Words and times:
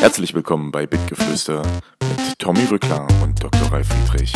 Herzlich 0.00 0.32
willkommen 0.32 0.72
bei 0.72 0.86
Bitgeflüster 0.86 1.60
mit 1.60 2.38
Tommy 2.38 2.64
Rückler 2.64 3.06
und 3.22 3.44
Dr. 3.44 3.70
Ralf 3.70 3.86
Friedrich. 3.86 4.32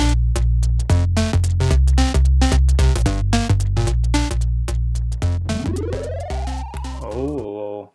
Oh, 7.00 7.88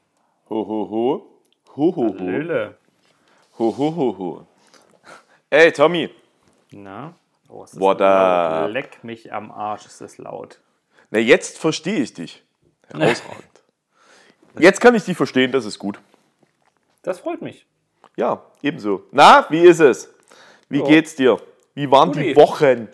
Ho, 0.49 0.67
ho, 0.67 0.89
ho. 0.89 1.41
Ho, 1.75 1.95
ho, 1.95 2.15
ho. 2.19 2.73
Ho, 3.59 3.77
ho, 3.77 3.95
ho, 3.95 4.17
ho. 4.17 4.47
Ey, 5.51 5.71
Tommy. 5.71 6.09
Na? 6.71 7.13
Oh, 7.47 7.63
es 7.63 7.73
ist 7.73 7.79
What 7.79 8.01
up? 8.01 8.71
Leck 8.71 9.03
mich 9.03 9.31
am 9.31 9.51
Arsch, 9.51 9.85
ist 9.85 10.01
das 10.01 10.17
laut. 10.17 10.59
Na, 11.11 11.19
jetzt 11.19 11.59
verstehe 11.59 11.99
ich 11.99 12.15
dich. 12.15 12.43
Herausragend. 12.87 13.45
Jetzt 14.57 14.81
kann 14.81 14.95
ich 14.95 15.05
dich 15.05 15.15
verstehen, 15.15 15.51
das 15.51 15.65
ist 15.65 15.77
gut. 15.77 15.99
Das 17.09 17.21
freut 17.21 17.41
mich. 17.41 17.65
Ja, 18.17 18.43
ebenso. 18.61 19.01
Na, 19.11 19.47
wie 19.49 19.61
ist 19.61 19.79
es? 19.79 20.13
Wie 20.69 20.77
Ja. 20.77 20.85
geht's 20.85 21.15
dir? 21.15 21.37
Wie 21.73 21.89
waren 21.89 22.11
die 22.11 22.19
Guti. 22.19 22.35
Wochen? 22.35 22.87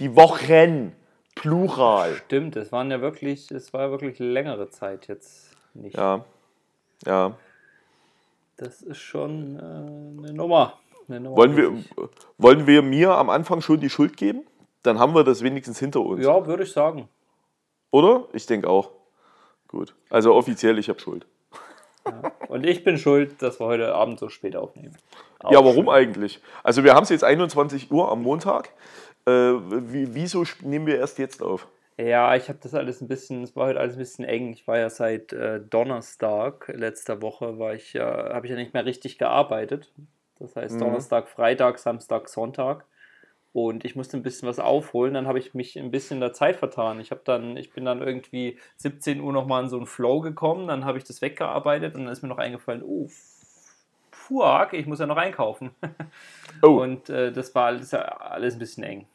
Die 0.00 0.16
Wochen. 0.16 0.92
Plural. 1.36 2.16
Stimmt, 2.16 2.56
es 2.56 2.72
waren 2.72 2.90
ja 2.90 3.00
wirklich, 3.00 3.48
es 3.52 3.72
war 3.72 3.82
ja 3.82 3.90
wirklich 3.92 4.18
längere 4.18 4.70
Zeit 4.70 5.06
jetzt 5.06 5.52
nicht. 5.74 5.96
Ja. 5.96 6.24
Ja. 7.06 7.36
Das 8.56 8.82
ist 8.82 8.98
schon 8.98 9.56
äh, 9.56 9.60
eine 9.62 10.32
Nummer. 10.34 10.72
Eine 11.08 11.20
Nummer 11.20 11.36
Wollen 11.36 11.56
wir, 11.56 11.72
wollen 12.38 12.66
wir 12.66 12.82
mir 12.82 13.12
am 13.12 13.30
Anfang 13.30 13.60
schon 13.60 13.78
die 13.78 13.88
Schuld 13.88 14.16
geben? 14.16 14.42
Dann 14.82 14.98
haben 14.98 15.14
wir 15.14 15.22
das 15.22 15.42
wenigstens 15.42 15.78
hinter 15.78 16.00
uns. 16.00 16.24
Ja, 16.26 16.44
würde 16.44 16.64
ich 16.64 16.72
sagen. 16.72 17.08
Oder? 17.92 18.24
Ich 18.32 18.46
denke 18.46 18.68
auch. 18.68 18.90
Gut. 19.68 19.94
Also 20.10 20.34
offiziell, 20.34 20.76
ich 20.80 20.88
habe 20.88 20.98
Schuld. 20.98 21.24
Und 22.48 22.66
ich 22.66 22.82
bin 22.84 22.98
schuld, 22.98 23.40
dass 23.42 23.60
wir 23.60 23.66
heute 23.66 23.94
Abend 23.94 24.18
so 24.18 24.28
spät 24.28 24.56
aufnehmen. 24.56 24.96
Auch 25.40 25.52
ja, 25.52 25.58
warum 25.64 25.86
schön. 25.86 25.88
eigentlich? 25.88 26.40
Also 26.62 26.84
wir 26.84 26.94
haben 26.94 27.04
es 27.04 27.10
jetzt 27.10 27.24
21 27.24 27.90
Uhr 27.90 28.10
am 28.10 28.22
Montag. 28.22 28.70
Äh, 29.26 29.30
wie, 29.30 30.14
wieso 30.14 30.44
nehmen 30.62 30.86
wir 30.86 30.96
erst 30.98 31.18
jetzt 31.18 31.42
auf? 31.42 31.68
Ja, 31.98 32.34
ich 32.34 32.48
habe 32.48 32.58
das 32.62 32.74
alles 32.74 33.02
ein 33.02 33.08
bisschen, 33.08 33.42
es 33.42 33.54
war 33.54 33.66
heute 33.66 33.78
alles 33.78 33.94
ein 33.96 33.98
bisschen 33.98 34.24
eng. 34.24 34.52
Ich 34.52 34.66
war 34.66 34.78
ja 34.78 34.88
seit 34.88 35.32
äh, 35.34 35.60
Donnerstag 35.60 36.68
letzter 36.74 37.20
Woche, 37.20 37.58
war 37.58 37.74
ich 37.74 37.92
ja, 37.92 38.32
habe 38.32 38.46
ich 38.46 38.50
ja 38.50 38.56
nicht 38.56 38.72
mehr 38.72 38.86
richtig 38.86 39.18
gearbeitet. 39.18 39.92
Das 40.38 40.56
heißt 40.56 40.76
Mhm. 40.76 40.80
Donnerstag, 40.80 41.28
Freitag, 41.28 41.78
Samstag, 41.78 42.28
Sonntag. 42.30 42.86
Und 43.52 43.84
ich 43.84 43.96
musste 43.96 44.16
ein 44.16 44.22
bisschen 44.22 44.48
was 44.48 44.60
aufholen. 44.60 45.14
Dann 45.14 45.26
habe 45.26 45.38
ich 45.40 45.54
mich 45.54 45.76
ein 45.76 45.90
bisschen 45.90 46.18
in 46.18 46.20
der 46.20 46.32
Zeit 46.32 46.56
vertan. 46.56 47.00
Ich 47.00 47.10
habe 47.10 47.22
dann, 47.24 47.56
ich 47.56 47.72
bin 47.72 47.84
dann 47.84 48.00
irgendwie 48.00 48.58
17 48.76 49.20
Uhr 49.20 49.32
nochmal 49.32 49.64
in 49.64 49.68
so 49.68 49.76
einen 49.76 49.86
Flow 49.86 50.20
gekommen. 50.20 50.68
Dann 50.68 50.84
habe 50.84 50.98
ich 50.98 51.04
das 51.04 51.20
weggearbeitet 51.20 51.94
und 51.96 52.04
dann 52.04 52.12
ist 52.12 52.22
mir 52.22 52.28
noch 52.28 52.38
eingefallen, 52.38 52.82
oh, 52.84 53.08
fuck, 54.12 54.72
ich 54.72 54.86
muss 54.86 55.00
ja 55.00 55.06
noch 55.06 55.16
einkaufen. 55.16 55.70
Oh, 56.62 56.82
Und 56.82 57.08
äh, 57.08 57.32
das 57.32 57.54
war 57.54 57.66
alles, 57.66 57.94
alles 57.94 58.54
ein 58.54 58.58
bisschen 58.58 58.82
eng. 58.84 59.06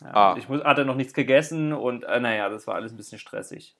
Ja, 0.00 0.10
Ah. 0.12 0.34
Ich 0.36 0.48
muss, 0.48 0.64
hatte 0.64 0.84
noch 0.84 0.96
nichts 0.96 1.14
gegessen 1.14 1.72
und 1.72 2.02
äh, 2.02 2.18
naja, 2.18 2.48
das 2.48 2.66
war 2.66 2.74
alles 2.74 2.92
ein 2.92 2.96
bisschen 2.96 3.20
stressig. 3.20 3.76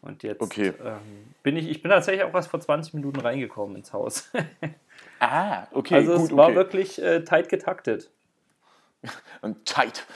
Und 0.00 0.24
jetzt 0.24 0.40
Okay. 0.42 0.72
ähm, 0.84 0.98
bin 1.44 1.56
ich, 1.56 1.68
ich 1.68 1.80
bin 1.80 1.92
tatsächlich 1.92 2.24
auch 2.24 2.34
erst 2.34 2.50
vor 2.50 2.58
20 2.58 2.94
Minuten 2.94 3.20
reingekommen 3.20 3.76
ins 3.76 3.92
Haus. 3.92 4.32
ah, 5.20 5.68
okay, 5.70 5.94
also 5.94 6.16
gut, 6.16 6.30
es 6.30 6.36
war 6.36 6.46
okay. 6.48 6.56
wirklich 6.56 7.00
äh, 7.00 7.22
tight 7.22 7.48
getaktet. 7.48 8.10
Und 9.42 9.64
tight. 9.64 10.06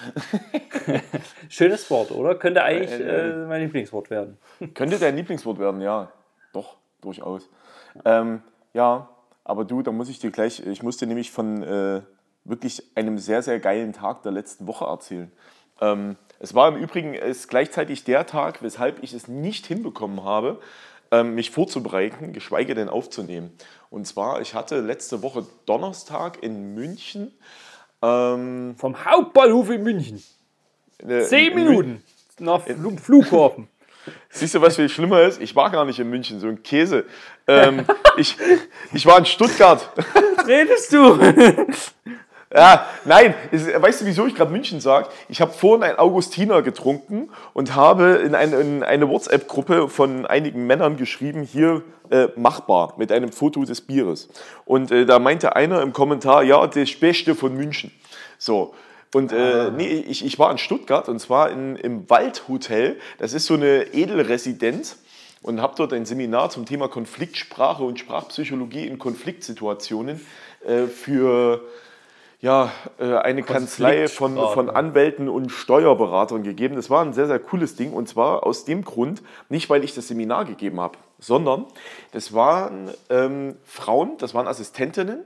Schönes 1.49 1.91
Wort, 1.91 2.11
oder? 2.13 2.35
Könnte 2.37 2.63
eigentlich 2.63 2.93
Äh, 2.93 3.03
äh, 3.03 3.31
äh, 3.31 3.47
mein 3.47 3.63
Lieblingswort 3.63 4.11
werden. 4.11 4.39
Könnte 4.75 4.99
dein 4.99 5.17
Lieblingswort 5.17 5.59
werden, 5.59 5.81
ja. 5.81 6.13
Doch, 6.53 6.77
durchaus. 7.01 7.49
Ähm, 8.05 8.43
ja, 8.73 9.09
aber 9.45 9.65
du, 9.65 9.83
da 9.83 9.93
muss 9.93 10.09
ich 10.09 10.19
dir 10.19 10.31
gleich, 10.31 10.65
ich 10.65 10.83
muss 10.83 10.97
dir 10.97 11.07
nämlich 11.07 11.31
von 11.31 11.63
äh, 11.63 12.03
wirklich 12.45 12.83
einem 12.95 13.19
sehr, 13.19 13.43
sehr 13.43 13.59
geilen 13.59 13.93
Tag 13.93 14.23
der 14.23 14.33
letzten 14.33 14.67
Woche 14.67 14.85
erzählen. 14.85 15.33
Ähm, 15.81 16.17
es 16.39 16.55
war 16.55 16.69
im 16.69 16.77
Übrigen 16.77 17.15
es 17.15 17.49
gleichzeitig 17.49 18.05
der 18.05 18.27
Tag, 18.27 18.63
weshalb 18.63 19.03
ich 19.03 19.13
es 19.13 19.29
nicht 19.29 19.67
hinbekommen 19.67 20.25
habe, 20.25 20.61
ähm, 21.11 21.35
mich 21.35 21.51
vorzubereiten, 21.51 22.33
geschweige 22.33 22.75
denn 22.75 22.89
aufzunehmen. 22.89 23.53
Und 23.91 24.07
zwar, 24.07 24.41
ich 24.41 24.55
hatte 24.55 24.81
letzte 24.81 25.23
Woche 25.23 25.47
Donnerstag 25.65 26.43
in 26.43 26.75
München. 26.75 27.33
Ähm, 28.03 28.75
Vom 28.79 29.05
Hauptbahnhof 29.05 29.71
in 29.71 29.83
München. 29.83 30.23
Zehn 31.01 31.53
in 31.53 31.59
Mün- 31.59 31.65
Minuten 31.69 32.03
nach 32.39 32.63
Fl 32.63 32.97
Flughafen. 32.99 33.69
Siehst 34.31 34.55
du, 34.55 34.61
was 34.61 34.77
viel 34.77 34.89
schlimmer 34.89 35.23
ist? 35.23 35.41
Ich 35.41 35.57
war 35.57 35.71
gar 35.71 35.85
nicht 35.85 35.99
in 35.99 36.09
München, 36.09 36.39
so 36.39 36.47
ein 36.47 36.63
Käse. 36.63 37.07
Ähm, 37.49 37.85
ich, 38.17 38.37
ich 38.93 39.05
war 39.07 39.19
in 39.19 39.25
Stuttgart. 39.27 39.91
Was 40.37 40.47
redest 40.47 40.93
du? 40.93 41.19
Ja, 42.55 42.87
nein, 43.05 43.35
es, 43.51 43.67
weißt 43.67 44.03
du, 44.03 44.07
wieso 44.07 44.27
ich 44.27 44.35
gerade 44.35 44.53
München 44.53 44.81
sage? 44.81 45.09
Ich 45.29 45.41
habe 45.41 45.53
vorhin 45.53 45.83
ein 45.83 45.99
Augustiner 45.99 46.63
getrunken 46.63 47.29
und 47.55 47.75
habe 47.75 48.23
in, 48.25 48.37
ein, 48.37 48.53
in 48.53 48.83
eine 48.85 49.09
WhatsApp-Gruppe 49.09 49.89
von 49.89 50.27
einigen 50.27 50.67
Männern 50.67 50.97
geschrieben, 50.97 51.43
hier 51.43 51.83
äh, 52.11 52.29
machbar, 52.37 52.95
mit 52.99 53.11
einem 53.11 53.33
Foto 53.33 53.65
des 53.65 53.81
Bieres. 53.81 54.29
Und 54.65 54.93
äh, 54.93 55.07
da 55.07 55.19
meinte 55.19 55.57
einer 55.57 55.83
im 55.83 55.93
Kommentar, 55.93 56.45
ja, 56.45 56.65
das 56.69 56.93
Beste 56.95 57.35
von 57.35 57.57
München. 57.57 57.91
So. 58.39 58.75
Und 59.13 59.33
äh, 59.33 59.71
nee, 59.73 60.05
ich, 60.07 60.25
ich 60.25 60.39
war 60.39 60.51
in 60.53 60.59
Stuttgart 60.59 61.09
und 61.09 61.19
zwar 61.19 61.51
in, 61.51 61.75
im 61.75 62.09
Waldhotel. 62.09 63.01
Das 63.19 63.33
ist 63.33 63.47
so 63.47 63.55
eine 63.55 63.93
Edelresidenz 63.93 64.99
und 65.43 65.61
habe 65.61 65.75
dort 65.77 65.93
ein 65.93 66.07
Seminar 66.07 66.51
zum 66.51 66.65
Thema 66.65 66.89
Konfliktsprache 66.89 67.83
und 67.83 67.99
Sprachpsychologie 67.99 68.87
in 68.87 68.99
Konfliktsituationen 68.99 70.21
äh, 70.65 70.87
für 70.87 71.63
ja, 72.47 72.71
äh, 73.01 73.17
eine 73.17 73.43
Kanzlei 73.43 74.07
von, 74.07 74.37
von 74.37 74.71
Anwälten 74.71 75.29
und 75.29 75.51
Steuerberatern 75.51 76.45
gegeben. 76.45 76.77
Das 76.77 76.91
war 76.91 77.05
ein 77.05 77.13
sehr, 77.13 77.27
sehr 77.27 77.41
cooles 77.41 77.75
Ding 77.75 77.93
und 77.93 78.09
zwar 78.09 78.47
aus 78.47 78.65
dem 78.65 78.85
Grund, 78.85 79.21
nicht 79.49 79.69
weil 79.69 79.83
ich 79.83 79.97
das 79.97 80.07
Seminar 80.07 80.45
gegeben 80.45 80.81
habe, 80.81 80.97
sondern 81.19 81.65
das 82.13 82.33
waren 82.33 82.91
ähm, 83.11 83.57
Frauen, 83.65 84.13
das 84.19 84.33
waren 84.33 84.47
Assistentinnen 84.47 85.25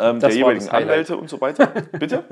ähm, 0.00 0.18
der 0.18 0.28
Das 0.28 0.30
war 0.30 0.30
jeweiligen. 0.30 0.68
Anwälte 0.68 1.16
und 1.16 1.30
so 1.30 1.40
weiter. 1.40 1.68
Bitte? 1.92 2.24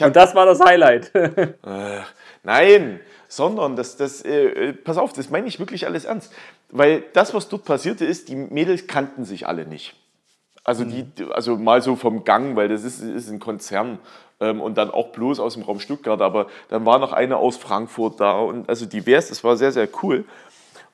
Hab, 0.00 0.06
Und 0.08 0.16
das 0.16 0.34
war 0.34 0.44
das 0.44 0.60
Highlight. 0.60 1.12
Nein, 2.42 3.00
sondern 3.28 3.76
das, 3.76 3.96
das 3.96 4.24
äh, 4.24 4.70
äh, 4.70 4.72
pass 4.72 4.98
auf, 4.98 5.12
das 5.12 5.30
meine 5.30 5.46
ich 5.46 5.60
wirklich 5.60 5.86
alles 5.86 6.04
ernst. 6.04 6.32
Weil 6.70 7.04
das, 7.12 7.32
was 7.32 7.48
dort 7.48 7.64
passierte, 7.64 8.04
ist, 8.04 8.28
die 8.28 8.34
Mädels 8.34 8.88
kannten 8.88 9.24
sich 9.24 9.46
alle 9.46 9.66
nicht. 9.66 9.94
Also, 10.66 10.82
die, 10.84 11.06
also 11.30 11.56
mal 11.56 11.80
so 11.80 11.94
vom 11.94 12.24
Gang, 12.24 12.56
weil 12.56 12.68
das 12.68 12.82
ist, 12.82 13.00
ist 13.00 13.30
ein 13.30 13.38
Konzern 13.38 14.00
ähm, 14.40 14.60
und 14.60 14.76
dann 14.76 14.90
auch 14.90 15.12
bloß 15.12 15.38
aus 15.38 15.54
dem 15.54 15.62
Raum 15.62 15.78
Stuttgart, 15.78 16.20
aber 16.20 16.48
dann 16.68 16.84
war 16.84 16.98
noch 16.98 17.12
eine 17.12 17.36
aus 17.36 17.56
Frankfurt 17.56 18.18
da 18.18 18.40
und 18.40 18.68
also 18.68 18.84
divers, 18.84 19.28
das 19.28 19.44
war 19.44 19.56
sehr, 19.56 19.70
sehr 19.70 19.88
cool. 20.02 20.24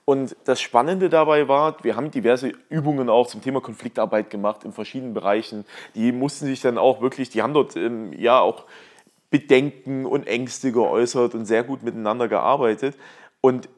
Und 0.04 0.36
das 0.44 0.60
Spannende 0.60 1.08
dabei 1.08 1.48
war, 1.48 1.82
wir 1.82 1.96
haben 1.96 2.10
diverse 2.10 2.52
Übungen 2.68 3.08
auch 3.08 3.28
zum 3.28 3.40
Thema 3.40 3.62
Konfliktarbeit 3.62 4.28
gemacht 4.28 4.62
in 4.64 4.72
verschiedenen 4.72 5.14
Bereichen. 5.14 5.64
Die 5.94 6.12
mussten 6.12 6.44
sich 6.44 6.60
dann 6.60 6.76
auch 6.76 7.00
wirklich, 7.00 7.30
die 7.30 7.40
haben 7.40 7.54
dort 7.54 7.74
ähm, 7.74 8.12
ja 8.12 8.40
auch 8.40 8.66
Bedenken 9.30 10.04
und 10.04 10.26
Ängste 10.26 10.70
geäußert 10.70 11.34
und 11.34 11.46
sehr 11.46 11.64
gut 11.64 11.82
miteinander 11.82 12.28
gearbeitet. 12.28 12.94
Und 13.40 13.70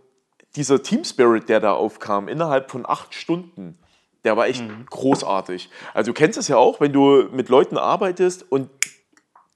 dieser 0.56 0.82
Team 0.82 1.04
Spirit, 1.04 1.48
der 1.48 1.60
da 1.60 1.74
aufkam, 1.74 2.26
innerhalb 2.26 2.72
von 2.72 2.84
acht 2.84 3.14
Stunden, 3.14 3.78
der 4.24 4.36
war 4.36 4.46
echt 4.46 4.64
großartig. 4.90 5.68
Also 5.92 6.10
du 6.12 6.14
kennst 6.14 6.38
es 6.38 6.48
ja 6.48 6.56
auch, 6.56 6.80
wenn 6.80 6.92
du 6.92 7.28
mit 7.30 7.48
Leuten 7.48 7.76
arbeitest 7.78 8.50
und 8.50 8.70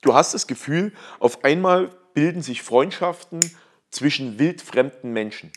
du 0.02 0.14
hast 0.14 0.34
das 0.34 0.46
Gefühl, 0.46 0.92
auf 1.18 1.44
einmal 1.44 1.90
bilden 2.14 2.42
sich 2.42 2.62
Freundschaften 2.62 3.50
zwischen 3.90 4.38
wildfremden 4.38 5.12
Menschen. 5.12 5.50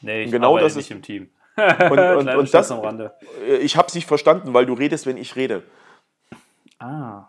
Nee, 0.00 0.24
ich 0.24 0.30
genau 0.30 0.50
arbeite 0.50 0.66
das 0.66 0.76
nicht 0.76 0.86
ist- 0.90 0.96
im 0.96 1.02
Team. 1.02 1.30
Und, 1.56 1.98
und, 1.98 2.28
und 2.36 2.54
das, 2.54 2.70
am 2.70 2.80
Rande. 2.80 3.14
äh, 3.46 3.56
ich 3.56 3.76
habe 3.76 3.88
es 3.88 3.94
nicht 3.94 4.06
verstanden, 4.06 4.54
weil 4.54 4.64
du 4.66 4.74
redest, 4.74 5.06
wenn 5.06 5.16
ich 5.16 5.34
rede. 5.34 5.64
Ah. 6.78 7.24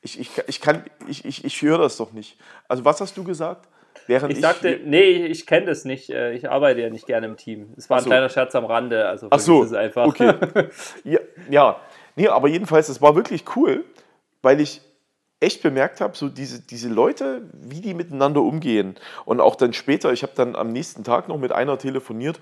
Ich, 0.00 0.18
ich, 0.18 0.30
ich, 0.46 0.60
kann, 0.60 0.84
ich, 1.08 1.24
ich, 1.24 1.44
ich 1.44 1.60
höre 1.62 1.78
das 1.78 1.96
doch 1.98 2.12
nicht. 2.12 2.38
Also 2.68 2.84
was 2.84 3.00
hast 3.00 3.16
du 3.16 3.24
gesagt? 3.24 3.68
Während 4.06 4.32
Ich 4.32 4.40
sagte, 4.40 4.80
nee, 4.84 5.26
ich 5.26 5.46
kenne 5.46 5.66
das 5.66 5.84
nicht. 5.84 6.10
Äh, 6.10 6.32
Ich 6.34 6.48
arbeite 6.50 6.80
ja 6.80 6.90
nicht 6.90 7.06
gerne 7.06 7.26
im 7.26 7.36
Team. 7.36 7.72
Es 7.76 7.88
war 7.88 7.96
Ach 7.96 8.00
ein 8.00 8.04
so. 8.04 8.10
kleiner 8.10 8.28
Scherz 8.28 8.54
am 8.54 8.64
Rande. 8.64 9.06
Also 9.08 9.28
Ach 9.30 9.38
so, 9.38 9.64
vergiss 9.64 9.72
es 9.72 9.76
einfach. 9.78 10.06
okay. 10.06 10.34
Ja, 11.04 11.18
ja, 11.50 11.80
nee, 12.16 12.28
aber 12.28 12.48
jedenfalls, 12.48 12.88
es 12.88 13.00
war 13.00 13.14
wirklich 13.16 13.44
cool, 13.56 13.84
weil 14.42 14.60
ich 14.60 14.80
echt 15.40 15.62
bemerkt 15.62 16.00
habe, 16.00 16.16
so 16.16 16.28
diese, 16.28 16.62
diese 16.62 16.88
Leute, 16.88 17.42
wie 17.52 17.80
die 17.80 17.92
miteinander 17.94 18.40
umgehen. 18.40 18.94
Und 19.24 19.40
auch 19.40 19.56
dann 19.56 19.72
später, 19.72 20.12
ich 20.12 20.22
habe 20.22 20.32
dann 20.34 20.56
am 20.56 20.68
nächsten 20.72 21.04
Tag 21.04 21.28
noch 21.28 21.38
mit 21.38 21.52
einer 21.52 21.76
telefoniert, 21.78 22.40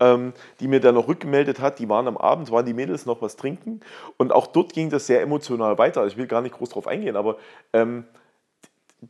ähm, 0.00 0.32
die 0.60 0.68
mir 0.68 0.80
dann 0.80 0.94
noch 0.94 1.08
rückgemeldet 1.08 1.60
hat, 1.60 1.78
die 1.78 1.88
waren 1.88 2.08
am 2.08 2.16
Abend, 2.16 2.50
waren 2.50 2.64
die 2.64 2.72
Mädels 2.72 3.04
noch 3.06 3.20
was 3.20 3.36
trinken. 3.36 3.80
Und 4.16 4.32
auch 4.32 4.46
dort 4.46 4.72
ging 4.72 4.88
das 4.88 5.06
sehr 5.06 5.20
emotional 5.20 5.76
weiter. 5.78 6.06
Ich 6.06 6.16
will 6.16 6.26
gar 6.26 6.40
nicht 6.40 6.54
groß 6.56 6.70
drauf 6.70 6.86
eingehen, 6.86 7.16
aber 7.16 7.36
ähm, 7.74 8.04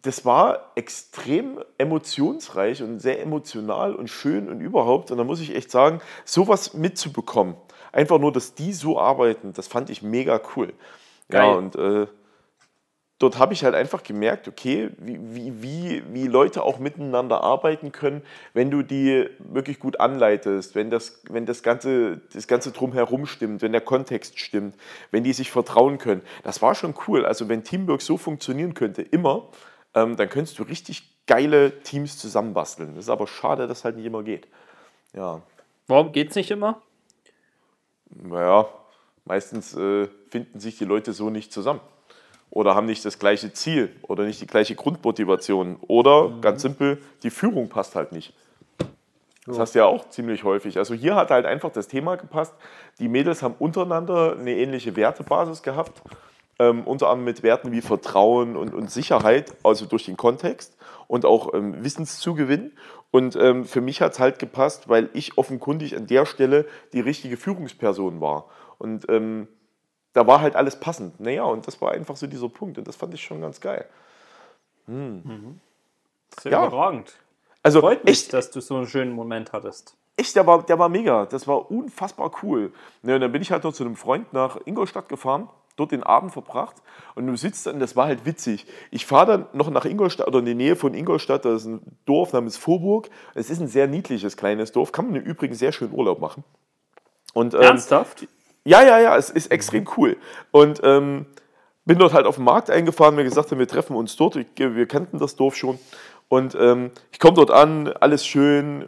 das 0.00 0.25
war 0.25 0.73
extrem 0.75 1.62
emotionsreich 1.77 2.83
und 2.83 2.99
sehr 3.00 3.21
emotional 3.21 3.94
und 3.94 4.09
schön 4.09 4.49
und 4.49 4.61
überhaupt. 4.61 5.11
Und 5.11 5.19
da 5.19 5.25
muss 5.25 5.41
ich 5.41 5.55
echt 5.55 5.71
sagen, 5.71 6.00
sowas 6.25 6.73
mitzubekommen. 6.73 7.56
einfach 7.93 8.19
nur, 8.19 8.33
dass 8.33 8.55
die 8.55 8.73
so 8.73 8.99
arbeiten, 8.99 9.53
das 9.53 9.69
fand 9.69 9.91
ich 9.91 10.00
mega 10.03 10.41
cool. 10.56 10.73
Geil. 11.29 11.47
Ja, 11.47 11.53
und 11.53 11.77
äh, 11.77 12.06
dort 13.19 13.39
habe 13.39 13.53
ich 13.53 13.65
halt 13.65 13.75
einfach 13.75 14.03
gemerkt, 14.03 14.49
okay, 14.49 14.89
wie, 14.97 15.19
wie, 15.35 15.62
wie, 15.62 16.03
wie 16.09 16.27
Leute 16.27 16.62
auch 16.62 16.79
miteinander 16.79 17.43
arbeiten 17.43 17.93
können, 17.93 18.23
wenn 18.55 18.71
du 18.71 18.83
die 18.83 19.29
wirklich 19.39 19.79
gut 19.79 20.00
anleitest, 20.00 20.75
wenn 20.75 20.89
das, 20.89 21.21
wenn 21.29 21.44
das 21.44 21.62
Ganze, 21.62 22.23
das 22.33 22.47
Ganze 22.47 22.73
drumherum 22.73 23.27
stimmt, 23.27 23.61
wenn 23.61 23.73
der 23.73 23.83
Kontext 23.83 24.41
stimmt, 24.41 24.75
wenn 25.11 25.23
die 25.23 25.35
sich 25.35 25.50
vertrauen 25.50 25.99
können. 25.99 26.23
Das 26.44 26.62
war 26.62 26.75
schon 26.75 26.94
cool. 27.06 27.27
Also 27.27 27.50
wenn 27.50 27.62
Teamwork 27.62 28.00
so 28.00 28.17
funktionieren 28.17 28.73
könnte, 28.73 29.03
immer, 29.03 29.50
ähm, 29.94 30.17
dann 30.17 30.29
könntest 30.29 30.59
du 30.59 30.62
richtig 30.62 31.09
geile 31.27 31.81
Teams 31.83 32.19
zusammenbasteln. 32.19 32.94
Das 32.94 33.05
ist 33.05 33.11
aber 33.11 33.27
schade, 33.27 33.67
dass 33.67 33.85
halt 33.85 33.97
nicht 33.97 34.06
immer 34.06 34.23
geht. 34.23 34.49
Ja, 35.15 35.43
Warum 35.87 36.12
geht's 36.12 36.35
nicht 36.37 36.50
immer? 36.50 36.81
naja, 38.15 38.67
meistens 39.25 39.75
äh, 39.75 40.09
finden 40.31 40.61
sich 40.61 40.79
die 40.79 40.85
Leute 40.85 41.12
so 41.12 41.31
nicht 41.31 41.53
zusammen. 41.53 41.81
Oder 42.50 42.75
haben 42.75 42.87
nicht 42.87 43.05
das 43.05 43.19
gleiche 43.19 43.53
Ziel 43.55 43.94
oder 44.03 44.25
nicht 44.25 44.41
die 44.43 44.47
gleiche 44.47 44.75
Grundmotivation. 44.75 45.77
Oder 45.81 46.31
ganz 46.43 46.61
simpel, 46.62 47.00
die 47.23 47.31
Führung 47.31 47.71
passt 47.71 47.94
halt 47.94 48.12
nicht. 48.12 48.35
Das 49.47 49.59
hast 49.59 49.75
du 49.75 49.81
ja 49.81 49.87
auch 49.87 50.09
ziemlich 50.11 50.44
häufig. 50.44 50.77
Also 50.77 50.94
hier 50.94 51.17
hat 51.17 51.31
halt 51.31 51.47
einfach 51.47 51.73
das 51.73 51.89
Thema 51.89 52.17
gepasst. 52.17 52.55
Die 52.99 53.09
Mädels 53.09 53.43
haben 53.43 53.55
untereinander 53.59 54.37
eine 54.39 54.55
ähnliche 54.55 54.94
Wertebasis 54.94 55.62
gehabt. 55.62 56.03
Ähm, 56.62 56.85
unter 56.85 57.06
anderem 57.09 57.25
mit 57.25 57.43
Werten 57.43 57.73
wie 57.73 57.81
Vertrauen 57.81 58.56
und, 58.56 58.73
und 58.75 58.91
Sicherheit, 58.91 59.55
also 59.64 59.87
durch 59.87 60.05
den 60.05 60.17
Kontext 60.17 60.76
und 61.09 61.25
auch 61.25 61.53
ähm, 61.55 61.82
Wissenszugewinn. 61.85 62.73
Und 63.11 63.37
ähm, 63.37 63.64
für 63.64 63.81
mich 63.81 64.00
hat 64.00 64.12
es 64.12 64.19
halt 64.20 64.38
gepasst, 64.38 64.88
weil 64.88 65.11
ich 65.12 65.37
offenkundig 65.38 65.97
an 65.97 66.06
der 66.06 66.25
Stelle 66.25 66.67
die 66.93 67.00
richtige 67.00 67.37
Führungsperson 67.37 68.20
war. 68.20 68.47
Und 68.79 69.06
ähm, 69.09 69.49
da 70.14 70.26
war 70.26 70.41
halt 70.41 70.56
alles 70.56 70.79
passend. 70.79 71.20
Naja, 71.20 71.44
und 71.44 71.67
das 71.67 71.81
war 71.81 71.93
einfach 71.93 72.17
so 72.17 72.26
dieser 72.26 72.49
Punkt. 72.49 72.79
Und 72.79 72.87
das 72.88 72.97
fand 72.97 73.12
ich 73.15 73.23
schon 73.23 73.41
ganz 73.41 73.61
geil. 73.61 73.85
Sehr 74.87 76.53
Ja. 76.53 76.67
überragend. 76.67 77.12
Also 77.62 77.81
Freut 77.81 78.05
mich, 78.05 78.12
echt, 78.25 78.32
dass 78.32 78.50
du 78.50 78.61
so 78.61 78.76
einen 78.76 78.87
schönen 78.87 79.12
Moment 79.12 79.53
hattest. 79.53 79.94
echt 80.17 80.35
der, 80.37 80.47
war, 80.47 80.62
der 80.62 80.79
war 80.79 80.88
mega. 80.88 81.26
Das 81.26 81.47
war 81.47 81.70
unfassbar 81.70 82.31
cool. 82.43 82.73
Ne, 83.03 83.15
und 83.15 83.20
dann 83.20 83.32
bin 83.32 83.43
ich 83.43 83.50
halt 83.53 83.65
noch 83.65 83.73
zu 83.73 83.85
einem 83.85 83.97
Freund 83.97 84.32
nach 84.32 84.58
Ingolstadt 84.65 85.08
gefahren, 85.08 85.49
dort 85.77 85.93
den 85.93 86.03
Abend 86.03 86.33
verbracht. 86.33 86.77
Und 87.15 87.27
du 87.27 87.37
sitzt 87.37 87.67
dann, 87.67 87.81
das 87.81 87.97
war 87.97 88.07
halt 88.07 88.25
witzig. 88.25 88.67
Ich 88.91 89.07
fahre 89.07 89.27
dann 89.27 89.47
noch 89.53 89.71
nach 89.71 89.85
Ingolstadt 89.85 90.27
oder 90.27 90.39
in 90.39 90.47
die 90.47 90.55
Nähe 90.55 90.77
von 90.77 90.95
Ingolstadt. 90.95 91.45
Da 91.45 91.55
ist 91.55 91.67
ein 91.67 91.81
Dorf 92.05 92.33
namens 92.33 92.57
Vorburg. 92.57 93.09
Es 93.35 93.51
ist 93.51 93.61
ein 93.61 93.69
sehr 93.69 93.87
niedliches 93.87 94.37
kleines 94.37 94.73
Dorf. 94.73 94.93
Kann 94.93 95.07
man 95.07 95.17
im 95.17 95.23
Übrigen 95.23 95.55
sehr 95.55 95.73
schön 95.73 95.93
Urlaub 95.93 96.21
machen. 96.21 96.45
Und, 97.35 97.55
ähm, 97.55 97.61
Ernsthaft? 97.61 98.27
Ja, 98.65 98.83
ja, 98.83 99.01
ja, 99.01 99.17
es 99.17 99.31
ist 99.31 99.51
extrem 99.51 99.89
cool. 99.97 100.17
Und 100.51 100.81
ähm, 100.85 101.27
bin 101.85 101.99
dort 101.99 102.13
halt 102.13 102.27
auf 102.27 102.37
den 102.37 102.45
Markt 102.45 102.71
eingefahren, 102.71 103.17
mir 103.17 103.25
gesagt 103.25 103.51
haben, 103.51 103.59
wir 103.59 103.67
treffen 103.67 103.97
uns 103.97 104.17
dort. 104.17 104.37
Ich, 104.37 104.47
wir 104.57 104.87
kannten 104.87 105.19
das 105.19 105.37
Dorf 105.37 105.57
schon. 105.57 105.79
Und 106.29 106.55
ähm, 106.55 106.93
ich 107.11 107.19
komme 107.19 107.35
dort 107.35 107.51
an, 107.51 107.89
alles 107.89 108.25
schön, 108.25 108.87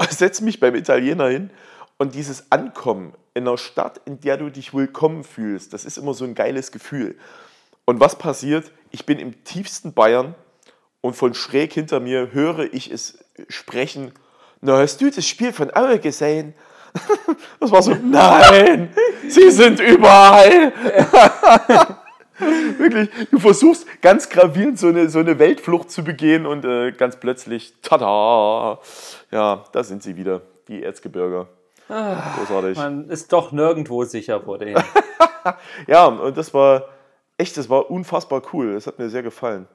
setze 0.08 0.44
mich 0.44 0.60
beim 0.60 0.74
Italiener 0.74 1.28
hin. 1.28 1.50
Und 1.98 2.14
dieses 2.14 2.50
Ankommen 2.50 3.12
in 3.36 3.46
einer 3.46 3.58
Stadt, 3.58 4.00
in 4.06 4.18
der 4.20 4.38
du 4.38 4.48
dich 4.48 4.72
willkommen 4.72 5.22
fühlst, 5.22 5.74
das 5.74 5.84
ist 5.84 5.98
immer 5.98 6.14
so 6.14 6.24
ein 6.24 6.34
geiles 6.34 6.72
Gefühl. 6.72 7.16
Und 7.84 8.00
was 8.00 8.16
passiert? 8.16 8.72
Ich 8.90 9.04
bin 9.04 9.18
im 9.18 9.44
tiefsten 9.44 9.92
Bayern 9.92 10.34
und 11.02 11.14
von 11.14 11.34
schräg 11.34 11.74
hinter 11.74 12.00
mir 12.00 12.32
höre 12.32 12.72
ich 12.72 12.90
es 12.90 13.18
sprechen. 13.48 14.12
Na, 14.62 14.78
hast 14.78 15.02
du 15.02 15.10
das 15.10 15.26
Spiel 15.26 15.52
von 15.52 15.70
Aue 15.74 15.98
gesehen? 16.00 16.54
Das 17.60 17.70
war 17.70 17.82
so, 17.82 17.94
nein, 17.94 18.90
sie 19.28 19.50
sind 19.50 19.80
überall. 19.80 20.72
Wirklich, 22.78 23.10
du 23.30 23.38
versuchst 23.38 23.86
ganz 24.00 24.28
gravierend 24.28 24.78
so 24.78 24.88
eine, 24.88 25.10
so 25.10 25.18
eine 25.18 25.38
Weltflucht 25.38 25.90
zu 25.90 26.04
begehen 26.04 26.46
und 26.46 26.64
äh, 26.64 26.92
ganz 26.92 27.16
plötzlich, 27.16 27.74
tada, 27.82 28.78
ja, 29.30 29.64
da 29.72 29.84
sind 29.84 30.02
sie 30.02 30.16
wieder, 30.16 30.42
die 30.68 30.82
Erzgebirger. 30.82 31.48
Großartig. 31.88 32.76
Man 32.76 33.08
ist 33.08 33.32
doch 33.32 33.52
nirgendwo 33.52 34.04
sicher 34.04 34.40
vor 34.40 34.58
denen. 34.58 34.82
Ja, 35.86 36.06
und 36.06 36.36
das 36.36 36.52
war 36.52 36.86
echt, 37.38 37.56
das 37.56 37.70
war 37.70 37.88
unfassbar 37.88 38.42
cool. 38.52 38.74
Das 38.74 38.88
hat 38.88 38.98
mir 38.98 39.08
sehr 39.08 39.22
gefallen. 39.22 39.68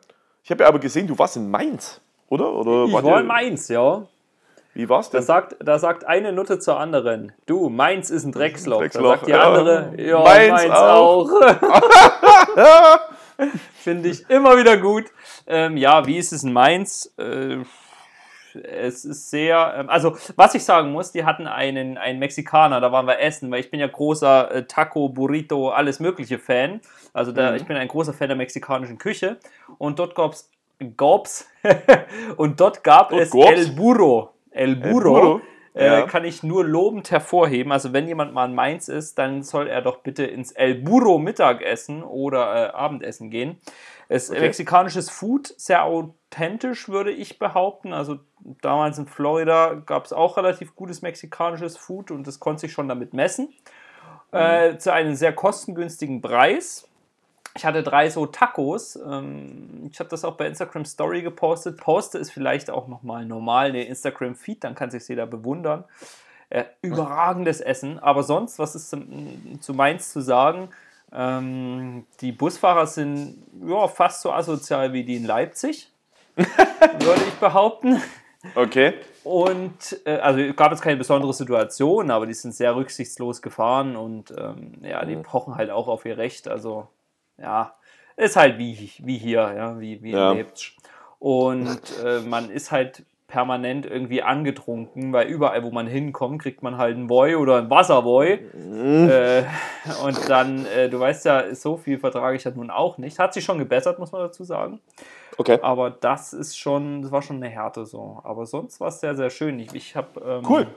Ich 0.43 0.51
habe 0.51 0.63
ja 0.63 0.67
aber 0.67 0.79
gesehen, 0.79 1.07
du 1.07 1.17
warst 1.17 1.37
in 1.37 1.49
Mainz, 1.49 2.01
oder? 2.27 2.51
oder 2.51 2.83
Ich 2.87 2.91
war 2.93 3.05
ihr- 3.05 3.19
in 3.21 3.25
Mainz, 3.27 3.69
ja. 3.69 4.05
Wie 4.73 4.89
war's 4.89 5.09
Da 5.09 5.19
denn? 5.19 5.25
sagt, 5.27 5.55
da 5.61 5.79
sagt 5.79 6.05
eine 6.05 6.33
Nutte 6.33 6.59
zur 6.59 6.77
anderen, 6.77 7.31
du, 7.45 7.69
Mainz 7.69 8.09
ist 8.09 8.25
ein 8.25 8.33
Drecksloch. 8.33 8.79
Drecksloch, 8.79 9.03
Da 9.03 9.09
sagt 9.11 9.27
die 9.27 9.31
ja. 9.31 9.43
andere, 9.43 9.93
ja, 9.97 10.19
Mainz 10.19 10.51
Mainz, 10.51 10.73
auch. 10.73 11.29
auch. 11.31 12.99
Finde 13.81 14.09
ich 14.09 14.29
immer 14.29 14.57
wieder 14.57 14.75
gut. 14.77 15.05
Ähm, 15.47 15.77
ja, 15.77 16.05
wie 16.05 16.17
ist 16.17 16.31
es 16.33 16.43
in 16.43 16.51
Mainz? 16.53 17.13
Äh, 17.17 17.59
es 18.55 19.05
ist 19.05 19.29
sehr, 19.29 19.73
ähm, 19.77 19.89
also 19.89 20.15
was 20.35 20.55
ich 20.55 20.63
sagen 20.63 20.91
muss, 20.91 21.11
die 21.11 21.23
hatten 21.23 21.47
einen, 21.47 21.97
einen 21.97 22.19
Mexikaner, 22.19 22.81
da 22.81 22.91
waren 22.91 23.05
wir 23.07 23.19
essen, 23.19 23.51
weil 23.51 23.59
ich 23.59 23.71
bin 23.71 23.79
ja 23.79 23.87
großer 23.87 24.51
äh, 24.51 24.63
Taco, 24.65 25.09
Burrito, 25.09 25.69
alles 25.69 25.99
mögliche 25.99 26.39
Fan. 26.39 26.81
Also 27.13 27.31
da, 27.31 27.55
ich 27.55 27.65
bin 27.65 27.77
ein 27.77 27.87
großer 27.87 28.13
Fan 28.13 28.29
der 28.29 28.37
mexikanischen 28.37 28.97
Küche. 28.97 29.37
Und 29.77 29.99
dort 29.99 30.15
gab's 30.15 30.49
und 32.37 32.59
dort 32.59 32.83
gab 32.83 33.09
Dort 33.09 33.21
es 33.21 33.31
gab's? 33.31 33.51
El 33.51 33.71
Burro. 33.71 34.33
El 34.51 34.75
Burro. 34.75 35.01
Burro, 35.01 35.41
Äh, 35.73 35.85
ja. 35.85 36.01
kann 36.01 36.25
ich 36.25 36.43
nur 36.43 36.65
lobend 36.65 37.11
hervorheben. 37.11 37.71
Also 37.71 37.93
wenn 37.93 38.05
jemand 38.05 38.33
mal 38.33 38.49
in 38.49 38.55
Mainz 38.55 38.89
ist, 38.89 39.17
dann 39.17 39.41
soll 39.41 39.67
er 39.67 39.81
doch 39.81 39.99
bitte 39.99 40.25
ins 40.25 40.51
El 40.51 40.75
Burro 40.75 41.17
Mittagessen 41.17 42.03
oder 42.03 42.55
äh, 42.55 42.69
Abendessen 42.73 43.29
gehen. 43.29 43.57
Es 44.11 44.29
Okay. 44.29 44.41
mexikanisches 44.41 45.09
Food, 45.09 45.53
sehr 45.57 45.85
authentisch, 45.85 46.89
würde 46.89 47.11
ich 47.11 47.39
behaupten. 47.39 47.93
Also 47.93 48.19
damals 48.61 48.97
in 48.97 49.07
Florida 49.07 49.75
gab 49.85 50.05
es 50.05 50.11
auch 50.11 50.35
relativ 50.35 50.75
gutes 50.75 51.01
mexikanisches 51.01 51.77
Food 51.77 52.11
und 52.11 52.27
das 52.27 52.41
konnte 52.41 52.61
sich 52.61 52.73
schon 52.73 52.89
damit 52.89 53.13
messen. 53.13 53.53
Äh, 54.33 54.77
zu 54.77 54.91
einem 54.91 55.15
sehr 55.15 55.31
kostengünstigen 55.31 56.21
Preis. 56.21 56.89
Ich 57.55 57.65
hatte 57.65 57.83
drei 57.83 58.09
so 58.09 58.25
Tacos. 58.25 58.97
Ähm, 58.97 59.89
ich 59.89 59.99
habe 59.99 60.09
das 60.09 60.25
auch 60.25 60.35
bei 60.35 60.45
Instagram 60.47 60.83
Story 60.83 61.21
gepostet. 61.21 61.77
Poste 61.77 62.17
es 62.17 62.29
vielleicht 62.31 62.69
auch 62.69 62.89
nochmal 62.89 63.25
normal 63.25 63.69
in 63.69 63.75
den 63.75 63.87
Instagram 63.87 64.35
Feed, 64.35 64.63
dann 64.65 64.75
kann 64.75 64.91
sich 64.91 65.07
jeder 65.07 65.25
bewundern. 65.25 65.85
Äh, 66.49 66.65
überragendes 66.81 67.61
Essen. 67.61 67.97
Aber 67.99 68.23
sonst, 68.23 68.59
was 68.59 68.75
ist 68.75 68.89
zu 69.61 69.73
Mainz 69.73 70.11
zu 70.11 70.19
sagen? 70.19 70.69
Ähm, 71.13 72.05
die 72.21 72.31
Busfahrer 72.31 72.87
sind 72.87 73.43
ja, 73.65 73.87
fast 73.87 74.21
so 74.21 74.31
asozial 74.31 74.93
wie 74.93 75.03
die 75.03 75.17
in 75.17 75.25
Leipzig, 75.25 75.89
würde 76.35 77.21
ich 77.27 77.33
behaupten. 77.35 78.01
Okay. 78.55 78.93
Und 79.23 79.99
äh, 80.05 80.15
also 80.17 80.53
gab 80.53 80.71
es 80.71 80.81
keine 80.81 80.97
besondere 80.97 81.33
Situation, 81.33 82.09
aber 82.09 82.25
die 82.25 82.33
sind 82.33 82.55
sehr 82.55 82.75
rücksichtslos 82.75 83.41
gefahren 83.41 83.95
und 83.95 84.33
ähm, 84.37 84.73
ja, 84.81 85.05
die 85.05 85.15
pochen 85.17 85.55
halt 85.55 85.69
auch 85.69 85.87
auf 85.87 86.05
ihr 86.05 86.17
Recht. 86.17 86.47
Also 86.47 86.87
ja, 87.37 87.75
ist 88.17 88.35
halt 88.35 88.57
wie, 88.57 88.91
wie 88.99 89.17
hier, 89.17 89.53
ja, 89.55 89.79
wie, 89.79 90.01
wie 90.01 90.11
Ja. 90.11 90.31
in 90.31 90.37
Leipzig. 90.37 90.77
Und 91.19 91.79
äh, 92.03 92.21
man 92.21 92.49
ist 92.49 92.71
halt 92.71 93.03
permanent 93.31 93.85
irgendwie 93.85 94.21
angetrunken, 94.21 95.13
weil 95.13 95.27
überall, 95.27 95.63
wo 95.63 95.71
man 95.71 95.87
hinkommt, 95.87 96.41
kriegt 96.41 96.61
man 96.61 96.77
halt 96.77 96.97
ein 96.97 97.07
Boy 97.07 97.35
oder 97.35 97.57
ein 97.57 97.69
Wasserboy. 97.69 98.33
Äh, 98.33 99.43
und 100.05 100.29
dann, 100.29 100.65
äh, 100.65 100.89
du 100.89 100.99
weißt 100.99 101.25
ja, 101.25 101.55
so 101.55 101.77
viel 101.77 101.97
vertrage 101.97 102.35
ich 102.35 102.45
halt 102.45 102.57
nun 102.57 102.69
auch 102.69 102.97
nicht. 102.97 103.17
Hat 103.19 103.33
sich 103.33 103.43
schon 103.45 103.57
gebessert, 103.57 103.97
muss 103.99 104.11
man 104.11 104.21
dazu 104.21 104.43
sagen. 104.43 104.81
Okay. 105.37 105.57
Aber 105.61 105.89
das 105.89 106.33
ist 106.33 106.57
schon, 106.59 107.01
das 107.01 107.11
war 107.11 107.21
schon 107.21 107.37
eine 107.37 107.47
Härte 107.47 107.85
so. 107.85 108.19
Aber 108.23 108.45
sonst 108.45 108.79
war 108.81 108.89
es 108.89 108.99
sehr, 108.99 109.15
sehr 109.15 109.29
schön. 109.29 109.57
Ich, 109.59 109.73
ich 109.73 109.95
habe 109.95 110.19
ähm, 110.23 110.45
Cool. 110.47 110.67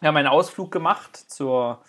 wir 0.00 0.08
haben 0.08 0.16
einen 0.16 0.28
Ausflug 0.28 0.70
gemacht 0.70 1.16
zur, 1.16 1.80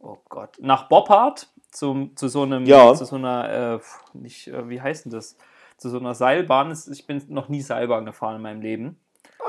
oh 0.00 0.16
Gott, 0.30 0.56
nach 0.60 0.88
Boppard, 0.88 1.48
zum, 1.70 2.16
zu 2.16 2.28
so 2.28 2.42
einem, 2.42 2.64
Ja. 2.64 2.94
zu 2.94 3.04
so 3.04 3.16
einer, 3.16 3.74
äh, 3.74 3.78
nicht, 4.14 4.48
äh, 4.48 4.68
wie 4.70 4.80
heißt 4.80 5.04
denn 5.04 5.12
das? 5.12 5.36
Zu 5.76 5.90
so 5.90 5.98
einer 5.98 6.14
Seilbahn. 6.14 6.74
Ich 6.90 7.06
bin 7.06 7.22
noch 7.28 7.48
nie 7.48 7.60
Seilbahn 7.60 8.04
gefahren 8.06 8.36
in 8.36 8.42
meinem 8.42 8.60
Leben. 8.62 8.98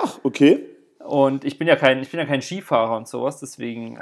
Ach, 0.03 0.19
okay. 0.23 0.65
Und 1.03 1.45
ich 1.45 1.57
bin 1.57 1.67
ja 1.67 1.75
kein, 1.75 1.99
ich 2.03 2.11
bin 2.11 2.19
ja 2.19 2.27
kein 2.27 2.43
Skifahrer 2.43 2.95
und 2.95 3.07
sowas, 3.07 3.39
deswegen 3.39 3.97
äh, 3.97 3.99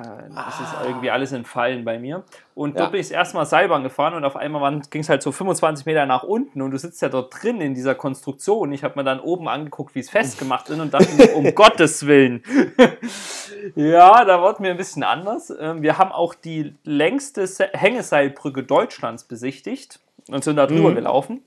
ist 0.49 0.59
es 0.59 0.85
irgendwie 0.85 1.09
alles 1.09 1.31
entfallen 1.31 1.85
bei 1.85 1.97
mir. 1.97 2.23
Und 2.55 2.71
Ja. 2.75 2.79
dort 2.81 2.91
bin 2.91 2.99
ich 2.99 3.07
das 3.07 3.13
erste 3.15 3.37
Mal 3.37 3.45
Seilbahn 3.45 3.83
gefahren 3.83 4.13
und 4.15 4.25
auf 4.25 4.35
einmal 4.35 4.81
ging 4.91 5.01
es 5.01 5.07
halt 5.07 5.23
so 5.23 5.31
25 5.31 5.85
Meter 5.85 6.05
nach 6.05 6.23
unten 6.23 6.61
und 6.61 6.71
du 6.71 6.77
sitzt 6.77 7.01
ja 7.01 7.07
dort 7.07 7.33
drin 7.41 7.61
in 7.61 7.73
dieser 7.73 7.95
Konstruktion. 7.95 8.73
Ich 8.73 8.83
habe 8.83 8.95
mir 8.99 9.05
dann 9.05 9.21
oben 9.21 9.47
angeguckt, 9.47 9.95
wie 9.95 9.99
es 10.01 10.09
festgemacht 10.09 10.69
ist 10.69 10.77
und 10.77 10.93
dachte 10.93 11.15
mir, 11.15 11.33
um 11.37 11.45
Gottes 11.55 12.05
Willen. 12.05 12.43
ja, 13.75 14.25
da 14.25 14.41
wurde 14.41 14.61
mir 14.61 14.71
ein 14.71 14.77
bisschen 14.77 15.03
anders. 15.03 15.53
Ähm, 15.57 15.81
wir 15.81 15.97
haben 15.97 16.11
auch 16.11 16.33
die 16.33 16.75
längste 16.83 17.47
Se 17.47 17.69
Hängeseilbrücke 17.71 18.63
Deutschlands 18.63 19.23
besichtigt 19.23 19.99
und 20.29 20.43
sind 20.43 20.57
da 20.57 20.67
drüber 20.67 20.91
Mhm. 20.91 20.95
gelaufen. 20.95 21.43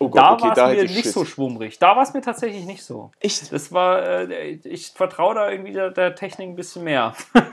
Oh 0.00 0.08
Gott, 0.08 0.20
Da 0.22 0.32
okay, 0.32 0.42
war 0.60 0.70
es 0.70 0.76
mir 0.76 0.82
nicht 0.84 1.02
Schiss. 1.04 1.12
so 1.12 1.24
schwummrig. 1.24 1.78
Da 1.78 1.96
war 1.96 2.02
es 2.02 2.12
mir 2.14 2.20
tatsächlich 2.20 2.64
nicht 2.64 2.84
so. 2.84 3.10
Echt? 3.20 3.52
Das 3.52 3.72
war, 3.72 4.02
äh, 4.02 4.52
ich 4.64 4.92
vertraue 4.92 5.34
da 5.34 5.50
irgendwie 5.50 5.72
der, 5.72 5.90
der 5.90 6.14
Technik 6.14 6.48
ein 6.48 6.56
bisschen 6.56 6.84
mehr. 6.84 7.14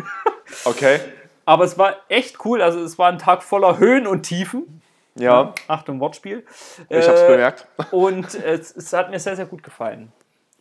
Okay. 0.65 0.99
Aber 1.45 1.63
es 1.63 1.77
war 1.77 1.95
echt 2.09 2.43
cool. 2.45 2.61
Also 2.61 2.81
es 2.81 2.97
war 2.99 3.09
ein 3.09 3.17
Tag 3.17 3.43
voller 3.43 3.77
Höhen 3.79 4.05
und 4.07 4.23
Tiefen. 4.23 4.81
Ja. 5.15 5.53
Achtung, 5.67 5.99
Wortspiel. 5.99 6.45
Ich 6.89 7.07
hab's 7.07 7.25
bemerkt. 7.25 7.67
Und 7.91 8.33
es, 8.35 8.75
es 8.75 8.93
hat 8.93 9.11
mir 9.11 9.19
sehr, 9.19 9.35
sehr 9.35 9.45
gut 9.45 9.61
gefallen. 9.61 10.11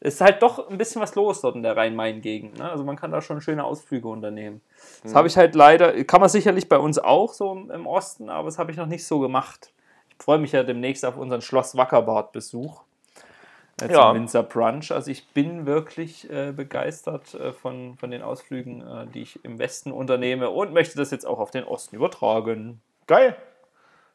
Es 0.00 0.14
ist 0.14 0.20
halt 0.22 0.42
doch 0.42 0.68
ein 0.70 0.78
bisschen 0.78 1.00
was 1.02 1.14
los 1.14 1.42
dort 1.42 1.54
in 1.56 1.62
der 1.62 1.76
Rhein-Main-Gegend. 1.76 2.58
Ne? 2.58 2.70
Also 2.70 2.82
man 2.82 2.96
kann 2.96 3.12
da 3.12 3.20
schon 3.20 3.40
schöne 3.40 3.62
Ausflüge 3.64 4.08
unternehmen. 4.08 4.60
Das 5.02 5.14
habe 5.14 5.28
ich 5.28 5.36
halt 5.36 5.54
leider, 5.54 6.04
kann 6.04 6.20
man 6.20 6.30
sicherlich 6.30 6.68
bei 6.68 6.78
uns 6.78 6.98
auch 6.98 7.32
so 7.32 7.52
im 7.52 7.86
Osten, 7.86 8.30
aber 8.30 8.46
das 8.46 8.58
habe 8.58 8.70
ich 8.72 8.76
noch 8.78 8.86
nicht 8.86 9.06
so 9.06 9.20
gemacht. 9.20 9.72
Ich 10.20 10.24
freue 10.24 10.38
mich 10.38 10.52
ja 10.52 10.62
demnächst 10.62 11.06
auf 11.06 11.16
unseren 11.16 11.40
Schloss 11.40 11.74
Wackerbad-Besuch. 11.78 12.82
Jetzt 13.80 13.92
Ja. 13.92 14.10
im 14.10 14.16
Winzer 14.18 14.42
Brunch. 14.42 14.92
Also 14.92 15.10
ich 15.10 15.26
bin 15.28 15.64
wirklich 15.64 16.28
äh, 16.30 16.52
begeistert 16.52 17.32
äh, 17.32 17.54
von, 17.54 17.96
von 17.96 18.10
den 18.10 18.20
Ausflügen, 18.20 18.86
äh, 18.86 19.06
die 19.06 19.22
ich 19.22 19.42
im 19.46 19.58
Westen 19.58 19.92
unternehme 19.92 20.50
und 20.50 20.74
möchte 20.74 20.98
das 20.98 21.10
jetzt 21.10 21.26
auch 21.26 21.38
auf 21.38 21.50
den 21.50 21.64
Osten 21.64 21.96
übertragen. 21.96 22.82
Geil. 23.06 23.34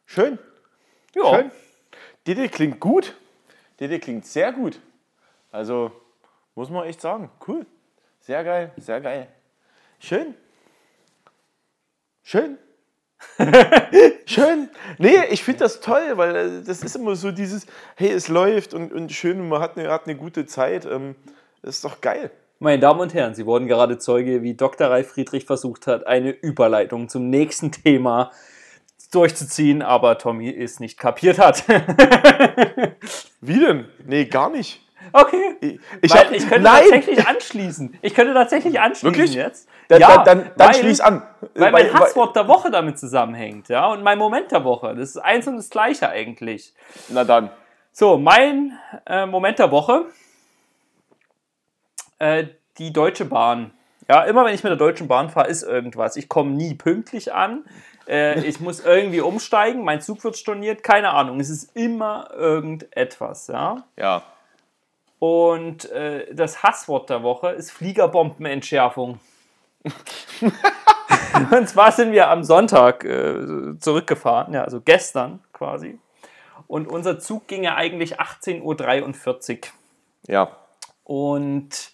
Schön. 0.05 0.37
Ja, 1.15 1.27
Schön. 1.39 1.51
Dede 2.27 2.49
klingt 2.49 2.79
gut. 2.79 3.15
Dede 3.79 3.99
klingt 3.99 4.27
sehr 4.27 4.53
gut. 4.53 4.79
Also, 5.51 5.91
muss 6.53 6.69
man 6.69 6.85
echt 6.85 7.01
sagen. 7.01 7.31
Cool. 7.47 7.65
Sehr 8.19 8.43
geil, 8.43 8.71
sehr 8.77 9.01
geil. 9.01 9.27
Schön. 9.97 10.35
Schön. 12.21 12.59
Schön. 14.25 14.69
Nee, 14.97 15.17
ich 15.29 15.43
finde 15.43 15.59
das 15.59 15.79
toll, 15.79 16.13
weil 16.15 16.35
äh, 16.35 16.61
das 16.65 16.81
ist 16.83 16.95
immer 16.95 17.15
so 17.15 17.31
dieses, 17.31 17.65
hey, 17.95 18.11
es 18.11 18.27
läuft 18.27 18.73
und, 18.73 18.93
und 18.93 19.11
schön 19.11 19.39
und 19.39 19.49
man 19.49 19.61
hat 19.61 19.77
eine, 19.77 19.89
hat 19.89 20.05
eine 20.05 20.15
gute 20.15 20.45
Zeit. 20.45 20.85
Ähm, 20.85 21.15
das 21.61 21.75
ist 21.75 21.85
doch 21.85 22.01
geil. 22.01 22.31
Meine 22.59 22.79
Damen 22.79 23.01
und 23.01 23.13
Herren, 23.13 23.35
Sie 23.35 23.45
wurden 23.45 23.67
gerade 23.67 23.97
Zeuge, 23.97 24.41
wie 24.41 24.53
Dr. 24.53 24.87
Ralf 24.87 25.09
Friedrich 25.09 25.45
versucht 25.45 25.87
hat, 25.87 26.07
eine 26.07 26.31
Überleitung 26.31 27.09
zum 27.09 27.29
nächsten 27.29 27.71
Thema 27.71 28.31
durchzuziehen, 29.11 29.81
aber 29.81 30.17
Tommy 30.17 30.49
es 30.49 30.79
nicht 30.79 30.97
kapiert 30.97 31.39
hat. 31.39 31.63
Wie 33.41 33.59
denn? 33.59 33.85
Nee, 34.05 34.25
gar 34.25 34.49
nicht. 34.49 34.84
Okay. 35.13 35.55
Ich, 35.61 35.79
ich 36.01 36.13
Weil 36.13 36.25
hab- 36.25 36.31
ich 36.31 36.47
könnte 36.47 36.61
nein! 36.63 36.81
tatsächlich 36.83 37.27
anschließen. 37.27 37.97
Ich 38.01 38.13
könnte 38.13 38.33
tatsächlich 38.33 38.79
anschließen 38.79 39.15
Wirklich? 39.15 39.33
jetzt. 39.33 39.67
Dann, 39.87 40.01
ja, 40.01 40.17
dann, 40.17 40.25
dann, 40.25 40.51
dann 40.57 40.67
weil- 40.69 40.75
schließ 40.75 40.99
an. 41.01 41.23
Weil 41.53 41.71
mein 41.71 41.93
Hasswort 41.93 42.35
der 42.35 42.47
Woche 42.47 42.71
damit 42.71 42.97
zusammenhängt, 42.99 43.69
ja, 43.69 43.87
und 43.87 44.03
mein 44.03 44.17
Moment 44.17 44.51
der 44.51 44.63
Woche. 44.63 44.95
Das 44.95 45.09
ist 45.09 45.17
eins 45.17 45.47
und 45.47 45.57
das 45.57 45.69
gleiche 45.69 46.09
eigentlich. 46.09 46.73
Na 47.09 47.23
dann. 47.23 47.49
So, 47.91 48.17
mein 48.17 48.77
äh, 49.05 49.25
Moment 49.25 49.59
der 49.59 49.71
Woche. 49.71 50.05
Äh, 52.19 52.45
die 52.77 52.91
Deutsche 52.91 53.25
Bahn. 53.25 53.71
Ja, 54.07 54.23
immer 54.23 54.45
wenn 54.45 54.53
ich 54.53 54.63
mit 54.63 54.69
der 54.69 54.77
Deutschen 54.77 55.07
Bahn 55.07 55.29
fahre, 55.29 55.47
ist 55.47 55.63
irgendwas. 55.63 56.15
Ich 56.15 56.29
komme 56.29 56.51
nie 56.51 56.75
pünktlich 56.75 57.33
an. 57.33 57.63
Äh, 58.07 58.41
ich 58.45 58.59
muss 58.59 58.81
irgendwie 58.81 59.21
umsteigen. 59.21 59.83
Mein 59.83 60.01
Zug 60.01 60.23
wird 60.23 60.37
storniert. 60.37 60.83
Keine 60.83 61.11
Ahnung. 61.11 61.39
Es 61.39 61.49
ist 61.49 61.75
immer 61.75 62.29
irgendetwas. 62.35 63.47
Ja. 63.47 63.83
Ja. 63.97 64.21
Und 65.19 65.89
äh, 65.91 66.33
das 66.33 66.63
Hasswort 66.63 67.09
der 67.09 67.23
Woche 67.23 67.49
ist 67.49 67.71
Fliegerbombenentschärfung. 67.71 69.19
Und 71.51 71.69
zwar 71.69 71.91
sind 71.91 72.11
wir 72.11 72.29
am 72.29 72.43
Sonntag 72.43 73.03
äh, 73.03 73.77
zurückgefahren, 73.79 74.53
ja, 74.53 74.63
also 74.63 74.81
gestern 74.81 75.41
quasi. 75.53 75.99
Und 76.67 76.87
unser 76.87 77.19
Zug 77.19 77.47
ging 77.47 77.63
ja 77.63 77.75
eigentlich 77.75 78.19
18.43 78.19 79.57
Uhr. 79.57 79.59
Ja. 80.27 80.57
Und 81.03 81.91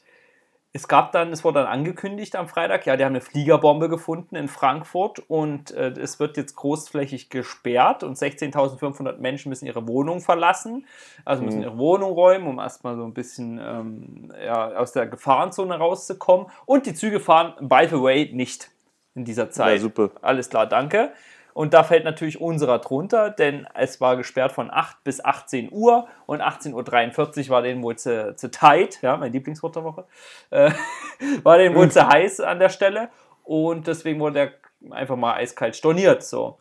es 0.73 0.87
gab 0.87 1.11
dann, 1.11 1.33
es 1.33 1.43
wurde 1.43 1.59
dann 1.59 1.67
angekündigt 1.67 2.35
am 2.37 2.47
Freitag, 2.47 2.85
ja, 2.85 2.95
die 2.95 3.03
haben 3.03 3.11
eine 3.11 3.21
Fliegerbombe 3.21 3.89
gefunden 3.89 4.37
in 4.37 4.47
Frankfurt 4.47 5.19
und 5.27 5.71
äh, 5.71 5.89
es 5.89 6.19
wird 6.19 6.37
jetzt 6.37 6.55
großflächig 6.55 7.29
gesperrt 7.29 8.03
und 8.03 8.17
16.500 8.17 9.17
Menschen 9.17 9.49
müssen 9.49 9.65
ihre 9.65 9.85
Wohnung 9.87 10.21
verlassen, 10.21 10.85
also 11.25 11.43
müssen 11.43 11.61
ihre 11.61 11.77
Wohnung 11.77 12.13
räumen, 12.13 12.47
um 12.47 12.59
erstmal 12.59 12.95
so 12.95 13.03
ein 13.03 13.13
bisschen 13.13 13.59
ähm, 13.61 14.33
ja, 14.43 14.69
aus 14.77 14.93
der 14.93 15.07
Gefahrenzone 15.07 15.75
rauszukommen. 15.75 16.47
Und 16.65 16.85
die 16.85 16.93
Züge 16.93 17.19
fahren, 17.19 17.53
by 17.59 17.87
the 17.89 18.01
way, 18.01 18.31
nicht 18.33 18.71
in 19.13 19.25
dieser 19.25 19.51
Zeit. 19.51 19.75
Ja, 19.75 19.81
super. 19.81 20.11
Alles 20.21 20.49
klar, 20.49 20.67
danke. 20.67 21.11
Und 21.53 21.73
da 21.73 21.83
fällt 21.83 22.05
natürlich 22.05 22.39
unserer 22.39 22.79
drunter, 22.79 23.29
denn 23.29 23.67
es 23.73 23.99
war 23.99 24.15
gesperrt 24.15 24.51
von 24.51 24.71
8 24.71 25.03
bis 25.03 25.23
18 25.23 25.69
Uhr 25.71 26.07
und 26.25 26.41
18.43 26.41 27.45
Uhr 27.45 27.49
war 27.49 27.61
denen 27.61 27.83
wohl 27.83 27.97
zu, 27.97 28.35
zu 28.35 28.49
tight, 28.51 29.01
ja, 29.01 29.17
mein 29.17 29.33
Lieblingswort 29.33 29.75
der 29.75 29.83
Woche, 29.83 30.05
äh, 30.49 30.71
war 31.43 31.57
denen 31.57 31.75
wohl 31.75 31.91
zu 31.91 32.07
heiß 32.07 32.39
an 32.39 32.59
der 32.59 32.69
Stelle 32.69 33.09
und 33.43 33.87
deswegen 33.87 34.19
wurde 34.19 34.33
der 34.33 34.51
einfach 34.91 35.15
mal 35.15 35.35
eiskalt 35.35 35.75
storniert. 35.75 36.23
So. 36.23 36.57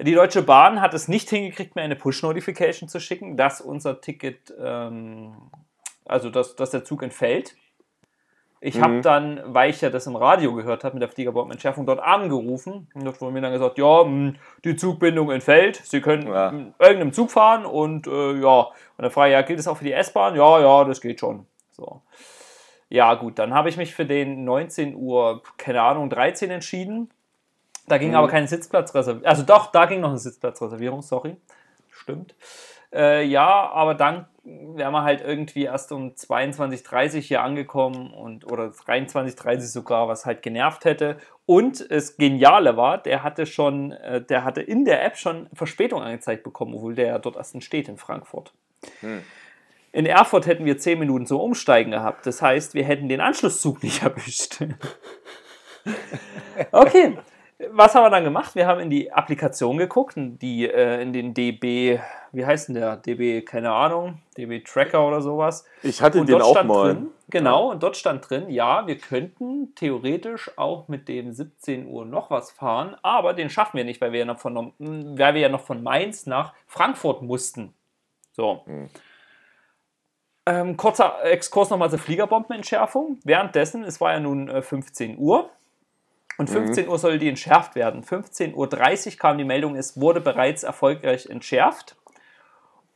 Die 0.00 0.14
Deutsche 0.14 0.42
Bahn 0.42 0.80
hat 0.80 0.92
es 0.94 1.08
nicht 1.08 1.30
hingekriegt, 1.30 1.74
mir 1.74 1.82
eine 1.82 1.96
Push-Notification 1.96 2.88
zu 2.88 3.00
schicken, 3.00 3.36
dass 3.36 3.60
unser 3.60 4.00
Ticket, 4.00 4.52
ähm, 4.60 5.34
also 6.04 6.30
dass, 6.30 6.54
dass 6.54 6.70
der 6.70 6.84
Zug 6.84 7.02
entfällt. 7.02 7.56
Ich 8.66 8.80
habe 8.80 9.00
dann, 9.00 9.40
weil 9.46 9.70
ich 9.70 9.80
ja 9.80 9.90
das 9.90 10.06
im 10.08 10.16
Radio 10.16 10.52
gehört 10.52 10.82
habe 10.82 10.94
mit 10.94 11.02
der 11.02 11.08
Fliegerbombenentschärfung, 11.08 11.86
dort 11.86 12.00
angerufen 12.00 12.88
und 12.94 13.04
dort 13.04 13.20
wurde 13.20 13.32
mir 13.32 13.40
dann 13.40 13.52
gesagt, 13.52 13.78
ja, 13.78 14.02
mh, 14.04 14.34
die 14.64 14.74
Zugbindung 14.74 15.30
entfällt, 15.30 15.76
Sie 15.84 16.00
können 16.00 16.26
Ja. 16.26 16.48
in 16.48 16.74
irgendeinem 16.80 17.12
Zug 17.12 17.30
fahren 17.30 17.64
und 17.64 18.08
äh, 18.08 18.32
ja, 18.40 18.60
und 18.62 18.72
dann 19.02 19.10
frage 19.12 19.30
ich, 19.30 19.32
ja, 19.34 19.42
gilt 19.42 19.58
das 19.60 19.68
auch 19.68 19.76
für 19.76 19.84
die 19.84 19.92
S-Bahn? 19.92 20.34
Ja, 20.34 20.60
ja, 20.60 20.84
das 20.84 21.00
geht 21.00 21.20
schon. 21.20 21.46
So. 21.70 22.00
Ja, 22.88 23.14
gut, 23.14 23.38
dann 23.38 23.54
habe 23.54 23.68
ich 23.68 23.76
mich 23.76 23.94
für 23.94 24.04
den 24.04 24.44
19 24.44 24.96
Uhr, 24.96 25.42
keine 25.58 25.82
Ahnung, 25.82 26.10
13 26.10 26.50
entschieden. 26.50 27.10
Da 27.88 27.98
ging 27.98 28.16
aber 28.16 28.26
keine 28.26 28.48
Sitzplatzreservierung. 28.48 29.26
Also 29.28 29.44
doch, 29.44 29.70
da 29.70 29.86
ging 29.86 30.00
noch 30.00 30.08
eine 30.08 30.18
Sitzplatzreservierung, 30.18 31.02
sorry. 31.02 31.36
Stimmt. 31.90 32.34
Äh, 32.92 33.24
ja, 33.26 33.70
aber 33.70 33.94
dann 33.94 34.26
wären 34.46 34.92
wir 34.92 35.02
halt 35.02 35.22
irgendwie 35.22 35.64
erst 35.64 35.90
um 35.90 36.10
22.30 36.10 37.20
hier 37.20 37.42
angekommen 37.42 38.12
und 38.12 38.50
oder 38.50 38.66
23.30 38.66 39.60
sogar, 39.60 40.06
was 40.06 40.24
halt 40.24 40.42
genervt 40.42 40.84
hätte. 40.84 41.18
Und 41.46 41.90
das 41.90 42.16
Geniale 42.16 42.76
war, 42.76 42.98
der 42.98 43.22
hatte 43.22 43.46
schon, 43.46 43.92
äh, 43.92 44.22
der 44.22 44.44
hatte 44.44 44.62
in 44.62 44.84
der 44.84 45.04
App 45.04 45.16
schon 45.16 45.48
Verspätung 45.52 46.00
angezeigt 46.00 46.44
bekommen, 46.44 46.74
obwohl 46.74 46.94
der 46.94 47.06
ja 47.06 47.18
dort 47.18 47.36
erst 47.36 47.60
steht 47.62 47.88
in 47.88 47.96
Frankfurt. 47.96 48.52
In 49.92 50.06
Erfurt 50.06 50.46
hätten 50.46 50.64
wir 50.64 50.78
10 50.78 50.98
Minuten 50.98 51.26
zum 51.26 51.40
Umsteigen 51.40 51.90
gehabt. 51.90 52.26
Das 52.26 52.42
heißt, 52.42 52.74
wir 52.74 52.84
hätten 52.84 53.08
den 53.08 53.20
Anschlusszug 53.20 53.82
nicht 53.82 54.02
erwischt. 54.02 54.62
okay. 56.72 57.18
Was 57.70 57.94
haben 57.94 58.04
wir 58.04 58.10
dann 58.10 58.24
gemacht? 58.24 58.54
Wir 58.54 58.66
haben 58.66 58.80
in 58.80 58.90
die 58.90 59.10
Applikation 59.10 59.78
geguckt, 59.78 60.18
in 60.18 60.38
die, 60.38 60.68
äh, 60.68 61.00
in 61.00 61.14
den 61.14 61.32
DB, 61.32 61.98
wie 62.36 62.44
heißt 62.44 62.68
denn 62.68 62.74
der? 62.74 62.96
DB, 62.96 63.42
keine 63.42 63.72
Ahnung, 63.72 64.18
DB 64.36 64.60
Tracker 64.60 65.06
oder 65.06 65.22
sowas. 65.22 65.64
Ich 65.82 66.02
hatte 66.02 66.20
Und 66.20 66.28
den 66.28 66.42
auch 66.42 66.62
mal. 66.64 66.94
drin, 66.94 67.08
genau, 67.28 67.70
und 67.70 67.82
dort 67.82 67.96
stand 67.96 68.28
drin, 68.28 68.50
ja, 68.50 68.86
wir 68.86 68.98
könnten 68.98 69.74
theoretisch 69.74 70.50
auch 70.56 70.88
mit 70.88 71.08
dem 71.08 71.32
17 71.32 71.86
Uhr 71.86 72.04
noch 72.04 72.30
was 72.30 72.50
fahren, 72.50 72.96
aber 73.02 73.32
den 73.32 73.48
schaffen 73.48 73.78
wir 73.78 73.84
nicht, 73.84 74.00
weil 74.00 74.12
wir 74.12 74.20
ja 74.20 74.24
noch 74.26 74.38
von, 74.38 74.72
weil 74.78 75.34
wir 75.34 75.40
ja 75.40 75.48
noch 75.48 75.62
von 75.62 75.82
Mainz 75.82 76.26
nach 76.26 76.52
Frankfurt 76.66 77.22
mussten. 77.22 77.72
So. 78.32 78.62
Hm. 78.66 78.88
Ähm, 80.48 80.76
kurzer 80.76 81.24
Exkurs 81.24 81.70
nochmal 81.70 81.90
zur 81.90 81.98
Fliegerbombenentschärfung. 81.98 83.18
Währenddessen, 83.24 83.82
es 83.82 84.00
war 84.00 84.12
ja 84.12 84.20
nun 84.20 84.48
äh, 84.48 84.62
15 84.62 85.18
Uhr. 85.18 85.50
Und 86.38 86.50
15 86.50 86.88
Uhr 86.88 86.98
soll 86.98 87.18
die 87.18 87.28
entschärft 87.28 87.74
werden. 87.74 88.04
15.30 88.04 88.54
Uhr 88.54 89.18
kam 89.18 89.38
die 89.38 89.44
Meldung, 89.44 89.74
es 89.74 89.98
wurde 89.98 90.20
bereits 90.20 90.64
erfolgreich 90.64 91.26
entschärft. 91.26 91.96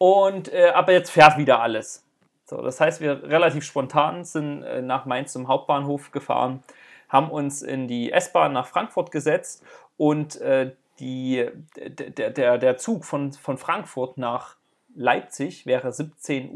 Und 0.03 0.51
äh, 0.51 0.71
aber 0.71 0.93
jetzt 0.93 1.11
fährt 1.11 1.37
wieder 1.37 1.61
alles. 1.61 2.03
So, 2.47 2.63
das 2.63 2.81
heißt, 2.81 3.03
wir 3.03 3.23
relativ 3.25 3.65
spontan 3.65 4.25
sind 4.25 4.63
äh, 4.63 4.81
nach 4.81 5.05
Mainz 5.05 5.35
zum 5.35 5.47
Hauptbahnhof 5.47 6.11
gefahren, 6.11 6.63
haben 7.11 7.31
uns 7.31 7.61
in 7.61 7.87
die 7.87 8.11
S-Bahn 8.11 8.55
nach 8.55 8.67
Frankfurt 8.67 9.11
gesetzt 9.11 9.63
und 9.99 10.41
äh, 10.41 10.73
die, 11.01 11.47
der, 11.77 12.31
der, 12.31 12.57
der 12.57 12.77
Zug 12.79 13.05
von, 13.05 13.35
von 13.35 13.59
Frankfurt 13.59 14.17
nach 14.17 14.57
Leipzig 14.95 15.67
wäre 15.67 15.91
17.16 15.91 16.51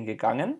Uhr 0.00 0.04
gegangen. 0.04 0.56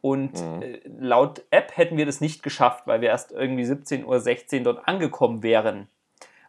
Und 0.00 0.40
äh, 0.62 0.80
laut 0.86 1.42
App 1.50 1.76
hätten 1.76 1.98
wir 1.98 2.06
das 2.06 2.22
nicht 2.22 2.42
geschafft, 2.42 2.86
weil 2.86 3.02
wir 3.02 3.10
erst 3.10 3.30
irgendwie 3.30 3.64
17.16 3.64 4.58
Uhr 4.58 4.64
dort 4.64 4.88
angekommen 4.88 5.42
wären. 5.42 5.86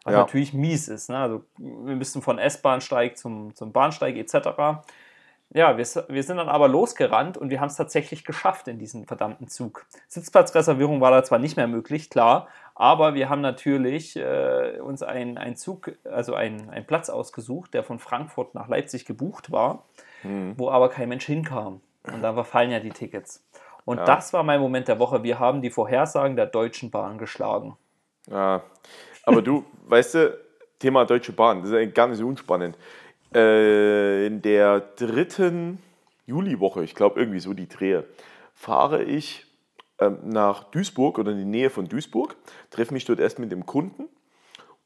Was 0.06 0.12
Ja. 0.12 0.20
natürlich 0.20 0.52
mies 0.54 0.86
ist. 0.86 1.10
Ne? 1.10 1.18
Also, 1.18 1.42
wir 1.58 1.96
müssten 1.96 2.22
von 2.22 2.38
S-Bahnsteig 2.38 3.18
zum, 3.18 3.54
zum 3.56 3.72
Bahnsteig 3.72 4.16
etc. 4.16 4.80
Ja, 5.50 5.76
wir, 5.76 5.84
wir 6.08 6.22
sind 6.22 6.36
dann 6.36 6.48
aber 6.48 6.68
losgerannt 6.68 7.36
und 7.36 7.50
wir 7.50 7.60
haben 7.60 7.68
es 7.68 7.76
tatsächlich 7.76 8.24
geschafft 8.24 8.68
in 8.68 8.78
diesen 8.78 9.06
verdammten 9.06 9.48
Zug. 9.48 9.84
Sitzplatzreservierung 10.08 11.00
war 11.00 11.10
da 11.10 11.22
zwar 11.24 11.38
nicht 11.40 11.56
mehr 11.56 11.66
möglich, 11.68 12.08
klar, 12.08 12.46
aber 12.76 13.14
wir 13.14 13.28
haben 13.28 13.40
natürlich 13.40 14.16
äh, 14.16 14.78
uns 14.80 15.02
einen 15.02 15.38
ein 15.38 15.56
Zug, 15.56 15.92
also 16.04 16.34
einen 16.34 16.84
Platz 16.86 17.10
ausgesucht, 17.10 17.74
der 17.74 17.82
von 17.84 17.98
Frankfurt 17.98 18.54
nach 18.54 18.68
Leipzig 18.68 19.06
gebucht 19.06 19.50
war, 19.52 19.84
wo 20.56 20.70
aber 20.70 20.88
kein 20.88 21.08
Mensch 21.08 21.26
hinkam. 21.26 21.80
Und 22.12 22.22
da 22.22 22.32
verfallen 22.34 22.70
ja 22.70 22.78
die 22.80 22.90
Tickets. 22.90 23.44
Und 23.84 23.98
Ja. 23.98 24.04
das 24.04 24.32
war 24.32 24.42
mein 24.44 24.60
Moment 24.60 24.86
der 24.88 24.98
Woche. 24.98 25.22
Wir 25.22 25.38
haben 25.40 25.62
die 25.62 25.70
Vorhersagen 25.70 26.34
der 26.36 26.46
Deutschen 26.46 26.90
Bahn 26.90 27.18
geschlagen. 27.18 27.76
Ja, 28.28 28.62
aber 29.26 29.42
du, 29.42 29.64
weißt 29.86 30.14
du, 30.14 30.38
Thema 30.78 31.04
Deutsche 31.04 31.32
Bahn, 31.32 31.60
das 31.60 31.70
ist 31.70 31.76
eigentlich 31.76 31.94
gar 31.94 32.08
nicht 32.08 32.18
so 32.18 32.26
unspannend. 32.26 32.76
Äh, 33.34 34.26
in 34.26 34.40
der 34.40 34.80
dritten 34.80 35.78
Juliwoche, 36.26 36.84
ich 36.84 36.94
glaube 36.94 37.20
irgendwie 37.20 37.40
so 37.40 37.52
die 37.52 37.68
Drehe, 37.68 38.04
fahre 38.54 39.02
ich 39.02 39.46
ähm, 39.98 40.18
nach 40.24 40.64
Duisburg 40.64 41.18
oder 41.18 41.32
in 41.32 41.38
die 41.38 41.44
Nähe 41.44 41.70
von 41.70 41.88
Duisburg, 41.88 42.36
treffe 42.70 42.94
mich 42.94 43.04
dort 43.04 43.20
erst 43.20 43.38
mit 43.38 43.52
dem 43.52 43.66
Kunden 43.66 44.08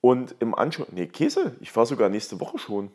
und 0.01 0.35
im 0.41 0.55
Anschluss, 0.55 0.89
nee, 0.93 1.07
Käse, 1.07 1.57
ich 1.61 1.71
fahre 1.71 1.87
sogar 1.87 2.09
nächste 2.09 2.41
Woche 2.41 2.59
schon. 2.59 2.91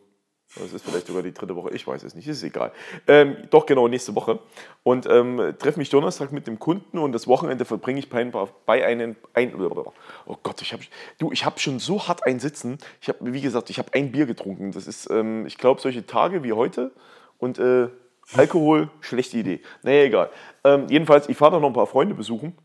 Das 0.57 0.71
ist 0.71 0.85
vielleicht 0.85 1.07
sogar 1.07 1.21
die 1.21 1.33
dritte 1.33 1.55
Woche, 1.55 1.71
ich 1.73 1.85
weiß 1.85 2.03
es 2.03 2.15
nicht, 2.15 2.27
ist 2.27 2.41
egal. 2.43 2.71
Ähm, 3.07 3.35
doch, 3.49 3.65
genau, 3.65 3.89
nächste 3.89 4.15
Woche. 4.15 4.39
Und 4.83 5.05
ähm, 5.09 5.55
treffe 5.59 5.79
mich 5.79 5.89
Donnerstag 5.89 6.31
mit 6.31 6.47
dem 6.47 6.59
Kunden 6.59 6.97
und 6.97 7.11
das 7.11 7.27
Wochenende 7.27 7.65
verbringe 7.65 7.99
ich 7.99 8.09
bei, 8.09 8.23
bei 8.65 8.85
einem. 8.85 9.17
Ein, 9.33 9.53
oh 9.59 10.37
Gott, 10.43 10.61
ich 10.61 10.71
habe 10.71 10.83
du, 11.17 11.31
schon 11.57 11.79
so 11.79 12.07
hart 12.07 12.25
ein 12.25 12.39
Sitzen. 12.39 12.77
Ich 13.01 13.09
habe, 13.09 13.33
wie 13.33 13.41
gesagt, 13.41 13.69
ich 13.69 13.79
habe 13.79 13.93
ein 13.93 14.13
Bier 14.13 14.25
getrunken. 14.25 14.71
Das 14.71 14.87
ist, 14.87 15.09
ähm, 15.09 15.45
ich 15.45 15.57
glaube, 15.57 15.81
solche 15.81 16.05
Tage 16.05 16.43
wie 16.43 16.53
heute 16.53 16.91
und 17.37 17.59
äh, 17.59 17.89
Alkohol, 18.33 18.89
schlechte 19.01 19.37
Idee. 19.37 19.61
Naja, 19.83 20.03
egal. 20.03 20.29
Ähm, 20.63 20.87
jedenfalls, 20.89 21.27
ich 21.27 21.37
fahre 21.37 21.59
noch 21.59 21.67
ein 21.67 21.73
paar 21.73 21.87
Freunde 21.87 22.15
besuchen 22.15 22.57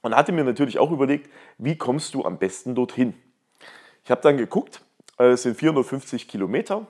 und 0.00 0.16
hatte 0.16 0.32
mir 0.32 0.44
natürlich 0.44 0.78
auch 0.78 0.90
überlegt, 0.90 1.30
wie 1.58 1.76
kommst 1.76 2.14
du 2.14 2.24
am 2.24 2.38
besten 2.38 2.74
dorthin? 2.74 3.14
Ich 4.04 4.10
habe 4.10 4.22
dann 4.22 4.38
geguckt, 4.38 4.80
äh, 5.18 5.28
es 5.28 5.42
sind 5.42 5.56
450 5.56 6.26
Kilometer 6.26 6.86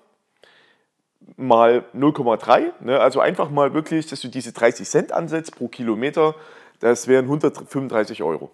mal 1.37 1.85
0,3. 1.95 2.73
Ne? 2.81 3.01
Also 3.01 3.21
einfach 3.21 3.51
mal 3.51 3.75
wirklich, 3.75 4.07
dass 4.07 4.21
du 4.21 4.29
diese 4.29 4.53
30 4.53 4.89
Cent 4.89 5.13
ansetzt 5.13 5.57
pro 5.57 5.69
Kilometer, 5.69 6.35
das 6.81 7.09
wären 7.09 7.27
135 7.27 8.23
Euro. 8.23 8.51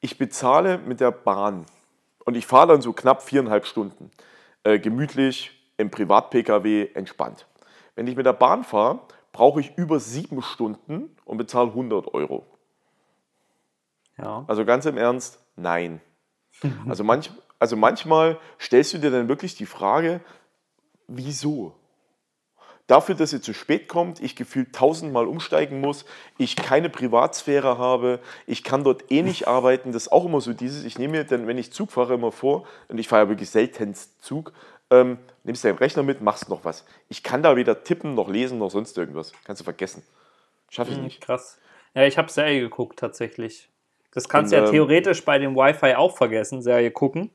Ich 0.00 0.18
bezahle 0.18 0.78
mit 0.78 1.00
der 1.00 1.10
Bahn 1.10 1.66
und 2.24 2.36
ich 2.36 2.46
fahre 2.46 2.68
dann 2.68 2.82
so 2.82 2.92
knapp 2.92 3.22
viereinhalb 3.22 3.66
Stunden. 3.66 4.10
Äh, 4.64 4.78
gemütlich, 4.78 5.50
im 5.76 5.90
Privat-Pkw, 5.90 6.90
entspannt. 6.94 7.46
Wenn 7.94 8.06
ich 8.06 8.16
mit 8.16 8.26
der 8.26 8.32
Bahn 8.32 8.64
fahre, 8.64 9.00
brauche 9.32 9.60
ich 9.60 9.76
über 9.76 10.00
sieben 10.00 10.42
Stunden 10.42 11.14
und 11.24 11.38
bezahle 11.38 11.68
100 11.68 12.14
Euro. 12.14 12.46
Ja. 14.18 14.44
Also 14.46 14.64
ganz 14.64 14.86
im 14.86 14.96
Ernst, 14.96 15.40
nein. 15.56 16.00
Also, 16.88 17.02
manch, 17.02 17.30
also 17.58 17.76
manchmal 17.76 18.38
stellst 18.60 18.92
du 18.92 18.98
dir 18.98 19.10
dann 19.10 19.28
wirklich 19.28 19.56
die 19.56 19.66
Frage, 19.66 20.20
wieso? 21.08 21.74
Dafür, 22.92 23.14
dass 23.14 23.32
ihr 23.32 23.40
zu 23.40 23.54
spät 23.54 23.88
kommt, 23.88 24.20
ich 24.20 24.36
gefühlt 24.36 24.74
tausendmal 24.74 25.26
umsteigen 25.26 25.80
muss, 25.80 26.04
ich 26.36 26.56
keine 26.56 26.90
Privatsphäre 26.90 27.78
habe, 27.78 28.20
ich 28.46 28.64
kann 28.64 28.84
dort 28.84 29.10
eh 29.10 29.22
nicht 29.22 29.48
arbeiten. 29.48 29.92
Das 29.92 30.02
ist 30.02 30.12
auch 30.12 30.26
immer 30.26 30.42
so 30.42 30.52
dieses, 30.52 30.84
ich 30.84 30.98
nehme 30.98 31.12
mir 31.12 31.24
dann, 31.24 31.46
wenn 31.46 31.56
ich 31.56 31.72
Zug 31.72 31.90
fahre, 31.90 32.12
immer 32.12 32.32
vor, 32.32 32.66
und 32.88 32.98
ich 32.98 33.08
fahre 33.08 33.22
ja 33.22 33.28
wirklich 33.30 33.48
selten 33.48 33.94
Zug, 34.20 34.52
ähm, 34.90 35.16
nimmst 35.42 35.64
deinen 35.64 35.78
Rechner 35.78 36.02
mit, 36.02 36.20
machst 36.20 36.50
noch 36.50 36.66
was. 36.66 36.84
Ich 37.08 37.22
kann 37.22 37.42
da 37.42 37.56
weder 37.56 37.82
tippen, 37.82 38.14
noch 38.14 38.28
lesen, 38.28 38.58
noch 38.58 38.70
sonst 38.70 38.98
irgendwas. 38.98 39.32
Kannst 39.44 39.60
du 39.60 39.64
vergessen. 39.64 40.02
Schaffe 40.68 40.90
ich 40.90 40.98
hm, 40.98 41.04
nicht. 41.04 41.22
Krass. 41.22 41.58
Ja, 41.94 42.04
ich 42.04 42.18
habe 42.18 42.30
Serie 42.30 42.60
geguckt 42.60 42.98
tatsächlich. 42.98 43.70
Das 44.12 44.28
kannst 44.28 44.52
du 44.52 44.56
ja 44.56 44.66
ähm, 44.66 44.70
theoretisch 44.70 45.24
bei 45.24 45.38
dem 45.38 45.56
Wi-Fi 45.56 45.94
auch 45.94 46.14
vergessen, 46.14 46.60
Serie 46.60 46.90
gucken. 46.90 47.30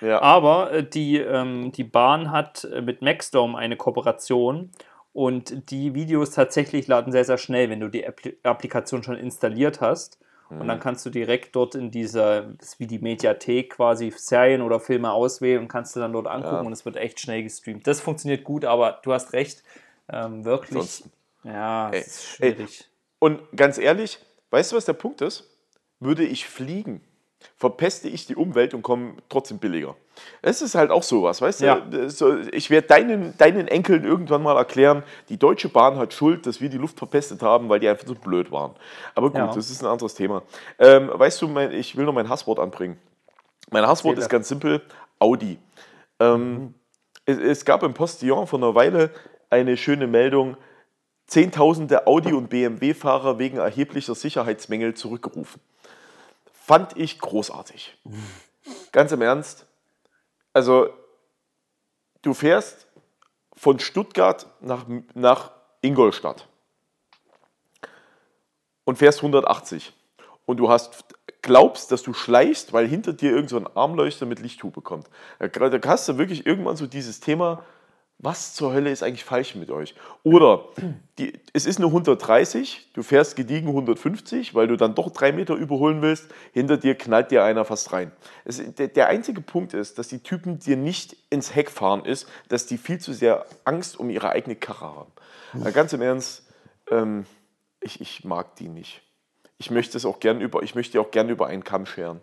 Ja. 0.00 0.22
Aber 0.22 0.72
äh, 0.72 0.82
die, 0.82 1.18
ähm, 1.18 1.70
die 1.72 1.84
Bahn 1.84 2.30
hat 2.30 2.64
äh, 2.64 2.80
mit 2.80 3.02
Maxdome 3.02 3.58
eine 3.58 3.76
Kooperation 3.76 4.70
und 5.12 5.70
die 5.70 5.94
Videos 5.94 6.30
tatsächlich 6.30 6.86
laden 6.86 7.12
sehr, 7.12 7.24
sehr 7.24 7.38
schnell, 7.38 7.68
wenn 7.70 7.80
du 7.80 7.88
die 7.88 8.04
Appli 8.04 8.36
Applikation 8.42 9.02
schon 9.02 9.16
installiert 9.16 9.80
hast. 9.80 10.18
Und 10.58 10.68
dann 10.68 10.76
mhm. 10.78 10.82
kannst 10.82 11.06
du 11.06 11.10
direkt 11.10 11.56
dort 11.56 11.74
in 11.74 11.90
dieser, 11.90 12.42
das 12.42 12.68
ist 12.68 12.80
wie 12.80 12.86
die 12.86 12.98
Mediathek 12.98 13.70
quasi 13.70 14.12
Serien 14.14 14.60
oder 14.60 14.80
Filme 14.80 15.10
auswählen 15.10 15.60
und 15.62 15.68
kannst 15.68 15.96
du 15.96 16.00
dann 16.00 16.12
dort 16.12 16.26
angucken 16.26 16.56
ja. 16.56 16.60
und 16.60 16.72
es 16.72 16.84
wird 16.84 16.96
echt 16.96 17.20
schnell 17.20 17.42
gestreamt. 17.42 17.86
Das 17.86 18.00
funktioniert 18.00 18.44
gut, 18.44 18.66
aber 18.66 19.00
du 19.02 19.14
hast 19.14 19.32
recht, 19.32 19.62
ähm, 20.10 20.44
wirklich. 20.44 20.72
Ansonsten. 20.72 21.10
Ja, 21.44 21.90
es 21.90 22.06
ist 22.06 22.24
schwierig. 22.24 22.80
Ey. 22.80 22.86
Und 23.18 23.40
ganz 23.56 23.78
ehrlich, 23.78 24.18
weißt 24.50 24.72
du, 24.72 24.76
was 24.76 24.84
der 24.84 24.92
Punkt 24.92 25.22
ist? 25.22 25.48
Würde 26.00 26.24
ich 26.24 26.46
fliegen, 26.46 27.00
verpeste 27.56 28.08
ich 28.08 28.26
die 28.26 28.36
Umwelt 28.36 28.74
und 28.74 28.82
komme 28.82 29.14
trotzdem 29.28 29.58
billiger. 29.58 29.94
Es 30.42 30.62
ist 30.62 30.74
halt 30.74 30.90
auch 30.90 31.02
sowas, 31.02 31.40
weißt 31.40 31.60
ja. 31.62 31.76
du? 31.76 32.48
Ich 32.52 32.70
werde 32.70 32.88
deinen, 32.88 33.36
deinen 33.38 33.68
Enkeln 33.68 34.04
irgendwann 34.04 34.42
mal 34.42 34.56
erklären, 34.56 35.02
die 35.28 35.38
Deutsche 35.38 35.68
Bahn 35.68 35.96
hat 35.96 36.12
Schuld, 36.12 36.46
dass 36.46 36.60
wir 36.60 36.68
die 36.68 36.78
Luft 36.78 36.98
verpestet 36.98 37.42
haben, 37.42 37.68
weil 37.68 37.80
die 37.80 37.88
einfach 37.88 38.06
so 38.06 38.14
blöd 38.14 38.50
waren. 38.50 38.72
Aber 39.14 39.28
gut, 39.28 39.38
ja. 39.38 39.46
das 39.46 39.70
ist 39.70 39.82
ein 39.82 39.88
anderes 39.88 40.14
Thema. 40.14 40.42
Ähm, 40.78 41.10
weißt 41.12 41.40
du, 41.42 41.48
mein, 41.48 41.72
ich 41.72 41.96
will 41.96 42.04
noch 42.04 42.12
mein 42.12 42.28
Hasswort 42.28 42.58
anbringen. 42.58 42.98
Mein 43.70 43.86
Hasswort 43.86 44.18
ist 44.18 44.28
ganz 44.28 44.48
simpel: 44.48 44.82
Audi. 45.18 45.58
Ähm, 46.20 46.54
mhm. 46.54 46.74
es, 47.24 47.38
es, 47.38 47.64
gab 47.64 47.82
im 47.82 47.94
Postillon 47.94 48.46
vor 48.46 48.58
einer 48.58 48.74
Weile 48.74 49.10
eine 49.50 49.76
schöne 49.76 50.06
Meldung: 50.06 50.56
Zehntausende 51.26 52.06
Audi- 52.06 52.34
und 52.34 52.50
BMW-Fahrer 52.50 53.38
wegen 53.38 53.56
erheblicher 53.56 54.14
Sicherheitsmängel 54.14 54.94
zurückgerufen. 54.94 55.60
Fand 56.64 56.96
ich 56.96 57.18
großartig. 57.18 57.98
Ganz 58.92 59.10
im 59.10 59.20
Ernst. 59.20 59.66
Also, 60.52 60.90
du 62.22 62.34
fährst 62.34 62.86
von 63.54 63.80
Stuttgart 63.80 64.46
nach, 64.60 64.86
nach 65.14 65.50
Ingolstadt 65.80 66.46
und 68.84 68.96
fährst 68.96 69.18
180. 69.18 69.92
Und 70.46 70.58
du 70.58 70.68
hast, 70.68 71.04
glaubst, 71.42 71.90
dass 71.90 72.04
du 72.04 72.14
schleichst, 72.14 72.72
weil 72.72 72.86
hinter 72.86 73.12
dir 73.12 73.32
irgend 73.32 73.50
so 73.50 73.56
ein 73.56 73.66
Armleuchter 73.66 74.26
mit 74.26 74.38
Lichthube 74.38 74.82
kommt. 74.82 75.08
Da 75.40 75.80
hast 75.86 76.08
du 76.08 76.16
wirklich 76.16 76.46
irgendwann 76.46 76.76
so 76.76 76.86
dieses 76.86 77.18
Thema, 77.18 77.64
was 78.22 78.54
zur 78.54 78.72
Hölle 78.72 78.90
ist 78.90 79.02
eigentlich 79.02 79.24
falsch 79.24 79.56
mit 79.56 79.70
euch? 79.70 79.96
Oder 80.22 80.68
die, 81.18 81.32
es 81.52 81.66
ist 81.66 81.78
eine 81.78 81.86
130, 81.86 82.90
du 82.94 83.02
fährst 83.02 83.34
gediegen 83.34 83.66
150, 83.66 84.54
weil 84.54 84.68
du 84.68 84.76
dann 84.76 84.94
doch 84.94 85.10
drei 85.10 85.32
Meter 85.32 85.54
überholen 85.56 86.02
willst, 86.02 86.28
hinter 86.52 86.76
dir 86.76 86.94
knallt 86.94 87.32
dir 87.32 87.42
einer 87.42 87.64
fast 87.64 87.92
rein. 87.92 88.12
Es, 88.44 88.62
der, 88.74 88.88
der, 88.88 89.08
einzige 89.08 89.40
Punkt 89.40 89.74
ist, 89.74 89.98
dass 89.98 90.06
die 90.06 90.20
Typen 90.20 90.60
dir 90.60 90.76
nicht 90.76 91.16
ins 91.30 91.54
Heck 91.56 91.68
fahren 91.68 92.04
ist, 92.04 92.28
dass 92.48 92.64
die 92.66 92.78
viel 92.78 93.00
zu 93.00 93.12
sehr 93.12 93.44
Angst 93.64 93.98
um 93.98 94.08
ihre 94.08 94.30
eigene 94.30 94.54
Karre 94.54 94.94
haben. 94.94 95.12
Mhm. 95.54 95.72
Ganz 95.72 95.92
im 95.92 96.00
Ernst, 96.00 96.46
ähm, 96.92 97.26
ich, 97.80 98.00
ich 98.00 98.24
mag 98.24 98.54
die 98.54 98.68
nicht. 98.68 99.02
Ich 99.58 99.72
möchte 99.72 99.96
es 99.96 100.04
auch 100.04 100.20
gern 100.20 100.40
über, 100.40 100.62
ich 100.62 100.76
möchte 100.76 101.00
auch 101.00 101.10
gern 101.10 101.28
über 101.28 101.48
einen 101.48 101.64
Kamm 101.64 101.86
scheren. 101.86 102.20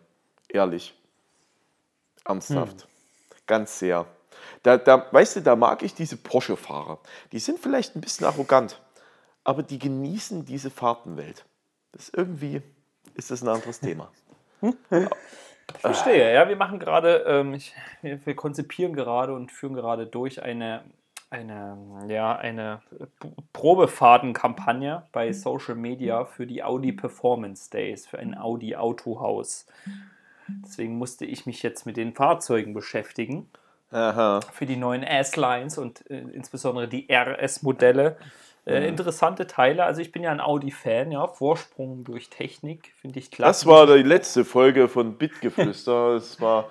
Ehrlich. 0.48 0.96
Ernsthaft. 2.24 2.84
Hm. 2.84 2.90
Ganz 3.48 3.80
sehr. 3.80 4.06
Da, 4.64 4.78
da, 4.78 5.08
weißt 5.12 5.38
du, 5.38 5.42
da 5.42 5.56
mag 5.56 5.84
ich 5.84 5.94
diese 5.94 6.18
Porsche-Fahrer. 6.18 7.00
Die 7.32 7.40
sind 7.40 7.60
vielleicht 7.60 7.96
ein 7.96 8.02
bisschen 8.02 8.26
arrogant, 8.26 8.82
aber 9.44 9.64
die 9.64 9.80
genießen 9.80 10.46
diese 10.46 10.70
Fahrtenwelt. 10.70 11.46
Das 11.92 12.10
ist 12.10 12.18
irgendwie 12.18 12.62
ist 13.16 13.32
das 13.32 13.42
ein 13.42 13.50
anderes 13.50 13.80
Thema. 13.80 14.12
Ich 15.76 15.82
verstehe, 15.82 16.34
ja, 16.34 16.50
wir 16.50 16.56
machen 16.56 16.80
gerade, 16.80 17.24
ähm, 17.28 17.56
wir, 18.02 18.26
wir, 18.26 18.36
konzipieren 18.36 18.96
gerade 18.96 19.36
und 19.36 19.52
führen 19.52 19.76
gerade 19.76 20.08
durch 20.08 20.42
eine, 20.42 20.84
eine, 21.30 21.78
ja, 22.08 22.36
eine 22.36 22.82
Probefahrtenkampagne 23.54 25.04
bei 25.12 25.32
Social 25.32 25.76
Media 25.76 26.26
für 26.26 26.48
die 26.48 26.64
Audi 26.64 26.92
Performance 26.92 27.70
Days, 27.70 28.08
für 28.08 28.18
ein 28.18 28.36
Audi 28.36 28.76
Autohaus. 28.76 29.68
Deswegen 30.48 30.98
musste 30.98 31.26
ich 31.26 31.46
mich 31.46 31.62
jetzt 31.62 31.86
mit 31.86 31.98
den 31.98 32.16
Fahrzeugen 32.16 32.74
beschäftigen. 32.74 33.48
Aha. 33.92 34.42
für 34.52 34.66
die 34.66 34.76
neuen 34.76 35.04
S-Lines 35.04 35.78
und 35.78 36.10
äh, 36.10 36.20
insbesondere 36.20 36.88
die 36.88 37.08
RS-Modelle. 37.12 38.18
Äh, 38.66 38.82
mhm. 38.82 38.88
interessante 38.88 39.48
Teile. 39.48 39.84
Also 39.84 40.02
ich 40.02 40.12
bin 40.12 40.22
ja 40.22 40.32
ein 40.32 40.42
Audi-Fan, 40.42 41.12
ja. 41.12 41.28
Vorsprung 41.28 42.04
durch 42.04 42.30
Technik, 42.30 42.92
finde 43.02 43.20
ich 43.20 43.32
klasse. 43.32 43.50
Das 43.50 43.66
war 43.66 43.88
die 43.88 44.04
letzte 44.04 44.46
Folge 44.46 44.88
von 44.88 45.18
Bitgeflüster. 45.18 46.14
das 46.14 46.40
war 46.40 46.70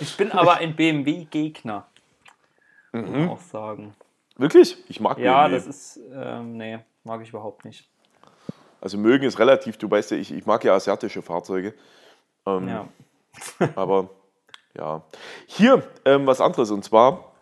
ich 0.00 0.16
bin 0.16 0.32
aber 0.32 0.56
ein 0.56 0.76
BMW-Gegner. 0.76 1.86
Mhm. 2.92 3.30
auch 3.30 3.40
sagen. 3.40 3.94
Wirklich? 4.36 4.76
Ich 4.88 5.00
mag 5.00 5.18
ja, 5.18 5.44
BMW. 5.44 5.54
Ja, 5.54 5.58
das 5.58 5.66
ist, 5.66 6.00
ähm, 6.14 6.58
nee, 6.58 6.78
mag 7.04 7.22
ich 7.22 7.30
überhaupt 7.30 7.64
nicht. 7.64 7.88
Also 8.82 8.98
mögen 8.98 9.24
ist 9.24 9.38
relativ, 9.38 9.78
du 9.78 9.90
weißt 9.90 10.10
ja, 10.10 10.16
ich, 10.16 10.32
ich 10.32 10.44
mag 10.44 10.62
ja 10.64 10.74
asiatische 10.74 11.22
Fahrzeuge. 11.22 11.72
Ähm, 12.44 12.68
ja. 12.68 12.88
aber 13.76 14.10
ja. 14.76 15.02
Hier 15.46 15.82
ähm, 16.04 16.26
was 16.26 16.40
anderes 16.40 16.70
und 16.70 16.84
zwar 16.84 17.32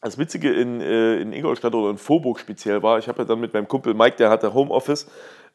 das 0.00 0.18
Witzige 0.18 0.52
in, 0.52 0.80
äh, 0.80 1.16
in 1.16 1.32
Ingolstadt 1.32 1.74
oder 1.74 1.90
in 1.90 1.98
Vorburg 1.98 2.38
speziell 2.38 2.82
war, 2.82 2.98
ich 2.98 3.08
habe 3.08 3.18
ja 3.18 3.24
dann 3.24 3.40
mit 3.40 3.52
meinem 3.52 3.68
Kumpel 3.68 3.94
Mike, 3.94 4.16
der 4.16 4.30
hatte 4.30 4.54
Homeoffice 4.54 5.08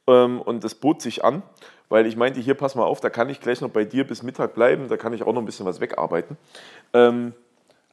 ähm, 0.07 0.41
und 0.41 0.63
das 0.63 0.75
bot 0.75 1.01
sich 1.01 1.23
an, 1.23 1.43
weil 1.89 2.05
ich 2.05 2.17
meinte, 2.17 2.39
hier 2.41 2.55
pass 2.55 2.75
mal 2.75 2.83
auf, 2.83 2.99
da 2.99 3.09
kann 3.09 3.29
ich 3.29 3.39
gleich 3.39 3.61
noch 3.61 3.69
bei 3.69 3.85
dir 3.85 4.05
bis 4.05 4.21
Mittag 4.21 4.53
bleiben, 4.53 4.89
da 4.89 4.97
kann 4.97 5.13
ich 5.13 5.23
auch 5.23 5.33
noch 5.33 5.41
ein 5.41 5.45
bisschen 5.45 5.65
was 5.65 5.79
wegarbeiten. 5.79 6.37
Ähm, 6.93 7.33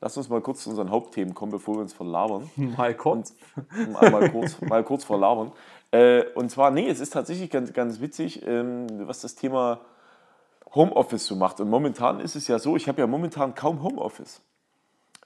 Lass 0.02 0.16
uns 0.16 0.30
mal 0.30 0.40
kurz 0.40 0.62
zu 0.62 0.70
unseren 0.70 0.90
Hauptthemen 0.90 1.34
kommen, 1.34 1.52
bevor 1.52 1.76
wir 1.76 1.82
uns 1.82 1.92
verlabern. 1.92 2.50
Mal 2.56 2.94
kurz. 2.94 3.34
Und, 3.76 3.92
mal, 3.92 4.30
kurz 4.30 4.60
mal 4.62 4.82
kurz 4.82 5.04
verlabern. 5.04 5.52
Äh, 5.90 6.24
und 6.34 6.50
zwar, 6.50 6.70
nee, 6.70 6.88
es 6.88 7.00
ist 7.00 7.12
tatsächlich 7.12 7.50
ganz, 7.50 7.72
ganz 7.72 8.00
witzig, 8.00 8.46
ähm, 8.46 8.86
was 9.06 9.20
das 9.20 9.34
Thema 9.34 9.80
Homeoffice 10.74 11.26
so 11.26 11.36
macht. 11.36 11.60
Und 11.60 11.68
momentan 11.68 12.20
ist 12.20 12.36
es 12.36 12.48
ja 12.48 12.58
so, 12.58 12.76
ich 12.76 12.88
habe 12.88 13.00
ja 13.00 13.06
momentan 13.06 13.54
kaum 13.54 13.82
Homeoffice. 13.82 14.40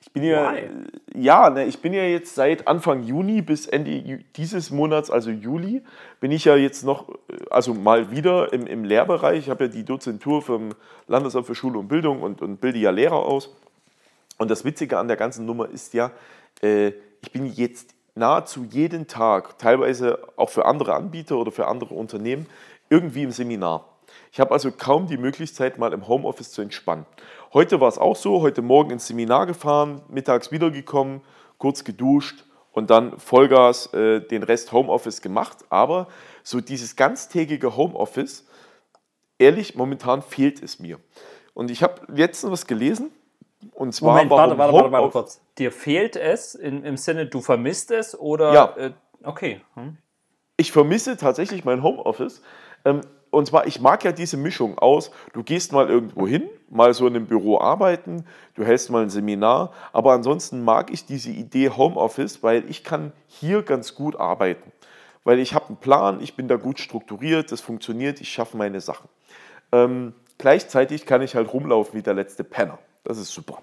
Ich 0.00 0.12
bin 0.12 0.22
ja, 0.22 0.52
Why? 0.52 0.68
ja, 1.14 1.48
ne, 1.48 1.64
ich 1.64 1.80
bin 1.80 1.94
ja 1.94 2.04
jetzt 2.04 2.35
seit 2.35 2.68
Anfang 2.68 3.02
Juni 3.04 3.40
bis 3.40 3.66
Ende 3.66 4.22
dieses 4.37 4.70
Monats, 4.70 5.11
also 5.11 5.30
Juli, 5.30 5.83
bin 6.20 6.30
ich 6.30 6.44
ja 6.44 6.57
jetzt 6.57 6.85
noch, 6.85 7.09
äh, 7.09 7.37
also 7.50 7.72
mal 7.72 8.11
wieder 8.11 8.52
im, 8.52 8.66
im 8.66 8.85
Lehrbereich. 8.85 9.38
Ich 9.38 9.50
habe 9.50 9.64
ja 9.64 9.70
die 9.70 9.85
Dozentur 9.85 10.42
vom 10.42 10.74
Landesamt 11.07 11.46
für 11.46 11.54
Schule 11.54 11.78
und 11.78 11.88
Bildung 11.88 12.20
und, 12.20 12.42
und 12.42 12.61
bilde 12.61 12.78
ja 12.78 12.90
Lehrer 12.90 13.24
aus. 13.24 13.54
Und 14.37 14.50
das 14.50 14.64
Witzige 14.64 14.98
an 14.98 15.09
der 15.09 15.16
ganzen 15.16 15.46
Nummer 15.46 15.68
ist 15.70 15.94
ja, 15.94 16.11
äh, 16.62 16.88
ich 17.22 17.33
bin 17.33 17.46
jetzt 17.46 17.94
nahezu 18.14 18.64
jeden 18.64 19.07
Tag, 19.07 19.59
teilweise 19.59 20.18
auch 20.37 20.50
für 20.50 20.66
andere 20.66 20.94
Anbieter 20.94 21.38
oder 21.38 21.50
für 21.50 21.66
andere 21.66 21.94
Unternehmen, 21.94 22.46
irgendwie 22.90 23.22
im 23.22 23.30
Seminar. 23.30 23.88
Ich 24.34 24.40
habe 24.40 24.50
also 24.50 24.72
kaum 24.72 25.06
die 25.06 25.16
Möglichkeit, 25.16 25.78
mal 25.78 25.92
im 25.92 26.08
Homeoffice 26.08 26.50
zu 26.50 26.60
entspannen. 26.60 27.06
Heute 27.52 27.80
war 27.80 27.86
es 27.86 27.98
auch 27.98 28.16
so, 28.16 28.42
heute 28.42 28.62
Morgen 28.62 28.90
ins 28.90 29.06
Seminar 29.06 29.46
gefahren, 29.46 30.02
mittags 30.08 30.50
wiedergekommen, 30.50 31.20
kurz 31.58 31.84
geduscht 31.84 32.44
und 32.72 32.90
dann 32.90 33.16
Vollgas 33.20 33.94
äh, 33.94 34.18
den 34.22 34.42
Rest 34.42 34.72
Homeoffice 34.72 35.22
gemacht. 35.22 35.58
Aber 35.70 36.08
so 36.42 36.60
dieses 36.60 36.96
ganztägige 36.96 37.76
Homeoffice, 37.76 38.44
ehrlich, 39.38 39.76
momentan 39.76 40.20
fehlt 40.20 40.60
es 40.60 40.80
mir. 40.80 40.98
Und 41.54 41.70
ich 41.70 41.84
habe 41.84 42.00
letztens 42.08 42.50
was 42.50 42.66
gelesen, 42.66 43.12
und 43.72 43.94
zwar 43.94 44.14
Moment, 44.14 44.30
warte, 44.32 44.58
warte, 44.58 44.72
warte, 44.72 44.90
warte 44.90 45.10
kurz. 45.10 45.40
Dir 45.58 45.70
fehlt 45.70 46.16
es 46.16 46.56
in, 46.56 46.82
im 46.82 46.96
Sinne, 46.96 47.26
du 47.26 47.40
vermisst 47.40 47.92
es 47.92 48.18
oder? 48.18 48.52
Ja. 48.52 48.74
Äh, 48.76 48.90
okay. 49.22 49.60
Hm? 49.74 49.98
ich 50.56 50.72
vermisse 50.72 51.16
tatsächlich 51.16 51.64
mein 51.64 51.82
Homeoffice. 51.82 52.42
Ähm, 52.84 53.00
und 53.34 53.46
zwar, 53.46 53.66
ich 53.66 53.80
mag 53.80 54.04
ja 54.04 54.12
diese 54.12 54.36
Mischung 54.36 54.78
aus, 54.78 55.10
du 55.32 55.42
gehst 55.42 55.72
mal 55.72 55.88
irgendwo 55.88 56.26
hin, 56.26 56.48
mal 56.70 56.94
so 56.94 57.06
in 57.06 57.16
einem 57.16 57.26
Büro 57.26 57.60
arbeiten, 57.60 58.24
du 58.54 58.64
hältst 58.64 58.90
mal 58.90 59.02
ein 59.02 59.10
Seminar, 59.10 59.72
aber 59.92 60.12
ansonsten 60.12 60.64
mag 60.64 60.92
ich 60.92 61.06
diese 61.06 61.30
Idee 61.30 61.70
Homeoffice, 61.70 62.42
weil 62.42 62.68
ich 62.68 62.84
kann 62.84 63.12
hier 63.26 63.62
ganz 63.62 63.94
gut 63.94 64.16
arbeiten. 64.16 64.72
Weil 65.24 65.38
ich 65.38 65.54
habe 65.54 65.68
einen 65.68 65.76
Plan, 65.76 66.20
ich 66.20 66.36
bin 66.36 66.48
da 66.48 66.56
gut 66.56 66.78
strukturiert, 66.78 67.50
das 67.50 67.60
funktioniert, 67.60 68.20
ich 68.20 68.28
schaffe 68.28 68.56
meine 68.56 68.80
Sachen. 68.80 69.08
Ähm, 69.72 70.14
gleichzeitig 70.38 71.06
kann 71.06 71.22
ich 71.22 71.34
halt 71.34 71.52
rumlaufen 71.52 71.98
wie 71.98 72.02
der 72.02 72.14
letzte 72.14 72.44
Penner. 72.44 72.78
Das 73.04 73.18
ist 73.18 73.32
super. 73.32 73.62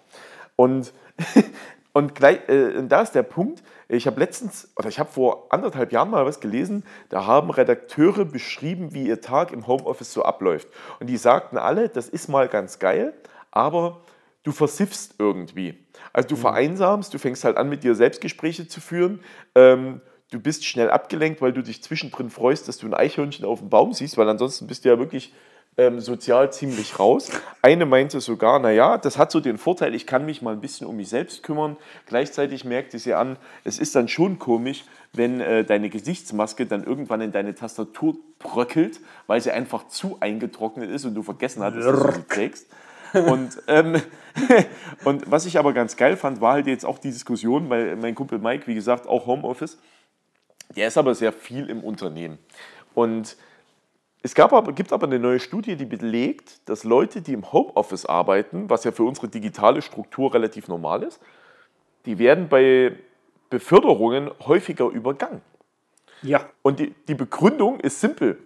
Und, 0.56 0.94
und, 1.94 2.16
gleich, 2.16 2.40
äh, 2.48 2.78
und 2.78 2.90
da 2.90 3.02
ist 3.02 3.14
der 3.14 3.24
Punkt, 3.24 3.64
ich 3.88 4.08
habe 4.08 4.20
letztens, 4.20 4.72
oder 4.78 4.88
ich 4.88 5.00
habe 5.00 5.12
vor 5.12 5.48
anderthalb 5.50 5.92
Jahren 5.92 6.10
mal 6.10 6.26
was 6.26 6.40
gelesen, 6.40 6.84
da 7.10 7.26
haben 7.26 7.50
Redakteure 7.50 8.26
beschrieben, 8.26 8.94
wie 8.94 9.08
ihr 9.08 9.22
Tag 9.22 9.52
im 9.52 9.68
Homeoffice 9.68 10.14
so 10.14 10.24
abläuft. 10.24 10.68
Und 11.00 11.08
die 11.08 11.18
sagten 11.18 11.58
alle, 11.58 11.90
das 11.90 12.08
ist 12.08 12.30
mal 12.30 12.48
ganz 12.48 12.80
geil, 12.80 13.14
aber 13.52 14.02
du 14.44 14.52
versiffst 14.52 15.16
irgendwie. 15.20 15.78
Also 16.14 16.30
du 16.30 16.36
vereinsamst, 16.36 17.14
du 17.14 17.20
fängst 17.20 17.44
halt 17.44 17.58
an, 17.58 17.70
mit 17.70 17.84
dir 17.84 17.96
Selbstgespräche 17.96 18.68
zu 18.68 18.80
führen. 18.80 19.20
Ähm, 19.56 20.02
du 20.32 20.40
bist 20.40 20.66
schnell 20.66 20.90
abgelenkt, 20.90 21.42
weil 21.42 21.54
du 21.54 21.62
dich 21.62 21.84
zwischendrin 21.84 22.30
freust, 22.30 22.68
dass 22.68 22.78
du 22.78 22.88
ein 22.88 22.94
Eichhörnchen 22.94 23.46
auf 23.46 23.60
dem 23.60 23.70
Baum 23.70 23.94
siehst, 23.94 24.18
weil 24.18 24.30
ansonsten 24.30 24.68
bist 24.68 24.86
du 24.86 24.90
ja 24.90 24.98
wirklich 24.98 25.34
ähm, 25.78 26.00
sozial 26.00 26.52
ziemlich 26.52 27.00
raus. 27.00 27.32
Eine 27.62 27.86
meinte 27.86 28.20
sogar, 28.20 28.60
naja, 28.60 28.98
das 28.98 29.18
hat 29.18 29.32
so 29.32 29.40
den 29.40 29.58
Vorteil, 29.58 29.96
ich 29.96 30.06
kann 30.06 30.26
mich 30.26 30.42
mal 30.42 30.54
ein 30.54 30.62
bisschen 30.62 30.86
um 30.86 30.98
mich 30.98 31.10
selbst 31.10 31.44
kümmern. 31.44 31.78
Gleichzeitig 32.06 32.66
merkte 32.66 33.00
sie 33.00 33.14
an, 33.14 33.38
es 33.64 33.80
ist 33.80 33.96
dann 33.96 34.08
schon 34.08 34.38
komisch, 34.38 34.84
wenn 35.14 35.40
äh, 35.40 35.64
deine 35.64 35.90
Gesichtsmaske 35.90 36.66
dann 36.66 36.84
irgendwann 36.84 37.22
in 37.22 37.32
deine 37.32 37.56
Tastatur 37.56 38.16
bröckelt, 38.40 39.00
weil 39.28 39.40
sie 39.42 39.52
einfach 39.52 39.88
zu 39.88 40.18
eingetrocknet 40.20 40.90
ist 40.90 41.06
und 41.06 41.16
du 41.16 41.24
vergessen 41.24 41.64
hattest, 41.64 41.88
dass 41.88 42.02
du 42.02 42.12
sie 42.12 42.28
trägst. 42.28 42.68
Und, 43.14 43.62
ähm, 43.68 44.02
und 45.04 45.30
was 45.30 45.46
ich 45.46 45.58
aber 45.58 45.74
ganz 45.74 45.98
geil 45.98 46.18
fand, 46.18 46.42
war 46.42 46.54
halt 46.54 46.68
jetzt 46.68 46.86
auch 46.86 46.98
die 46.98 47.12
Diskussion, 47.12 47.70
weil 47.70 47.96
mein 47.96 48.16
Kumpel 48.16 48.40
Mike, 48.40 48.68
wie 48.68 48.76
gesagt, 48.76 49.08
auch 49.08 49.26
Homeoffice, 49.26 49.78
der 50.76 50.88
ist 50.88 50.98
aber 50.98 51.16
sehr 51.16 51.34
viel 51.34 51.70
im 51.70 51.84
Unternehmen. 51.84 52.40
Und 52.94 53.36
es 54.24 54.36
gab 54.36 54.54
aber, 54.54 54.72
gibt 54.74 54.94
aber 54.94 55.08
eine 55.08 55.20
neue 55.20 55.40
Studie, 55.40 55.76
die 55.76 55.86
belegt, 55.86 56.68
dass 56.70 56.84
Leute, 56.84 57.22
die 57.22 57.34
im 57.34 57.52
Homeoffice 57.52 58.06
arbeiten, 58.06 58.70
was 58.70 58.84
ja 58.84 58.92
für 58.92 59.04
unsere 59.04 59.28
digitale 59.28 59.82
Struktur 59.82 60.34
relativ 60.34 60.68
normal 60.68 61.04
ist, 61.04 61.20
die 62.06 62.20
werden 62.20 62.48
bei 62.48 62.96
Beförderungen 63.50 64.30
häufiger 64.46 64.88
übergangen. 64.90 65.42
Ja. 66.22 66.46
Und 66.62 66.80
die, 66.80 66.94
die 67.08 67.16
Begründung 67.16 67.80
ist 67.80 68.00
simpel. 68.00 68.38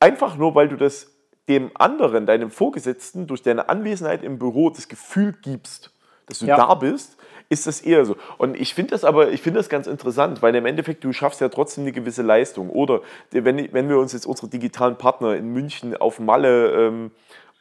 Einfach 0.00 0.36
nur, 0.36 0.54
weil 0.54 0.68
du 0.68 0.76
das 0.76 1.12
dem 1.48 1.70
anderen, 1.74 2.26
deinem 2.26 2.50
Vorgesetzten, 2.50 3.26
durch 3.26 3.42
deine 3.42 3.68
Anwesenheit 3.68 4.22
im 4.22 4.38
Büro 4.38 4.70
das 4.70 4.88
Gefühl 4.88 5.34
gibst, 5.42 5.92
dass 6.26 6.40
du 6.40 6.46
Ja. 6.46 6.56
da 6.56 6.74
bist, 6.74 7.16
ist 7.50 7.66
das 7.66 7.80
eher 7.80 8.04
so. 8.04 8.16
Und 8.36 8.60
ich 8.60 8.74
finde 8.74 8.90
das 8.90 9.04
aber, 9.04 9.30
ich 9.30 9.40
finde 9.40 9.58
das 9.58 9.68
ganz 9.68 9.86
interessant, 9.86 10.42
weil 10.42 10.54
im 10.54 10.66
Endeffekt 10.66 11.02
du 11.04 11.12
schaffst 11.12 11.40
ja 11.40 11.48
trotzdem 11.48 11.84
eine 11.84 11.92
gewisse 11.92 12.22
Leistung. 12.22 12.70
Oder 12.70 13.00
wenn, 13.30 13.72
wenn 13.72 13.88
wir 13.88 13.98
uns 13.98 14.12
jetzt 14.12 14.26
unsere 14.26 14.48
digitalen 14.48 14.96
Partner 14.96 15.34
in 15.34 15.48
München, 15.48 15.96
auf 15.96 16.20
Malle, 16.20 16.72
ähm, 16.72 17.10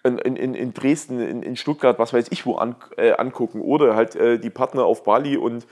in, 0.04 0.36
in, 0.36 0.56
in 0.56 0.74
Dresden, 0.74 1.20
in, 1.20 1.44
in 1.44 1.56
Stuttgart, 1.56 2.00
was 2.00 2.14
weiß 2.14 2.28
ich 2.32 2.46
wo 2.46 2.56
an, 2.56 2.76
äh, 2.98 3.12
angucken. 3.14 3.62
Oder 3.62 3.96
halt 3.96 4.16
äh, 4.16 4.40
die 4.40 4.50
Partner 4.50 4.86
auf 4.86 5.04
Bali 5.04 5.38
und 5.38 5.66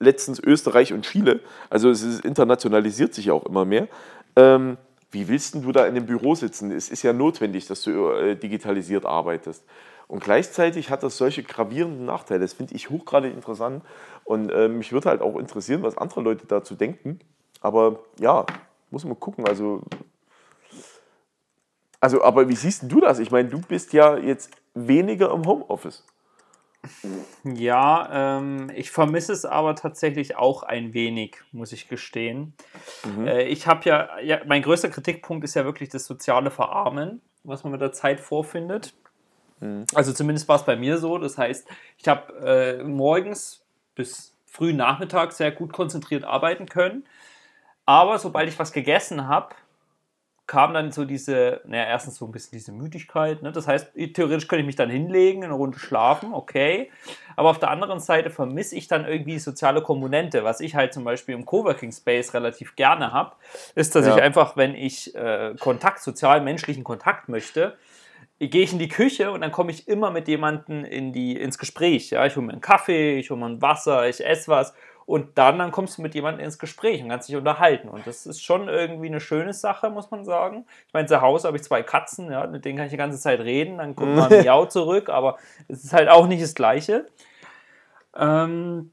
letztens 0.00 0.40
Österreich 0.40 0.92
und 0.92 1.02
Chile. 1.02 1.40
Also 1.70 1.90
es 1.90 2.02
ist, 2.02 2.24
internationalisiert 2.24 3.14
sich 3.14 3.30
auch 3.30 3.44
immer 3.44 3.64
mehr. 3.64 3.88
Ähm, 4.36 4.76
wie 5.10 5.28
willst 5.28 5.54
du 5.54 5.72
da 5.72 5.86
in 5.86 5.94
dem 5.94 6.06
Büro 6.06 6.34
sitzen? 6.34 6.70
Es 6.70 6.90
ist 6.90 7.02
ja 7.02 7.12
notwendig, 7.12 7.66
dass 7.66 7.82
du 7.82 8.10
äh, 8.10 8.36
digitalisiert 8.36 9.06
arbeitest. 9.06 9.64
Und 10.08 10.24
gleichzeitig 10.24 10.90
hat 10.90 11.02
das 11.02 11.18
solche 11.18 11.42
gravierenden 11.42 12.06
Nachteile. 12.06 12.40
Das 12.40 12.54
finde 12.54 12.74
ich 12.74 12.88
hochgradig 12.88 13.32
interessant. 13.32 13.84
Und 14.24 14.50
äh, 14.50 14.68
mich 14.68 14.92
würde 14.92 15.10
halt 15.10 15.20
auch 15.20 15.36
interessieren, 15.36 15.82
was 15.82 15.98
andere 15.98 16.22
Leute 16.22 16.46
dazu 16.46 16.74
denken. 16.74 17.20
Aber 17.60 18.00
ja, 18.18 18.46
muss 18.90 19.04
man 19.04 19.20
gucken. 19.20 19.46
Also, 19.46 19.82
also 22.00 22.22
aber 22.22 22.48
wie 22.48 22.56
siehst 22.56 22.90
du 22.90 23.00
das? 23.00 23.18
Ich 23.18 23.30
meine, 23.30 23.50
du 23.50 23.60
bist 23.60 23.92
ja 23.92 24.16
jetzt 24.16 24.50
weniger 24.74 25.30
im 25.32 25.44
Homeoffice. 25.46 26.04
Ja, 27.44 28.38
ähm, 28.38 28.70
ich 28.74 28.90
vermisse 28.90 29.32
es 29.32 29.44
aber 29.44 29.74
tatsächlich 29.74 30.36
auch 30.36 30.62
ein 30.62 30.94
wenig, 30.94 31.36
muss 31.52 31.72
ich 31.72 31.88
gestehen. 31.88 32.54
Äh, 33.26 33.48
ich 33.48 33.66
habe 33.66 33.88
ja, 33.88 34.18
ja, 34.20 34.40
mein 34.46 34.62
größter 34.62 34.88
Kritikpunkt 34.88 35.44
ist 35.44 35.54
ja 35.54 35.64
wirklich 35.64 35.88
das 35.88 36.06
soziale 36.06 36.50
Verarmen, 36.50 37.20
was 37.44 37.64
man 37.64 37.72
mit 37.72 37.80
der 37.80 37.92
Zeit 37.92 38.20
vorfindet. 38.20 38.94
Also 39.94 40.12
zumindest 40.12 40.48
war 40.48 40.56
es 40.56 40.64
bei 40.64 40.76
mir 40.76 40.98
so. 40.98 41.18
Das 41.18 41.38
heißt, 41.38 41.66
ich 41.98 42.08
habe 42.08 42.32
äh, 42.80 42.82
morgens 42.84 43.64
bis 43.94 44.34
früh 44.46 44.72
Nachmittag 44.72 45.32
sehr 45.32 45.50
gut 45.52 45.72
konzentriert 45.72 46.24
arbeiten 46.24 46.66
können. 46.66 47.04
Aber 47.84 48.18
sobald 48.18 48.48
ich 48.48 48.58
was 48.58 48.72
gegessen 48.72 49.28
habe, 49.28 49.54
kam 50.46 50.72
dann 50.72 50.92
so 50.92 51.04
diese, 51.04 51.60
naja, 51.66 51.84
erstens 51.84 52.16
so 52.16 52.24
ein 52.24 52.32
bisschen 52.32 52.52
diese 52.58 52.72
Müdigkeit. 52.72 53.42
Ne? 53.42 53.52
Das 53.52 53.68
heißt, 53.68 53.92
theoretisch 54.14 54.48
könnte 54.48 54.60
ich 54.60 54.66
mich 54.66 54.76
dann 54.76 54.88
hinlegen, 54.88 55.44
eine 55.44 55.52
Runde 55.52 55.78
schlafen, 55.78 56.32
okay. 56.32 56.90
Aber 57.36 57.50
auf 57.50 57.58
der 57.58 57.70
anderen 57.70 58.00
Seite 58.00 58.30
vermisse 58.30 58.74
ich 58.74 58.88
dann 58.88 59.04
irgendwie 59.04 59.32
die 59.32 59.38
soziale 59.40 59.82
Komponente. 59.82 60.44
Was 60.44 60.60
ich 60.60 60.74
halt 60.74 60.94
zum 60.94 61.04
Beispiel 61.04 61.34
im 61.34 61.44
Coworking 61.44 61.92
Space 61.92 62.32
relativ 62.32 62.76
gerne 62.76 63.12
habe, 63.12 63.36
ist, 63.74 63.94
dass 63.94 64.06
Ja. 64.06 64.16
ich 64.16 64.22
einfach, 64.22 64.56
wenn 64.56 64.74
ich 64.74 65.14
äh, 65.14 65.54
Kontakt, 65.60 66.00
sozial 66.00 66.40
menschlichen 66.40 66.82
Kontakt 66.82 67.28
möchte, 67.28 67.76
gehe 68.38 68.62
ich 68.62 68.72
in 68.72 68.78
die 68.78 68.88
Küche 68.88 69.32
und 69.32 69.40
dann 69.40 69.52
komme 69.52 69.70
ich 69.70 69.88
immer 69.88 70.10
mit 70.10 70.28
jemandem 70.28 70.84
in 70.84 71.12
die, 71.12 71.36
ins 71.36 71.58
Gespräch. 71.58 72.10
Ja? 72.10 72.24
Ich 72.26 72.36
hole 72.36 72.46
mir 72.46 72.52
einen 72.52 72.60
Kaffee, 72.60 73.18
ich 73.18 73.30
hole 73.30 73.40
mir 73.40 73.46
ein 73.46 73.62
Wasser, 73.62 74.08
ich 74.08 74.24
esse 74.24 74.48
was 74.48 74.74
und 75.08 75.38
dann, 75.38 75.58
dann 75.58 75.72
kommst 75.72 75.96
du 75.96 76.02
mit 76.02 76.14
jemandem 76.14 76.44
ins 76.44 76.58
Gespräch 76.58 77.02
und 77.02 77.08
kannst 77.08 77.30
dich 77.30 77.36
unterhalten. 77.36 77.88
Und 77.88 78.06
das 78.06 78.26
ist 78.26 78.42
schon 78.42 78.68
irgendwie 78.68 79.06
eine 79.06 79.20
schöne 79.20 79.54
Sache, 79.54 79.88
muss 79.88 80.10
man 80.10 80.26
sagen. 80.26 80.66
Ich 80.86 80.92
meine, 80.92 81.08
zu 81.08 81.22
Hause 81.22 81.48
habe 81.48 81.56
ich 81.56 81.62
zwei 81.62 81.82
Katzen, 81.82 82.30
ja, 82.30 82.46
mit 82.46 82.66
denen 82.66 82.76
kann 82.76 82.84
ich 82.84 82.92
die 82.92 82.98
ganze 82.98 83.18
Zeit 83.18 83.40
reden, 83.40 83.78
dann 83.78 83.96
kommt 83.96 84.14
mal 84.14 84.30
ein 84.30 84.40
Miau 84.44 84.66
zurück, 84.66 85.08
aber 85.08 85.38
es 85.66 85.82
ist 85.82 85.94
halt 85.94 86.10
auch 86.10 86.26
nicht 86.26 86.42
das 86.42 86.54
Gleiche. 86.54 87.06
Ähm, 88.14 88.92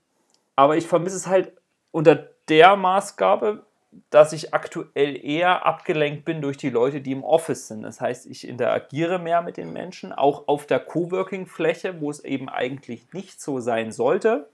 aber 0.56 0.78
ich 0.78 0.88
vermisse 0.88 1.18
es 1.18 1.28
halt 1.28 1.52
unter 1.92 2.16
der 2.48 2.78
Maßgabe, 2.78 3.66
dass 4.10 4.34
ich 4.34 4.54
aktuell 4.54 5.24
eher 5.26 5.66
abgelenkt 5.66 6.26
bin 6.26 6.42
durch 6.42 6.58
die 6.58 6.70
Leute, 6.70 7.02
die 7.02 7.12
im 7.12 7.24
Office 7.24 7.68
sind. 7.68 7.84
Das 7.84 8.02
heißt, 8.02 8.26
ich 8.28 8.48
interagiere 8.48 9.20
mehr 9.20 9.42
mit 9.42 9.58
den 9.58 9.72
Menschen, 9.74 10.12
auch 10.14 10.48
auf 10.48 10.66
der 10.66 10.80
Coworking-Fläche, 10.80 12.02
wo 12.02 12.10
es 12.10 12.24
eben 12.24 12.50
eigentlich 12.50 13.14
nicht 13.14 13.42
so 13.42 13.60
sein 13.60 13.92
sollte. 13.92 14.50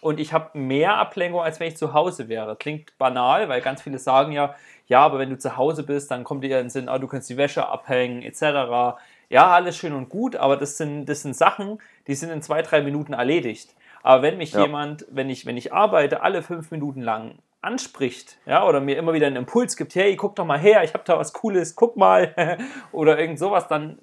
Und 0.00 0.18
ich 0.18 0.32
habe 0.32 0.58
mehr 0.58 0.96
Ablenkung, 0.96 1.40
als 1.40 1.60
wenn 1.60 1.68
ich 1.68 1.76
zu 1.76 1.92
Hause 1.92 2.28
wäre. 2.28 2.56
Klingt 2.56 2.96
banal, 2.96 3.48
weil 3.48 3.60
ganz 3.60 3.82
viele 3.82 3.98
sagen 3.98 4.32
ja, 4.32 4.54
ja, 4.86 5.00
aber 5.00 5.18
wenn 5.18 5.30
du 5.30 5.38
zu 5.38 5.56
Hause 5.56 5.82
bist, 5.82 6.10
dann 6.10 6.24
kommt 6.24 6.42
dir 6.42 6.58
in 6.58 6.66
den 6.66 6.70
Sinn, 6.70 6.88
ah, 6.88 6.98
du 6.98 7.06
kannst 7.06 7.28
die 7.28 7.36
Wäsche 7.36 7.68
abhängen, 7.68 8.22
etc. 8.22 8.96
Ja, 9.28 9.48
alles 9.48 9.76
schön 9.76 9.92
und 9.92 10.08
gut, 10.08 10.36
aber 10.36 10.56
das 10.56 10.76
sind, 10.78 11.06
das 11.06 11.22
sind 11.22 11.36
Sachen, 11.36 11.78
die 12.06 12.14
sind 12.14 12.30
in 12.30 12.40
zwei, 12.40 12.62
drei 12.62 12.80
Minuten 12.80 13.12
erledigt. 13.12 13.74
Aber 14.02 14.22
wenn 14.22 14.38
mich 14.38 14.52
Ja. 14.52 14.62
jemand, 14.62 15.04
wenn 15.10 15.28
ich, 15.28 15.44
wenn 15.46 15.56
ich 15.56 15.72
arbeite, 15.72 16.22
alle 16.22 16.42
fünf 16.42 16.70
Minuten 16.70 17.02
lang 17.02 17.34
anspricht, 17.66 18.38
ja, 18.46 18.66
oder 18.66 18.80
mir 18.80 18.96
immer 18.96 19.12
wieder 19.12 19.26
einen 19.26 19.36
Impuls 19.36 19.76
gibt, 19.76 19.94
hey, 19.94 20.14
guck 20.16 20.36
doch 20.36 20.44
mal 20.44 20.58
her, 20.58 20.84
ich 20.84 20.94
habe 20.94 21.04
da 21.04 21.18
was 21.18 21.32
Cooles, 21.32 21.74
guck 21.74 21.96
mal, 21.96 22.32
oder 22.92 23.18
irgend 23.18 23.38
sowas, 23.38 23.66
dann, 23.68 23.98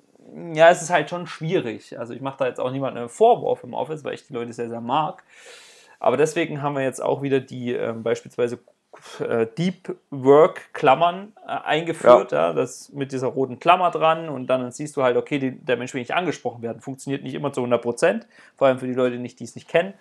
ja, 0.53 0.69
es 0.69 0.81
ist 0.81 0.89
halt 0.89 1.09
schon 1.09 1.25
schwierig. 1.27 1.97
Also 1.97 2.13
ich 2.13 2.21
mache 2.21 2.37
da 2.39 2.47
jetzt 2.47 2.59
auch 2.59 2.71
niemandem 2.71 3.03
einen 3.03 3.09
Vorwurf 3.09 3.63
im 3.63 3.73
Office, 3.73 4.03
weil 4.03 4.15
ich 4.15 4.27
die 4.27 4.33
Leute 4.33 4.51
sehr, 4.51 4.69
sehr 4.69 4.81
mag. 4.81 5.23
Aber 5.99 6.17
deswegen 6.17 6.61
haben 6.61 6.75
wir 6.75 6.83
jetzt 6.83 7.01
auch 7.01 7.21
wieder 7.21 7.39
die 7.39 7.73
äh, 7.73 7.93
beispielsweise 7.93 8.59
äh, 9.19 9.47
Deep 9.57 9.95
Work 10.11 10.73
Klammern 10.73 11.33
äh, 11.47 11.51
eingeführt, 11.51 12.31
ja. 12.31 12.49
ja. 12.49 12.53
das 12.53 12.91
mit 12.91 13.11
dieser 13.11 13.27
roten 13.27 13.59
Klammer 13.59 13.91
dran 13.91 14.29
und 14.29 14.47
dann 14.47 14.71
siehst 14.71 14.97
du 14.97 15.03
halt, 15.03 15.17
okay, 15.17 15.39
die, 15.39 15.51
der 15.51 15.77
Mensch 15.77 15.93
will 15.93 16.01
nicht 16.01 16.13
angesprochen 16.13 16.61
werden. 16.61 16.81
Funktioniert 16.81 17.23
nicht 17.23 17.33
immer 17.33 17.53
zu 17.53 17.61
100 17.61 17.81
Prozent, 17.81 18.27
vor 18.55 18.67
allem 18.67 18.79
für 18.79 18.87
die 18.87 18.93
Leute, 18.93 19.17
die 19.17 19.43
es 19.43 19.55
nicht 19.55 19.67
kennen. 19.67 19.93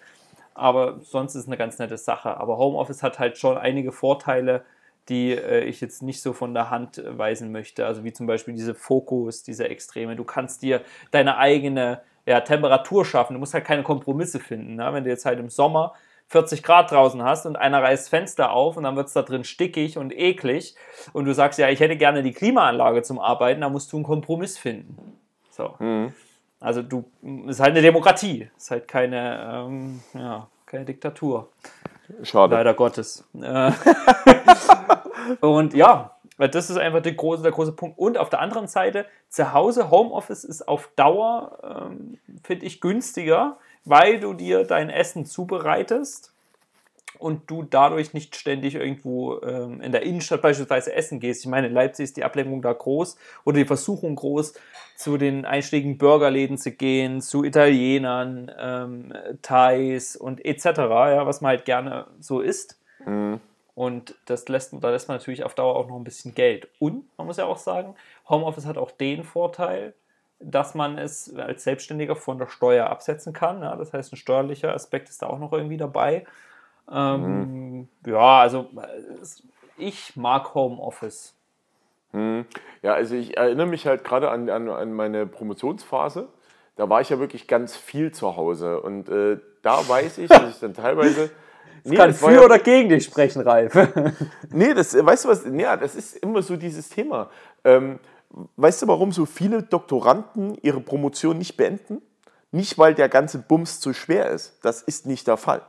Aber 0.54 1.00
sonst 1.00 1.34
ist 1.34 1.42
es 1.42 1.46
eine 1.48 1.56
ganz 1.56 1.78
nette 1.78 1.96
Sache. 1.96 2.36
Aber 2.36 2.58
Homeoffice 2.58 3.02
hat 3.02 3.18
halt 3.18 3.38
schon 3.38 3.56
einige 3.56 3.92
Vorteile, 3.92 4.64
die 5.08 5.32
äh, 5.32 5.64
ich 5.64 5.80
jetzt 5.80 6.02
nicht 6.02 6.22
so 6.22 6.32
von 6.32 6.54
der 6.54 6.70
Hand 6.70 7.02
weisen 7.06 7.52
möchte. 7.52 7.86
Also 7.86 8.04
wie 8.04 8.12
zum 8.12 8.26
Beispiel 8.26 8.54
diese 8.54 8.74
Fokus, 8.74 9.42
diese 9.42 9.68
Extreme. 9.68 10.16
Du 10.16 10.24
kannst 10.24 10.62
dir 10.62 10.82
deine 11.10 11.38
eigene 11.38 12.02
ja, 12.26 12.40
Temperatur 12.40 13.04
schaffen. 13.04 13.34
Du 13.34 13.40
musst 13.40 13.54
halt 13.54 13.64
keine 13.64 13.82
Kompromisse 13.82 14.38
finden. 14.40 14.76
Ne? 14.76 14.92
Wenn 14.92 15.04
du 15.04 15.10
jetzt 15.10 15.24
halt 15.24 15.40
im 15.40 15.48
Sommer 15.48 15.94
40 16.28 16.62
Grad 16.62 16.90
draußen 16.90 17.22
hast 17.22 17.46
und 17.46 17.56
einer 17.56 17.82
reißt 17.82 18.08
Fenster 18.08 18.52
auf 18.52 18.76
und 18.76 18.84
dann 18.84 18.96
wird 18.96 19.08
es 19.08 19.12
da 19.12 19.22
drin 19.22 19.44
stickig 19.44 19.98
und 19.98 20.16
eklig 20.16 20.74
und 21.12 21.26
du 21.26 21.34
sagst, 21.34 21.58
ja, 21.58 21.68
ich 21.68 21.80
hätte 21.80 21.96
gerne 21.96 22.22
die 22.22 22.32
Klimaanlage 22.32 23.02
zum 23.02 23.18
Arbeiten, 23.18 23.60
dann 23.60 23.72
musst 23.72 23.92
du 23.92 23.96
einen 23.96 24.04
Kompromiss 24.04 24.56
finden. 24.56 25.18
So. 25.50 25.74
Mhm. 25.78 26.14
Also 26.62 26.80
du, 26.82 27.04
ist 27.48 27.58
halt 27.58 27.72
eine 27.72 27.82
Demokratie, 27.82 28.48
ist 28.56 28.70
halt 28.70 28.86
keine, 28.86 29.66
ähm, 29.66 30.00
ja, 30.14 30.46
keine 30.64 30.84
Diktatur. 30.84 31.48
Schade. 32.22 32.54
Leider 32.54 32.74
Gottes. 32.74 33.28
Äh, 33.34 33.72
und 35.40 35.74
ja, 35.74 36.16
das 36.38 36.70
ist 36.70 36.76
einfach 36.76 37.02
der 37.02 37.14
große, 37.14 37.42
der 37.42 37.50
große 37.50 37.72
Punkt. 37.72 37.98
Und 37.98 38.16
auf 38.16 38.30
der 38.30 38.40
anderen 38.40 38.68
Seite, 38.68 39.06
zu 39.28 39.52
Hause, 39.52 39.90
Homeoffice 39.90 40.44
ist 40.44 40.68
auf 40.68 40.90
Dauer, 40.94 41.58
ähm, 41.64 42.18
finde 42.44 42.66
ich, 42.66 42.80
günstiger, 42.80 43.56
weil 43.84 44.20
du 44.20 44.32
dir 44.32 44.64
dein 44.64 44.88
Essen 44.88 45.26
zubereitest 45.26 46.31
und 47.22 47.50
du 47.50 47.62
dadurch 47.62 48.14
nicht 48.14 48.36
ständig 48.36 48.74
irgendwo 48.74 49.40
ähm, 49.42 49.80
in 49.80 49.92
der 49.92 50.02
Innenstadt 50.02 50.42
beispielsweise 50.42 50.94
essen 50.94 51.20
gehst. 51.20 51.44
Ich 51.44 51.50
meine, 51.50 51.68
in 51.68 51.72
Leipzig 51.72 52.04
ist 52.04 52.16
die 52.16 52.24
Ablenkung 52.24 52.62
da 52.62 52.72
groß 52.72 53.16
oder 53.44 53.58
die 53.58 53.64
Versuchung 53.64 54.16
groß, 54.16 54.54
zu 54.96 55.16
den 55.16 55.44
einschlägigen 55.44 55.98
Burgerläden 55.98 56.58
zu 56.58 56.72
gehen, 56.72 57.20
zu 57.20 57.44
Italienern, 57.44 58.50
ähm, 58.58 59.12
Thais 59.42 60.16
und 60.16 60.44
etc., 60.44 60.64
ja, 60.64 61.26
was 61.26 61.40
man 61.40 61.50
halt 61.50 61.64
gerne 61.64 62.06
so 62.20 62.40
isst. 62.40 62.78
Mhm. 63.04 63.40
Und 63.74 64.14
das 64.26 64.48
lässt, 64.48 64.74
da 64.80 64.90
lässt 64.90 65.08
man 65.08 65.16
natürlich 65.16 65.44
auf 65.44 65.54
Dauer 65.54 65.76
auch 65.76 65.88
noch 65.88 65.96
ein 65.96 66.04
bisschen 66.04 66.34
Geld. 66.34 66.68
Und 66.78 67.04
man 67.16 67.26
muss 67.26 67.38
ja 67.38 67.46
auch 67.46 67.56
sagen, 67.56 67.94
Homeoffice 68.28 68.66
hat 68.66 68.76
auch 68.76 68.90
den 68.90 69.24
Vorteil, 69.24 69.94
dass 70.38 70.74
man 70.74 70.98
es 70.98 71.34
als 71.34 71.64
Selbstständiger 71.64 72.16
von 72.16 72.38
der 72.38 72.48
Steuer 72.48 72.90
absetzen 72.90 73.32
kann. 73.32 73.62
Ja, 73.62 73.76
das 73.76 73.92
heißt, 73.92 74.12
ein 74.12 74.16
steuerlicher 74.16 74.74
Aspekt 74.74 75.08
ist 75.08 75.22
da 75.22 75.28
auch 75.28 75.38
noch 75.38 75.52
irgendwie 75.52 75.76
dabei. 75.76 76.26
Ähm, 76.92 77.78
mhm. 77.78 77.88
Ja, 78.06 78.40
also 78.40 78.68
ich 79.78 80.16
mag 80.16 80.54
Homeoffice. 80.54 81.34
Mhm. 82.12 82.44
Ja, 82.82 82.94
also 82.94 83.14
ich 83.14 83.36
erinnere 83.36 83.66
mich 83.66 83.86
halt 83.86 84.04
gerade 84.04 84.30
an, 84.30 84.48
an, 84.50 84.68
an, 84.68 84.92
meine 84.92 85.26
Promotionsphase. 85.26 86.28
Da 86.76 86.88
war 86.88 87.00
ich 87.00 87.10
ja 87.10 87.18
wirklich 87.18 87.48
ganz 87.48 87.76
viel 87.76 88.12
zu 88.12 88.36
Hause. 88.36 88.80
Und 88.80 89.08
äh, 89.08 89.38
da 89.62 89.88
weiß 89.88 90.18
ich, 90.18 90.28
dass 90.28 90.50
ich 90.50 90.60
dann 90.60 90.74
teilweise. 90.74 91.30
Nee, 91.84 91.96
kann 91.96 92.14
für 92.14 92.30
ja, 92.30 92.42
oder 92.42 92.60
gegen 92.60 92.90
dich 92.90 93.06
sprechen, 93.06 93.42
Ralf. 93.42 93.74
nee, 94.50 94.72
das, 94.72 94.94
weißt 94.94 95.24
du 95.24 95.28
was? 95.28 95.44
Ja, 95.52 95.76
das 95.76 95.96
ist 95.96 96.14
immer 96.18 96.40
so 96.40 96.56
dieses 96.56 96.88
Thema. 96.88 97.28
Ähm, 97.64 97.98
weißt 98.54 98.82
du, 98.82 98.86
warum 98.86 99.10
so 99.10 99.26
viele 99.26 99.64
Doktoranden 99.64 100.56
ihre 100.62 100.80
Promotion 100.80 101.38
nicht 101.38 101.56
beenden? 101.56 102.00
Nicht, 102.52 102.78
weil 102.78 102.94
der 102.94 103.08
ganze 103.08 103.38
Bums 103.38 103.80
zu 103.80 103.94
schwer 103.94 104.30
ist. 104.30 104.64
Das 104.64 104.80
ist 104.82 105.06
nicht 105.06 105.26
der 105.26 105.36
Fall. 105.36 105.62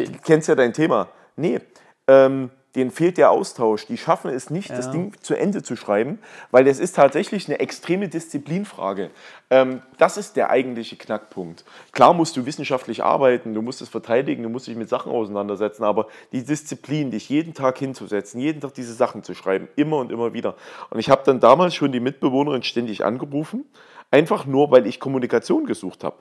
Also, 0.00 0.12
du 0.12 0.18
kennst 0.18 0.48
ja 0.48 0.54
dein 0.54 0.72
Thema. 0.72 1.08
Nee, 1.36 1.60
ähm, 2.06 2.50
denen 2.74 2.90
fehlt 2.90 3.18
der 3.18 3.30
Austausch. 3.30 3.86
Die 3.86 3.96
schaffen 3.96 4.30
es 4.30 4.50
nicht, 4.50 4.70
ja. 4.70 4.76
das 4.76 4.90
Ding 4.90 5.12
zu 5.20 5.34
Ende 5.34 5.62
zu 5.62 5.76
schreiben, 5.76 6.18
weil 6.50 6.64
das 6.64 6.80
ist 6.80 6.96
tatsächlich 6.96 7.48
eine 7.48 7.60
extreme 7.60 8.08
Disziplinfrage. 8.08 9.10
Ähm, 9.50 9.82
das 9.98 10.16
ist 10.16 10.36
der 10.36 10.50
eigentliche 10.50 10.96
Knackpunkt. 10.96 11.64
Klar 11.92 12.14
musst 12.14 12.36
du 12.36 12.46
wissenschaftlich 12.46 13.04
arbeiten, 13.04 13.54
du 13.54 13.62
musst 13.62 13.80
es 13.80 13.88
verteidigen, 13.88 14.42
du 14.42 14.48
musst 14.48 14.66
dich 14.66 14.76
mit 14.76 14.88
Sachen 14.88 15.12
auseinandersetzen, 15.12 15.84
aber 15.84 16.08
die 16.32 16.44
Disziplin, 16.44 17.10
dich 17.10 17.28
jeden 17.28 17.54
Tag 17.54 17.78
hinzusetzen, 17.78 18.40
jeden 18.40 18.60
Tag 18.60 18.74
diese 18.74 18.94
Sachen 18.94 19.22
zu 19.22 19.34
schreiben, 19.34 19.68
immer 19.76 19.98
und 19.98 20.10
immer 20.10 20.32
wieder. 20.32 20.56
Und 20.90 20.98
ich 20.98 21.10
habe 21.10 21.22
dann 21.24 21.40
damals 21.40 21.74
schon 21.74 21.92
die 21.92 22.00
Mitbewohnerin 22.00 22.62
ständig 22.64 23.04
angerufen, 23.04 23.64
einfach 24.10 24.46
nur, 24.46 24.70
weil 24.70 24.86
ich 24.86 24.98
Kommunikation 24.98 25.66
gesucht 25.66 26.02
habe. 26.02 26.16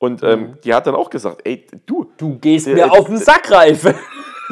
Und 0.00 0.22
ähm, 0.22 0.40
mhm. 0.40 0.58
die 0.64 0.74
hat 0.74 0.86
dann 0.86 0.94
auch 0.94 1.10
gesagt, 1.10 1.42
ey, 1.44 1.66
du. 1.84 2.10
Du 2.16 2.38
gehst 2.38 2.66
äh, 2.66 2.74
mir 2.74 2.86
äh, 2.86 2.88
auf 2.88 3.06
den 3.06 3.18
Sack, 3.18 3.48
Ralf. 3.50 3.94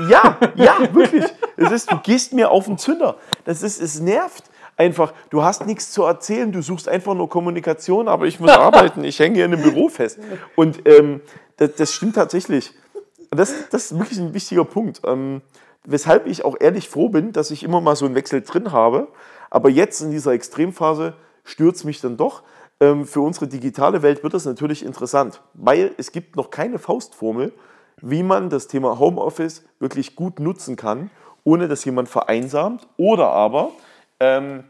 Ja, 0.08 0.38
ja, 0.54 0.78
wirklich. 0.92 1.24
Es 1.56 1.72
ist, 1.72 1.90
du 1.90 1.98
gehst 1.98 2.32
mir 2.32 2.52
auf 2.52 2.66
den 2.66 2.78
Zünder. 2.78 3.16
Das 3.44 3.64
ist, 3.64 3.82
es 3.82 3.98
nervt 3.98 4.44
einfach. 4.76 5.12
Du 5.28 5.42
hast 5.42 5.66
nichts 5.66 5.90
zu 5.90 6.04
erzählen, 6.04 6.52
du 6.52 6.62
suchst 6.62 6.88
einfach 6.88 7.14
nur 7.14 7.28
Kommunikation, 7.28 8.06
aber 8.06 8.26
ich 8.26 8.38
muss 8.38 8.50
arbeiten, 8.52 9.02
ich 9.02 9.18
hänge 9.18 9.34
hier 9.34 9.46
in 9.46 9.54
einem 9.54 9.62
Büro 9.64 9.88
fest. 9.88 10.20
Und 10.54 10.86
ähm, 10.86 11.20
das, 11.56 11.74
das, 11.74 11.92
stimmt 11.92 12.14
tatsächlich. 12.14 12.74
Das, 13.32 13.68
das 13.70 13.90
ist 13.90 13.98
wirklich 13.98 14.20
ein 14.20 14.34
wichtiger 14.34 14.64
Punkt. 14.64 15.00
Ähm, 15.04 15.42
weshalb 15.84 16.28
ich 16.28 16.44
auch 16.44 16.56
ehrlich 16.60 16.88
froh 16.88 17.08
bin, 17.08 17.32
dass 17.32 17.50
ich 17.50 17.64
immer 17.64 17.80
mal 17.80 17.96
so 17.96 18.06
einen 18.06 18.14
Wechsel 18.14 18.42
drin 18.42 18.70
habe. 18.70 19.08
Aber 19.50 19.68
jetzt 19.68 20.00
in 20.00 20.12
dieser 20.12 20.30
Extremphase 20.30 21.14
es 21.58 21.82
mich 21.82 22.00
dann 22.00 22.16
doch. 22.16 22.44
Ähm, 22.80 23.06
für 23.06 23.20
unsere 23.20 23.48
digitale 23.48 24.02
Welt 24.02 24.22
wird 24.22 24.34
das 24.34 24.44
natürlich 24.44 24.84
interessant, 24.84 25.40
weil 25.54 25.92
es 25.96 26.12
gibt 26.12 26.36
noch 26.36 26.50
keine 26.50 26.78
Faustformel, 26.78 27.52
wie 28.00 28.22
man 28.22 28.50
das 28.50 28.68
Thema 28.68 28.98
Homeoffice 28.98 29.64
wirklich 29.80 30.14
gut 30.14 30.38
nutzen 30.38 30.76
kann, 30.76 31.10
ohne 31.42 31.66
dass 31.66 31.84
jemand 31.84 32.08
vereinsamt 32.08 32.86
oder 32.96 33.30
aber 33.30 33.72
ähm, 34.20 34.64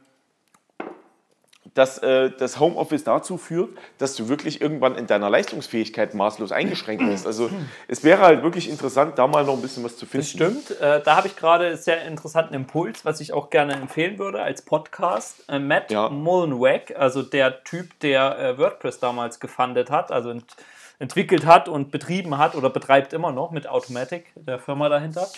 dass 1.79 1.99
äh, 1.99 2.33
das 2.37 2.59
Homeoffice 2.59 3.05
dazu 3.05 3.39
führt, 3.39 3.71
dass 3.99 4.17
du 4.17 4.29
wirklich 4.29 4.61
irgendwann 4.61 4.97
in 4.97 5.07
deiner 5.07 5.31
Leistungsfähigkeit 5.31 6.13
maßlos 6.13 6.51
eingeschränkt 6.51 7.07
bist. 7.07 7.25
Also 7.25 7.51
es 7.87 8.03
wäre 8.03 8.23
halt 8.23 8.43
wirklich 8.43 8.69
interessant, 8.69 9.17
da 9.17 9.29
mal 9.29 9.45
noch 9.45 9.55
ein 9.55 9.63
bisschen 9.63 9.85
was 9.85 9.97
zu 9.97 10.05
finden. 10.05 10.27
Das 10.27 10.31
stimmt. 10.31 10.81
Äh, 10.81 11.01
da 11.05 11.15
habe 11.17 11.29
ich 11.29 11.37
gerade 11.37 11.67
einen 11.67 11.77
sehr 11.77 12.05
interessanten 12.05 12.55
Impuls, 12.55 13.05
was 13.05 13.21
ich 13.21 13.33
auch 13.33 13.49
gerne 13.49 13.75
empfehlen 13.75 14.19
würde 14.19 14.43
als 14.43 14.63
Podcast. 14.63 15.45
Äh, 15.49 15.61
Matt 15.61 15.93
ja. 15.93 16.09
Mullenweg, 16.09 16.97
also 16.99 17.23
der 17.23 17.63
Typ, 17.63 17.97
der 18.01 18.39
äh, 18.39 18.59
WordPress 18.59 18.99
damals 18.99 19.39
gefundet 19.39 19.91
hat, 19.91 20.11
also 20.11 20.31
ent 20.31 20.57
entwickelt 21.01 21.47
hat 21.47 21.69
und 21.69 21.93
betrieben 21.93 22.39
hat 22.39 22.57
oder 22.57 22.71
betreibt 22.71 23.13
immer 23.13 23.31
noch 23.31 23.53
mit 23.53 23.69
Automatic, 23.69 24.33
der 24.35 24.59
Firma 24.59 24.89
dahinter. 24.89 25.29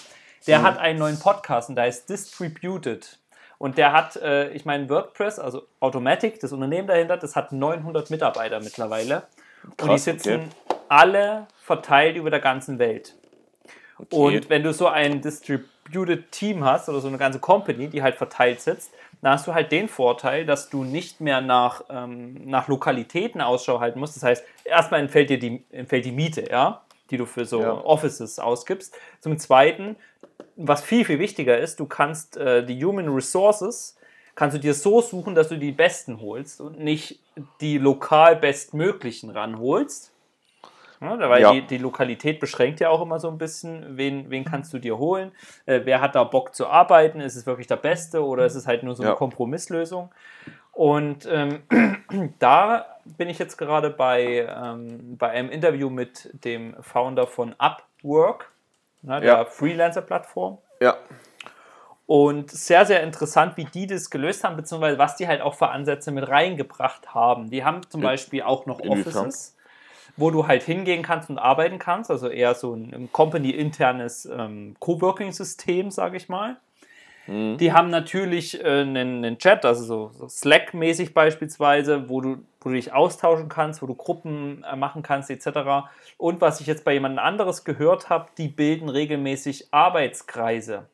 Der 0.47 0.61
mhm. 0.61 0.63
hat 0.63 0.79
einen 0.79 0.99
neuen 0.99 1.19
Podcast 1.19 1.69
und 1.69 1.75
der 1.75 1.85
heißt 1.85 2.09
Distributed. 2.09 3.20
Und 3.61 3.77
der 3.77 3.93
hat, 3.93 4.17
äh, 4.17 4.49
ich 4.53 4.65
meine, 4.65 4.89
WordPress, 4.89 5.39
also 5.39 5.67
Automatic, 5.81 6.41
das 6.41 6.51
Unternehmen 6.51 6.89
dahinter, 6.89 7.19
das 7.19 7.37
hat 7.37 7.53
900 7.53 8.09
Mitarbeiter 8.09 8.59
mittlerweile. 8.59 9.25
Krass, 9.77 9.83
und 9.83 9.93
die 9.93 9.99
sitzen 9.99 10.35
okay. 10.35 10.79
alle 10.89 11.47
verteilt 11.59 12.17
über 12.17 12.31
der 12.31 12.41
ganzen 12.41 12.79
Welt. 12.79 13.15
Okay. 13.99 14.17
Und 14.17 14.49
wenn 14.49 14.63
du 14.63 14.73
so 14.73 14.87
ein 14.87 15.21
Distributed 15.21 16.33
Team 16.33 16.65
hast 16.65 16.89
oder 16.89 17.01
so 17.01 17.09
eine 17.09 17.19
ganze 17.19 17.39
Company, 17.39 17.89
die 17.89 18.03
halt 18.03 18.15
verteilt 18.15 18.63
sitzt, 18.63 18.93
dann 19.21 19.33
hast 19.33 19.47
du 19.47 19.53
halt 19.53 19.71
den 19.71 19.89
Vorteil, 19.89 20.47
dass 20.47 20.71
du 20.71 20.83
nicht 20.83 21.21
mehr 21.21 21.43
nach, 21.43 21.85
ähm, 21.91 22.49
nach 22.49 22.67
Lokalitäten 22.67 23.43
Ausschau 23.43 23.79
halten 23.79 24.01
musst. 24.01 24.17
Das 24.17 24.23
heißt, 24.23 24.45
erstmal 24.65 25.01
entfällt 25.01 25.29
dir 25.29 25.39
die, 25.39 25.63
entfällt 25.71 26.07
die 26.07 26.13
Miete, 26.13 26.51
ja, 26.51 26.81
die 27.11 27.17
du 27.17 27.27
für 27.27 27.45
so 27.45 27.61
ja. 27.61 27.73
Offices 27.73 28.39
ausgibst. 28.39 28.95
Zum 29.21 29.39
Zweiten, 29.39 29.97
was 30.57 30.83
viel, 30.83 31.05
viel 31.05 31.19
wichtiger 31.19 31.59
ist, 31.59 31.81
du 31.81 31.87
kannst 31.87 32.37
äh, 32.37 32.65
die 32.65 32.85
Human 32.85 33.09
Resources, 33.09 33.97
kannst 34.35 34.57
du 34.57 34.61
dir 34.61 34.75
so 34.75 35.01
suchen, 35.01 35.35
dass 35.35 35.49
du 35.49 35.57
die 35.57 35.73
besten 35.73 36.21
holst 36.21 36.61
und 36.61 36.81
nicht 36.81 37.21
die 37.61 37.79
lokal 37.79 38.37
bestmöglichen 38.37 39.31
ranholst. 39.31 40.13
Ja, 41.01 41.19
weil 41.31 41.41
ja. 41.41 41.53
die, 41.53 41.63
die, 41.63 41.79
Lokalität 41.79 42.41
beschränkt 42.41 42.79
ja 42.81 42.91
auch 42.91 43.01
immer 43.01 43.19
so 43.19 43.29
ein 43.29 43.39
bisschen, 43.39 43.97
wen, 43.97 44.29
wen 44.29 44.45
kannst 44.45 44.71
du 44.75 44.79
dir 44.79 44.99
holen, 44.99 45.33
äh, 45.65 45.81
wer 45.85 46.03
hat 46.03 46.15
da 46.15 46.25
Bock 46.25 46.55
zu 46.55 46.67
arbeiten, 46.67 47.21
ist 47.21 47.37
es 47.37 47.47
wirklich 47.47 47.67
der 47.67 47.77
Beste 47.77 48.23
oder 48.23 48.45
ist 48.45 48.55
es 48.55 48.67
halt 48.67 48.83
nur 48.83 48.95
so 48.95 49.03
eine 49.03 49.13
ja. 49.13 49.17
Kompromisslösung. 49.17 50.11
Und 50.81 51.29
ähm, 51.31 51.63
da 52.39 52.87
bin 53.05 53.29
ich 53.29 53.39
jetzt 53.39 53.59
gerade 53.59 53.91
bei, 53.91 54.49
ähm, 54.49 55.19
bei 55.19 55.29
einem 55.29 55.51
Interview 55.51 55.91
mit 55.91 56.31
dem 56.43 56.75
Founder 56.81 57.27
von 57.27 57.55
Upwork 57.59 58.51
ne, 59.03 59.21
der 59.21 59.29
ja. 59.29 59.45
Freelancer-Plattform. 59.45 60.57
Ja. 60.81 60.97
Und 62.07 62.51
sehr, 62.51 62.87
sehr 62.87 63.03
interessant, 63.03 63.59
wie 63.59 63.67
die 63.67 63.87
das 63.87 64.09
gelöst 64.09 64.43
haben, 64.43 64.57
beziehungsweise 64.57 64.99
was 64.99 65.17
die 65.17 65.29
halt 65.29 65.43
auch 65.43 65.53
für 65.55 65.69
Ansätze 65.69 66.13
mit 66.13 66.27
reingebracht 66.27 67.13
haben. 67.13 67.51
Die 67.51 67.63
haben 67.63 67.83
zum 67.91 68.01
Beispiel 68.01 68.41
auch 68.41 68.65
noch 68.65 68.81
Offices. 68.81 69.55
wo 70.17 70.31
du 70.31 70.47
halt 70.47 70.63
hingehen 70.63 71.03
kannst 71.03 71.29
und 71.29 71.39
arbeiten 71.39 71.79
kannst, 71.79 72.11
also 72.11 72.29
eher 72.29 72.55
so 72.55 72.73
ein, 72.73 72.95
ein 72.95 73.13
company-internes 73.13 74.25
ähm, 74.25 74.77
Coworking-System, 74.81 75.91
sage 75.91 76.17
ich 76.17 76.31
mal. 76.31 76.57
Mhm. 77.31 77.59
Die 77.59 77.73
haben 77.73 77.91
natürlich 77.91 78.61
äh, 78.61 78.81
einen, 78.81 79.25
einen, 79.25 79.39
Chat, 79.39 79.65
also 79.65 79.85
so, 79.85 80.11
so 80.13 80.29
Slack-mäßig 80.29 81.15
beispielsweise, 81.15 82.09
wo 82.09 82.21
du, 82.21 82.39
wo 82.61 82.71
du 82.71 82.75
dich 82.75 82.93
austauschen 82.93 83.49
kannst, 83.49 83.83
wo 83.83 83.87
du 83.87 83.95
Gruppen 83.95 84.65
äh, 84.65 84.75
machen 84.75 85.05
kannst, 85.05 85.31
etc. 85.31 85.87
Und 86.19 86.41
was 86.41 86.61
ich 86.61 86.67
jetzt 86.67 86.85
bei 86.85 86.93
jemand 86.93 87.21
anderes 87.21 87.65
gehört 87.65 88.11
habe, 88.11 88.27
die 88.37 88.49
bilden 88.49 88.89
regelmäßig 88.89 89.69
Arbeitskreise. 89.71 90.89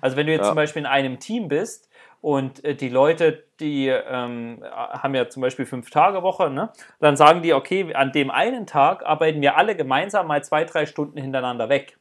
Also 0.00 0.16
wenn 0.16 0.26
du 0.26 0.32
jetzt 0.32 0.42
ja. 0.42 0.48
zum 0.48 0.56
Beispiel 0.56 0.80
in 0.80 0.86
einem 0.86 1.20
Team 1.20 1.46
bist 1.46 1.88
und 2.20 2.64
äh, 2.64 2.74
die 2.74 2.88
Leute, 2.88 3.44
die 3.60 3.86
ähm, 3.86 4.64
haben 4.64 5.14
ja 5.14 5.28
zum 5.28 5.42
Beispiel 5.42 5.66
fünf 5.66 5.90
Tage 5.90 6.24
Woche, 6.24 6.50
ne? 6.50 6.70
dann 6.98 7.16
sagen 7.16 7.42
die, 7.42 7.54
okay, 7.54 7.94
an 7.94 8.10
dem 8.10 8.32
einen 8.32 8.66
Tag 8.66 9.06
arbeiten 9.06 9.40
wir 9.40 9.56
alle 9.56 9.76
gemeinsam 9.76 10.26
mal 10.26 10.42
zwei, 10.42 10.64
drei 10.64 10.84
Stunden 10.84 11.16
hintereinander 11.16 11.68
weg. 11.68 11.96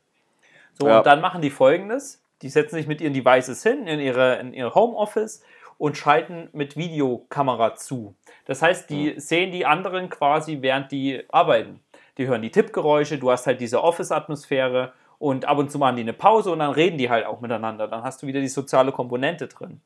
So, 0.74 0.88
ja. 0.88 0.98
und 0.98 1.06
dann 1.06 1.21
machen 1.21 1.43
die 1.43 1.52
folgendes: 1.52 2.24
Die 2.41 2.50
setzen 2.50 2.76
sich 2.76 2.88
mit 2.88 3.02
ihren 3.02 3.13
Devices 3.13 3.63
hin 3.63 3.88
in 3.88 4.00
ihre, 4.00 4.38
in 4.39 4.54
ihre 4.54 4.76
Homeoffice 4.76 5.43
und 5.78 5.98
schalten 5.98 6.50
mit 6.54 6.78
Videokamera 6.78 7.76
zu. 7.76 8.15
Das 8.45 8.62
heißt, 8.62 8.89
die 8.89 9.13
mhm. 9.13 9.19
sehen 9.19 9.52
die 9.52 9.65
anderen 9.65 10.10
quasi, 10.10 10.62
während 10.62 10.91
die 10.91 11.24
arbeiten. 11.30 11.82
Die 12.17 12.28
hören 12.28 12.41
die 12.41 12.52
Tippgeräusche, 12.52 13.17
du 13.17 13.32
hast 13.32 13.45
halt 13.45 13.60
diese 13.60 13.84
Office-Atmosphäre 13.84 14.93
und 15.17 15.45
ab 15.45 15.58
und 15.58 15.71
zu 15.71 15.80
machen 15.80 15.95
die 15.95 16.02
eine 16.02 16.13
Pause 16.13 16.52
und 16.52 16.60
dann 16.60 16.71
reden 16.71 16.98
die 16.98 17.10
halt 17.10 17.26
auch 17.26 17.41
miteinander. 17.41 17.88
Dann 17.88 18.04
hast 18.04 18.21
du 18.21 18.28
wieder 18.28 18.41
die 18.41 18.48
soziale 18.48 18.91
Komponente 18.91 19.48
drin. 19.48 19.82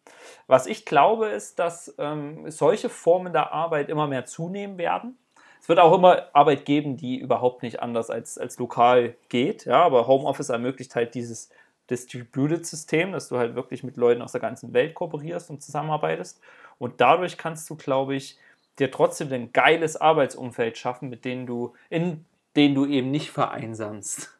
Was 0.47 0.67
ich 0.67 0.85
glaube, 0.85 1.27
ist, 1.27 1.59
dass 1.59 1.93
ähm, 1.97 2.49
solche 2.49 2.89
Formen 2.89 3.33
der 3.33 3.51
Arbeit 3.51 3.89
immer 3.89 4.07
mehr 4.07 4.25
zunehmen 4.25 4.77
werden. 4.77 5.17
Es 5.61 5.67
wird 5.67 5.79
auch 5.79 5.93
immer 5.93 6.27
Arbeit 6.33 6.65
geben, 6.65 6.97
die 6.97 7.17
überhaupt 7.17 7.63
nicht 7.63 7.81
anders 7.81 8.09
als, 8.09 8.37
als 8.37 8.57
lokal 8.59 9.15
geht. 9.27 9.65
Ja, 9.65 9.83
aber 9.83 10.07
Homeoffice 10.07 10.49
ermöglicht 10.49 10.95
halt 10.95 11.15
dieses 11.15 11.49
Distributed-System, 11.89 13.11
dass 13.11 13.29
du 13.29 13.37
halt 13.37 13.55
wirklich 13.55 13.83
mit 13.83 13.97
Leuten 13.97 14.21
aus 14.21 14.31
der 14.31 14.41
ganzen 14.41 14.73
Welt 14.73 14.93
kooperierst 14.93 15.49
und 15.49 15.61
zusammenarbeitest. 15.61 16.39
Und 16.77 17.01
dadurch 17.01 17.37
kannst 17.37 17.69
du, 17.69 17.75
glaube 17.75 18.15
ich, 18.15 18.37
dir 18.79 18.91
trotzdem 18.91 19.31
ein 19.33 19.51
geiles 19.51 19.97
Arbeitsumfeld 19.97 20.77
schaffen, 20.77 21.09
mit 21.09 21.25
denen 21.25 21.45
du, 21.45 21.73
in 21.89 22.25
denen 22.55 22.75
du 22.75 22.85
eben 22.85 23.11
nicht 23.11 23.31
vereinsamst. 23.31 24.33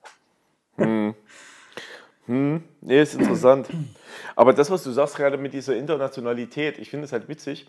Hm. 0.78 1.14
Hm. 2.26 2.64
Nee, 2.82 3.02
ist 3.02 3.16
interessant. 3.16 3.68
Aber 4.36 4.54
das, 4.54 4.70
was 4.70 4.84
du 4.84 4.92
sagst 4.92 5.16
gerade 5.16 5.38
mit 5.38 5.54
dieser 5.54 5.76
Internationalität, 5.76 6.78
ich 6.78 6.90
finde 6.90 7.06
es 7.06 7.12
halt 7.12 7.28
witzig, 7.28 7.68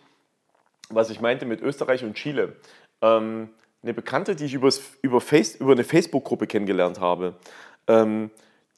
was 0.90 1.10
ich 1.10 1.20
meinte 1.20 1.46
mit 1.46 1.60
Österreich 1.60 2.04
und 2.04 2.14
Chile. 2.14 2.56
Ähm, 3.00 3.50
eine 3.82 3.94
Bekannte, 3.94 4.36
die 4.36 4.44
ich 4.44 4.54
übers, 4.54 4.82
über, 5.02 5.20
Face, 5.20 5.56
über 5.56 5.72
eine 5.72 5.84
Facebook-Gruppe 5.84 6.46
kennengelernt 6.46 7.00
habe, 7.00 7.36
ähm, 7.86 8.30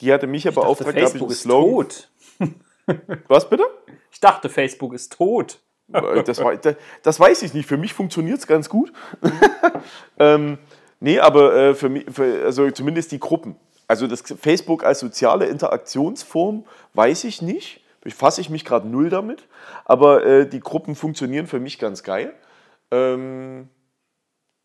die 0.03 0.13
hatte 0.13 0.27
mich 0.27 0.45
ja 0.45 0.51
beauftragt, 0.51 0.97
dachte, 0.97 1.01
Facebook 1.01 1.31
ist 1.31 1.45
tot. 1.45 2.11
Was 3.29 3.49
bitte? 3.49 3.65
Ich 4.11 4.21
dachte, 4.21 4.49
Facebook 4.49 4.93
ist 4.93 5.13
tot. 5.13 5.61
Das, 5.89 6.41
das, 6.61 6.77
das 7.03 7.21
weiß 7.21 7.43
ich 7.43 7.55
nicht. 7.55 7.69
Für 7.69 7.77
mich 7.77 7.95
funktioniert 7.95 8.39
es 8.39 8.47
ganz 8.47 8.69
gut. 8.69 8.93
ähm, 10.19 10.59
nee, 11.01 11.21
aber 11.21 11.55
äh, 11.55 11.75
für 11.75 11.89
mich, 11.89 12.07
für, 12.11 12.45
also 12.45 12.71
zumindest 12.71 13.13
die 13.13 13.21
Gruppen. 13.21 13.57
Also 13.87 14.07
das 14.07 14.23
Facebook 14.23 14.85
als 14.85 15.01
soziale 15.01 15.47
Interaktionsform 15.47 16.65
weiß 16.95 17.25
ich 17.25 17.41
nicht. 17.41 17.85
Befasse 18.01 18.41
ich 18.41 18.51
mich 18.51 18.65
gerade 18.65 18.89
null 18.89 19.09
damit. 19.09 19.47
Aber 19.85 20.25
äh, 20.25 20.49
die 20.49 20.61
Gruppen 20.61 20.97
funktionieren 20.97 21.47
für 21.47 21.61
mich 21.61 21.79
ganz 21.79 22.03
geil. 22.03 22.35
Ähm, 22.91 23.69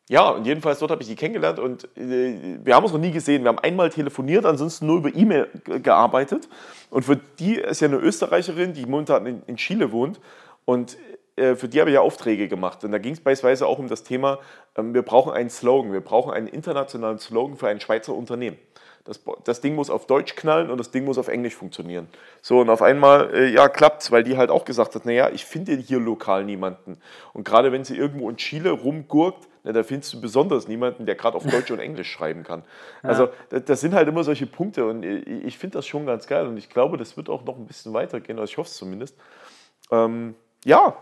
ja, 0.10 0.30
und 0.30 0.46
jedenfalls 0.46 0.80
dort 0.80 0.92
habe 0.92 1.02
ich 1.02 1.10
die 1.10 1.16
kennengelernt 1.16 1.60
und 1.60 1.84
äh, 1.98 2.58
wir 2.64 2.76
haben 2.76 2.84
uns 2.84 2.94
noch 2.94 3.00
nie 3.00 3.12
gesehen. 3.12 3.44
Wir 3.44 3.50
haben 3.50 3.60
einmal 3.60 3.90
telefoniert, 3.90 4.46
ansonsten 4.46 4.86
nur 4.86 4.98
über 4.98 5.14
E-Mail 5.14 5.50
gearbeitet. 5.84 6.48
Und 6.90 7.04
für 7.04 7.18
die 7.40 7.56
ist 7.56 7.82
ja 7.82 7.90
eine 7.90 7.98
Österreicherin, 7.98 8.74
die 8.74 8.86
momentan 8.86 9.26
in, 9.26 9.42
in 9.48 9.58
Chile 9.58 9.92
wohnt. 9.92 10.22
Und 10.64 10.98
äh, 11.36 11.56
für 11.56 11.68
die 11.68 11.82
habe 11.82 11.90
ich 11.90 11.96
ja 11.96 12.02
Aufträge 12.02 12.48
gemacht. 12.48 12.86
Und 12.86 12.94
da 12.94 13.00
ging 13.00 13.14
es 13.14 13.20
beispielsweise 13.20 13.68
auch 13.68 13.80
um 13.80 13.90
das 13.90 14.04
Thema, 14.04 14.40
ähm, 14.78 14.94
wir 14.94 15.02
brauchen 15.02 15.34
einen 15.34 15.50
Slogan, 15.50 15.92
wir 15.92 16.02
brauchen 16.02 16.32
einen 16.32 16.48
internationalen 16.48 17.20
Slogan 17.20 17.58
für 17.58 17.68
ein 17.68 17.82
Schweizer 17.82 18.14
Unternehmen. 18.14 18.58
Das, 19.04 19.22
das, 19.46 19.62
Ding 19.62 19.76
muss 19.76 19.90
auf 19.90 20.06
Deutsch 20.06 20.36
knallen 20.36 20.70
und 20.70 20.78
das 20.80 20.92
Ding 20.92 21.06
muss 21.06 21.18
auf 21.18 21.30
Englisch 21.30 21.56
funktionieren. 21.56 22.10
So, 22.42 22.60
und 22.60 22.70
auf 22.70 22.82
einmal, 22.82 23.34
äh, 23.34 23.48
ja, 23.48 23.70
klappt's, 23.70 24.12
weil 24.12 24.24
die 24.24 24.36
halt 24.36 24.50
auch 24.50 24.66
gesagt 24.66 24.96
hat, 24.96 25.06
naja, 25.06 25.30
ich 25.30 25.46
finde 25.46 25.76
hier 25.76 26.00
lokal 26.00 26.44
niemanden. 26.44 26.98
Und 27.34 27.46
gerade 27.46 27.72
wenn 27.72 27.86
sie 27.86 27.96
irgendwo 27.96 28.30
in 28.30 28.36
Chile 28.36 28.72
rumgurkt, 28.72 29.48
na, 29.68 29.74
da 29.74 29.84
findest 29.84 30.14
du 30.14 30.22
besonders 30.22 30.70
niemanden, 30.70 31.06
der 31.06 31.16
gerade 31.16 31.36
auf 31.36 31.44
Deutsch 31.52 31.70
und 31.72 31.80
Englisch 31.80 32.10
schreiben 32.10 32.44
kann. 32.44 32.64
Ja. 33.04 33.10
Also, 33.10 33.30
das, 33.50 33.82
sind 33.82 33.94
halt 33.94 34.08
immer 34.08 34.24
solche 34.24 34.48
Punkte 34.48 34.86
und 34.86 35.04
ich, 35.04 35.28
ich 35.28 35.58
finde 35.58 35.78
das 35.78 35.86
schon 35.86 36.06
ganz 36.06 36.26
geil 36.26 36.48
und 36.48 36.56
ich 36.56 36.70
glaube, 36.70 36.98
das 36.98 37.18
wird 37.18 37.30
auch 37.30 37.44
noch 37.44 37.58
ein 37.58 37.66
bisschen 37.66 37.94
weitergehen, 37.94 38.40
also 38.40 38.50
ich 38.50 38.58
hoffe 38.58 38.70
es 38.70 38.78
zumindest. 38.78 39.18
Ähm, 39.92 40.36
ja, 40.64 40.96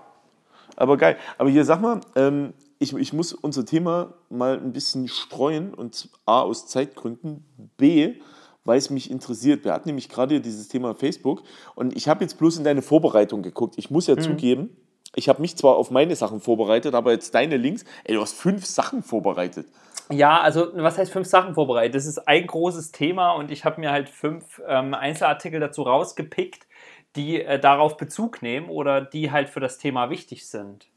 aber 0.75 0.97
geil. 0.97 1.17
Aber 1.37 1.49
hier 1.49 1.63
sag 1.63 1.79
mal, 1.79 2.01
ähm, 2.15 2.53
ich, 2.79 2.93
ich 2.93 3.13
muss 3.13 3.33
unser 3.33 3.65
Thema 3.65 4.15
mal 4.29 4.57
ein 4.57 4.73
bisschen 4.73 5.07
streuen 5.07 5.73
und 5.73 6.09
A 6.25 6.41
aus 6.41 6.67
Zeitgründen, 6.67 7.45
B, 7.77 8.15
weil 8.63 8.79
es 8.79 8.89
mich 8.89 9.11
interessiert. 9.11 9.63
Wir 9.63 9.73
hatten 9.73 9.87
nämlich 9.87 10.09
gerade 10.09 10.41
dieses 10.41 10.67
Thema 10.69 10.95
Facebook 10.95 11.43
und 11.75 11.95
ich 11.95 12.07
habe 12.07 12.23
jetzt 12.23 12.39
bloß 12.39 12.57
in 12.57 12.63
deine 12.63 12.81
Vorbereitung 12.81 13.43
geguckt. 13.43 13.75
Ich 13.77 13.91
muss 13.91 14.07
ja 14.07 14.15
mhm. 14.15 14.21
zugeben, 14.21 14.77
ich 15.15 15.29
habe 15.29 15.41
mich 15.41 15.57
zwar 15.57 15.75
auf 15.75 15.91
meine 15.91 16.15
Sachen 16.15 16.39
vorbereitet, 16.39 16.93
aber 16.93 17.11
jetzt 17.11 17.33
deine 17.33 17.57
Links, 17.57 17.83
ey, 18.03 18.15
du 18.15 18.21
hast 18.21 18.33
fünf 18.33 18.65
Sachen 18.65 19.03
vorbereitet. 19.03 19.67
Ja, 20.11 20.39
also 20.39 20.67
was 20.75 20.97
heißt 20.97 21.11
fünf 21.11 21.27
Sachen 21.27 21.55
vorbereitet? 21.55 21.95
Das 21.95 22.05
ist 22.05 22.27
ein 22.27 22.45
großes 22.45 22.91
Thema 22.91 23.31
und 23.31 23.49
ich 23.49 23.65
habe 23.65 23.81
mir 23.81 23.91
halt 23.91 24.09
fünf 24.09 24.61
ähm, 24.67 24.93
Einzelartikel 24.93 25.59
dazu 25.59 25.81
rausgepickt, 25.81 26.67
die 27.15 27.41
äh, 27.41 27.59
darauf 27.59 27.97
Bezug 27.97 28.41
nehmen 28.41 28.69
oder 28.69 29.01
die 29.01 29.31
halt 29.31 29.49
für 29.49 29.59
das 29.59 29.77
Thema 29.77 30.09
wichtig 30.09 30.47
sind. 30.47 30.87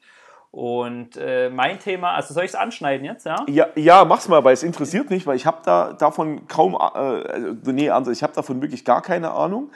Und 0.51 1.17
äh, 1.19 1.51
mein 1.51 1.79
Thema, 1.79 2.13
also 2.13 2.33
soll 2.33 2.45
ich 2.45 2.51
es 2.51 2.55
anschneiden 2.55 3.05
jetzt, 3.05 3.27
ja? 3.27 3.45
Ja, 3.49 3.67
ja 3.77 4.05
mach's 4.05 4.29
mal, 4.29 4.43
weil 4.45 4.55
es 4.55 4.63
interessiert 4.63 5.11
mich, 5.11 5.27
weil 5.27 5.37
ich 5.37 5.45
habe 5.45 5.59
da 5.65 5.93
davon 5.93 6.49
kaum, 6.49 6.75
äh, 6.75 6.79
also, 6.79 7.73
nee, 7.73 7.91
also 7.91 8.11
ich 8.11 8.23
habe 8.23 8.33
davon 8.33 8.63
wirklich 8.63 8.85
gar 8.85 9.03
keine 9.03 9.31
Ahnung. 9.33 9.71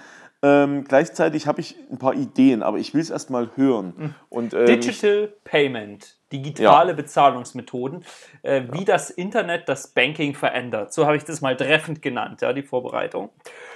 Ähm, 0.45 0.85
gleichzeitig 0.85 1.47
habe 1.47 1.61
ich 1.61 1.77
ein 1.91 1.99
paar 1.99 2.15
Ideen, 2.15 2.65
aber 2.65 2.79
ich 2.79 2.95
will 2.95 3.01
es 3.01 3.11
erstmal 3.11 3.51
hören. 3.55 3.95
Mhm. 3.97 4.15
Und, 4.29 4.55
ähm, 4.55 4.67
Digital 4.67 5.33
Payment, 5.45 6.17
digitale 6.33 6.91
ja. 6.91 6.97
Bezahlungsmethoden, 6.97 8.05
äh, 8.43 8.63
wie 8.73 8.79
ja. 8.79 8.85
das 8.85 9.11
Internet 9.11 9.69
das 9.69 9.89
Banking 9.89 10.35
verändert. 10.35 10.93
So 10.93 11.07
habe 11.07 11.17
ich 11.17 11.25
das 11.25 11.41
mal 11.43 11.57
treffend 11.57 12.03
genannt, 12.03 12.41
ja, 12.41 12.53
die 12.53 12.65
Vorbereitung. 12.65 13.31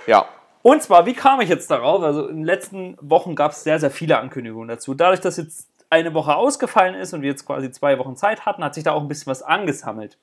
Ja. 0.08 0.26
Und 0.62 0.82
zwar, 0.82 1.06
wie 1.06 1.14
kam 1.14 1.40
ich 1.40 1.48
jetzt 1.48 1.70
darauf? 1.70 2.02
Also 2.02 2.26
in 2.26 2.38
den 2.38 2.44
letzten 2.44 2.96
Wochen 3.00 3.36
gab 3.36 3.52
es 3.52 3.62
sehr, 3.62 3.78
sehr 3.78 3.92
viele 3.92 4.18
Ankündigungen 4.18 4.66
dazu. 4.66 4.94
Dadurch, 4.94 5.20
dass 5.20 5.36
jetzt 5.36 5.68
eine 5.90 6.14
Woche 6.14 6.34
ausgefallen 6.34 6.96
ist 6.96 7.14
und 7.14 7.22
wir 7.22 7.30
jetzt 7.30 7.46
quasi 7.46 7.70
zwei 7.70 7.96
Wochen 8.00 8.16
Zeit 8.16 8.44
hatten, 8.44 8.64
hat 8.64 8.74
sich 8.74 8.82
da 8.82 8.90
auch 8.90 9.02
ein 9.02 9.06
bisschen 9.06 9.30
was 9.30 9.42
angesammelt. 9.42 10.18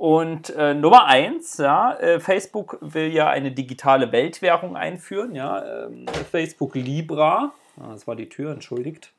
Und 0.00 0.48
äh, 0.56 0.72
Nummer 0.72 1.08
eins, 1.08 1.58
ja, 1.58 1.92
äh, 1.96 2.20
Facebook 2.20 2.78
will 2.80 3.12
ja 3.12 3.28
eine 3.28 3.52
digitale 3.52 4.10
Weltwährung 4.12 4.74
einführen, 4.74 5.34
ja, 5.34 5.58
äh, 5.58 5.90
Facebook 6.30 6.74
Libra, 6.74 7.52
ah, 7.78 7.92
das 7.92 8.06
war 8.06 8.16
die 8.16 8.30
Tür, 8.30 8.50
entschuldigt. 8.52 9.12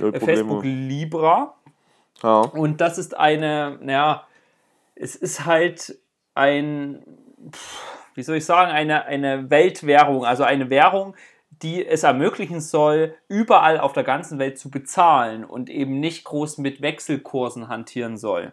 Äh, 0.00 0.18
Facebook 0.18 0.64
Libra. 0.64 1.54
Ja. 2.24 2.40
Und 2.40 2.80
das 2.80 2.98
ist 2.98 3.16
eine, 3.16 3.78
naja, 3.80 4.26
es 4.96 5.14
ist 5.14 5.46
halt 5.46 5.96
ein, 6.34 7.04
wie 8.16 8.24
soll 8.24 8.38
ich 8.38 8.44
sagen, 8.44 8.72
eine, 8.72 9.04
eine 9.04 9.48
Weltwährung, 9.48 10.24
also 10.24 10.42
eine 10.42 10.70
Währung, 10.70 11.14
die 11.62 11.86
es 11.86 12.02
ermöglichen 12.02 12.60
soll, 12.60 13.14
überall 13.28 13.80
auf 13.80 13.92
der 13.92 14.04
ganzen 14.04 14.38
Welt 14.38 14.58
zu 14.58 14.70
bezahlen 14.70 15.44
und 15.44 15.70
eben 15.70 16.00
nicht 16.00 16.24
groß 16.24 16.58
mit 16.58 16.82
Wechselkursen 16.82 17.68
hantieren 17.68 18.18
soll. 18.18 18.52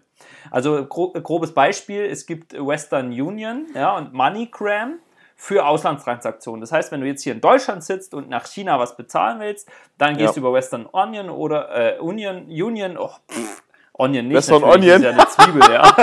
Also 0.51 0.85
grobes 0.85 1.53
Beispiel, 1.53 2.05
es 2.05 2.25
gibt 2.25 2.53
Western 2.53 3.07
Union 3.07 3.67
ja, 3.75 3.95
und 3.97 4.13
MoneyGram 4.13 4.99
für 5.35 5.65
Auslandstransaktionen. 5.65 6.61
Das 6.61 6.71
heißt, 6.71 6.91
wenn 6.91 7.01
du 7.01 7.07
jetzt 7.07 7.23
hier 7.23 7.33
in 7.33 7.41
Deutschland 7.41 7.83
sitzt 7.83 8.13
und 8.13 8.29
nach 8.29 8.45
China 8.45 8.79
was 8.79 8.95
bezahlen 8.95 9.39
willst, 9.41 9.67
dann 9.97 10.15
gehst 10.15 10.29
ja. 10.29 10.33
du 10.33 10.39
über 10.39 10.53
Western 10.53 10.85
Union 10.85 11.29
oder 11.29 11.97
äh, 11.97 11.99
Union, 11.99 12.45
Union, 12.45 12.97
oh, 12.97 13.11
pff, 13.29 13.63
Onion 13.93 14.27
nicht. 14.27 14.37
Western 14.37 14.63
Onion. 14.63 14.95
ist 14.95 15.03
ja 15.03 15.09
eine 15.11 15.27
Zwiebel, 15.27 15.61
ja. 15.71 15.97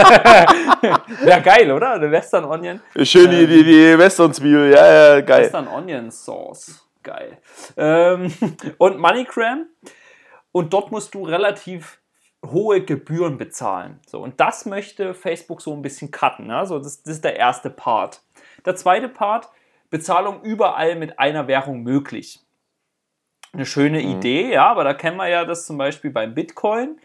Wäre 1.24 1.42
geil, 1.42 1.72
oder? 1.72 1.94
Eine 1.94 2.10
Western 2.10 2.44
Onion. 2.44 2.80
Schön 3.02 3.30
die, 3.30 3.46
die, 3.46 3.64
die 3.64 3.98
Western 3.98 4.32
Zwiebel, 4.32 4.70
ja, 4.72 5.14
ja, 5.14 5.20
geil. 5.22 5.44
Western 5.44 5.66
Onion 5.66 6.10
Sauce. 6.10 6.86
Geil. 7.02 7.38
Ähm, 7.76 8.32
und 8.78 8.98
MoneyGram. 8.98 9.66
Und 10.52 10.72
dort 10.72 10.90
musst 10.90 11.14
du 11.14 11.24
relativ 11.24 12.00
hohe 12.44 12.84
Gebühren 12.84 13.38
bezahlen. 13.38 14.00
So, 14.06 14.20
und 14.22 14.40
das 14.40 14.66
möchte 14.66 15.14
Facebook 15.14 15.60
so 15.62 15.72
ein 15.74 15.82
bisschen 15.82 16.10
cutten. 16.10 16.46
Ne? 16.46 16.64
So, 16.66 16.78
das, 16.78 17.02
das 17.02 17.16
ist 17.16 17.24
der 17.24 17.36
erste 17.36 17.70
Part. 17.70 18.22
Der 18.64 18.76
zweite 18.76 19.08
Part, 19.08 19.48
Bezahlung 19.90 20.42
überall 20.42 20.96
mit 20.96 21.18
einer 21.18 21.46
Währung 21.48 21.82
möglich. 21.82 22.40
Eine 23.52 23.66
schöne 23.66 24.00
mhm. 24.00 24.18
Idee, 24.18 24.52
ja, 24.52 24.66
aber 24.66 24.84
da 24.84 24.94
kennen 24.94 25.16
wir 25.16 25.28
ja 25.28 25.44
das 25.44 25.66
zum 25.66 25.76
Beispiel 25.76 26.10
beim 26.10 26.34
Bitcoin. 26.34 27.00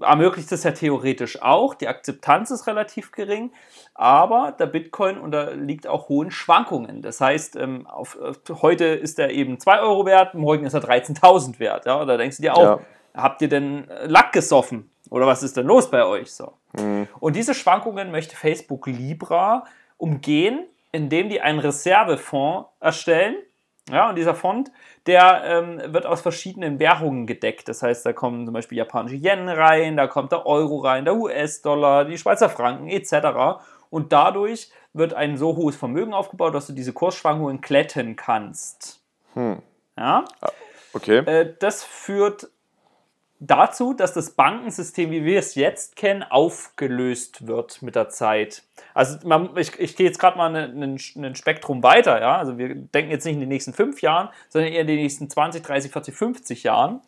Ermöglicht 0.00 0.50
es 0.52 0.64
ja 0.64 0.72
theoretisch 0.72 1.40
auch. 1.42 1.74
Die 1.74 1.88
Akzeptanz 1.88 2.50
ist 2.50 2.66
relativ 2.66 3.12
gering, 3.12 3.52
aber 3.94 4.52
der 4.58 4.66
Bitcoin 4.66 5.18
unterliegt 5.18 5.86
auch 5.86 6.08
hohen 6.08 6.30
Schwankungen. 6.30 7.02
Das 7.02 7.20
heißt, 7.20 7.56
ähm, 7.56 7.86
auf, 7.86 8.18
heute 8.62 8.86
ist 8.86 9.18
er 9.18 9.30
eben 9.30 9.60
2 9.60 9.80
Euro 9.80 10.06
wert, 10.06 10.34
morgen 10.34 10.66
ist 10.66 10.74
er 10.74 10.82
13.000 10.82 11.58
wert. 11.58 11.86
Ja? 11.86 12.04
Da 12.04 12.16
denkst 12.16 12.38
du 12.38 12.42
dir 12.42 12.56
auch, 12.56 12.62
ja. 12.62 12.80
habt 13.14 13.42
ihr 13.42 13.48
denn 13.48 13.88
Lack 14.04 14.32
gesoffen? 14.32 14.90
Oder 15.10 15.26
was 15.26 15.42
ist 15.42 15.56
denn 15.56 15.66
los 15.66 15.90
bei 15.90 16.04
euch? 16.04 16.32
So. 16.32 16.54
Mhm. 16.72 17.06
Und 17.20 17.36
diese 17.36 17.54
Schwankungen 17.54 18.10
möchte 18.10 18.36
Facebook 18.36 18.86
Libra 18.86 19.64
umgehen, 19.96 20.66
indem 20.92 21.28
die 21.28 21.40
einen 21.40 21.58
Reservefonds 21.60 22.68
erstellen. 22.80 23.36
Ja, 23.90 24.08
und 24.08 24.16
dieser 24.16 24.34
Fonds, 24.34 24.70
der 25.06 25.42
ähm, 25.44 25.92
wird 25.92 26.06
aus 26.06 26.22
verschiedenen 26.22 26.78
Währungen 26.78 27.26
gedeckt. 27.26 27.68
Das 27.68 27.82
heißt, 27.82 28.06
da 28.06 28.14
kommen 28.14 28.46
zum 28.46 28.54
Beispiel 28.54 28.78
japanische 28.78 29.16
Yen 29.16 29.48
rein, 29.48 29.96
da 29.96 30.06
kommt 30.06 30.32
der 30.32 30.46
Euro 30.46 30.78
rein, 30.78 31.04
der 31.04 31.16
US-Dollar, 31.16 32.06
die 32.06 32.16
Schweizer 32.16 32.48
Franken 32.48 32.88
etc. 32.88 33.62
Und 33.90 34.12
dadurch 34.12 34.70
wird 34.94 35.12
ein 35.12 35.36
so 35.36 35.56
hohes 35.56 35.76
Vermögen 35.76 36.14
aufgebaut, 36.14 36.54
dass 36.54 36.66
du 36.66 36.72
diese 36.72 36.94
Kursschwankungen 36.94 37.60
kletten 37.60 38.16
kannst. 38.16 39.02
Hm. 39.34 39.60
Ja. 39.98 40.24
Ah, 40.40 40.50
okay. 40.94 41.18
Äh, 41.18 41.54
das 41.58 41.84
führt 41.84 42.48
dazu, 43.46 43.94
dass 43.94 44.12
das 44.12 44.30
Bankensystem, 44.30 45.10
wie 45.10 45.24
wir 45.24 45.38
es 45.38 45.54
jetzt 45.54 45.96
kennen, 45.96 46.22
aufgelöst 46.22 47.46
wird 47.46 47.82
mit 47.82 47.96
der 47.96 48.08
Zeit. 48.08 48.62
Also 48.94 49.18
man, 49.26 49.56
ich, 49.56 49.78
ich 49.78 49.96
gehe 49.96 50.06
jetzt 50.06 50.18
gerade 50.18 50.36
mal 50.36 50.54
ein 50.54 51.34
Spektrum 51.34 51.82
weiter, 51.82 52.20
ja. 52.20 52.36
Also 52.36 52.58
wir 52.58 52.74
denken 52.74 53.10
jetzt 53.10 53.24
nicht 53.24 53.34
in 53.34 53.40
den 53.40 53.48
nächsten 53.48 53.72
fünf 53.72 54.02
Jahren, 54.02 54.28
sondern 54.48 54.72
eher 54.72 54.82
in 54.82 54.86
den 54.86 54.96
nächsten 54.96 55.28
20, 55.28 55.62
30, 55.62 55.92
40, 55.92 56.14
50 56.14 56.62
Jahren. 56.62 57.00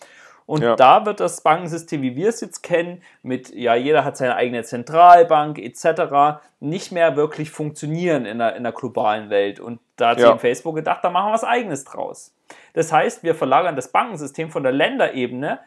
Und 0.46 0.62
ja. 0.62 0.76
da 0.76 1.04
wird 1.04 1.18
das 1.18 1.40
Bankensystem, 1.40 2.02
wie 2.02 2.14
wir 2.14 2.28
es 2.28 2.40
jetzt 2.40 2.62
kennen, 2.62 3.02
mit, 3.22 3.52
ja, 3.52 3.74
jeder 3.74 4.04
hat 4.04 4.16
seine 4.16 4.36
eigene 4.36 4.62
Zentralbank 4.62 5.58
etc., 5.58 6.40
nicht 6.60 6.92
mehr 6.92 7.16
wirklich 7.16 7.50
funktionieren 7.50 8.26
in 8.26 8.38
der, 8.38 8.54
in 8.54 8.62
der 8.62 8.72
globalen 8.72 9.28
Welt. 9.28 9.58
Und 9.58 9.80
da 9.96 10.10
hat 10.10 10.20
ja. 10.20 10.32
sich 10.32 10.40
Facebook 10.40 10.76
gedacht, 10.76 11.00
da 11.02 11.10
machen 11.10 11.30
wir 11.30 11.34
was 11.34 11.42
Eigenes 11.42 11.84
draus. 11.84 12.32
Das 12.74 12.92
heißt, 12.92 13.24
wir 13.24 13.34
verlagern 13.34 13.74
das 13.74 13.90
Bankensystem 13.90 14.50
von 14.50 14.62
der 14.62 14.72
Länderebene 14.72 15.58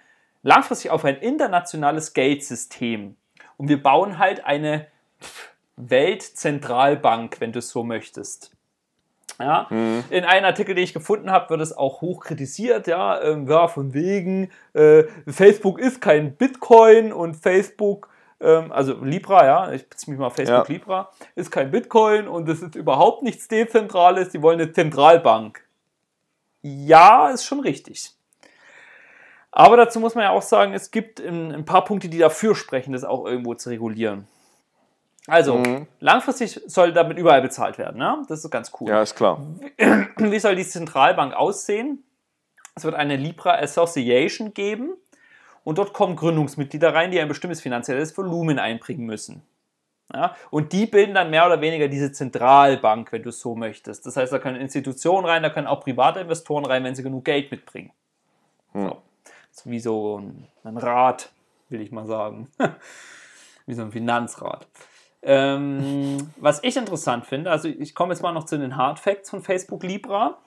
langfristig 0.41 0.91
auf 0.91 1.05
ein 1.05 1.17
internationales 1.17 2.13
Geldsystem. 2.13 3.15
Und 3.57 3.67
wir 3.67 3.81
bauen 3.81 4.17
halt 4.17 4.45
eine 4.45 4.87
Weltzentralbank, 5.75 7.39
wenn 7.39 7.51
du 7.51 7.59
es 7.59 7.69
so 7.69 7.83
möchtest. 7.83 8.51
Ja, 9.39 9.67
mhm. 9.69 10.03
In 10.09 10.25
einem 10.25 10.45
Artikel, 10.45 10.75
den 10.75 10.83
ich 10.83 10.93
gefunden 10.93 11.31
habe, 11.31 11.49
wird 11.49 11.61
es 11.61 11.75
auch 11.75 12.01
hoch 12.01 12.19
kritisiert, 12.21 12.87
ja, 12.87 13.21
ähm, 13.21 13.47
ja 13.47 13.69
von 13.69 13.93
wegen, 13.93 14.51
äh, 14.73 15.03
Facebook 15.27 15.79
ist 15.79 16.01
kein 16.01 16.35
Bitcoin 16.35 17.13
und 17.13 17.35
Facebook, 17.35 18.09
ähm, 18.41 18.69
also 18.73 19.01
Libra, 19.01 19.45
ja, 19.45 19.71
ich 19.71 19.87
beziehe 19.87 20.11
mich 20.11 20.19
mal 20.19 20.27
auf 20.27 20.35
Facebook 20.35 20.67
ja. 20.67 20.73
Libra, 20.73 21.11
ist 21.35 21.51
kein 21.51 21.71
Bitcoin 21.71 22.27
und 22.27 22.49
es 22.49 22.61
ist 22.61 22.75
überhaupt 22.75 23.23
nichts 23.23 23.47
Dezentrales, 23.47 24.29
die 24.29 24.41
wollen 24.41 24.59
eine 24.59 24.73
Zentralbank. 24.73 25.63
Ja, 26.61 27.29
ist 27.29 27.45
schon 27.45 27.61
richtig. 27.61 28.13
Aber 29.51 29.77
dazu 29.77 29.99
muss 29.99 30.15
man 30.15 30.25
ja 30.25 30.29
auch 30.31 30.41
sagen, 30.41 30.73
es 30.73 30.91
gibt 30.91 31.19
ein 31.19 31.65
paar 31.65 31.83
Punkte, 31.83 32.07
die 32.07 32.19
dafür 32.19 32.55
sprechen, 32.55 32.93
das 32.93 33.03
auch 33.03 33.25
irgendwo 33.25 33.55
zu 33.55 33.69
regulieren. 33.69 34.27
Also, 35.27 35.57
mhm. 35.57 35.87
langfristig 35.99 36.61
soll 36.67 36.91
damit 36.93 37.17
überall 37.17 37.41
bezahlt 37.41 37.77
werden, 37.77 37.97
ne? 37.97 38.23
Das 38.27 38.43
ist 38.43 38.49
ganz 38.49 38.71
cool. 38.79 38.89
Ja, 38.89 39.01
ist 39.01 39.15
klar. 39.15 39.39
Wie 40.17 40.39
soll 40.39 40.55
die 40.55 40.65
Zentralbank 40.65 41.33
aussehen? 41.33 42.03
Es 42.75 42.83
wird 42.83 42.95
eine 42.95 43.15
Libra 43.15 43.55
Association 43.59 44.53
geben 44.53 44.93
und 45.63 45.77
dort 45.77 45.93
kommen 45.93 46.15
Gründungsmitglieder 46.15 46.93
rein, 46.93 47.11
die 47.11 47.19
ein 47.19 47.27
bestimmtes 47.27 47.61
finanzielles 47.61 48.17
Volumen 48.17 48.57
einbringen 48.57 49.05
müssen. 49.05 49.43
Ja? 50.13 50.35
Und 50.49 50.73
die 50.73 50.85
bilden 50.85 51.13
dann 51.13 51.29
mehr 51.29 51.45
oder 51.45 51.61
weniger 51.61 51.87
diese 51.89 52.11
Zentralbank, 52.11 53.11
wenn 53.11 53.21
du 53.21 53.29
es 53.29 53.39
so 53.39 53.55
möchtest. 53.55 54.05
Das 54.05 54.15
heißt, 54.15 54.31
da 54.31 54.39
können 54.39 54.55
Institutionen 54.55 55.25
rein, 55.25 55.43
da 55.43 55.49
können 55.49 55.67
auch 55.67 55.81
private 55.81 56.21
Investoren 56.21 56.65
rein, 56.65 56.83
wenn 56.83 56.95
sie 56.95 57.03
genug 57.03 57.25
Geld 57.25 57.51
mitbringen. 57.51 57.91
Mhm. 58.73 58.89
So 58.89 59.01
wie 59.65 59.79
so 59.79 60.19
ein, 60.19 60.47
ein 60.63 60.77
Rat, 60.77 61.31
will 61.69 61.81
ich 61.81 61.91
mal 61.91 62.05
sagen. 62.05 62.49
wie 63.65 63.73
so 63.73 63.81
ein 63.81 63.91
Finanzrat. 63.91 64.67
Ähm, 65.21 66.31
was 66.37 66.63
ich 66.63 66.77
interessant 66.77 67.25
finde, 67.25 67.51
also 67.51 67.67
ich 67.67 67.93
komme 67.93 68.13
jetzt 68.13 68.21
mal 68.21 68.31
noch 68.31 68.45
zu 68.45 68.57
den 68.57 68.77
Hard 68.77 68.99
Facts 68.99 69.29
von 69.29 69.41
Facebook 69.41 69.83
Libra, 69.83 70.37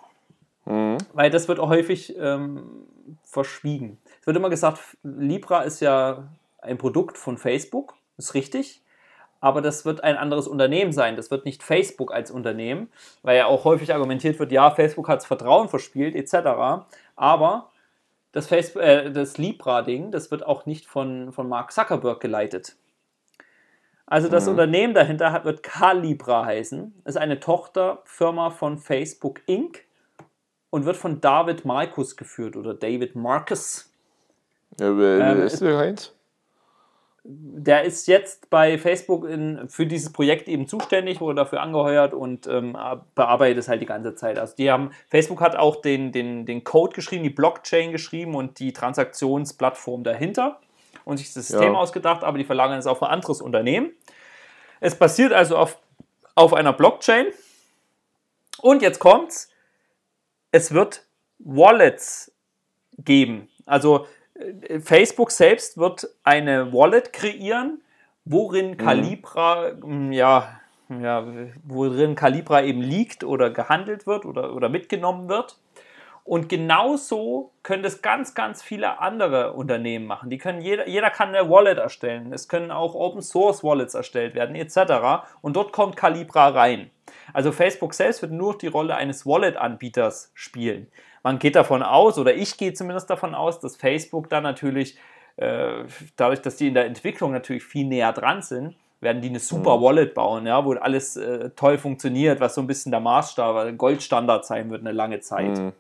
mhm. 0.65 0.99
weil 1.13 1.31
das 1.31 1.49
wird 1.49 1.61
auch 1.61 1.69
häufig 1.69 2.17
ähm, 2.19 2.87
verschwiegen. 3.25 3.99
Es 4.21 4.27
wird 4.27 4.37
immer 4.37 4.51
gesagt, 4.51 4.81
Libra 5.03 5.63
ist 5.63 5.81
ja 5.81 6.29
ein 6.61 6.79
Produkt 6.79 7.19
von 7.19 7.39
Facebook, 7.39 7.95
ist 8.17 8.35
richtig, 8.35 8.83
aber 9.41 9.61
das 9.61 9.85
wird 9.85 10.05
ein 10.05 10.17
anderes 10.17 10.47
Unternehmen 10.47 10.93
sein. 10.93 11.17
Das 11.17 11.31
wird 11.33 11.45
nicht 11.45 11.65
Facebook 11.65 12.15
als 12.15 12.31
Unternehmen, 12.31 12.91
weil 13.23 13.37
ja 13.37 13.47
auch 13.47 13.65
häufig 13.65 13.93
argumentiert 13.93 14.39
wird, 14.39 14.53
ja, 14.53 14.71
Facebook 14.71 15.09
hat 15.09 15.19
das 15.19 15.27
Vertrauen 15.27 15.69
verspielt, 15.69 16.15
etc. 16.15 16.87
Aber 17.17 17.72
das, 18.33 18.47
Facebook, 18.47 18.83
äh, 18.83 19.11
das 19.11 19.39
Libra-Ding, 19.39 20.11
das 20.11 20.31
wird 20.31 20.45
auch 20.45 20.67
nicht 20.67 20.87
von, 20.87 21.33
von 21.33 21.49
Mark 21.49 21.73
Zuckerberg 21.73 22.21
geleitet. 22.21 22.77
Also 24.07 24.29
das 24.29 24.45
mhm. 24.45 24.53
Unternehmen 24.53 24.95
dahinter 24.95 25.33
hat, 25.33 25.45
wird 25.45 25.63
Calibra 25.63 26.45
heißen. 26.45 27.03
Ist 27.05 27.17
eine 27.17 27.41
Tochterfirma 27.41 28.51
von 28.51 28.79
Facebook 28.79 29.41
Inc. 29.47 29.85
und 30.71 30.85
wird 30.85 30.97
von 30.97 31.21
David 31.21 31.65
Marcus 31.65 32.17
geführt 32.17 32.57
oder 32.57 32.75
David 32.75 33.15
Marcus. 33.15 33.91
Ja, 34.81 34.97
wer 34.99 35.21
ähm, 35.21 35.43
ist 35.43 35.61
der 35.61 35.79
Heinz? 35.79 36.15
Der 37.25 37.85
ist 37.85 38.09
jetzt 38.09 38.51
bei 38.51 38.79
Facebook 38.79 39.29
in, 39.29 39.69
für 39.69 39.87
dieses 39.87 40.13
Projekt 40.13 40.49
eben 40.49 40.67
zuständig, 40.67 41.21
wurde 41.21 41.37
dafür 41.37 41.61
angeheuert 41.61 42.15
und 42.15 42.49
ähm, 42.49 42.77
bearbeitet 43.15 43.59
es 43.59 43.69
halt 43.69 43.81
die 43.81 43.87
ganze 43.87 44.15
Zeit. 44.17 44.39
Also 44.39 44.57
die 44.57 44.71
haben, 44.71 44.91
Facebook 45.09 45.41
hat 45.41 45.55
auch 45.55 45.77
den, 45.77 46.11
den, 46.11 46.47
den 46.47 46.65
Code 46.65 46.95
geschrieben, 46.95 47.23
die 47.23 47.31
Blockchain 47.31 47.93
geschrieben 47.93 48.35
und 48.35 48.59
die 48.59 48.73
Transaktionsplattform 48.73 50.03
dahinter 50.03 50.59
und 51.05 51.19
sich 51.19 51.33
das 51.33 51.47
System 51.47 51.75
ja. 51.75 51.79
ausgedacht, 51.79 52.25
aber 52.25 52.39
die 52.39 52.45
verlagern 52.45 52.79
es 52.79 52.87
auf 52.87 53.03
ein 53.03 53.11
anderes 53.11 53.41
Unternehmen. 53.41 53.93
Es 54.81 54.97
basiert 54.97 55.33
also 55.33 55.57
auf, 55.57 55.79
auf 56.35 56.55
einer 56.55 56.73
Blockchain 56.73 57.27
und 58.61 58.83
jetzt 58.83 58.99
kommt's, 58.99 59.49
es 60.51 60.73
wird 60.73 61.07
Wallets 61.39 62.33
geben. 62.99 63.49
Also 63.65 64.07
Facebook 64.81 65.31
selbst 65.31 65.79
wird 65.79 66.09
eine 66.23 66.73
Wallet 66.73 67.13
kreieren, 67.13 67.83
worin 68.25 68.77
Calibra, 68.77 69.73
mhm. 69.83 70.13
ja, 70.13 70.61
ja, 70.89 71.27
worin 71.65 72.15
Calibra 72.15 72.63
eben 72.63 72.83
liegt 72.83 73.25
oder 73.25 73.51
gehandelt 73.51 74.07
wird 74.07 74.25
oder, 74.25 74.55
oder 74.55 74.69
mitgenommen 74.69 75.29
wird. 75.29 75.59
Und 76.25 76.49
genauso 76.49 77.53
können 77.65 77.83
das 77.83 78.01
ganz, 78.01 78.35
ganz 78.35 78.63
viele 78.63 79.01
andere 79.01 79.55
Unternehmen 79.55 80.07
machen. 80.07 80.31
Die 80.31 80.39
können 80.39 80.61
jeder, 80.61 80.87
jeder 80.87 81.11
kann 81.11 81.35
eine 81.35 81.51
Wallet 81.51 81.79
erstellen. 81.79 82.33
Es 82.33 82.49
können 82.49 82.71
auch 82.71 82.95
Open 82.95 83.23
Source 83.23 83.65
Wallets 83.65 83.95
erstellt 83.95 84.37
werden, 84.37 84.55
etc. 84.55 85.25
Und 85.41 85.57
dort 85.57 85.73
kommt 85.73 85.97
Calibra 85.97 86.49
rein. 86.51 86.91
Also 87.33 87.51
Facebook 87.51 87.93
selbst 87.93 88.23
wird 88.23 88.31
nur 88.31 88.57
die 88.57 88.69
Rolle 88.69 88.95
eines 88.95 89.27
Wallet-Anbieters 89.27 90.31
spielen 90.35 90.87
man 91.23 91.39
geht 91.39 91.57
davon 91.57 91.83
aus, 91.83 92.19
oder 92.19 92.35
ich 92.35 92.57
gehe 92.57 92.73
zumindest 92.73 93.11
davon 93.11 93.35
aus, 93.35 93.61
dass 93.61 93.77
Facebook 93.77 94.29
da 94.29 94.41
natürlich, 94.41 94.97
äh, 95.37 95.85
dadurch, 96.17 96.43
dass 96.43 96.57
die 96.57 96.69
in 96.69 96.75
der 96.75 96.87
Entwicklung 96.87 97.33
natürlich 97.33 97.65
viel 97.65 97.87
näher 97.87 98.13
dran 98.13 98.43
sind, 98.43 98.77
werden 99.01 99.21
die 99.21 99.29
eine 99.29 99.41
super 99.41 99.79
mhm. 99.79 99.83
Wallet 99.83 100.15
bauen, 100.15 100.47
ja, 100.47 100.65
wo 100.65 100.75
alles 100.75 101.17
äh, 101.17 101.51
toll 101.51 101.77
funktioniert, 101.77 102.41
was 102.41 102.55
so 102.55 102.61
ein 102.61 102.67
bisschen 102.67 102.93
der 102.93 103.01
Maßstab, 103.01 103.77
Goldstandard 103.77 104.47
sein 104.47 104.71
wird 104.71 104.83
eine 104.83 104.93
lange 104.93 105.21
Zeit. 105.21 105.59
Mhm. 105.59 105.73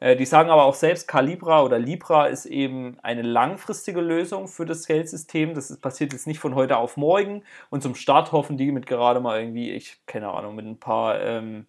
Äh, 0.00 0.16
die 0.16 0.24
sagen 0.24 0.50
aber 0.50 0.64
auch 0.64 0.74
selbst, 0.74 1.06
Calibra 1.06 1.62
oder 1.62 1.78
Libra 1.78 2.26
ist 2.26 2.46
eben 2.46 2.96
eine 3.02 3.22
langfristige 3.22 4.00
Lösung 4.00 4.48
für 4.48 4.66
das 4.66 4.86
Geldsystem. 4.86 5.54
Das 5.54 5.70
ist, 5.70 5.80
passiert 5.80 6.12
jetzt 6.12 6.26
nicht 6.26 6.40
von 6.40 6.54
heute 6.54 6.78
auf 6.78 6.96
morgen. 6.96 7.44
Und 7.68 7.82
zum 7.82 7.94
Start 7.94 8.32
hoffen 8.32 8.56
die 8.56 8.72
mit 8.72 8.86
gerade 8.86 9.20
mal 9.20 9.38
irgendwie, 9.38 9.70
ich 9.70 10.00
keine 10.06 10.30
Ahnung, 10.30 10.56
mit 10.56 10.66
ein 10.66 10.80
paar 10.80 11.20
ähm, 11.20 11.66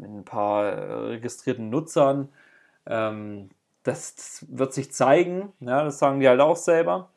mit 0.00 0.10
ein 0.10 0.24
paar 0.24 0.64
äh, 0.64 0.92
registrierten 1.08 1.70
Nutzern. 1.70 2.28
Ähm, 2.86 3.50
das, 3.82 4.14
das, 4.14 4.46
wird 4.48 4.74
sich 4.74 4.92
zeigen, 4.92 5.52
ja, 5.60 5.84
das 5.84 5.98
sagen 5.98 6.20
die 6.20 6.28
halt 6.28 6.40
auch 6.40 6.56
selber. 6.56 7.10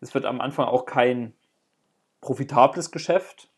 Es 0.00 0.14
wird 0.14 0.24
am 0.24 0.40
Anfang 0.40 0.66
auch 0.66 0.84
kein 0.84 1.32
profitables 2.20 2.90
Geschäft 2.90 3.48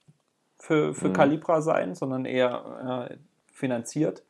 für, 0.58 0.94
für 0.94 1.08
mhm. 1.08 1.12
Calibra 1.14 1.62
sein, 1.62 1.94
sondern 1.94 2.24
eher 2.24 3.08
äh, 3.10 3.16
finanziert. 3.46 4.22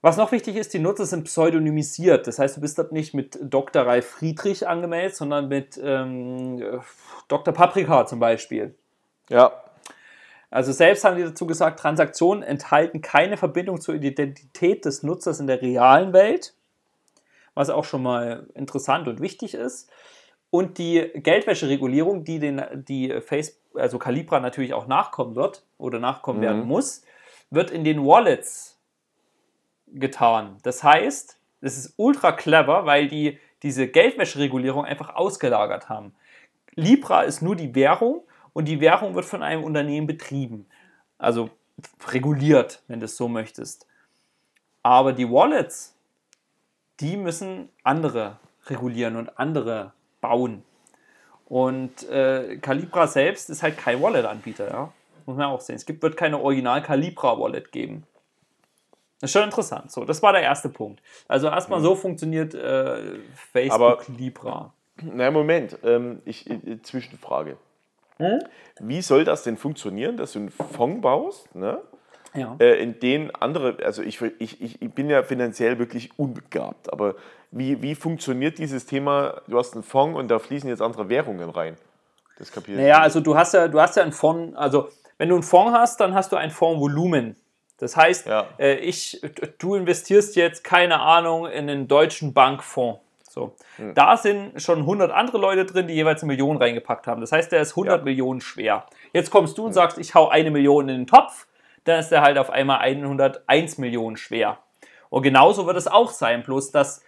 Was 0.00 0.16
noch 0.16 0.32
wichtig 0.32 0.56
ist, 0.56 0.74
die 0.74 0.80
Nutzer 0.80 1.06
sind 1.06 1.24
pseudonymisiert. 1.24 2.26
Das 2.26 2.40
heißt, 2.40 2.56
du 2.56 2.60
bist 2.60 2.76
dort 2.76 2.90
nicht 2.90 3.14
mit 3.14 3.38
Dr. 3.40 3.86
Ralf 3.86 4.04
Friedrich 4.04 4.66
angemeldet, 4.66 5.14
sondern 5.14 5.46
mit 5.46 5.80
ähm, 5.82 6.60
Dr. 7.28 7.54
Paprika 7.54 8.04
zum 8.04 8.18
Beispiel. 8.18 8.74
Ja. 9.28 9.52
Also 10.52 10.70
selbst 10.70 11.02
haben 11.04 11.16
die 11.16 11.22
dazu 11.22 11.46
gesagt, 11.46 11.80
Transaktionen 11.80 12.42
enthalten 12.42 13.00
keine 13.00 13.38
Verbindung 13.38 13.80
zur 13.80 13.94
Identität 13.94 14.84
des 14.84 15.02
Nutzers 15.02 15.40
in 15.40 15.46
der 15.46 15.62
realen 15.62 16.12
Welt, 16.12 16.52
was 17.54 17.70
auch 17.70 17.84
schon 17.84 18.02
mal 18.02 18.46
interessant 18.54 19.08
und 19.08 19.22
wichtig 19.22 19.54
ist. 19.54 19.90
Und 20.50 20.76
die 20.76 21.10
Geldwäscheregulierung, 21.14 22.24
die 22.24 22.38
den, 22.38 22.62
die 22.86 23.22
Face, 23.22 23.58
also 23.74 23.98
Calibra 23.98 24.40
natürlich 24.40 24.74
auch 24.74 24.86
nachkommen 24.86 25.36
wird 25.36 25.64
oder 25.78 25.98
nachkommen 25.98 26.40
Mhm. 26.40 26.44
werden 26.44 26.66
muss, 26.66 27.02
wird 27.48 27.70
in 27.70 27.82
den 27.82 28.04
Wallets 28.04 28.78
getan. 29.86 30.58
Das 30.64 30.84
heißt, 30.84 31.38
das 31.62 31.78
ist 31.78 31.94
ultra 31.96 32.32
clever, 32.32 32.84
weil 32.84 33.08
die 33.08 33.38
diese 33.62 33.88
Geldwäscheregulierung 33.88 34.84
einfach 34.84 35.14
ausgelagert 35.14 35.88
haben. 35.88 36.14
Libra 36.74 37.22
ist 37.22 37.40
nur 37.40 37.56
die 37.56 37.74
Währung 37.74 38.22
und 38.52 38.66
die 38.66 38.80
Währung 38.80 39.14
wird 39.14 39.24
von 39.24 39.42
einem 39.42 39.64
Unternehmen 39.64 40.06
betrieben. 40.06 40.66
Also 41.18 41.50
reguliert, 42.08 42.82
wenn 42.88 43.00
du 43.00 43.06
es 43.06 43.16
so 43.16 43.28
möchtest. 43.28 43.86
Aber 44.82 45.12
die 45.12 45.30
Wallets, 45.30 45.94
die 47.00 47.16
müssen 47.16 47.68
andere 47.82 48.38
regulieren 48.66 49.16
und 49.16 49.38
andere 49.38 49.92
bauen. 50.20 50.62
Und 51.46 52.08
äh, 52.08 52.56
Calibra 52.58 53.06
selbst 53.06 53.50
ist 53.50 53.62
halt 53.62 53.76
kein 53.78 54.00
Wallet-Anbieter, 54.00 54.68
ja. 54.70 54.92
Muss 55.26 55.36
man 55.36 55.46
auch 55.46 55.60
sehen. 55.60 55.76
Es 55.76 55.86
gibt, 55.86 56.02
wird 56.02 56.16
keine 56.16 56.40
Original 56.40 56.82
Calibra-Wallet 56.82 57.70
geben. 57.70 58.06
Das 59.20 59.28
ist 59.30 59.32
schon 59.34 59.44
interessant. 59.44 59.92
So, 59.92 60.04
das 60.04 60.20
war 60.22 60.32
der 60.32 60.42
erste 60.42 60.68
Punkt. 60.68 61.00
Also 61.28 61.46
erstmal 61.46 61.80
so 61.80 61.94
funktioniert 61.94 62.54
äh, 62.54 63.18
Facebook 63.52 63.72
Aber- 63.72 63.98
Libra. 64.16 64.72
Na, 65.00 65.30
Moment, 65.30 65.78
ähm, 65.84 66.20
ich, 66.24 66.48
ich, 66.50 66.82
Zwischenfrage. 66.82 67.56
Hm? 68.22 68.38
Wie 68.80 69.02
soll 69.02 69.24
das 69.24 69.42
denn 69.42 69.56
funktionieren, 69.56 70.16
dass 70.16 70.32
du 70.32 70.40
einen 70.40 70.50
Fonds 70.50 71.02
baust, 71.02 71.54
ne? 71.54 71.80
Ja. 72.34 72.56
äh, 72.60 72.82
in 72.82 72.98
denen 72.98 73.30
andere, 73.34 73.76
also 73.84 74.00
ich, 74.02 74.22
ich, 74.38 74.62
ich 74.62 74.94
bin 74.94 75.10
ja 75.10 75.22
finanziell 75.22 75.78
wirklich 75.78 76.18
unbegabt, 76.18 76.90
aber 76.90 77.14
wie, 77.50 77.82
wie 77.82 77.94
funktioniert 77.94 78.56
dieses 78.56 78.86
Thema, 78.86 79.42
du 79.48 79.58
hast 79.58 79.74
einen 79.74 79.82
Fonds 79.82 80.18
und 80.18 80.28
da 80.28 80.38
fließen 80.38 80.66
jetzt 80.70 80.80
andere 80.80 81.10
Währungen 81.10 81.50
rein? 81.50 81.76
Das 82.38 82.50
kapiere 82.50 82.78
Naja, 82.80 82.94
nicht. 82.96 83.02
also 83.04 83.20
du 83.20 83.36
hast 83.36 83.52
ja, 83.52 83.68
du 83.68 83.78
hast 83.78 83.96
ja 83.96 84.02
einen 84.02 84.12
Fonds, 84.12 84.56
also 84.56 84.88
wenn 85.18 85.28
du 85.28 85.34
einen 85.34 85.42
Fonds 85.44 85.76
hast, 85.76 86.00
dann 86.00 86.14
hast 86.14 86.32
du 86.32 86.36
ein 86.36 86.50
Fondsvolumen. 86.50 87.36
Das 87.76 87.98
heißt, 87.98 88.26
Ja. 88.26 88.46
äh, 88.58 88.76
ich, 88.76 89.20
du 89.58 89.74
investierst 89.74 90.34
jetzt, 90.34 90.64
keine 90.64 91.00
Ahnung, 91.00 91.46
in 91.46 91.68
einen 91.68 91.86
deutschen 91.86 92.32
Bankfonds. 92.32 93.00
So. 93.32 93.54
Hm. 93.76 93.94
Da 93.94 94.16
sind 94.16 94.60
schon 94.60 94.80
100 94.80 95.10
andere 95.10 95.38
Leute 95.38 95.64
drin, 95.64 95.86
die 95.86 95.94
jeweils 95.94 96.22
eine 96.22 96.32
Million 96.32 96.58
reingepackt 96.58 97.06
haben. 97.06 97.20
Das 97.22 97.32
heißt, 97.32 97.50
der 97.50 97.62
ist 97.62 97.72
100 97.72 98.00
Ja. 98.00 98.04
Millionen 98.04 98.40
schwer. 98.42 98.84
Jetzt 99.12 99.30
kommst 99.30 99.56
du 99.56 99.64
und 99.64 99.72
sagst, 99.72 99.96
ich 99.98 100.14
hau 100.14 100.28
eine 100.28 100.50
Million 100.50 100.88
in 100.88 100.98
den 100.98 101.06
Topf, 101.06 101.46
dann 101.84 101.98
ist 101.98 102.10
der 102.10 102.20
halt 102.20 102.36
auf 102.36 102.50
einmal 102.50 102.80
101 102.80 103.78
Millionen 103.78 104.16
schwer. 104.16 104.58
Und 105.08 105.22
genauso 105.22 105.66
wird 105.66 105.76
es 105.76 105.86
auch 105.88 106.10
sein, 106.10 106.42
bloß 106.42 106.70
dass 106.72 107.02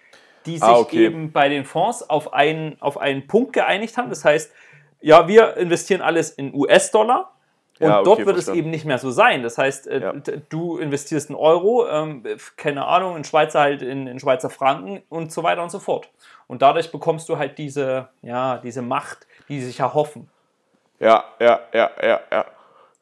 die 0.47 0.55
sich 0.59 0.63
Ah, 0.63 0.79
okay. 0.79 1.05
eben 1.05 1.33
bei 1.33 1.49
den 1.49 1.65
Fonds 1.65 2.09
auf 2.09 2.33
einen, 2.33 2.81
auf 2.81 2.99
einen 2.99 3.27
Punkt 3.27 3.53
geeinigt 3.53 3.97
haben. 3.97 4.09
Das 4.11 4.25
heißt, 4.25 4.53
ja, 5.01 5.29
wir 5.29 5.57
investieren 5.57 6.01
alles 6.01 6.31
in 6.31 6.55
US-Dollar. 6.55 7.34
Und 7.81 7.89
Ja, 7.89 7.97
okay, 8.01 8.05
dort 8.05 8.19
wird 8.19 8.29
es 8.29 8.33
verstanden. 8.45 8.59
eben 8.61 8.71
nicht 8.71 8.85
mehr 8.85 8.99
so 8.99 9.11
sein. 9.11 9.43
Das 9.43 9.59
heißt, 9.59 9.89
äh, 9.89 10.01
Ja. 10.01 10.13
du 10.49 10.79
investierst 10.79 11.29
in 11.31 11.35
Euro, 11.37 11.89
ähm, 11.89 12.23
keine 12.57 12.87
Ahnung, 12.87 13.17
in 13.17 13.25
Schweizer 13.25 13.61
halt 13.61 13.83
in, 13.83 14.07
in 14.07 14.21
Schweizer 14.21 14.49
Franken 14.49 15.03
und 15.09 15.33
so 15.33 15.43
weiter 15.43 15.63
und 15.63 15.71
so 15.71 15.81
fort. 15.81 16.09
Und 16.47 16.63
dadurch 16.63 16.93
bekommst 16.93 17.29
du 17.29 17.37
halt 17.39 17.59
diese, 17.59 18.09
ja, 18.23 18.59
diese 18.59 18.81
Macht, 18.83 19.27
die 19.49 19.59
sie 19.61 19.67
sich 19.67 19.81
erhoffen. 19.81 20.29
Ja, 21.01 21.25
ja, 21.41 21.61
ja, 21.73 21.91
ja, 22.01 22.21
ja. 22.31 22.45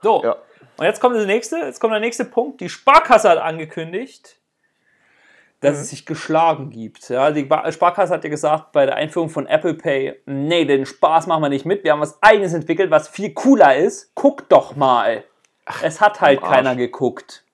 So, 0.01 0.23
Ja. 0.25 0.37
und 0.79 0.85
jetzt 0.87 1.01
kommt 1.01 1.17
das 1.17 1.27
nächste, 1.27 1.57
jetzt 1.59 1.79
kommt 1.79 1.93
der 1.93 2.01
nächste 2.01 2.25
Punkt. 2.25 2.61
Die 2.63 2.69
Sparkasse 2.71 3.29
hat 3.29 3.39
angekündigt, 3.39 4.37
dass 5.63 5.77
Mhm. 5.77 5.81
es 5.83 5.91
sich 5.91 6.05
geschlagen 6.07 6.69
gibt. 6.71 7.09
Ja, 7.09 7.31
die 7.31 7.49
Sparkasse 7.71 8.13
hat 8.13 8.25
ja 8.25 8.31
gesagt, 8.31 8.73
bei 8.73 8.85
der 8.85 8.97
Einführung 8.97 9.31
von 9.31 9.47
Apple 9.47 9.75
Pay, 9.75 10.21
nee, 10.27 10.65
den 10.67 10.85
Spaß 10.85 11.27
machen 11.27 11.43
wir 11.43 11.49
nicht 11.49 11.65
mit. 11.65 11.83
Wir 11.85 11.93
haben 11.93 12.01
was 12.01 12.23
eigenes 12.23 12.53
entwickelt, 12.53 12.91
was 12.91 13.09
viel 13.09 13.33
cooler 13.33 13.77
ist. 13.77 14.11
Guck 14.15 14.49
doch 14.51 14.77
mal. 14.77 15.25
Es 15.83 16.01
hat 16.01 16.21
halt 16.21 16.43
keiner 16.43 16.77
geguckt. 16.77 17.45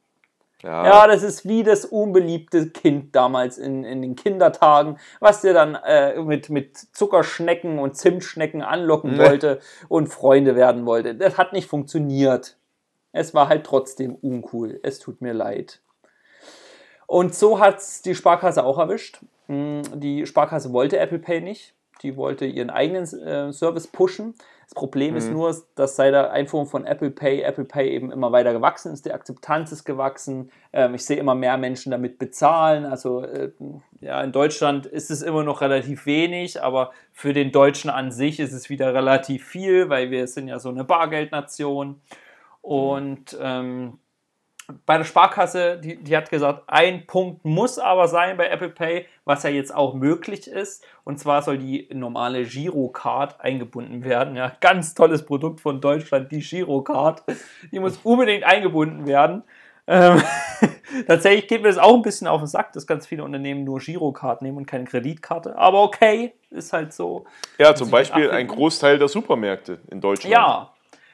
Ja, 0.63 0.85
Ja, 0.85 1.07
das 1.07 1.23
ist 1.23 1.47
wie 1.47 1.63
das 1.63 1.85
unbeliebte 1.85 2.71
Kind 2.71 3.15
damals 3.15 3.59
in, 3.59 3.85
in 3.85 4.03
den 4.03 4.17
Kindertagen, 4.17 4.99
was 5.21 5.43
dir 5.43 5.53
dann 5.55 5.77
äh, 5.77 6.21
mit, 6.21 6.51
mit 6.51 6.77
Zuckerschnecken 6.77 7.79
und 7.79 7.97
Zimtschnecken 7.97 8.63
anlocken 8.63 9.13
Nee. 9.13 9.19
wollte 9.19 9.61
und 9.89 10.09
Freunde 10.09 10.57
werden 10.57 10.85
wollte. 10.85 11.15
Das 11.15 11.39
hat 11.39 11.53
nicht 11.53 11.69
funktioniert. 11.69 12.57
Es 13.13 13.35
war 13.35 13.49
halt 13.49 13.65
trotzdem 13.65 14.17
uncool. 14.17 14.81
Es 14.83 14.99
tut 14.99 15.21
mir 15.21 15.33
leid. 15.33 15.81
Und 17.09 17.35
so 17.35 17.59
hat 17.59 17.79
es 17.79 18.03
die 18.03 18.15
Sparkasse 18.15 18.63
auch 18.65 18.79
erwischt. 18.79 19.21
Mm, 19.49 19.81
Die 19.95 20.27
Sparkasse 20.27 20.73
wollte 20.75 20.99
Apple 20.99 21.19
Pay 21.19 21.41
nicht. 21.41 21.75
Die 22.03 22.17
wollte 22.17 22.45
ihren 22.45 22.71
eigenen 22.71 23.03
äh, 23.05 23.53
Service 23.53 23.89
pushen. 23.89 24.35
Das 24.67 24.75
Problem 24.75 25.17
ist 25.17 25.33
nur, 25.33 25.57
dass 25.75 25.97
seit 25.97 26.13
der 26.13 26.31
Einführung 26.31 26.67
von 26.67 26.85
Apple 26.85 27.11
Pay, 27.11 27.41
Apple 27.41 27.65
Pay 27.65 27.89
eben 27.89 28.13
immer 28.13 28.31
weiter 28.31 28.53
gewachsen 28.53 28.93
ist. 28.93 29.07
Die 29.07 29.13
Akzeptanz 29.13 29.73
ist 29.73 29.85
gewachsen. 29.85 30.53
Ähm, 30.75 30.95
ich 30.95 31.07
sehe 31.07 31.17
immer 31.17 31.35
mehr 31.35 31.57
Menschen 31.57 31.91
damit 31.91 32.19
bezahlen. 32.19 32.85
Also 32.85 33.23
äh, 33.23 33.51
ja, 34.03 34.23
in 34.23 34.31
Deutschland 34.31 34.85
ist 34.85 35.11
es 35.11 35.23
immer 35.23 35.43
noch 35.43 35.63
relativ 35.63 36.05
wenig, 36.05 36.63
aber 36.63 36.93
für 37.13 37.33
den 37.33 37.51
Deutschen 37.51 37.89
an 37.89 38.13
sich 38.13 38.39
ist 38.39 38.53
es 38.53 38.69
wieder 38.69 38.93
relativ 38.93 39.47
viel, 39.47 39.89
weil 39.89 40.11
wir 40.11 40.27
sind 40.27 40.49
ja 40.49 40.59
so 40.59 40.69
eine 40.69 40.85
Bargeldnation. 40.85 42.03
Und 42.61 43.39
ähm, 43.41 43.99
bei 44.85 44.99
der 44.99 45.05
Sparkasse, 45.05 45.79
die, 45.79 45.97
die 45.97 46.17
hat 46.17 46.31
gesagt, 46.31 46.65
ein 46.67 47.07
Punkt 47.07 47.45
muss 47.45 47.79
aber 47.79 48.07
sein 48.07 48.37
bei 48.37 48.49
Apple 48.49 48.69
Pay, 48.69 49.07
was 49.25 49.43
ja 49.43 49.51
jetzt 49.51 49.75
auch 49.75 49.95
möglich 49.95 50.47
ist. 50.47 50.85
Und 51.05 51.19
zwar 51.19 51.43
soll 51.43 51.57
die 51.57 51.89
normale 51.93 52.45
Girocard 52.45 53.41
eingebunden 53.41 54.05
werden. 54.05 54.37
Ja, 54.37 54.53
ganz 54.61 54.95
tolles 54.95 55.25
Produkt 55.25 55.61
von 55.61 55.81
Deutschland, 55.81 56.31
die 56.33 56.41
Girocard. 56.41 57.23
Die 57.73 57.81
muss 57.81 57.99
unbedingt 58.03 58.45
eingebunden 58.45 59.07
werden. 59.07 59.43
Ähm, 59.87 60.23
tatsächlich 61.07 61.49
geht 61.49 61.63
mir 61.63 61.69
das 61.69 61.79
auch 61.79 61.95
ein 61.95 62.03
bisschen 62.03 62.27
auf 62.27 62.43
den 62.43 62.47
Sack, 62.47 62.75
dass 62.75 62.87
ganz 62.87 63.07
viele 63.07 63.25
Unternehmen 63.25 63.65
nur 63.65 63.79
Girocard 63.79 64.43
nehmen 64.43 64.59
und 64.59 64.67
keine 64.67 64.85
Kreditkarte. 64.85 65.57
Aber 65.57 65.83
okay, 65.83 66.35
ist 66.51 66.75
halt 66.75 66.93
so. 66.93 67.25
ja 67.59 67.75
zum 67.75 67.91
Beispiel 67.91 68.31
ein 68.31 68.47
Großteil 68.47 68.99
der 68.99 69.09
Supermärkte 69.09 69.79
in 69.91 70.03
Deutschland. 70.03 70.31
Ja. 70.31 70.71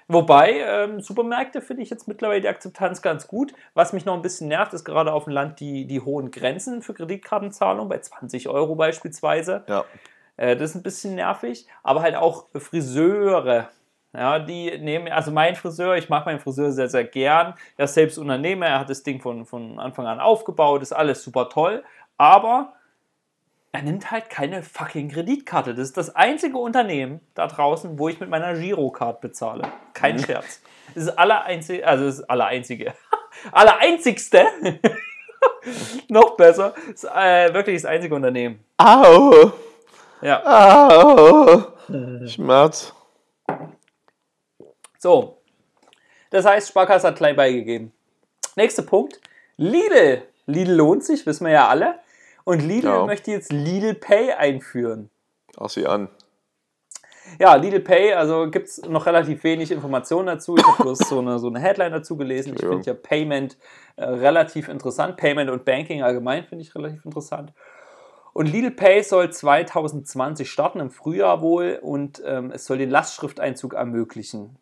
Wobei, 0.06 0.60
ähm, 0.60 1.00
Supermärkte 1.00 1.60
finde 1.60 1.82
ich 1.82 1.90
jetzt 1.90 2.08
mittlerweile 2.08 2.40
die 2.40 2.48
Akzeptanz 2.48 3.00
ganz 3.00 3.26
gut. 3.26 3.54
Was 3.72 3.92
mich 3.92 4.04
noch 4.04 4.14
ein 4.14 4.22
bisschen 4.22 4.48
nervt, 4.48 4.74
ist 4.74 4.84
gerade 4.84 5.12
auf 5.12 5.24
dem 5.24 5.32
Land 5.32 5.60
die, 5.60 5.86
die 5.86 6.00
hohen 6.00 6.30
Grenzen 6.30 6.82
für 6.82 6.94
Kreditkartenzahlung, 6.94 7.88
bei 7.88 7.98
20 7.98 8.48
Euro 8.48 8.74
beispielsweise. 8.74 9.64
Ja. 9.66 9.84
Äh, 10.36 10.56
das 10.56 10.70
ist 10.70 10.76
ein 10.76 10.82
bisschen 10.82 11.14
nervig. 11.14 11.66
Aber 11.82 12.02
halt 12.02 12.16
auch 12.16 12.46
Friseure. 12.54 13.70
Ja, 14.12 14.38
die 14.38 14.78
nehmen, 14.78 15.08
also 15.08 15.32
mein 15.32 15.56
Friseur, 15.56 15.96
ich 15.96 16.08
mag 16.08 16.24
meinen 16.24 16.38
Friseur 16.38 16.70
sehr, 16.70 16.88
sehr 16.88 17.02
gern. 17.02 17.54
Er 17.76 17.86
ist 17.86 17.94
selbst 17.94 18.16
Unternehmer, 18.16 18.66
er 18.66 18.78
hat 18.78 18.90
das 18.90 19.02
Ding 19.02 19.20
von, 19.20 19.44
von 19.44 19.80
Anfang 19.80 20.06
an 20.06 20.20
aufgebaut, 20.20 20.82
ist 20.82 20.92
alles 20.92 21.24
super 21.24 21.48
toll. 21.48 21.82
Aber 22.16 22.74
er 23.74 23.82
nimmt 23.82 24.12
halt 24.12 24.30
keine 24.30 24.62
fucking 24.62 25.08
Kreditkarte. 25.08 25.74
Das 25.74 25.88
ist 25.88 25.96
das 25.96 26.14
einzige 26.14 26.58
Unternehmen 26.58 27.20
da 27.34 27.48
draußen, 27.48 27.98
wo 27.98 28.08
ich 28.08 28.20
mit 28.20 28.30
meiner 28.30 28.54
Girocard 28.54 29.20
bezahle. 29.20 29.66
Kein 29.94 30.16
Scherz. 30.20 30.60
Das 30.94 31.02
ist 31.02 31.08
das 31.08 31.18
allereinzige, 31.18 31.84
also 31.84 32.04
das 32.04 32.14
ist 32.14 32.20
das 32.20 32.30
allereinzige, 32.30 32.94
allereinzigste, 33.52 34.46
noch 36.08 36.36
besser, 36.36 36.72
das 36.86 37.02
ist 37.02 37.10
äh, 37.12 37.52
wirklich 37.52 37.82
das 37.82 37.90
einzige 37.90 38.14
Unternehmen. 38.14 38.64
Au! 38.76 39.50
Ja. 40.22 40.44
Au! 40.46 41.64
Schmerz. 42.28 42.94
So. 44.98 45.42
Das 46.30 46.44
heißt, 46.44 46.68
Sparkasse 46.68 47.08
hat 47.08 47.16
klein 47.16 47.34
beigegeben. 47.34 47.92
Nächster 48.54 48.82
Punkt. 48.82 49.20
Lidl. 49.56 50.22
Lidl 50.46 50.74
lohnt 50.74 51.02
sich, 51.02 51.26
wissen 51.26 51.46
wir 51.46 51.54
ja 51.54 51.66
alle. 51.66 52.03
Und 52.44 52.60
Lidl 52.60 52.86
Ja. 52.86 53.06
möchte 53.06 53.30
jetzt 53.30 53.52
Lidl 53.52 53.94
Pay 53.94 54.32
einführen. 54.32 55.10
Ach 55.58 55.70
sie 55.70 55.86
an. 55.86 56.08
Ja, 57.38 57.54
Lidl 57.54 57.80
Pay, 57.80 58.12
also 58.12 58.50
gibt 58.50 58.68
es 58.68 58.82
noch 58.82 59.06
relativ 59.06 59.44
wenig 59.44 59.70
Informationen 59.70 60.26
dazu. 60.26 60.56
Ich 60.56 60.66
habe 60.66 60.82
bloß 60.82 60.98
so 60.98 61.18
eine, 61.20 61.38
so 61.38 61.48
eine 61.48 61.58
Headline 61.58 61.92
dazu 61.92 62.16
gelesen. 62.16 62.54
Ich 62.54 62.60
finde 62.60 62.84
ja 62.84 62.94
Payment 62.94 63.56
äh, 63.96 64.04
relativ 64.04 64.68
interessant. 64.68 65.16
Payment 65.16 65.50
und 65.50 65.64
Banking 65.64 66.02
allgemein 66.02 66.44
finde 66.44 66.62
ich 66.64 66.74
relativ 66.74 67.04
interessant. 67.04 67.52
Und 68.34 68.46
Lidl 68.52 68.72
Pay 68.72 69.02
soll 69.02 69.30
2020 69.30 70.50
starten, 70.50 70.80
im 70.80 70.90
Frühjahr 70.90 71.40
wohl, 71.40 71.78
und 71.80 72.20
ähm, 72.26 72.50
es 72.52 72.66
soll 72.66 72.78
den 72.78 72.90
Lastschrifteinzug 72.90 73.74
ermöglichen. 73.74 74.58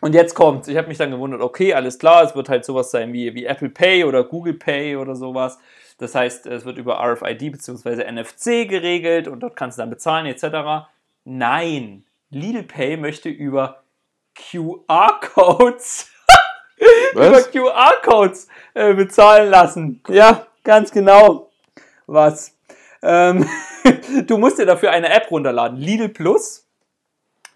Und 0.00 0.14
jetzt 0.14 0.34
kommt's. 0.34 0.68
Ich 0.68 0.76
habe 0.76 0.88
mich 0.88 0.98
dann 0.98 1.10
gewundert, 1.10 1.40
okay, 1.40 1.74
alles 1.74 1.98
klar, 1.98 2.24
es 2.24 2.34
wird 2.34 2.48
halt 2.48 2.64
sowas 2.64 2.90
sein 2.90 3.12
wie, 3.12 3.34
wie 3.34 3.44
Apple 3.44 3.70
Pay 3.70 4.04
oder 4.04 4.24
Google 4.24 4.54
Pay 4.54 4.96
oder 4.96 5.14
sowas. 5.16 5.58
Das 5.98 6.14
heißt, 6.14 6.46
es 6.46 6.64
wird 6.64 6.78
über 6.78 6.98
RFID 7.00 7.52
bzw. 7.52 8.10
NFC 8.10 8.68
geregelt 8.68 9.28
und 9.28 9.40
dort 9.40 9.56
kannst 9.56 9.78
du 9.78 9.82
dann 9.82 9.90
bezahlen 9.90 10.26
etc. 10.26 10.88
Nein, 11.24 12.04
Lidl 12.30 12.64
Pay 12.64 12.96
möchte 12.96 13.28
über 13.28 13.84
QR-Codes 14.34 16.10
über? 17.12 17.42
QR-Codes 17.42 18.48
äh, 18.74 18.94
bezahlen 18.94 19.50
lassen. 19.50 20.02
Ja, 20.08 20.46
ganz 20.64 20.90
genau. 20.90 21.50
Was? 22.06 22.56
Ähm, 23.02 23.48
du 24.26 24.38
musst 24.38 24.58
dir 24.58 24.66
dafür 24.66 24.90
eine 24.90 25.12
App 25.12 25.30
runterladen. 25.30 25.78
Lidl 25.78 26.08
Plus. 26.08 26.66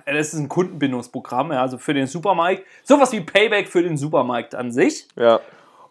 Das 0.06 0.32
ist 0.32 0.38
ein 0.38 0.48
Kundenbindungsprogramm, 0.48 1.52
ja, 1.52 1.60
also 1.60 1.76
für 1.76 1.92
den 1.92 2.06
Supermarkt. 2.06 2.62
Sowas 2.82 3.12
wie 3.12 3.20
Payback 3.20 3.68
für 3.68 3.82
den 3.82 3.98
Supermarkt 3.98 4.54
an 4.54 4.72
sich. 4.72 5.06
Ja. 5.16 5.40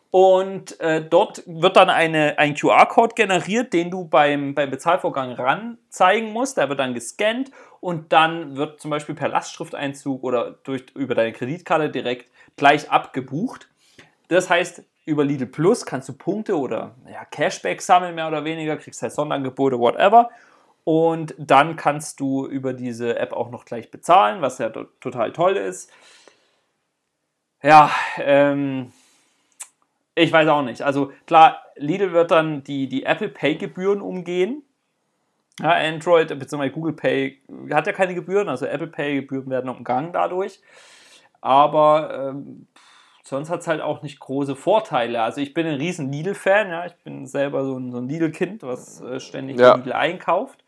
Und 0.09 0.79
äh, 0.79 1.03
dort 1.03 1.43
wird 1.45 1.75
dann 1.75 1.89
eine, 1.89 2.39
ein 2.39 2.55
QR-Code 2.55 3.15
generiert, 3.15 3.73
den 3.73 3.91
du 3.91 4.05
beim, 4.05 4.55
beim 4.55 4.71
Bezahlvorgang 4.71 5.33
ran 5.33 5.77
zeigen 5.89 6.31
musst. 6.31 6.57
Der 6.57 6.69
wird 6.69 6.79
dann 6.79 6.93
gescannt 6.93 7.51
und 7.81 8.13
dann 8.13 8.55
wird 8.55 8.79
zum 8.79 8.89
Beispiel 8.89 9.15
per 9.15 9.27
Lastschrifteinzug 9.27 10.23
oder 10.23 10.51
durch, 10.63 10.85
über 10.95 11.13
deine 11.13 11.33
Kreditkarte 11.33 11.89
direkt 11.89 12.31
gleich 12.55 12.89
abgebucht. 12.89 13.69
Das 14.29 14.49
heißt, 14.49 14.83
über 15.05 15.23
Lidl 15.23 15.45
Plus 15.45 15.85
kannst 15.85 16.09
du 16.09 16.13
Punkte 16.13 16.57
oder 16.57 16.95
ja, 17.11 17.23
Cashback 17.25 17.81
sammeln, 17.81 18.15
mehr 18.15 18.27
oder 18.27 18.43
weniger, 18.43 18.77
kriegst 18.77 19.01
halt 19.01 19.13
Sonderangebote, 19.13 19.79
whatever. 19.79 20.29
Und 20.83 21.35
dann 21.37 21.75
kannst 21.75 22.21
du 22.21 22.45
über 22.45 22.71
diese 22.73 23.19
App 23.19 23.33
auch 23.33 23.51
noch 23.51 23.65
gleich 23.65 23.91
bezahlen, 23.91 24.41
was 24.41 24.57
ja 24.57 24.69
total 24.69 25.33
toll 25.33 25.57
ist. 25.57 25.91
Ja, 27.61 27.91
ähm, 28.17 28.93
ich 30.17 30.31
weiß 30.31 30.47
auch 30.49 30.63
nicht. 30.63 30.81
Also 30.81 31.11
klar, 31.27 31.61
Lidl 31.75 32.11
wird 32.11 32.31
dann 32.31 32.63
die, 32.63 32.89
die 32.89 33.03
Apple 33.03 33.29
Pay-Gebühren 33.29 34.01
umgehen. 34.01 34.63
Ja, 35.59 35.73
Android 35.73 36.27
bzw. 36.27 36.69
Google 36.69 36.93
Pay 36.93 37.41
hat 37.71 37.87
ja 37.87 37.93
keine 37.93 38.15
Gebühren, 38.15 38.49
also 38.49 38.65
Apple 38.65 38.87
Pay-Gebühren 38.87 39.49
werden 39.49 39.69
umgangen 39.69 40.13
dadurch. 40.13 40.59
Aber 41.41 42.31
ähm, 42.31 42.67
sonst 43.23 43.49
hat 43.49 43.61
es 43.61 43.67
halt 43.67 43.81
auch 43.81 44.01
nicht 44.01 44.19
große 44.19 44.55
Vorteile. 44.55 45.21
Also 45.21 45.41
ich 45.41 45.53
bin 45.53 45.67
ein 45.67 45.75
riesen 45.75 46.11
Lidl-Fan, 46.11 46.69
ja, 46.69 46.85
ich 46.85 46.95
bin 47.03 47.27
selber 47.27 47.63
so 47.63 47.77
ein, 47.77 47.91
so 47.91 47.99
ein 47.99 48.09
Lidl-Kind, 48.09 48.63
was 48.63 49.01
äh, 49.01 49.19
ständig 49.19 49.59
ja. 49.59 49.75
Lidl 49.75 49.93
einkauft. 49.93 50.63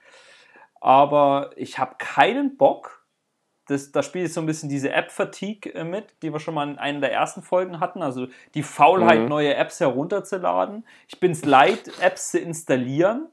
Aber 0.79 1.51
ich 1.55 1.79
habe 1.79 1.95
keinen 1.97 2.55
Bock, 2.55 2.98
das, 3.69 3.91
da 3.91 4.01
spielt 4.01 4.33
so 4.33 4.41
ein 4.41 4.47
bisschen 4.47 4.69
diese 4.69 4.91
App-Fatigue 4.91 5.73
äh, 5.73 5.83
mit, 5.83 6.05
die 6.21 6.33
wir 6.33 6.39
schon 6.39 6.55
mal 6.55 6.67
in 6.67 6.79
einer 6.79 7.01
der 7.01 7.13
ersten 7.13 7.43
Folgen 7.43 7.79
hatten. 7.79 8.01
Also 8.01 8.27
die 8.55 8.63
Faulheit, 8.63 9.21
mhm. 9.21 9.27
neue 9.27 9.53
Apps 9.53 9.79
herunterzuladen. 9.79 10.85
Ich 11.07 11.19
bin 11.19 11.31
es 11.31 11.45
leid, 11.45 11.91
Apps 12.01 12.31
zu 12.31 12.39
installieren, 12.39 13.27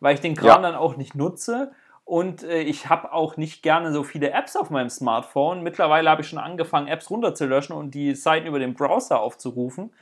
weil 0.00 0.14
ich 0.14 0.20
den 0.20 0.34
Kram 0.34 0.62
ja. 0.62 0.70
dann 0.70 0.74
auch 0.74 0.96
nicht 0.96 1.14
nutze. 1.14 1.72
Und 2.04 2.42
äh, 2.42 2.62
ich 2.62 2.88
habe 2.88 3.12
auch 3.12 3.36
nicht 3.36 3.62
gerne 3.62 3.92
so 3.92 4.02
viele 4.02 4.30
Apps 4.30 4.56
auf 4.56 4.70
meinem 4.70 4.90
Smartphone. 4.90 5.62
Mittlerweile 5.62 6.08
habe 6.08 6.22
ich 6.22 6.28
schon 6.28 6.38
angefangen, 6.38 6.88
Apps 6.88 7.10
runterzulöschen 7.10 7.76
und 7.76 7.94
die 7.94 8.14
Seiten 8.14 8.46
über 8.46 8.58
den 8.58 8.74
Browser 8.74 9.20
aufzurufen. 9.20 9.92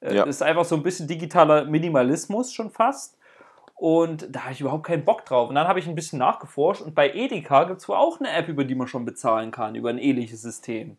Äh, 0.00 0.16
ja. 0.16 0.24
Das 0.24 0.36
ist 0.36 0.42
einfach 0.42 0.64
so 0.64 0.74
ein 0.74 0.82
bisschen 0.82 1.06
digitaler 1.06 1.66
Minimalismus 1.66 2.52
schon 2.52 2.70
fast. 2.70 3.18
Und 3.82 4.28
da 4.30 4.44
habe 4.44 4.52
ich 4.52 4.60
überhaupt 4.60 4.86
keinen 4.86 5.04
Bock 5.04 5.24
drauf. 5.24 5.48
Und 5.48 5.56
dann 5.56 5.66
habe 5.66 5.80
ich 5.80 5.88
ein 5.88 5.96
bisschen 5.96 6.20
nachgeforscht 6.20 6.82
und 6.82 6.94
bei 6.94 7.12
Edeka 7.12 7.64
gibt 7.64 7.80
es 7.80 7.88
wohl 7.88 7.96
auch 7.96 8.20
eine 8.20 8.30
App, 8.30 8.46
über 8.46 8.62
die 8.62 8.76
man 8.76 8.86
schon 8.86 9.04
bezahlen 9.04 9.50
kann, 9.50 9.74
über 9.74 9.90
ein 9.90 9.98
ähnliches 9.98 10.40
System. 10.40 10.98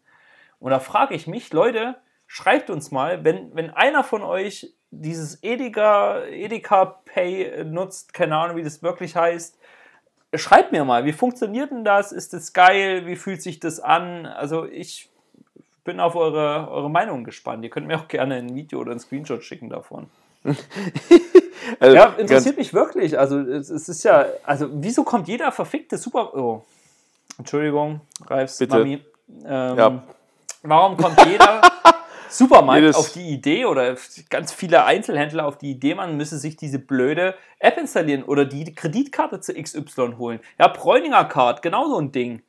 Und 0.59 0.71
da 0.71 0.79
frage 0.79 1.15
ich 1.15 1.25
mich, 1.25 1.53
Leute, 1.53 1.95
schreibt 2.27 2.69
uns 2.69 2.91
mal, 2.91 3.23
wenn, 3.23 3.55
wenn 3.55 3.69
einer 3.69 4.03
von 4.03 4.21
euch 4.21 4.73
dieses 4.91 5.41
Edeka, 5.43 6.25
Edeka 6.25 6.99
Pay 7.05 7.63
nutzt, 7.63 8.13
keine 8.13 8.35
Ahnung, 8.35 8.57
wie 8.57 8.63
das 8.63 8.83
wirklich 8.83 9.15
heißt, 9.15 9.57
schreibt 10.35 10.73
mir 10.73 10.83
mal, 10.83 11.05
wie 11.05 11.13
funktioniert 11.13 11.71
denn 11.71 11.85
das? 11.85 12.11
Ist 12.11 12.33
das 12.33 12.51
geil? 12.51 13.05
Wie 13.05 13.15
fühlt 13.15 13.41
sich 13.41 13.61
das 13.61 13.79
an? 13.79 14.25
Also 14.25 14.65
ich 14.65 15.09
bin 15.85 16.01
auf 16.01 16.17
eure, 16.17 16.69
eure 16.69 16.89
Meinung 16.89 17.23
gespannt. 17.23 17.63
Ihr 17.63 17.69
könnt 17.69 17.87
mir 17.87 17.97
auch 17.97 18.09
gerne 18.09 18.35
ein 18.35 18.53
Video 18.53 18.81
oder 18.81 18.91
ein 18.91 18.99
Screenshot 18.99 19.41
schicken 19.41 19.69
davon. 19.69 20.09
also, 21.79 21.95
ja, 21.95 22.05
interessiert 22.17 22.57
mich 22.57 22.73
wirklich. 22.73 23.17
Also 23.17 23.39
es, 23.39 23.69
es, 23.69 23.89
ist 23.89 24.03
ja, 24.03 24.25
also 24.43 24.67
wieso 24.71 25.03
kommt 25.03 25.27
jeder 25.27 25.51
verfickte 25.51 25.97
Super... 25.97 26.35
Oh, 26.35 26.63
Entschuldigung, 27.37 28.01
Reifs 28.27 28.59
Bitte. 28.59 28.77
Mami. 28.77 29.01
Ähm, 29.45 29.77
ja. 29.77 30.03
Warum 30.61 30.97
kommt 30.97 31.25
jeder 31.25 31.61
Supermarkt 32.33 32.81
Jedes. 32.81 32.95
auf 32.95 33.11
die 33.11 33.29
Idee 33.29 33.65
oder 33.65 33.95
ganz 34.29 34.51
viele 34.51 34.85
Einzelhändler 34.85 35.45
auf 35.45 35.57
die 35.57 35.71
Idee, 35.71 35.93
man 35.93 36.17
müsse 36.17 36.37
sich 36.37 36.57
diese 36.57 36.79
blöde 36.79 37.35
App 37.59 37.77
installieren 37.77 38.23
oder 38.23 38.45
die 38.45 38.73
Kreditkarte 38.73 39.39
zu 39.39 39.53
XY 39.53 40.15
holen? 40.17 40.39
Ja, 40.59 40.67
Bräuninger 40.67 41.25
Card, 41.25 41.61
genau 41.61 41.87
so 41.87 41.99
ein 41.99 42.11
Ding. 42.11 42.41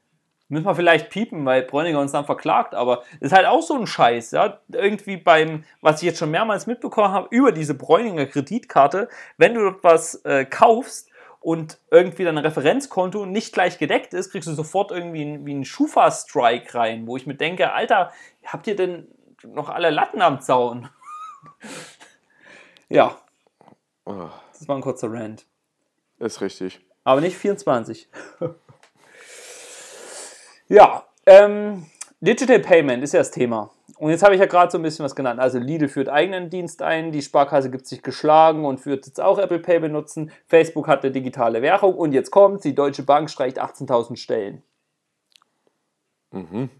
Müssen 0.48 0.66
wir 0.66 0.74
vielleicht 0.74 1.08
piepen, 1.08 1.44
weil 1.46 1.62
Bräuninger 1.62 1.98
uns 1.98 2.12
dann 2.12 2.26
verklagt, 2.26 2.74
aber 2.74 3.02
ist 3.20 3.32
halt 3.32 3.46
auch 3.46 3.62
so 3.62 3.74
ein 3.74 3.86
Scheiß, 3.86 4.32
ja. 4.32 4.60
Irgendwie 4.70 5.16
beim, 5.16 5.64
was 5.80 6.02
ich 6.02 6.06
jetzt 6.06 6.18
schon 6.18 6.30
mehrmals 6.30 6.66
mitbekommen 6.66 7.12
habe, 7.12 7.28
über 7.30 7.50
diese 7.50 7.74
Bräuninger 7.74 8.26
Kreditkarte, 8.26 9.08
wenn 9.38 9.54
du 9.54 9.62
dort 9.62 9.82
was 9.82 10.16
äh, 10.26 10.44
kaufst 10.44 11.08
und 11.40 11.78
irgendwie 11.90 12.24
dein 12.24 12.38
Referenzkonto 12.38 13.24
nicht 13.24 13.54
gleich 13.54 13.78
gedeckt 13.78 14.12
ist, 14.12 14.30
kriegst 14.30 14.48
du 14.48 14.52
sofort 14.52 14.90
irgendwie 14.90 15.22
einen, 15.22 15.46
wie 15.46 15.52
einen 15.52 15.64
Schufa-Strike 15.64 16.74
rein, 16.74 17.06
wo 17.06 17.16
ich 17.16 17.26
mir 17.26 17.36
denke, 17.36 17.72
Alter, 17.72 18.12
habt 18.44 18.66
ihr 18.66 18.76
denn 18.76 19.08
noch 19.42 19.70
alle 19.70 19.90
Latten 19.90 20.20
am 20.20 20.40
Zaun? 20.40 20.88
ja. 22.88 23.16
Oh. 24.04 24.28
Das 24.52 24.68
war 24.68 24.76
ein 24.76 24.82
kurzer 24.82 25.10
Rant. 25.10 25.46
Ist 26.18 26.40
richtig. 26.40 26.80
Aber 27.02 27.20
nicht 27.20 27.36
24. 27.36 28.08
Ja, 30.68 31.04
ähm, 31.26 31.86
Digital 32.20 32.60
Payment 32.60 33.02
ist 33.02 33.12
ja 33.12 33.20
das 33.20 33.30
Thema. 33.30 33.70
Und 33.98 34.10
jetzt 34.10 34.22
habe 34.22 34.34
ich 34.34 34.40
ja 34.40 34.46
gerade 34.46 34.70
so 34.72 34.78
ein 34.78 34.82
bisschen 34.82 35.04
was 35.04 35.14
genannt. 35.14 35.38
Also 35.40 35.58
Lidl 35.58 35.88
führt 35.88 36.08
eigenen 36.08 36.50
Dienst 36.50 36.82
ein, 36.82 37.12
die 37.12 37.22
Sparkasse 37.22 37.70
gibt 37.70 37.86
sich 37.86 38.02
geschlagen 38.02 38.64
und 38.64 38.80
führt 38.80 39.06
jetzt 39.06 39.20
auch 39.20 39.38
Apple 39.38 39.60
Pay 39.60 39.78
benutzen. 39.78 40.32
Facebook 40.46 40.88
hat 40.88 41.04
eine 41.04 41.12
digitale 41.12 41.62
Währung 41.62 41.94
und 41.94 42.12
jetzt 42.12 42.30
kommt, 42.30 42.64
die 42.64 42.74
Deutsche 42.74 43.02
Bank 43.02 43.30
streicht 43.30 43.60
18.000 43.62 44.16
Stellen. 44.16 44.62
Mhm. 46.32 46.70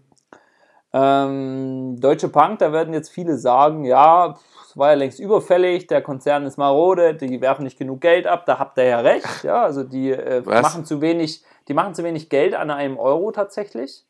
Ähm, 0.93 1.99
Deutsche 1.99 2.27
Bank, 2.27 2.59
da 2.59 2.71
werden 2.71 2.93
jetzt 2.93 3.09
viele 3.09 3.37
sagen, 3.37 3.85
ja, 3.85 4.37
war 4.75 4.89
ja 4.89 4.95
längst 4.95 5.19
überfällig, 5.19 5.87
der 5.87 6.01
Konzern 6.01 6.45
ist 6.45 6.57
marode, 6.57 7.15
die 7.15 7.41
werfen 7.41 7.63
nicht 7.63 7.79
genug 7.79 8.01
Geld 8.01 8.27
ab, 8.27 8.45
da 8.45 8.59
habt 8.59 8.77
ihr 8.77 8.85
ja 8.85 8.99
recht. 8.99 9.43
Ja, 9.43 9.63
also 9.63 9.83
die 9.83 10.11
äh, 10.11 10.41
machen 10.41 10.85
zu 10.85 11.01
wenig 11.01 11.43
die 11.67 11.73
machen 11.73 11.95
zu 11.95 12.03
wenig 12.03 12.29
Geld 12.29 12.53
an 12.53 12.69
einem 12.69 12.97
Euro 12.97 13.31
tatsächlich. 13.31 14.05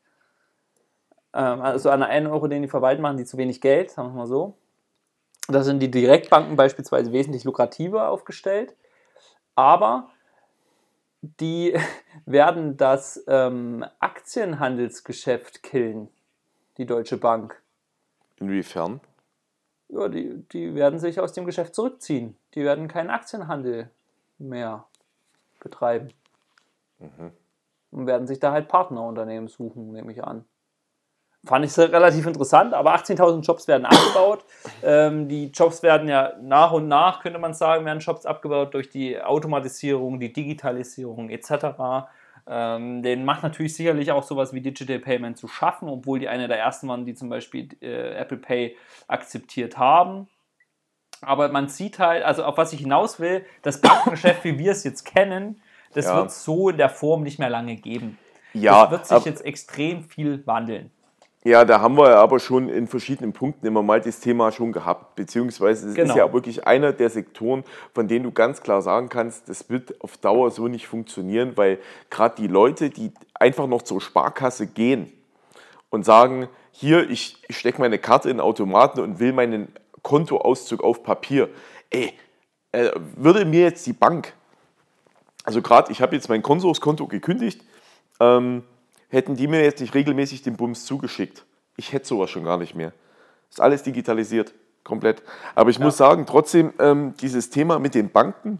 Ähm, 1.33 1.61
also 1.61 1.89
an 1.89 2.03
einem 2.03 2.31
Euro, 2.31 2.47
den 2.47 2.63
die 2.63 2.67
verwalten, 2.67 3.01
machen 3.01 3.17
die 3.17 3.25
zu 3.25 3.37
wenig 3.37 3.61
Geld, 3.61 3.91
sagen 3.91 4.09
wir 4.09 4.15
mal 4.15 4.27
so. 4.27 4.57
Da 5.47 5.63
sind 5.63 5.79
die 5.79 5.91
Direktbanken 5.91 6.55
beispielsweise 6.55 7.11
wesentlich 7.11 7.43
lukrativer 7.43 8.09
aufgestellt. 8.09 8.75
Aber 9.55 10.09
die 11.21 11.77
werden 12.25 12.77
das 12.77 13.23
ähm, 13.27 13.85
Aktienhandelsgeschäft 13.99 15.63
killen, 15.63 16.09
die 16.77 16.85
Deutsche 16.85 17.17
Bank. 17.17 17.61
Inwiefern? 18.37 18.99
Ja, 19.95 20.07
die, 20.09 20.43
die 20.51 20.75
werden 20.75 20.99
sich 20.99 21.19
aus 21.19 21.33
dem 21.33 21.45
Geschäft 21.45 21.73
zurückziehen. 21.73 22.35
Die 22.53 22.63
werden 22.63 22.87
keinen 22.87 23.09
Aktienhandel 23.09 23.89
mehr 24.37 24.85
betreiben. 25.59 26.09
Mhm 26.99 27.31
und 27.95 28.07
werden 28.07 28.27
sich 28.27 28.39
da 28.39 28.51
halt 28.51 28.67
Partnerunternehmen 28.67 29.47
suchen, 29.47 29.91
nehme 29.91 30.11
ich 30.11 30.23
an. 30.23 30.45
Fand 31.45 31.63
ich 31.63 31.77
relativ 31.77 32.25
interessant, 32.25 32.73
aber 32.73 32.95
18.000 32.95 33.41
Jobs 33.41 33.67
werden 33.67 33.85
abgebaut. 33.85 34.45
Ähm, 34.83 35.27
die 35.27 35.47
Jobs 35.47 35.81
werden 35.83 36.07
ja 36.09 36.33
nach 36.41 36.71
und 36.71 36.87
nach, 36.87 37.21
könnte 37.21 37.39
man 37.39 37.53
sagen, 37.53 37.85
werden 37.85 37.99
Jobs 37.99 38.25
abgebaut 38.25 38.73
durch 38.73 38.89
die 38.89 39.19
Automatisierung, 39.19 40.19
die 40.19 40.33
Digitalisierung 40.33 41.29
etc. 41.29 42.07
Ähm, 42.47 43.01
den 43.01 43.25
macht 43.25 43.43
natürlich 43.43 43.75
sicherlich 43.75 44.11
auch 44.11 44.23
sowas 44.23 44.53
wie 44.53 44.61
Digital 44.61 44.99
Payment 44.99 45.37
zu 45.37 45.47
schaffen, 45.47 45.89
obwohl 45.89 46.19
die 46.19 46.27
eine 46.27 46.47
der 46.47 46.59
ersten 46.59 46.87
waren, 46.87 47.05
die 47.05 47.15
zum 47.15 47.29
Beispiel 47.29 47.69
äh, 47.81 48.13
Apple 48.13 48.37
Pay 48.37 48.77
akzeptiert 49.07 49.77
haben. 49.77 50.27
Aber 51.21 51.49
man 51.49 51.69
sieht 51.69 51.97
halt, 51.97 52.23
also 52.23 52.43
auf 52.43 52.57
was 52.57 52.73
ich 52.73 52.81
hinaus 52.81 53.19
will, 53.19 53.45
das 53.63 53.81
Bankengeschäft, 53.81 54.43
wie 54.43 54.59
wir 54.59 54.71
es 54.71 54.83
jetzt 54.83 55.05
kennen, 55.05 55.61
das 55.93 56.05
ja. 56.05 56.17
wird 56.17 56.31
so 56.31 56.69
in 56.69 56.77
der 56.77 56.89
Form 56.89 57.23
nicht 57.23 57.39
mehr 57.39 57.49
lange 57.49 57.77
geben. 57.77 58.19
Ja, 58.53 58.85
das 58.85 58.91
wird 58.91 59.05
sich 59.07 59.25
jetzt 59.25 59.45
extrem 59.45 60.03
viel 60.03 60.45
wandeln. 60.45 60.91
Ja, 61.45 61.63
da 61.63 61.79
haben 61.79 61.95
wir 61.95 62.17
aber 62.17 62.39
schon 62.39 62.67
in 62.69 62.87
verschiedenen 62.87 63.31
Punkten 63.31 63.65
immer 63.67 63.83
mal 63.83 64.01
das 64.01 64.19
Thema 64.19 64.51
schon 64.51 64.71
gehabt. 64.71 65.15
Beziehungsweise 65.15 65.89
es 65.89 65.95
genau. 65.95 66.09
ist 66.09 66.17
ja 66.17 66.33
wirklich 66.33 66.67
einer 66.67 66.91
der 66.91 67.09
Sektoren, 67.09 67.63
von 67.93 68.07
denen 68.07 68.23
du 68.23 68.31
ganz 68.31 68.61
klar 68.61 68.81
sagen 68.81 69.09
kannst, 69.09 69.47
das 69.47 69.69
wird 69.69 70.01
auf 70.01 70.17
Dauer 70.17 70.51
so 70.51 70.67
nicht 70.67 70.87
funktionieren, 70.87 71.55
weil 71.55 71.79
gerade 72.09 72.35
die 72.35 72.47
Leute, 72.47 72.89
die 72.89 73.11
einfach 73.35 73.67
noch 73.67 73.83
zur 73.83 74.01
Sparkasse 74.01 74.67
gehen 74.67 75.13
und 75.89 76.03
sagen, 76.03 76.49
hier, 76.71 77.09
ich 77.09 77.41
stecke 77.49 77.79
meine 77.79 77.99
Karte 77.99 78.29
in 78.29 78.37
den 78.37 78.41
Automaten 78.41 78.99
und 78.99 79.19
will 79.19 79.31
meinen 79.31 79.71
Kontoauszug 80.01 80.83
auf 80.83 81.03
Papier. 81.03 81.47
Ey, 81.91 82.13
äh, 82.71 82.89
würde 83.15 83.45
mir 83.45 83.61
jetzt 83.61 83.85
die 83.85 83.93
Bank 83.93 84.33
also 85.45 85.61
gerade, 85.61 85.91
ich 85.91 86.01
habe 86.01 86.15
jetzt 86.15 86.27
mein 86.27 86.41
Konsorskonto 86.41 87.07
gekündigt, 87.07 87.61
ähm, 88.19 88.63
hätten 89.15 89.35
die 89.35 89.47
mir 89.47 89.63
jetzt 89.63 89.79
nicht 89.79 89.95
regelmäßig 89.95 90.43
den 90.43 90.57
Bums 90.57 90.85
zugeschickt. 90.85 91.45
Ich 91.77 91.93
hätte 91.93 92.05
sowas 92.05 92.29
schon 92.29 92.43
gar 92.43 92.57
nicht 92.57 92.75
mehr. 92.75 92.93
Ist 93.49 93.61
alles 93.61 93.81
digitalisiert, 93.81 94.53
komplett. 94.83 95.23
Aber 95.55 95.69
ich 95.69 95.77
ja. 95.77 95.85
muss 95.85 95.97
sagen, 95.97 96.25
trotzdem, 96.25 96.73
ähm, 96.79 97.13
dieses 97.21 97.49
Thema 97.49 97.79
mit 97.79 97.95
den 97.95 98.09
Banken, 98.09 98.59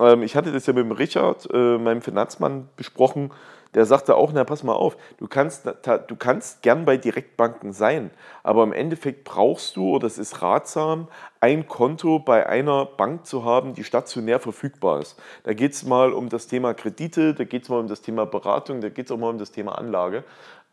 ähm, 0.00 0.22
ich 0.22 0.36
hatte 0.36 0.52
das 0.52 0.66
ja 0.66 0.72
mit 0.72 0.84
dem 0.84 0.92
Richard, 0.92 1.48
äh, 1.52 1.78
meinem 1.78 2.02
Finanzmann, 2.02 2.68
besprochen. 2.76 3.30
Der 3.74 3.84
sagte 3.84 4.16
auch, 4.16 4.32
na 4.32 4.44
pass 4.44 4.62
mal 4.62 4.72
auf, 4.72 4.96
du 5.18 5.28
kannst, 5.28 5.66
du 5.66 6.16
kannst 6.16 6.62
gern 6.62 6.86
bei 6.86 6.96
Direktbanken 6.96 7.72
sein, 7.72 8.10
aber 8.42 8.62
im 8.62 8.72
Endeffekt 8.72 9.24
brauchst 9.24 9.76
du, 9.76 9.90
oder 9.94 10.06
es 10.06 10.16
ist 10.16 10.40
ratsam, 10.40 11.08
ein 11.40 11.68
Konto 11.68 12.18
bei 12.18 12.46
einer 12.46 12.86
Bank 12.86 13.26
zu 13.26 13.44
haben, 13.44 13.74
die 13.74 13.84
stationär 13.84 14.40
verfügbar 14.40 15.00
ist. 15.00 15.20
Da 15.42 15.52
geht 15.52 15.72
es 15.72 15.84
mal 15.84 16.14
um 16.14 16.30
das 16.30 16.46
Thema 16.46 16.72
Kredite, 16.72 17.34
da 17.34 17.44
geht 17.44 17.64
es 17.64 17.68
mal 17.68 17.80
um 17.80 17.88
das 17.88 18.00
Thema 18.00 18.24
Beratung, 18.24 18.80
da 18.80 18.88
geht 18.88 19.06
es 19.06 19.12
auch 19.12 19.18
mal 19.18 19.30
um 19.30 19.38
das 19.38 19.52
Thema 19.52 19.76
Anlage. 19.76 20.24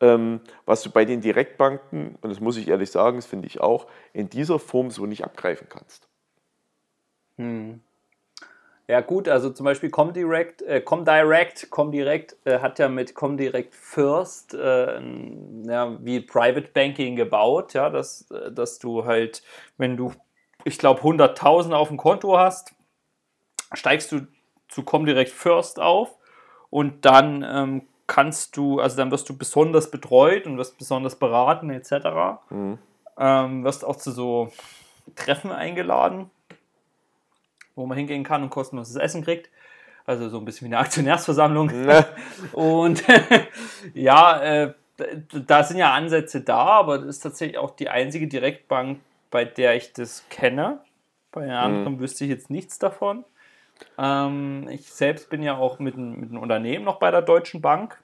Ähm, 0.02 0.40
was 0.66 0.82
du 0.82 0.90
bei 0.90 1.04
den 1.06 1.22
Direktbanken, 1.22 2.18
und 2.22 2.30
das 2.30 2.40
muss 2.40 2.58
ich 2.58 2.68
ehrlich 2.70 2.92
sagen, 2.92 3.18
das 3.18 3.26
finde 3.26 3.48
ich 3.48 3.60
auch, 3.62 3.88
in 4.14 4.30
dieser 4.30 4.60
Form 4.60 4.90
so 4.90 5.06
nicht 5.06 5.24
abgreifen 5.26 5.68
kannst. 5.70 6.08
Hm. 7.38 7.82
Ja 8.88 9.02
gut, 9.02 9.28
also 9.28 9.50
zum 9.50 9.64
Beispiel 9.64 9.90
Comdirect, 9.90 10.62
äh, 10.62 10.80
Comdirect, 10.80 11.72
Comdirect 11.72 12.38
äh, 12.46 12.60
hat 12.60 12.78
ja 12.78 12.88
mit 12.88 13.16
Comdirect 13.16 13.74
First 13.74 14.54
äh, 14.54 15.02
ja, 15.64 15.98
wie 16.02 16.20
Private 16.20 16.70
Banking 16.72 17.16
gebaut, 17.16 17.74
ja, 17.74 17.90
dass, 17.90 18.30
äh, 18.30 18.52
dass 18.52 18.78
du 18.78 19.06
halt, 19.06 19.42
wenn 19.78 19.98
du, 19.98 20.12
ich 20.66 20.78
glaube, 20.78 21.02
100.000 21.02 21.74
auf 21.74 21.88
dem 21.88 21.98
Konto 21.98 22.38
hast, 22.38 22.76
steigst 23.74 24.12
du 24.12 24.28
zu 24.68 24.84
Comdirect 24.84 25.32
First 25.32 25.80
auf 25.80 26.16
und 26.70 27.06
dann 27.06 27.44
ähm, 27.44 27.88
kannst 28.06 28.56
du, 28.56 28.80
also 28.80 28.98
dann 28.98 29.10
wirst 29.10 29.28
du 29.30 29.36
besonders 29.36 29.90
betreut 29.90 30.46
und 30.46 30.60
wirst 30.60 30.78
besonders 30.78 31.16
beraten 31.16 31.72
etc. 31.72 32.42
Mhm. 32.52 32.78
Ähm, 33.18 33.64
wirst 33.64 33.84
auch 33.84 33.96
zu 33.96 34.12
so 34.12 34.52
Treffen 35.16 35.52
eingeladen 35.52 36.30
wo 37.76 37.86
man 37.86 37.98
hingehen 37.98 38.24
kann 38.24 38.44
und 38.44 38.50
kostenloses 38.50 38.96
Essen 38.96 39.24
kriegt. 39.24 39.50
Also 40.06 40.30
so 40.30 40.38
ein 40.38 40.46
bisschen 40.46 40.70
wie 40.70 40.74
eine 40.74 40.80
Aktionärsversammlung. 40.80 41.68
Ne. 41.86 42.06
und 42.54 43.04
ja, 43.94 44.42
äh, 44.42 44.74
da 45.46 45.64
sind 45.64 45.78
ja 45.78 45.94
Ansätze 45.94 46.42
da, 46.42 46.66
aber 46.66 47.00
das 47.00 47.08
ist 47.08 47.20
tatsächlich 47.20 47.58
auch 47.58 47.72
die 47.72 47.90
einzige 47.90 48.28
Direktbank, 48.28 49.00
bei 49.30 49.46
der 49.46 49.76
ich 49.76 49.94
das 49.94 50.24
kenne. 50.30 50.80
Bei 51.32 51.42
den 51.42 51.52
anderen 51.52 51.96
mhm. 51.96 52.00
wüsste 52.00 52.24
ich 52.24 52.30
jetzt 52.30 52.50
nichts 52.50 52.80
davon. 52.80 53.26
Ähm, 53.98 54.68
ich 54.70 54.92
selbst 54.92 55.30
bin 55.30 55.44
ja 55.44 55.58
auch 55.58 55.80
mit, 55.80 55.98
mit 55.98 56.30
einem 56.30 56.42
Unternehmen 56.42 56.86
noch 56.86 56.98
bei 56.98 57.12
der 57.12 57.22
Deutschen 57.22 57.62
Bank. 57.62 58.00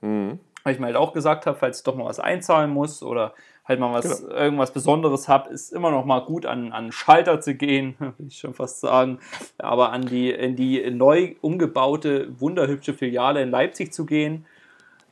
Mhm. 0.00 0.40
Weil 0.64 0.74
ich 0.74 0.80
mir 0.80 0.86
halt 0.86 0.96
auch 0.96 1.12
gesagt 1.12 1.46
habe, 1.46 1.58
falls 1.58 1.78
ich 1.78 1.84
doch 1.84 1.96
mal 1.96 2.04
was 2.04 2.20
einzahlen 2.20 2.70
muss 2.70 3.02
oder 3.02 3.34
halt 3.64 3.80
mal 3.80 3.92
was, 3.92 4.22
genau. 4.22 4.34
irgendwas 4.34 4.72
Besonderes 4.72 5.28
habe, 5.28 5.50
ist 5.50 5.72
immer 5.72 5.90
noch 5.90 6.04
mal 6.04 6.20
gut 6.20 6.46
an, 6.46 6.72
an 6.72 6.92
Schalter 6.92 7.40
zu 7.40 7.54
gehen, 7.54 7.94
will 7.98 8.26
ich 8.26 8.38
schon 8.38 8.54
fast 8.54 8.80
sagen. 8.80 9.18
Aber 9.58 9.92
an 9.92 10.06
die, 10.06 10.30
in 10.30 10.56
die 10.56 10.90
neu 10.90 11.34
umgebaute, 11.40 12.28
wunderhübsche 12.40 12.94
Filiale 12.94 13.42
in 13.42 13.50
Leipzig 13.50 13.92
zu 13.92 14.04
gehen, 14.06 14.46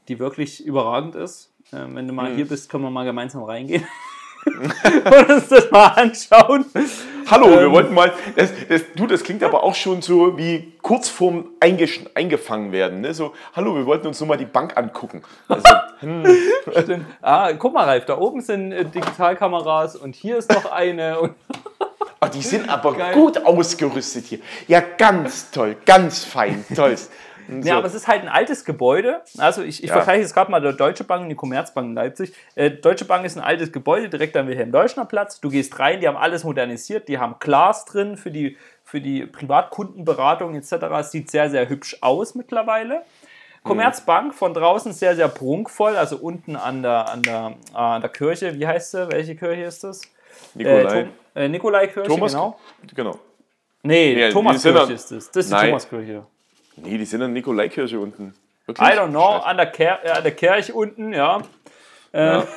die 0.09 0.19
wirklich 0.19 0.65
überragend 0.65 1.15
ist. 1.15 1.53
Ähm, 1.73 1.95
wenn 1.95 2.09
du 2.09 2.13
mal 2.13 2.31
mhm. 2.31 2.37
hier 2.37 2.49
bist, 2.49 2.69
können 2.69 2.85
wir 2.85 2.91
mal 2.91 3.05
gemeinsam 3.05 3.45
reingehen. 3.45 3.87
und 4.47 5.31
uns 5.31 5.49
das 5.49 5.71
mal 5.71 5.89
anschauen. 5.89 6.65
Hallo, 7.31 7.47
ähm, 7.47 7.61
wir 7.61 7.70
wollten 7.70 7.95
mal, 7.95 8.12
das, 8.35 8.51
das, 8.68 8.83
du, 8.97 9.07
das 9.07 9.22
klingt 9.22 9.45
aber 9.45 9.62
auch 9.62 9.76
schon 9.76 10.03
so 10.03 10.37
wie 10.37 10.72
kurz 10.83 11.09
vorm 11.09 11.51
eingefangen 11.61 12.72
werden. 12.72 13.03
Ne? 13.03 13.14
So, 13.14 13.35
hallo, 13.55 13.76
wir 13.76 13.87
wollten 13.87 14.09
uns 14.09 14.18
nur 14.18 14.28
mal 14.28 14.37
die 14.37 14.47
Bank 14.47 14.76
angucken. 14.76 15.22
Also, 15.47 15.64
hm. 16.01 16.24
Stimmt. 16.83 17.07
Ah, 17.22 17.53
guck 17.53 17.72
mal, 17.72 17.85
Ralf, 17.85 18.07
da 18.07 18.18
oben 18.18 18.41
sind 18.41 18.72
äh, 18.72 18.85
Digitalkameras 18.85 19.95
und 19.95 20.16
hier 20.16 20.39
ist 20.39 20.51
noch 20.53 20.72
eine. 20.72 21.31
Oh, 22.22 22.26
die 22.26 22.43
sind 22.43 22.68
aber 22.68 22.95
Geil. 22.95 23.14
gut 23.14 23.47
ausgerüstet 23.47 24.26
hier. 24.26 24.41
Ja, 24.66 24.81
ganz 24.81 25.53
toll, 25.53 25.76
ganz 25.87 26.24
fein, 26.24 26.64
toll. 26.74 26.97
So. 27.51 27.69
Ja, 27.69 27.79
aber 27.79 27.87
es 27.87 27.95
ist 27.95 28.07
halt 28.07 28.23
ein 28.23 28.29
altes 28.29 28.65
Gebäude. 28.65 29.23
Also 29.39 29.63
ich, 29.63 29.83
ich 29.83 29.89
ja. 29.89 29.97
vergleiche 29.97 30.23
jetzt 30.23 30.35
gerade 30.35 30.51
mal 30.51 30.61
die 30.61 30.77
Deutsche 30.77 31.05
Bank 31.05 31.23
und 31.23 31.29
die 31.29 31.35
Commerzbank 31.35 31.89
in 31.89 31.95
Leipzig. 31.95 32.33
Äh, 32.55 32.71
Deutsche 32.71 33.05
Bank 33.05 33.25
ist 33.25 33.37
ein 33.37 33.43
altes 33.43 33.73
Gebäude 33.73 34.09
direkt 34.09 34.37
am 34.37 34.47
Wilhelm-Deutschner 34.47 35.05
Platz. 35.05 35.41
Du 35.41 35.51
gehst 35.51 35.79
rein, 35.79 36.01
die 36.01 36.09
haben 36.09 36.17
alles 36.17 36.45
modernisiert, 36.45 37.09
die 37.09 37.19
haben 37.19 37.37
Glas 37.41 37.85
drin 37.85 38.17
für 38.17 38.31
die, 38.31 38.57
für 38.85 39.01
die 39.01 39.27
Privatkundenberatung 39.27 40.55
etc. 40.55 40.73
Es 41.01 41.11
sieht 41.11 41.31
sehr, 41.31 41.51
sehr 41.51 41.69
hübsch 41.69 41.99
aus 42.01 42.35
mittlerweile. 42.35 43.03
Commerzbank 43.63 44.35
von 44.35 44.55
draußen 44.55 44.93
sehr, 44.93 45.17
sehr 45.17 45.29
prunkvoll, 45.29 45.97
also 45.97 46.17
unten 46.17 46.57
an 46.57 46.83
der, 46.83 47.09
an 47.11 47.23
der, 47.23 47.55
äh, 47.73 47.77
an 47.77 48.01
der 48.01 48.11
Kirche. 48.11 48.59
Wie 48.59 48.67
heißt 48.67 48.93
sie? 48.93 49.11
Welche 49.11 49.37
Kirche 49.37 49.65
ist 49.65 49.85
das? 49.85 50.01
Nikolai. 50.55 51.09
Äh, 51.35 51.49
Nikolai-Kirche, 51.49 52.09
genau. 52.09 52.59
Genau. 52.95 53.19
Nee, 53.83 54.15
nee 54.15 54.31
Thomaskirche 54.31 54.93
ist 54.93 55.11
das. 55.11 55.31
Das 55.31 55.47
ist 55.47 55.53
die 55.53 55.67
Thomaskirche. 55.67 56.27
Nee, 56.77 56.99
die 56.99 57.05
sind 57.05 57.23
an 57.23 57.33
Nikolaikirche 57.33 57.99
unten. 57.99 58.35
Wirklich? 58.66 58.89
I 58.89 58.93
don't 58.93 59.11
know, 59.11 59.37
an 59.37 59.57
der, 59.57 59.66
Ker 59.66 60.05
äh, 60.05 60.11
an 60.11 60.23
der 60.23 60.33
Kirche 60.33 60.73
unten, 60.75 61.12
ja. 61.12 61.43
Äh, 62.12 62.25
ja. 62.25 62.47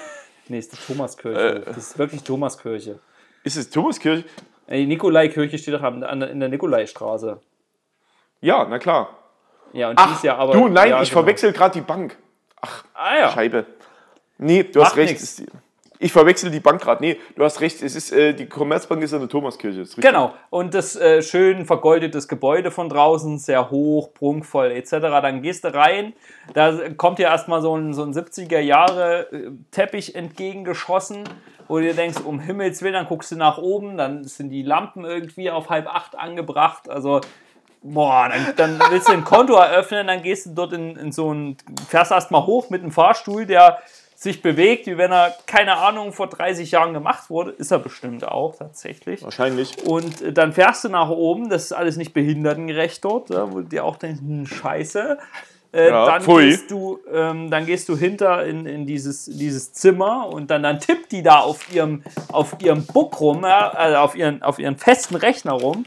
Nee, 0.50 0.60
ist 0.60 0.74
die 0.74 0.94
Thomaskirche. 0.94 1.40
Äh, 1.40 1.62
das 1.62 1.78
ist 1.78 1.98
wirklich 1.98 2.22
Thomaskirche. 2.22 3.00
Ist 3.46 3.56
es 3.56 3.70
Thomaskirche? 3.70 4.26
Die 4.70 4.86
Nikolaikirche 4.86 5.58
steht 5.58 5.74
doch 5.74 5.82
an, 5.82 6.22
in 6.22 6.40
der 6.42 6.50
Nikolaistraße. 6.50 7.40
Ja, 8.42 8.68
na 8.70 8.78
klar. 8.78 9.18
Ja, 9.72 9.90
und 9.90 9.98
Ach, 9.98 10.08
die 10.08 10.14
ist 10.14 10.24
ja 10.24 10.36
aber. 10.36 10.54
Du, 10.54 10.68
nein, 10.68 10.90
ja, 10.90 11.02
ich 11.02 11.10
genau. 11.10 11.22
verwechsel 11.22 11.54
gerade 11.54 11.74
die 11.74 11.82
Bank. 11.82 12.18
Ach, 12.60 12.84
ah, 12.94 13.16
ja. 13.16 13.32
Scheibe. 13.32 13.66
Nee, 14.38 14.64
du 14.64 14.80
Macht 14.80 14.92
hast 14.92 14.98
recht. 14.98 15.14
Ist 15.14 15.40
die, 15.40 15.48
ich 16.04 16.12
verwechsel 16.12 16.52
die 16.52 16.60
Bank 16.60 16.82
gerade. 16.82 17.02
Nee, 17.02 17.18
du 17.36 17.44
hast 17.44 17.62
recht. 17.62 17.82
Es 17.82 17.96
ist, 17.96 18.12
äh, 18.12 18.34
die 18.34 18.46
Commerzbank 18.46 19.02
ist 19.02 19.14
eine 19.14 19.28
Thomaskirche. 19.28 19.86
Genau. 20.02 20.34
Und 20.50 20.74
das 20.74 20.96
äh, 20.96 21.22
schön 21.22 21.66
vergoldetes 21.66 22.28
Gebäude 22.28 22.72
von 22.72 22.90
draußen, 22.90 23.38
sehr 23.40 23.72
hoch, 23.72 24.14
prunkvoll 24.14 24.72
etc. 24.72 24.92
Dann 24.92 25.42
gehst 25.42 25.64
du 25.64 25.74
rein. 25.74 26.14
Da 26.54 26.90
kommt 26.98 27.20
dir 27.20 27.28
erstmal 27.28 27.62
so 27.62 27.76
ein, 27.76 27.94
so 27.94 28.04
ein 28.04 28.14
70er 28.14 28.60
Jahre 28.60 29.32
äh, 29.32 29.52
Teppich 29.72 30.14
entgegengeschossen, 30.14 31.24
wo 31.70 31.78
du 31.78 31.84
dir 31.84 31.94
denkst, 31.94 32.20
um 32.24 32.40
Himmels 32.40 32.82
Willen, 32.82 32.96
dann 32.96 33.08
guckst 33.08 33.32
du 33.32 33.38
nach 33.38 33.58
oben, 33.58 33.96
dann 33.96 34.26
sind 34.26 34.50
die 34.50 34.64
Lampen 34.64 35.06
irgendwie 35.06 35.50
auf 35.50 35.70
halb 35.70 35.88
acht 35.88 36.18
angebracht. 36.18 36.90
Also 36.90 37.22
boah, 37.82 38.30
dann, 38.30 38.78
dann, 38.78 38.92
willst 38.92 39.08
du 39.08 39.14
ein 39.14 39.24
Konto 39.24 39.56
eröffnen, 39.56 40.08
dann 40.08 40.22
gehst 40.22 40.48
du 40.48 40.50
dort 40.52 40.74
in, 40.74 40.98
in 40.98 41.12
so 41.14 41.34
ein, 41.34 41.58
fährst 41.88 42.12
erstmal 42.12 42.46
hoch 42.46 42.70
mit 42.70 42.82
einem 42.82 42.92
Fahrstuhl, 42.92 43.46
der 43.46 43.80
sich 44.24 44.42
bewegt, 44.42 44.88
wie 44.88 44.98
wenn 44.98 45.12
er, 45.12 45.36
keine 45.46 45.78
Ahnung, 45.78 46.14
vor 46.14 46.28
30 46.28 46.72
Jahren 46.72 46.94
gemacht 46.94 47.30
wurde. 47.30 47.52
Ist 47.52 47.72
er 47.72 47.80
bestimmt 47.80 48.28
auch 48.28 48.56
tatsächlich. 48.56 49.22
Wahrscheinlich. 49.22 49.86
Und 49.86 50.22
äh, 50.22 50.34
dann 50.34 50.54
fährst 50.54 50.84
du 50.84 50.90
nach 50.90 51.10
oben, 51.10 51.50
das 51.50 51.66
ist 51.66 51.74
alles 51.74 51.98
nicht 51.98 52.14
behindertengerecht 52.14 53.04
dort, 53.04 53.30
ja, 53.30 53.52
wo 53.52 53.60
du 53.60 53.68
dir 53.68 53.84
auch 53.86 53.98
denkst, 53.98 54.22
hm, 54.22 54.46
scheiße. 54.48 55.18
Äh, 55.74 55.90
ja, 55.90 56.06
dann, 56.06 56.26
gehst 56.26 56.70
du, 56.70 57.00
ähm, 57.12 57.50
dann 57.50 57.66
gehst 57.66 57.90
du 57.90 57.98
hinter 57.98 58.46
in, 58.46 58.66
in 58.68 58.86
dieses, 58.86 59.26
dieses 59.26 59.74
Zimmer 59.74 60.30
und 60.30 60.52
dann, 60.52 60.62
dann 60.62 60.80
tippt 60.80 61.12
die 61.12 61.24
da 61.24 61.40
auf 61.40 61.74
ihrem, 61.74 62.04
auf 62.32 62.56
ihrem 62.62 62.86
Book 62.86 63.20
rum, 63.20 63.44
ja, 63.44 63.70
also 63.70 63.98
auf, 63.98 64.16
ihren, 64.16 64.44
auf 64.44 64.60
ihren 64.60 64.78
festen 64.78 65.16
Rechner 65.16 65.54
rum, 65.54 65.86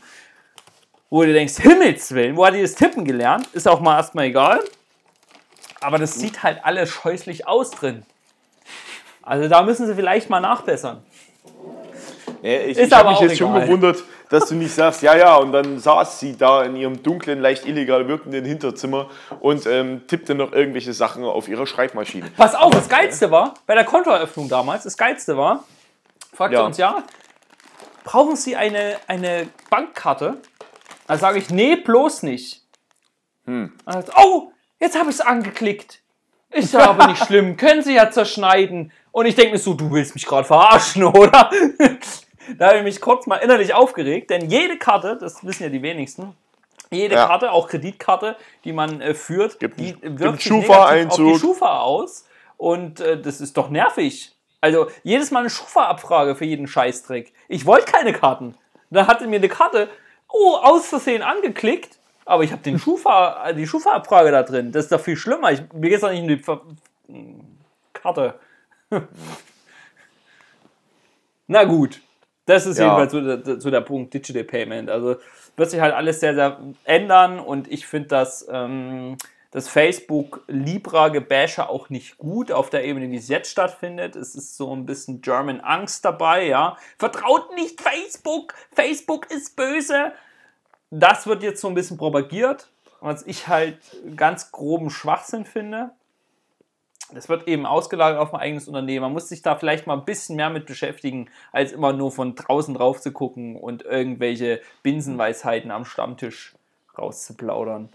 wo 1.08 1.22
du 1.22 1.32
denkst, 1.32 1.58
Himmelswillen, 1.58 2.36
wo 2.36 2.44
hat 2.44 2.54
die 2.54 2.62
das 2.62 2.74
Tippen 2.74 3.04
gelernt? 3.04 3.46
Ist 3.52 3.68
auch 3.68 3.80
mal 3.80 3.96
erstmal 3.96 4.26
egal. 4.26 4.60
Aber 5.80 5.98
das 5.98 6.14
sieht 6.14 6.42
halt 6.42 6.64
alles 6.64 6.90
scheußlich 6.90 7.46
aus 7.46 7.70
drin. 7.70 8.04
Also 9.26 9.48
da 9.48 9.62
müssen 9.62 9.86
sie 9.88 9.94
vielleicht 9.94 10.30
mal 10.30 10.40
nachbessern. 10.40 11.02
Ja, 12.42 12.60
ich 12.60 12.78
ich 12.78 12.92
habe 12.92 13.10
mich 13.10 13.18
jetzt 13.18 13.32
egal. 13.32 13.36
schon 13.36 13.60
gewundert, 13.60 14.04
dass 14.28 14.48
du 14.48 14.54
nicht 14.54 14.72
sagst, 14.72 15.02
ja, 15.02 15.16
ja, 15.16 15.34
und 15.34 15.50
dann 15.50 15.80
saß 15.80 16.20
sie 16.20 16.36
da 16.36 16.62
in 16.62 16.76
ihrem 16.76 17.02
dunklen, 17.02 17.40
leicht 17.40 17.66
illegal 17.66 18.06
wirkenden 18.06 18.44
Hinterzimmer 18.44 19.10
und 19.40 19.66
ähm, 19.66 20.06
tippte 20.06 20.36
noch 20.36 20.52
irgendwelche 20.52 20.92
Sachen 20.92 21.24
auf 21.24 21.48
ihrer 21.48 21.66
Schreibmaschine. 21.66 22.30
Pass 22.36 22.54
auf, 22.54 22.70
das 22.70 22.88
Geilste 22.88 23.32
war, 23.32 23.54
bei 23.66 23.74
der 23.74 23.84
Kontoeröffnung 23.84 24.48
damals, 24.48 24.84
das 24.84 24.96
Geilste 24.96 25.36
war, 25.36 25.64
fragt 26.32 26.54
ja. 26.54 26.64
uns 26.64 26.76
ja, 26.76 27.02
brauchen 28.04 28.36
Sie 28.36 28.54
eine, 28.54 28.96
eine 29.08 29.48
Bankkarte? 29.70 30.36
Da 31.08 31.18
sage 31.18 31.38
ich, 31.38 31.50
nee, 31.50 31.74
bloß 31.74 32.22
nicht. 32.22 32.62
Hm. 33.46 33.72
Sagt, 33.86 34.12
oh, 34.16 34.52
jetzt 34.78 34.96
habe 34.96 35.10
ich 35.10 35.16
es 35.16 35.20
angeklickt. 35.20 36.00
Ist 36.50 36.72
ja 36.72 36.90
aber 36.90 37.08
nicht 37.08 37.24
schlimm, 37.26 37.56
können 37.56 37.82
Sie 37.82 37.94
ja 37.94 38.10
zerschneiden. 38.10 38.92
Und 39.16 39.24
ich 39.24 39.34
denke 39.34 39.52
mir 39.52 39.58
so, 39.58 39.72
du 39.72 39.90
willst 39.90 40.14
mich 40.14 40.26
gerade 40.26 40.46
verarschen, 40.46 41.02
oder? 41.04 41.50
da 42.58 42.66
habe 42.66 42.76
ich 42.76 42.84
mich 42.84 43.00
kurz 43.00 43.26
mal 43.26 43.36
innerlich 43.36 43.72
aufgeregt, 43.72 44.28
denn 44.28 44.50
jede 44.50 44.76
Karte, 44.76 45.16
das 45.18 45.42
wissen 45.42 45.62
ja 45.62 45.68
die 45.70 45.80
wenigsten, 45.80 46.34
jede 46.90 47.14
ja. 47.14 47.26
Karte, 47.26 47.50
auch 47.50 47.66
Kreditkarte, 47.66 48.36
die 48.64 48.74
man 48.74 49.00
äh, 49.00 49.14
führt, 49.14 49.58
gibt, 49.58 49.80
die 49.80 49.96
wirkt 50.02 50.42
sich 50.42 50.52
auf 50.52 51.16
die 51.16 51.38
Schufa 51.38 51.80
aus. 51.80 52.26
Und 52.58 53.00
äh, 53.00 53.18
das 53.18 53.40
ist 53.40 53.56
doch 53.56 53.70
nervig. 53.70 54.32
Also 54.60 54.88
jedes 55.02 55.30
Mal 55.30 55.40
eine 55.40 55.50
Schufa-Abfrage 55.50 56.36
für 56.36 56.44
jeden 56.44 56.66
Scheißdreck. 56.66 57.32
Ich 57.48 57.64
wollte 57.64 57.90
keine 57.90 58.12
Karten. 58.12 58.54
Da 58.90 59.06
hatte 59.06 59.26
mir 59.28 59.36
eine 59.36 59.48
Karte, 59.48 59.88
oh, 60.30 60.56
aus 60.56 60.88
Versehen 60.88 61.22
angeklickt, 61.22 61.98
aber 62.26 62.44
ich 62.44 62.52
habe 62.52 62.60
den 62.60 62.78
Schufa, 62.78 63.50
die 63.54 63.66
Schufa-Abfrage 63.66 64.30
da 64.30 64.42
drin. 64.42 64.72
Das 64.72 64.84
ist 64.84 64.92
doch 64.92 65.00
viel 65.00 65.16
schlimmer. 65.16 65.52
Ich, 65.52 65.62
mir 65.72 65.88
geht 65.88 65.94
es 65.94 66.00
doch 66.02 66.10
nicht 66.10 66.20
um 66.20 66.28
die 66.28 66.36
Ver 66.36 66.60
Karte. 67.94 68.38
Na 71.46 71.64
gut. 71.64 72.00
Das 72.46 72.66
ist 72.66 72.78
Ja. 72.78 72.84
jedenfalls 72.84 73.12
so 73.12 73.36
der, 73.36 73.60
so 73.60 73.70
der 73.70 73.80
Punkt 73.80 74.14
Digital 74.14 74.44
Payment. 74.44 74.88
Also 74.90 75.16
wird 75.56 75.70
sich 75.70 75.80
halt 75.80 75.94
alles 75.94 76.20
sehr, 76.20 76.34
sehr 76.34 76.60
ändern 76.84 77.38
und 77.40 77.70
ich 77.70 77.86
finde 77.86 78.08
das, 78.08 78.46
ähm, 78.50 79.16
das 79.50 79.68
Facebook 79.68 80.42
Libra 80.48 81.08
Gebäsche 81.08 81.68
auch 81.68 81.88
nicht 81.88 82.18
gut 82.18 82.52
auf 82.52 82.68
der 82.70 82.84
Ebene, 82.84 83.10
wie 83.10 83.16
es 83.16 83.28
jetzt 83.28 83.50
stattfindet. 83.50 84.14
Es 84.14 84.34
ist 84.34 84.56
so 84.56 84.72
ein 84.74 84.86
bisschen 84.86 85.22
German 85.22 85.60
Angst 85.60 86.04
dabei, 86.04 86.46
ja. 86.46 86.76
Vertraut 86.98 87.54
nicht 87.54 87.80
Facebook, 87.80 88.54
Facebook 88.72 89.30
ist 89.30 89.56
böse. 89.56 90.12
Das 90.90 91.26
wird 91.26 91.42
jetzt 91.42 91.60
so 91.60 91.68
ein 91.68 91.74
bisschen 91.74 91.96
propagiert, 91.96 92.68
was 93.00 93.26
ich 93.26 93.48
halt 93.48 93.78
ganz 94.14 94.52
groben 94.52 94.90
Schwachsinn 94.90 95.46
finde. 95.46 95.90
Das 97.12 97.28
wird 97.28 97.46
eben 97.46 97.66
ausgelagert 97.66 98.18
auf 98.20 98.34
ein 98.34 98.40
eigenes 98.40 98.66
Unternehmen. 98.66 99.02
Man 99.02 99.12
muss 99.12 99.28
sich 99.28 99.40
da 99.42 99.54
vielleicht 99.56 99.86
mal 99.86 99.94
ein 99.94 100.04
bisschen 100.04 100.36
mehr 100.36 100.50
mit 100.50 100.66
beschäftigen, 100.66 101.30
als 101.52 101.72
immer 101.72 101.92
nur 101.92 102.10
von 102.10 102.34
draußen 102.34 102.74
drauf 102.74 103.00
zu 103.00 103.12
gucken 103.12 103.56
und 103.56 103.84
irgendwelche 103.84 104.60
Binsenweisheiten 104.82 105.70
am 105.70 105.84
Stammtisch 105.84 106.54
rauszuplaudern. 106.98 107.90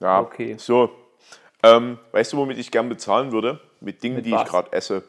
Ja, 0.00 0.20
Okay. 0.20 0.56
So. 0.58 0.90
Ähm, 1.62 1.98
weißt 2.12 2.32
du, 2.32 2.36
womit 2.36 2.58
ich 2.58 2.70
gern 2.70 2.88
bezahlen 2.88 3.32
würde? 3.32 3.60
Mit 3.80 4.02
Dingen, 4.02 4.16
Mit 4.16 4.26
die 4.26 4.32
was? 4.32 4.42
ich 4.42 4.48
gerade 4.48 4.72
esse. 4.72 5.04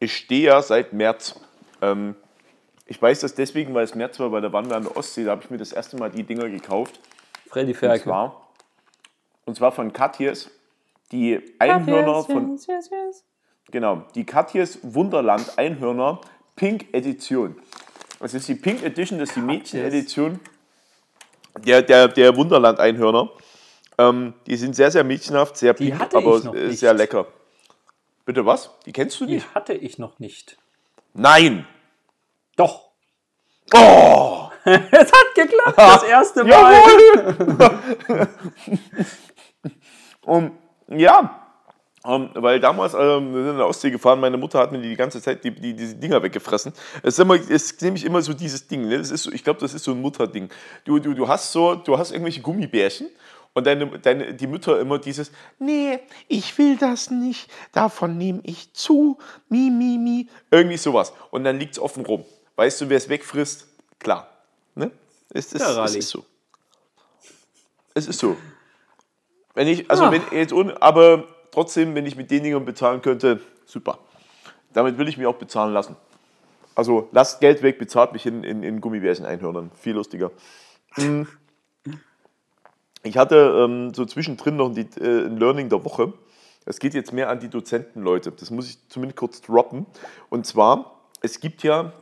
Ich 0.00 0.16
stehe 0.16 0.46
ja 0.48 0.62
seit 0.62 0.92
März. 0.92 1.40
Ähm, 1.80 2.14
ich 2.86 3.00
weiß 3.00 3.20
das 3.20 3.34
deswegen, 3.34 3.74
weil 3.74 3.84
es 3.84 3.94
März 3.94 4.18
war 4.20 4.30
bei 4.30 4.40
der 4.40 4.52
Wanderung 4.52 4.76
an 4.76 4.82
der 4.84 4.96
Ostsee. 4.96 5.24
Da 5.24 5.32
habe 5.32 5.42
ich 5.44 5.50
mir 5.50 5.56
das 5.58 5.72
erste 5.72 5.96
Mal 5.96 6.10
die 6.10 6.22
Dinger 6.24 6.48
gekauft. 6.48 7.00
Freddy 7.48 7.72
Und 7.72 7.76
Ferkel. 7.78 8.02
zwar, 8.02 8.48
und 9.46 9.56
zwar 9.56 9.72
von 9.72 9.92
Katjes. 9.92 10.50
Die 11.12 11.40
Einhörner 11.58 12.22
von. 12.24 12.58
Genau, 13.70 14.02
die 14.14 14.24
Katjes 14.24 14.78
Wunderland 14.82 15.58
Einhörner 15.58 16.20
Pink 16.56 16.86
Edition. 16.92 17.56
Das 18.20 18.34
ist 18.34 18.48
die 18.48 18.54
Pink 18.54 18.82
Edition, 18.82 19.18
das 19.18 19.28
ist 19.30 19.36
die 19.36 19.40
Mädchen-Edition 19.40 20.40
der, 21.64 21.82
der, 21.82 22.08
der 22.08 22.36
Wunderland 22.36 22.80
Einhörner. 22.80 23.30
Ähm, 23.96 24.34
die 24.46 24.56
sind 24.56 24.74
sehr, 24.76 24.90
sehr 24.90 25.04
mädchenhaft, 25.04 25.56
sehr 25.56 25.74
Die 25.74 25.90
pink, 25.90 26.14
aber 26.14 26.54
äh, 26.54 26.72
sehr 26.72 26.94
lecker. 26.94 27.26
Bitte 28.24 28.44
was? 28.46 28.70
Die 28.86 28.92
kennst 28.92 29.20
du 29.20 29.26
Die 29.26 29.34
nicht? 29.34 29.54
hatte 29.54 29.72
ich 29.74 29.98
noch 29.98 30.18
nicht. 30.18 30.56
Nein! 31.14 31.66
Doch. 32.56 32.88
Oh! 33.74 34.34
Es 34.64 35.10
hat 35.12 35.34
geklappt, 35.34 35.78
das 35.78 36.02
erste 36.10 36.44
Mal. 36.44 36.74
Jawohl! 36.74 38.28
Und 40.22 40.52
ja, 40.88 41.48
ähm, 42.04 42.30
weil 42.34 42.60
damals, 42.60 42.94
ähm, 42.94 43.34
wir 43.34 43.42
sind 43.42 43.50
in 43.52 43.56
der 43.58 43.66
Ostsee 43.66 43.90
gefahren, 43.90 44.20
meine 44.20 44.36
Mutter 44.36 44.58
hat 44.60 44.70
mir 44.70 44.80
die 44.80 44.94
ganze 44.94 45.20
Zeit 45.20 45.42
die, 45.42 45.50
die, 45.50 45.74
diese 45.74 45.96
Dinger 45.96 46.22
weggefressen. 46.22 46.72
Es 47.02 47.14
ist, 47.14 47.20
immer, 47.20 47.34
es 47.34 47.48
ist 47.50 47.82
nämlich 47.82 48.04
immer 48.04 48.22
so 48.22 48.32
dieses 48.32 48.66
Ding, 48.68 48.86
ne? 48.88 48.98
das 48.98 49.10
ist 49.10 49.24
so, 49.24 49.32
ich 49.32 49.42
glaube, 49.42 49.60
das 49.60 49.74
ist 49.74 49.84
so 49.84 49.90
ein 49.90 50.00
Mutterding. 50.00 50.48
Du, 50.84 50.98
du, 51.00 51.12
du 51.12 51.26
hast 51.26 51.50
so, 51.50 51.74
du 51.74 51.98
hast 51.98 52.12
irgendwelche 52.12 52.40
Gummibärchen 52.40 53.08
und 53.52 53.66
deine, 53.66 53.98
deine, 53.98 54.32
die 54.32 54.46
Mütter 54.46 54.78
immer 54.78 54.98
dieses, 54.98 55.32
nee, 55.58 55.98
ich 56.28 56.56
will 56.56 56.76
das 56.76 57.10
nicht, 57.10 57.50
davon 57.72 58.16
nehme 58.16 58.40
ich 58.44 58.72
zu, 58.72 59.18
mi, 59.48 59.68
mi, 59.70 59.98
mi, 59.98 60.28
irgendwie 60.50 60.76
sowas. 60.76 61.12
Und 61.30 61.44
dann 61.44 61.58
liegt 61.58 61.72
es 61.72 61.78
offen 61.80 62.06
rum. 62.06 62.24
Weißt 62.54 62.80
du, 62.80 62.88
wer 62.88 62.96
es 62.96 63.08
wegfrisst? 63.08 63.66
Klar. 63.98 64.28
Ne? 64.76 64.92
Es, 65.30 65.52
es, 65.52 65.60
Ja, 65.60 65.84
es 65.84 65.96
ist 65.96 66.10
so. 66.10 66.24
Es 67.94 68.06
ist 68.06 68.18
so. 68.20 68.36
Wenn 69.58 69.66
ich, 69.66 69.90
also 69.90 70.04
Ah. 70.04 70.12
wenn 70.12 70.22
jetzt 70.30 70.52
ohne, 70.52 70.80
aber 70.80 71.24
trotzdem, 71.50 71.92
wenn 71.96 72.06
ich 72.06 72.14
mit 72.14 72.30
den 72.30 72.44
Dingern 72.44 72.64
bezahlen 72.64 73.02
könnte, 73.02 73.40
super. 73.66 73.98
Damit 74.72 74.98
will 74.98 75.08
ich 75.08 75.18
mich 75.18 75.26
auch 75.26 75.34
bezahlen 75.34 75.72
lassen. 75.72 75.96
Also 76.76 77.08
lasst 77.10 77.40
Geld 77.40 77.60
weg, 77.64 77.76
bezahlt 77.76 78.12
mich 78.12 78.24
in, 78.24 78.44
in, 78.44 78.62
in 78.62 78.80
Gummibärchen-Einhörnern. 78.80 79.72
Viel 79.74 79.94
lustiger. 79.94 80.30
Mm. 80.96 81.22
Ich 83.02 83.18
hatte 83.18 83.64
ähm, 83.64 83.92
so 83.94 84.04
zwischendrin 84.04 84.54
noch 84.54 84.72
die, 84.72 84.86
äh, 85.00 85.26
ein 85.26 85.38
Learning 85.38 85.68
der 85.68 85.84
Woche. 85.84 86.12
Es 86.64 86.78
geht 86.78 86.94
jetzt 86.94 87.12
mehr 87.12 87.28
an 87.28 87.40
die 87.40 87.48
Dozentenleute. 87.48 88.30
Das 88.30 88.52
muss 88.52 88.70
ich 88.70 88.78
zumindest 88.88 89.16
kurz 89.16 89.40
droppen. 89.40 89.86
Und 90.28 90.46
zwar, 90.46 91.00
es 91.20 91.40
gibt 91.40 91.64
ja, 91.64 91.92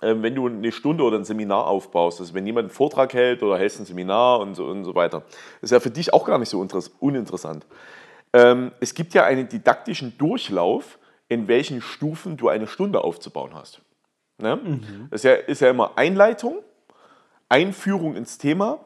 wenn 0.00 0.34
du 0.34 0.46
eine 0.46 0.72
Stunde 0.72 1.04
oder 1.04 1.18
ein 1.18 1.24
Seminar 1.24 1.66
aufbaust, 1.66 2.20
also 2.20 2.34
wenn 2.34 2.46
jemand 2.46 2.66
einen 2.66 2.74
Vortrag 2.74 3.14
hält 3.14 3.42
oder 3.42 3.58
hältst 3.58 3.80
ein 3.80 3.86
Seminar 3.86 4.40
und 4.40 4.54
so, 4.54 4.66
und 4.66 4.84
so 4.84 4.94
weiter, 4.94 5.22
ist 5.62 5.72
ja 5.72 5.80
für 5.80 5.90
dich 5.90 6.12
auch 6.12 6.24
gar 6.24 6.38
nicht 6.38 6.50
so 6.50 6.62
interess- 6.62 6.90
uninteressant. 7.00 7.66
Ähm, 8.32 8.72
es 8.80 8.94
gibt 8.94 9.14
ja 9.14 9.24
einen 9.24 9.48
didaktischen 9.48 10.18
Durchlauf, 10.18 10.98
in 11.28 11.48
welchen 11.48 11.80
Stufen 11.80 12.36
du 12.36 12.48
eine 12.48 12.66
Stunde 12.66 13.02
aufzubauen 13.02 13.54
hast. 13.54 13.80
Ne? 14.38 14.58
Das 15.10 15.20
ist 15.20 15.24
ja, 15.24 15.32
ist 15.32 15.60
ja 15.60 15.70
immer 15.70 15.92
Einleitung, 15.96 16.58
Einführung 17.48 18.16
ins 18.16 18.38
Thema, 18.38 18.80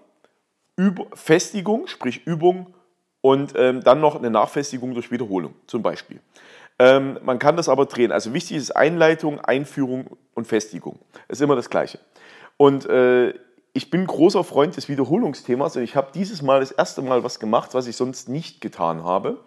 Üb 0.79 1.01
Festigung, 1.15 1.87
sprich 1.89 2.27
Übung 2.27 2.75
und 3.21 3.55
ähm, 3.57 3.83
dann 3.83 4.01
noch 4.01 4.17
eine 4.17 4.31
Nachfestigung 4.31 4.95
durch 4.95 5.11
Wiederholung 5.11 5.55
zum 5.67 5.83
Beispiel. 5.83 6.21
Ähm, 6.81 7.19
man 7.23 7.39
kann 7.39 7.59
das 7.59 7.69
aber 7.69 7.85
drehen. 7.85 8.11
Also 8.11 8.33
wichtig 8.33 8.57
ist 8.57 8.71
Einleitung, 8.71 9.39
Einführung 9.39 10.17
und 10.33 10.47
Festigung. 10.47 10.99
Das 11.29 11.39
ist 11.39 11.43
immer 11.43 11.55
das 11.55 11.69
Gleiche. 11.69 11.99
Und 12.57 12.87
äh, 12.87 13.35
ich 13.75 13.91
bin 13.91 14.07
großer 14.07 14.43
Freund 14.45 14.79
des 14.79 14.89
Wiederholungsthemas 14.89 15.77
und 15.77 15.83
ich 15.83 15.95
habe 15.95 16.09
dieses 16.15 16.41
Mal 16.41 16.61
das 16.61 16.71
erste 16.71 17.03
Mal 17.03 17.23
was 17.23 17.39
gemacht, 17.39 17.75
was 17.75 17.87
ich 17.87 17.97
sonst 17.97 18.31
nicht 18.31 18.63
getan 18.63 19.05
habe. 19.05 19.41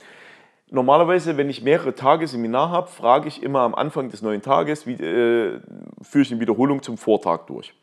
Normalerweise, 0.70 1.36
wenn 1.36 1.50
ich 1.50 1.64
mehrere 1.64 1.96
Tage 1.96 2.28
Seminar 2.28 2.70
habe, 2.70 2.88
frage 2.88 3.28
ich 3.28 3.42
immer 3.42 3.62
am 3.62 3.74
Anfang 3.74 4.10
des 4.10 4.22
neuen 4.22 4.44
Tages, 4.44 4.86
wie, 4.86 4.94
äh, 4.94 5.60
führe 6.04 6.22
ich 6.22 6.32
eine 6.32 6.40
Wiederholung 6.40 6.84
zum 6.84 7.00
Vortag 7.00 7.48
durch. 7.48 7.74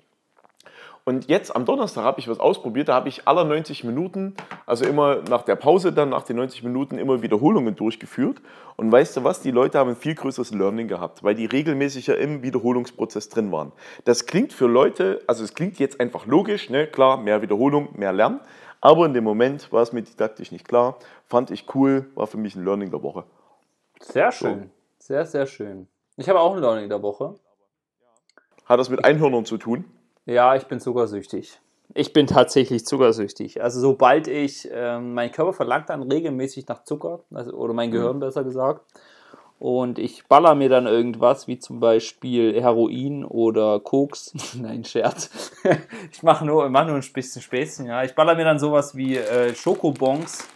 Und 1.10 1.26
jetzt 1.26 1.56
am 1.56 1.64
Donnerstag 1.64 2.04
habe 2.04 2.20
ich 2.20 2.28
was 2.28 2.38
ausprobiert, 2.38 2.88
da 2.88 2.94
habe 2.94 3.08
ich 3.08 3.26
alle 3.26 3.44
90 3.44 3.82
Minuten, 3.82 4.36
also 4.64 4.84
immer 4.84 5.16
nach 5.28 5.42
der 5.42 5.56
Pause 5.56 5.92
dann, 5.92 6.10
nach 6.10 6.22
den 6.22 6.36
90 6.36 6.62
Minuten 6.62 6.98
immer 6.98 7.20
Wiederholungen 7.20 7.74
durchgeführt. 7.74 8.40
Und 8.76 8.92
weißt 8.92 9.16
du 9.16 9.24
was, 9.24 9.40
die 9.40 9.50
Leute 9.50 9.80
haben 9.80 9.90
ein 9.90 9.96
viel 9.96 10.14
größeres 10.14 10.52
Learning 10.52 10.86
gehabt, 10.86 11.24
weil 11.24 11.34
die 11.34 11.46
regelmäßig 11.46 12.06
ja 12.06 12.14
im 12.14 12.44
Wiederholungsprozess 12.44 13.28
drin 13.28 13.50
waren. 13.50 13.72
Das 14.04 14.26
klingt 14.26 14.52
für 14.52 14.68
Leute, 14.68 15.20
also 15.26 15.42
es 15.42 15.52
klingt 15.54 15.80
jetzt 15.80 15.98
einfach 15.98 16.26
logisch, 16.26 16.70
ne? 16.70 16.86
klar, 16.86 17.16
mehr 17.16 17.42
Wiederholung, 17.42 17.88
mehr 17.98 18.12
Lernen. 18.12 18.38
Aber 18.80 19.04
in 19.04 19.12
dem 19.12 19.24
Moment 19.24 19.72
war 19.72 19.82
es 19.82 19.92
mir 19.92 20.02
didaktisch 20.02 20.52
nicht 20.52 20.68
klar, 20.68 20.96
fand 21.26 21.50
ich 21.50 21.74
cool, 21.74 22.08
war 22.14 22.28
für 22.28 22.38
mich 22.38 22.54
ein 22.54 22.64
Learning 22.64 22.92
der 22.92 23.02
Woche. 23.02 23.24
Sehr 23.98 24.30
schön. 24.30 24.70
Sehr, 25.00 25.26
sehr 25.26 25.46
schön. 25.46 25.88
Ich 26.16 26.28
habe 26.28 26.38
auch 26.38 26.54
ein 26.54 26.60
Learning 26.60 26.88
der 26.88 27.02
Woche. 27.02 27.34
Hat 28.64 28.78
das 28.78 28.90
mit 28.90 29.04
Einhörnern 29.04 29.44
zu 29.44 29.58
tun? 29.58 29.86
Ja, 30.26 30.54
ich 30.54 30.64
bin 30.66 30.80
zuckersüchtig. 30.80 31.58
Ich 31.94 32.12
bin 32.12 32.26
tatsächlich 32.28 32.86
zuckersüchtig. 32.86 33.62
Also 33.62 33.80
sobald 33.80 34.28
ich, 34.28 34.68
ähm, 34.72 35.14
mein 35.14 35.32
Körper 35.32 35.52
verlangt 35.52 35.90
dann 35.90 36.02
regelmäßig 36.02 36.68
nach 36.68 36.84
Zucker, 36.84 37.20
also, 37.34 37.52
oder 37.52 37.74
mein 37.74 37.90
Gehirn 37.90 38.20
besser 38.20 38.44
gesagt. 38.44 38.82
Und 39.58 39.98
ich 39.98 40.24
baller 40.26 40.54
mir 40.54 40.68
dann 40.68 40.86
irgendwas, 40.86 41.46
wie 41.48 41.58
zum 41.58 41.80
Beispiel 41.80 42.58
Heroin 42.62 43.24
oder 43.24 43.80
Koks. 43.80 44.32
Nein, 44.54 44.84
Scherz. 44.84 45.52
ich 46.12 46.22
mache 46.22 46.46
nur, 46.46 46.68
mach 46.70 46.86
nur 46.86 46.94
ein 46.96 47.04
bisschen 47.12 47.42
Späßchen, 47.42 47.86
ja. 47.86 48.04
Ich 48.04 48.14
baller 48.14 48.36
mir 48.36 48.44
dann 48.44 48.58
sowas 48.58 48.94
wie 48.96 49.16
äh, 49.16 49.54
Schokobons, 49.54 50.46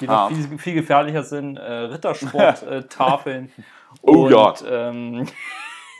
die 0.00 0.06
noch 0.06 0.14
Ah. 0.14 0.28
viel, 0.28 0.58
viel 0.58 0.74
gefährlicher 0.74 1.22
sind, 1.22 1.56
äh, 1.58 1.62
Rittersport-Tafeln. 1.62 3.52
Oh 4.02 4.28
ja. 4.28 4.54
Ähm, 4.68 5.26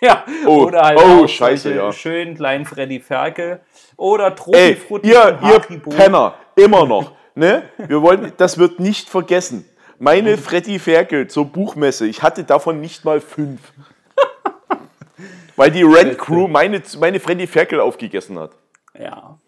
ja, 0.06 0.24
Oh, 0.46 0.64
oder 0.66 0.82
halt 0.82 0.98
oh, 0.98 1.26
scheiße, 1.26 1.74
ja. 1.74 1.92
schönen 1.92 2.34
kleinen 2.34 2.64
Freddy 2.64 3.00
Ferkel 3.00 3.60
oder 3.96 4.28
Ey, 4.28 4.34
Tropifrutti 4.34 5.08
ihr, 5.08 5.20
von 5.20 5.48
ihr 5.48 5.54
Haribo. 5.54 5.90
Penner, 5.90 6.34
immer 6.56 6.86
noch. 6.86 7.12
Ne? 7.34 7.62
Wir 7.76 8.02
wollen, 8.02 8.32
das 8.36 8.58
wird 8.58 8.80
nicht 8.80 9.08
vergessen. 9.08 9.64
Meine 9.98 10.36
Freddy 10.38 10.78
Ferkel 10.78 11.28
zur 11.28 11.46
Buchmesse, 11.46 12.06
ich 12.06 12.22
hatte 12.22 12.44
davon 12.44 12.80
nicht 12.80 13.04
mal 13.04 13.20
fünf. 13.20 13.60
Weil 15.56 15.70
die 15.70 15.82
Rent 15.82 16.16
Crew 16.16 16.48
meine, 16.48 16.82
meine 16.98 17.20
Freddy 17.20 17.46
Ferkel 17.46 17.80
aufgegessen 17.80 18.38
hat. 18.38 18.52
Ja. 18.98 19.38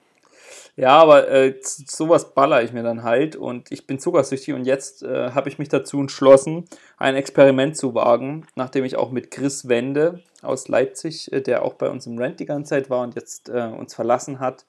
Ja, 0.74 0.98
aber 0.98 1.28
äh, 1.28 1.54
sowas 1.60 2.32
baller 2.32 2.62
ich 2.62 2.72
mir 2.72 2.82
dann 2.82 3.02
halt 3.02 3.36
und 3.36 3.70
ich 3.70 3.86
bin 3.86 3.98
zuckersüchtig 3.98 4.54
und 4.54 4.64
jetzt 4.64 5.02
äh, 5.02 5.30
habe 5.32 5.50
ich 5.50 5.58
mich 5.58 5.68
dazu 5.68 6.00
entschlossen, 6.00 6.64
ein 6.96 7.14
Experiment 7.14 7.76
zu 7.76 7.94
wagen, 7.94 8.46
nachdem 8.54 8.84
ich 8.84 8.96
auch 8.96 9.10
mit 9.10 9.30
Chris 9.30 9.68
Wende 9.68 10.22
aus 10.40 10.68
Leipzig, 10.68 11.30
äh, 11.30 11.42
der 11.42 11.62
auch 11.62 11.74
bei 11.74 11.90
uns 11.90 12.06
im 12.06 12.16
Rent 12.16 12.40
die 12.40 12.46
ganze 12.46 12.70
Zeit 12.70 12.88
war 12.88 13.02
und 13.02 13.14
jetzt 13.14 13.50
äh, 13.50 13.66
uns 13.66 13.94
verlassen 13.94 14.40
hat 14.40 14.64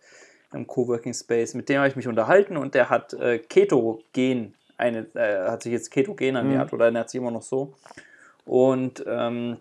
im 0.52 0.68
Coworking 0.68 1.14
Space, 1.14 1.54
mit 1.54 1.70
dem 1.70 1.78
habe 1.78 1.88
ich 1.88 1.96
mich 1.96 2.08
unterhalten 2.08 2.58
und 2.58 2.76
der 2.76 2.90
hat 2.90 3.14
äh, 3.14 3.40
Ketogen, 3.40 4.56
eine, 4.78 5.08
äh, 5.16 5.50
hat 5.50 5.64
sich 5.64 5.72
jetzt 5.72 5.90
Ketogen 5.90 6.36
ernährt 6.36 6.74
oder 6.74 6.86
ernährt 6.86 7.12
sich 7.12 7.22
immer 7.22 7.32
noch 7.32 7.44
so 7.44 7.76
und 8.44 9.06
ähm, 9.08 9.58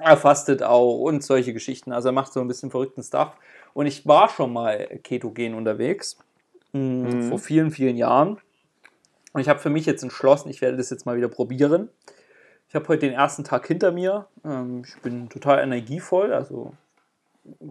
er 0.00 0.16
fastet 0.16 0.62
auch 0.62 1.00
und 1.00 1.24
solche 1.24 1.52
Geschichten. 1.52 1.92
Also 1.92 2.10
er 2.10 2.12
macht 2.12 2.32
so 2.32 2.40
ein 2.40 2.48
bisschen 2.48 2.70
verrückten 2.70 3.02
Stuff. 3.02 3.32
Und 3.74 3.86
ich 3.86 4.06
war 4.06 4.28
schon 4.28 4.52
mal 4.52 4.86
ketogen 5.02 5.54
unterwegs, 5.54 6.18
mh, 6.72 7.28
vor 7.28 7.38
vielen, 7.38 7.70
vielen 7.70 7.96
Jahren. 7.96 8.38
Und 9.32 9.40
ich 9.40 9.48
habe 9.48 9.58
für 9.58 9.70
mich 9.70 9.86
jetzt 9.86 10.02
entschlossen, 10.02 10.48
ich 10.48 10.60
werde 10.60 10.76
das 10.76 10.90
jetzt 10.90 11.06
mal 11.06 11.16
wieder 11.16 11.28
probieren. 11.28 11.88
Ich 12.68 12.74
habe 12.74 12.86
heute 12.88 13.00
den 13.06 13.14
ersten 13.14 13.44
Tag 13.44 13.66
hinter 13.66 13.92
mir. 13.92 14.26
Ähm, 14.44 14.82
ich 14.86 15.00
bin 15.00 15.28
total 15.28 15.60
energievoll. 15.62 16.32
Also 16.32 16.74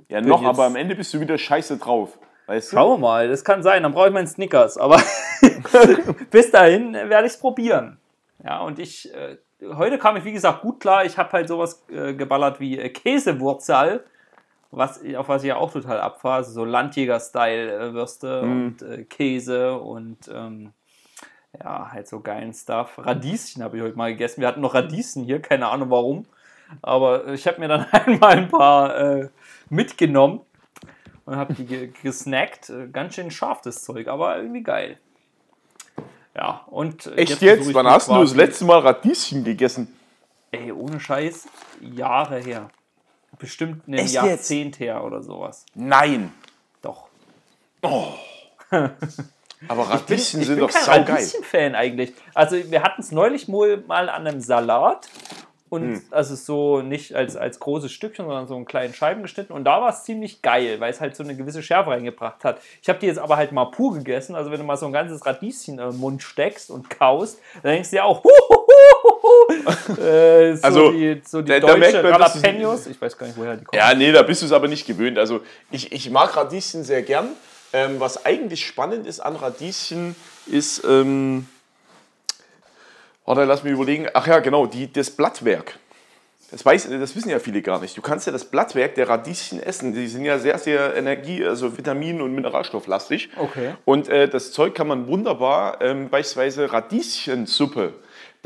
Ja, 0.10 0.22
noch, 0.22 0.44
aber 0.44 0.66
am 0.66 0.76
Ende 0.76 0.96
bist 0.96 1.14
du 1.14 1.20
wieder 1.20 1.38
scheiße 1.38 1.78
drauf. 1.78 2.18
Weißt 2.48 2.72
du? 2.72 2.78
schauen 2.78 2.94
wir 2.94 3.08
mal. 3.08 3.28
Das 3.28 3.44
kann 3.44 3.62
sein. 3.62 3.84
Dann 3.84 3.92
brauche 3.92 4.08
ich 4.08 4.14
meinen 4.14 4.28
Snickers. 4.28 4.78
Aber 4.78 5.02
bis 6.32 6.50
dahin 6.52 6.94
werde 6.94 7.28
ich 7.28 7.34
es 7.34 7.40
probieren. 7.40 7.98
Ja, 8.44 8.62
und 8.62 8.80
ich, 8.80 9.14
äh, 9.14 9.38
heute 9.76 9.98
kam 9.98 10.16
ich, 10.18 10.24
wie 10.24 10.32
gesagt, 10.32 10.62
gut 10.62 10.80
klar. 10.80 11.06
Ich 11.06 11.18
habe 11.18 11.32
halt 11.32 11.48
sowas 11.48 11.84
äh, 11.92 12.14
geballert 12.14 12.60
wie 12.60 12.80
äh, 12.80 12.90
Käsewurzel, 12.90 14.04
was, 14.72 15.02
auf 15.16 15.30
was 15.30 15.44
ich 15.44 15.50
ja 15.50 15.58
auch 15.58 15.72
total 15.72 16.00
abfahre. 16.00 16.36
Also 16.36 16.52
so 16.52 16.66
Landjäger-Style-Würste 16.66 18.42
und 18.42 18.82
äh, 18.82 19.04
Käse 19.04 19.78
und 19.78 20.28
ähm, 20.34 20.74
ja, 21.60 21.92
halt 21.92 22.08
so 22.08 22.20
geilen 22.20 22.54
Stuff. 22.54 22.98
Radieschen 22.98 23.64
habe 23.64 23.78
ich 23.78 23.84
heute 23.84 23.98
mal 23.98 24.12
gegessen. 24.12 24.42
Wir 24.42 24.48
hatten 24.48 24.62
noch 24.62 24.74
Radieschen 24.74 25.24
hier, 25.24 25.42
keine 25.42 25.70
Ahnung 25.70 25.90
warum. 25.90 26.26
Aber 26.82 27.28
ich 27.28 27.48
habe 27.48 27.60
mir 27.60 27.68
dann 27.68 27.86
einmal 27.92 28.32
ein 28.32 28.50
paar 28.50 28.98
äh, 28.98 29.30
mitgenommen 29.70 30.42
und 31.26 31.36
habe 31.36 31.54
die 31.54 31.66
ge 31.66 31.92
gesnackt. 32.04 32.70
Äh, 32.70 32.88
Ganz 32.90 33.16
schön 33.16 33.32
scharf 33.32 33.62
das 33.62 33.84
Zeug, 33.84 34.08
aber 34.08 34.38
irgendwie 34.38 34.64
geil. 34.64 34.98
Ja, 36.36 36.66
und 36.68 37.08
äh, 37.08 37.16
Echt 37.16 37.42
jetzt? 37.42 37.68
ich 37.68 37.74
Wann 37.74 37.88
hast 37.88 38.10
du 38.10 38.14
das 38.14 38.36
letzte 38.36 38.66
Mal 38.66 38.80
Radieschen 38.80 39.44
gegessen? 39.44 39.94
Ey, 40.52 40.72
ohne 40.72 41.00
Scheiß, 41.00 41.48
Jahre 41.82 42.40
her. 42.40 42.70
Bestimmt 43.40 43.88
ein 43.88 43.94
Echt 43.94 44.14
jetzt? 44.14 44.14
Jahrzehnt 44.14 44.80
her 44.80 45.04
oder 45.04 45.22
sowas. 45.22 45.66
Nein. 45.76 46.34
Doch. 46.82 47.08
Aber 49.68 49.90
Radieschen 49.90 50.42
ich 50.42 50.48
sind 50.48 50.56
bin 50.58 50.68
doch 50.68 50.72
saugeil. 50.72 51.16
Radieschen-Fan 51.16 51.76
eigentlich. 51.76 52.14
Also 52.34 52.58
wir 52.70 52.84
hatten 52.84 53.02
es 53.02 53.12
neulich 53.12 53.48
mal, 53.48 53.84
an 53.88 54.10
einem 54.10 54.42
Salat. 54.42 55.10
Und 55.70 55.96
Hm. 55.96 56.02
also 56.12 56.36
so 56.36 56.82
nicht 56.82 57.14
als, 57.14 57.36
als 57.36 57.60
großes 57.60 57.92
Stückchen, 57.92 58.26
sondern 58.26 58.48
so 58.48 58.56
in 58.56 58.64
kleinen 58.64 58.94
Scheiben 58.94 59.22
geschnitten. 59.22 59.52
Und 59.52 59.66
da 59.66 59.82
war 59.82 59.90
es 59.90 60.06
ziemlich 60.06 60.42
geil, 60.42 60.80
weil 60.80 60.92
es 60.92 61.02
halt 61.02 61.14
so 61.18 61.24
eine 61.24 61.36
gewisse 61.36 61.62
Schärfe 61.62 61.90
reingebracht 61.90 62.46
hat. 62.46 62.62
Ich 62.82 62.88
habe 62.88 63.00
die 63.00 63.06
jetzt 63.08 63.20
aber 63.20 63.36
halt 63.36 63.52
mal 63.52 63.66
pur 63.66 63.94
gegessen. 63.94 64.36
Also 64.36 64.50
wenn 64.50 64.60
du 64.60 64.66
mal 64.66 64.78
so 64.78 64.86
ein 64.86 64.94
ganzes 64.94 65.26
Radieschen 65.26 65.80
im 65.80 65.98
Mund 65.98 66.24
steckst 66.24 66.72
und 66.72 66.90
kaust, 66.90 67.40
dann 67.64 67.74
denkst 67.74 67.90
du 67.90 67.98
ja 67.98 68.06
auch, 68.06 68.24
huhuhuhu. 68.24 69.37
äh, 70.02 70.56
so 70.56 70.64
Also, 70.64 70.92
die, 70.92 71.22
so 71.26 71.42
die 71.42 71.48
da- 71.50 71.60
da 71.60 71.68
deutsche 71.68 71.80
merkt 71.80 72.04
man, 72.04 72.12
Jalapenos. 72.12 72.88
Ich 72.88 73.02
weiß 73.02 73.18
gar 73.18 73.28
nicht, 73.28 73.38
woher 73.38 73.56
die 73.58 73.66
kommen. 73.66 73.78
Ja, 73.80 73.94
nee, 73.94 74.12
da 74.12 74.22
bist 74.24 74.42
du 74.42 74.46
es 74.46 74.52
aber 74.52 74.68
nicht 74.68 74.86
gewöhnt. 74.86 75.18
Also 75.18 75.42
ich, 75.72 75.92
ich 75.92 76.10
mag 76.10 76.36
Radieschen 76.36 76.84
sehr 76.84 77.02
gern. 77.02 77.30
Ähm, 77.74 78.00
was 78.00 78.26
eigentlich 78.26 78.66
spannend 78.66 79.06
ist 79.06 79.20
an 79.20 79.36
Radieschen, 79.36 80.16
ist, 80.46 80.84
ähm, 80.86 81.48
warte, 83.26 83.44
lass 83.44 83.64
mich 83.64 83.74
überlegen. 83.74 84.08
Ach 84.14 84.26
ja, 84.26 84.40
genau, 84.40 84.66
die, 84.68 84.92
das 84.92 85.10
Blattwerk. 85.12 85.78
Das, 86.50 86.66
weiß, 86.66 86.88
das 86.90 87.14
wissen 87.14 87.30
ja 87.30 87.40
viele 87.40 87.62
gar 87.62 87.82
nicht. 87.82 87.98
Du 87.98 88.02
kannst 88.02 88.26
ja 88.26 88.32
das 88.32 88.46
Blattwerk 88.46 88.96
der 88.96 89.10
Radieschen 89.10 89.62
essen. 89.62 89.94
Die 89.94 90.08
sind 90.08 90.24
ja 90.24 90.40
sehr, 90.40 90.58
sehr 90.60 90.96
Energie-, 90.96 91.44
also 91.44 91.78
Vitamin- 91.78 92.22
und 92.22 92.34
Mineralstofflastig. 92.34 93.32
Okay. 93.36 93.76
Und 93.84 94.08
äh, 94.08 94.30
das 94.30 94.54
Zeug 94.54 94.74
kann 94.74 94.88
man 94.88 95.08
wunderbar, 95.08 95.82
ähm, 95.82 96.08
beispielsweise 96.10 96.72
Radieschensuppe, 96.72 97.96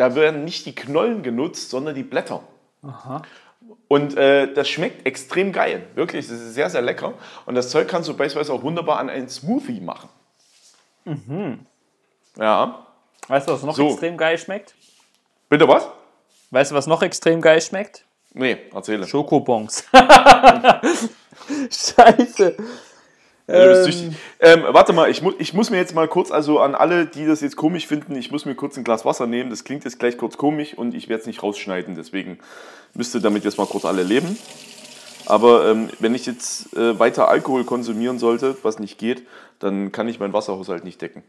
da 0.01 0.15
werden 0.15 0.43
nicht 0.45 0.65
die 0.65 0.73
Knollen 0.73 1.21
genutzt, 1.21 1.69
sondern 1.69 1.93
die 1.93 2.01
Blätter. 2.01 2.41
Und 3.87 4.17
äh, 4.17 4.51
das 4.51 4.67
schmeckt 4.67 5.05
extrem 5.05 5.51
geil. 5.51 5.85
Wirklich, 5.93 6.27
das 6.27 6.39
ist 6.39 6.55
sehr, 6.55 6.71
sehr 6.71 6.81
lecker. 6.81 7.13
Und 7.45 7.53
das 7.53 7.69
Zeug 7.69 7.87
kannst 7.87 8.09
du 8.09 8.17
beispielsweise 8.17 8.51
auch 8.51 8.63
wunderbar 8.63 8.97
an 8.97 9.11
einen 9.11 9.29
Smoothie 9.29 9.79
machen. 9.79 10.09
Ja. 12.35 12.87
Weißt 13.27 13.47
du, 13.47 13.53
was 13.53 13.61
noch 13.61 13.75
So. 13.75 13.89
extrem 13.91 14.17
geil 14.17 14.39
schmeckt? 14.39 14.73
Bitte 15.49 15.67
was? 15.67 15.87
Weißt 16.49 16.71
du, 16.71 16.75
was 16.75 16.87
noch 16.87 17.03
extrem 17.03 17.39
geil 17.39 17.61
schmeckt? 17.61 18.03
Nee, 18.33 18.57
erzähle. 18.73 19.05
Schokobons. 19.05 19.83
Scheiße. 21.69 22.57
Ja, 23.47 23.65
bist 23.67 23.83
süchtig. 23.83 24.17
Ähm, 24.39 24.63
warte 24.69 24.93
mal, 24.93 25.09
ich, 25.09 25.21
mu 25.21 25.31
ich 25.39 25.53
muss 25.53 25.69
mir 25.69 25.77
jetzt 25.77 25.93
mal 25.95 26.07
kurz, 26.07 26.31
also 26.31 26.59
an 26.59 26.75
alle, 26.75 27.05
die 27.05 27.25
das 27.25 27.41
jetzt 27.41 27.55
komisch 27.55 27.87
finden, 27.87 28.15
ich 28.15 28.31
muss 28.31 28.45
mir 28.45 28.55
kurz 28.55 28.77
ein 28.77 28.83
Glas 28.83 29.05
Wasser 29.05 29.27
nehmen. 29.27 29.49
Das 29.49 29.63
klingt 29.63 29.83
jetzt 29.83 29.99
gleich 29.99 30.17
kurz 30.17 30.37
komisch 30.37 30.73
und 30.73 30.93
ich 30.93 31.09
werde 31.09 31.21
es 31.21 31.27
nicht 31.27 31.43
rausschneiden. 31.43 31.95
Deswegen 31.95 32.39
müsst 32.93 33.15
ihr 33.15 33.21
damit 33.21 33.43
jetzt 33.43 33.57
mal 33.57 33.67
kurz 33.67 33.85
alle 33.85 34.03
leben. 34.03 34.37
Aber 35.25 35.69
ähm, 35.69 35.89
wenn 35.99 36.15
ich 36.15 36.25
jetzt 36.25 36.75
äh, 36.75 36.99
weiter 36.99 37.27
Alkohol 37.27 37.63
konsumieren 37.63 38.19
sollte, 38.19 38.57
was 38.63 38.79
nicht 38.79 38.97
geht, 38.97 39.25
dann 39.59 39.91
kann 39.91 40.07
ich 40.07 40.19
meinen 40.19 40.33
Wasserhaushalt 40.33 40.83
nicht 40.83 41.01
decken. 41.01 41.23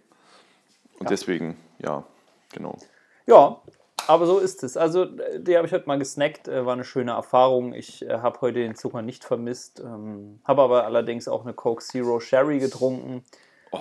Und 0.98 1.10
deswegen, 1.10 1.56
ja, 1.78 2.04
genau. 2.52 2.78
Ja, 3.26 3.60
aber 4.06 4.26
so 4.26 4.38
ist 4.38 4.62
es. 4.62 4.76
Also, 4.76 5.06
die 5.38 5.56
habe 5.56 5.66
ich 5.66 5.72
heute 5.72 5.86
mal 5.86 5.98
gesnackt, 5.98 6.48
äh, 6.48 6.64
war 6.66 6.72
eine 6.74 6.84
schöne 6.84 7.12
Erfahrung. 7.12 7.72
Ich 7.74 8.02
äh, 8.08 8.18
habe 8.18 8.40
heute 8.40 8.58
den 8.60 8.74
Zucker 8.74 9.02
nicht 9.02 9.24
vermisst, 9.24 9.80
ähm, 9.80 10.40
habe 10.44 10.62
aber 10.62 10.84
allerdings 10.84 11.28
auch 11.28 11.42
eine 11.42 11.52
Coke 11.54 11.82
Zero 11.82 12.20
Sherry 12.20 12.58
getrunken. 12.58 13.24
Oh, 13.70 13.78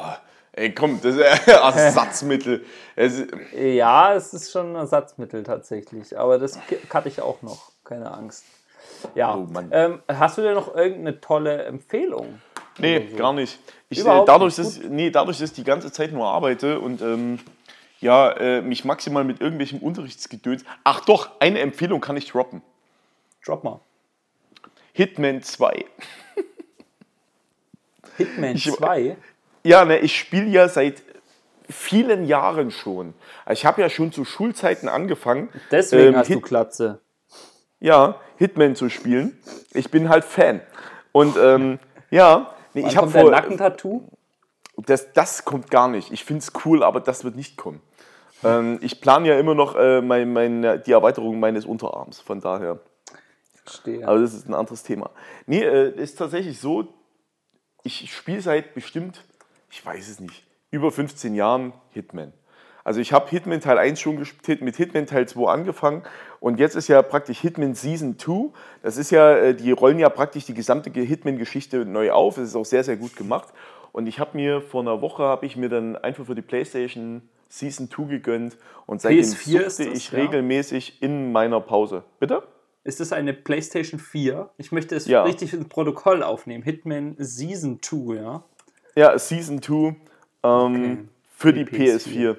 ey, 0.54 0.74
komm, 0.74 1.00
das 1.02 1.16
ist 1.16 1.22
äh, 1.48 1.52
Ersatzmittel. 1.52 2.64
Es 2.96 3.24
Ja, 3.56 4.14
es 4.14 4.34
ist 4.34 4.52
schon 4.52 4.72
ein 4.72 4.76
Ersatzmittel 4.76 5.44
tatsächlich, 5.44 6.18
aber 6.18 6.38
das 6.40 6.58
hatte 6.94 7.10
ich 7.10 7.22
auch 7.22 7.42
noch, 7.42 7.72
keine 7.84 8.12
Angst. 8.12 8.46
Ja, 9.16 9.36
Oh 9.36 9.48
Mann. 9.52 9.70
ähm, 9.72 10.02
hast 10.08 10.38
du 10.38 10.42
denn 10.42 10.54
noch 10.56 10.76
irgendeine 10.76 11.20
tolle 11.22 11.64
Empfehlung? 11.64 12.42
Nee, 12.78 13.08
so? 13.12 13.18
gar 13.18 13.34
nicht. 13.34 13.60
Ich, 13.90 13.98
äh, 14.00 14.02
Überhaupt 14.02 14.30
dadurch, 14.30 14.58
nicht? 14.58 14.84
dass, 14.84 14.90
nee, 14.90 15.10
dadurch, 15.10 15.40
dass 15.40 15.50
ich 15.50 15.56
die 15.56 15.64
ganze 15.64 15.92
Zeit 15.92 16.12
nur 16.14 16.28
arbeite 16.28 16.80
und 16.80 17.02
ähm, 17.02 17.40
ja, 18.02 18.32
äh, 18.32 18.62
mich 18.62 18.84
maximal 18.84 19.24
mit 19.24 19.40
irgendwelchem 19.42 19.80
Unterrichtsgedöns. 19.80 20.64
Ach 20.84 21.02
doch, 21.06 21.30
eine 21.40 21.60
Empfehlung 21.60 22.02
kann 22.02 22.18
ich 22.18 22.30
droppen. 22.30 22.62
Drop 23.46 23.64
mal. 23.64 23.80
Hitman 24.94 25.42
2. 25.42 25.86
Hitman 28.18 28.56
Ich- 28.56 28.72
2? 28.72 29.18
Ja, 29.64 29.86
ne, 29.86 30.00
ich 30.00 30.18
spiele 30.18 30.48
ja 30.48 30.68
seit 30.68 31.04
vielen 31.70 32.26
Jahren 32.26 32.72
schon. 32.72 33.14
Ich 33.50 33.66
habe 33.66 33.82
ja 33.82 33.90
schon 33.90 34.12
zu 34.12 34.26
Schulzeiten 34.26 34.90
angefangen. 34.90 35.50
Deswegen 35.70 36.14
ähm, 36.14 36.18
hast 36.18 36.30
du 36.30 36.34
Hit- 36.36 36.44
Klatze. 36.44 37.00
Ja, 37.80 38.20
Hitman 38.38 38.76
zu 38.76 38.90
spielen. 38.90 39.38
Ich 39.74 39.90
bin 39.92 40.10
halt 40.10 40.26
Fan. 40.26 40.62
Und 41.12 41.38
ähm, 41.38 41.80
ja, 42.10 42.54
nee, 42.74 42.86
ich 42.88 42.98
habe 42.98 43.10
vor. 43.10 43.30
Nackentattoo? 43.32 44.04
Das, 44.78 45.14
das 45.14 45.46
kommt 45.46 45.70
gar 45.70 45.88
nicht. 45.88 46.12
Ich 46.12 46.24
finde 46.26 46.40
es 46.42 46.52
cool, 46.66 46.84
aber 46.84 47.00
das 47.02 47.24
wird 47.24 47.36
nicht 47.36 47.56
kommen. 47.58 47.82
Ähm, 48.44 48.80
ich 48.82 49.02
plane 49.02 49.28
ja 49.28 49.40
immer 49.40 49.56
noch 49.56 49.76
äh, 49.76 50.02
mein, 50.02 50.32
mein, 50.34 50.82
die 50.86 50.92
Erweiterung 50.92 51.40
meines 51.40 51.66
Unterarms, 51.66 52.20
von 52.20 52.40
daher. 52.42 52.80
Verstehe. 53.64 54.08
Aber 54.08 54.20
das 54.20 54.34
ist 54.34 54.48
ein 54.50 54.54
anderes 54.54 54.84
Thema. 54.84 55.12
Nee, 55.46 55.64
äh, 55.64 55.92
ist 55.96 56.18
tatsächlich 56.18 56.60
so, 56.60 56.88
ich 57.84 58.14
spiele 58.14 58.42
seit 58.42 58.74
bestimmt, 58.74 59.24
ich 59.70 59.86
weiß 59.86 60.10
es 60.10 60.20
nicht, 60.20 60.44
über 60.72 60.92
15 60.92 61.36
Jahren 61.36 61.74
Hitman. 61.92 62.34
Also 62.84 63.00
ich 63.00 63.14
habe 63.14 63.30
Hitman 63.30 63.62
Teil 63.62 63.78
1 63.78 64.00
schon 64.00 64.18
gespielt, 64.18 64.62
mit 64.64 64.76
Hitman 64.76 65.06
Teil 65.06 65.28
2 65.28 65.52
angefangen 65.52 66.02
und 66.40 66.60
jetzt 66.60 66.76
ist 66.76 66.88
ja 66.88 67.04
praktisch 67.04 67.40
Hitman 67.40 67.76
Season 67.76 68.18
2. 68.18 68.50
Das 68.82 68.98
ist 68.98 69.12
ja, 69.12 69.36
äh, 69.38 69.54
die 69.54 69.72
rollen 69.72 70.00
ja 70.00 70.10
praktisch 70.10 70.46
die 70.46 70.56
gesamte 70.56 70.90
Ge- 70.90 71.06
Hitman-Geschichte 71.06 71.86
neu 71.86 72.12
auf. 72.12 72.38
Es 72.40 72.50
ist 72.50 72.56
auch 72.56 72.66
sehr, 72.66 72.84
sehr 72.84 72.98
gut 72.98 73.16
gemacht. 73.16 73.50
Und 73.92 74.08
ich 74.08 74.20
habe 74.20 74.38
mir 74.38 74.62
vor 74.62 74.82
einer 74.82 75.02
Woche, 75.02 75.24
habe 75.24 75.46
ich 75.46 75.56
mir 75.58 75.70
dann 75.70 75.96
einfach 75.96 76.26
für 76.26 76.36
die 76.36 76.42
Playstation 76.42 77.22
Season 77.50 77.90
2 77.90 78.04
gegönnt 78.04 78.58
und 78.86 79.02
seitdem 79.02 79.26
PS4 79.26 79.60
ist 79.62 79.76
suchte 79.78 79.90
das, 79.90 79.98
ich 79.98 80.12
ja? 80.12 80.20
regelmäßig 80.20 81.02
in 81.02 81.32
meiner 81.34 81.60
Pause. 81.60 82.04
Bitte? 82.20 82.44
Ist 82.84 83.02
es 83.02 83.12
eine 83.12 83.34
PlayStation 83.34 84.00
4? 84.00 84.50
Ich 84.58 84.72
möchte 84.72 84.96
es 84.96 85.06
Ja. 85.08 85.24
richtig 85.24 85.54
ins 85.54 85.68
Protokoll 85.68 86.24
aufnehmen. 86.24 86.64
Hitman 86.64 87.16
Season 87.20 87.80
2, 87.82 88.16
ja? 88.16 88.44
Ja, 88.96 89.20
Season 89.20 89.62
2 89.62 89.74
ähm, 89.74 89.96
Okay. 90.44 90.98
für 91.36 91.54
die 91.54 91.66
Die 91.66 91.72
PS4. 91.78 92.38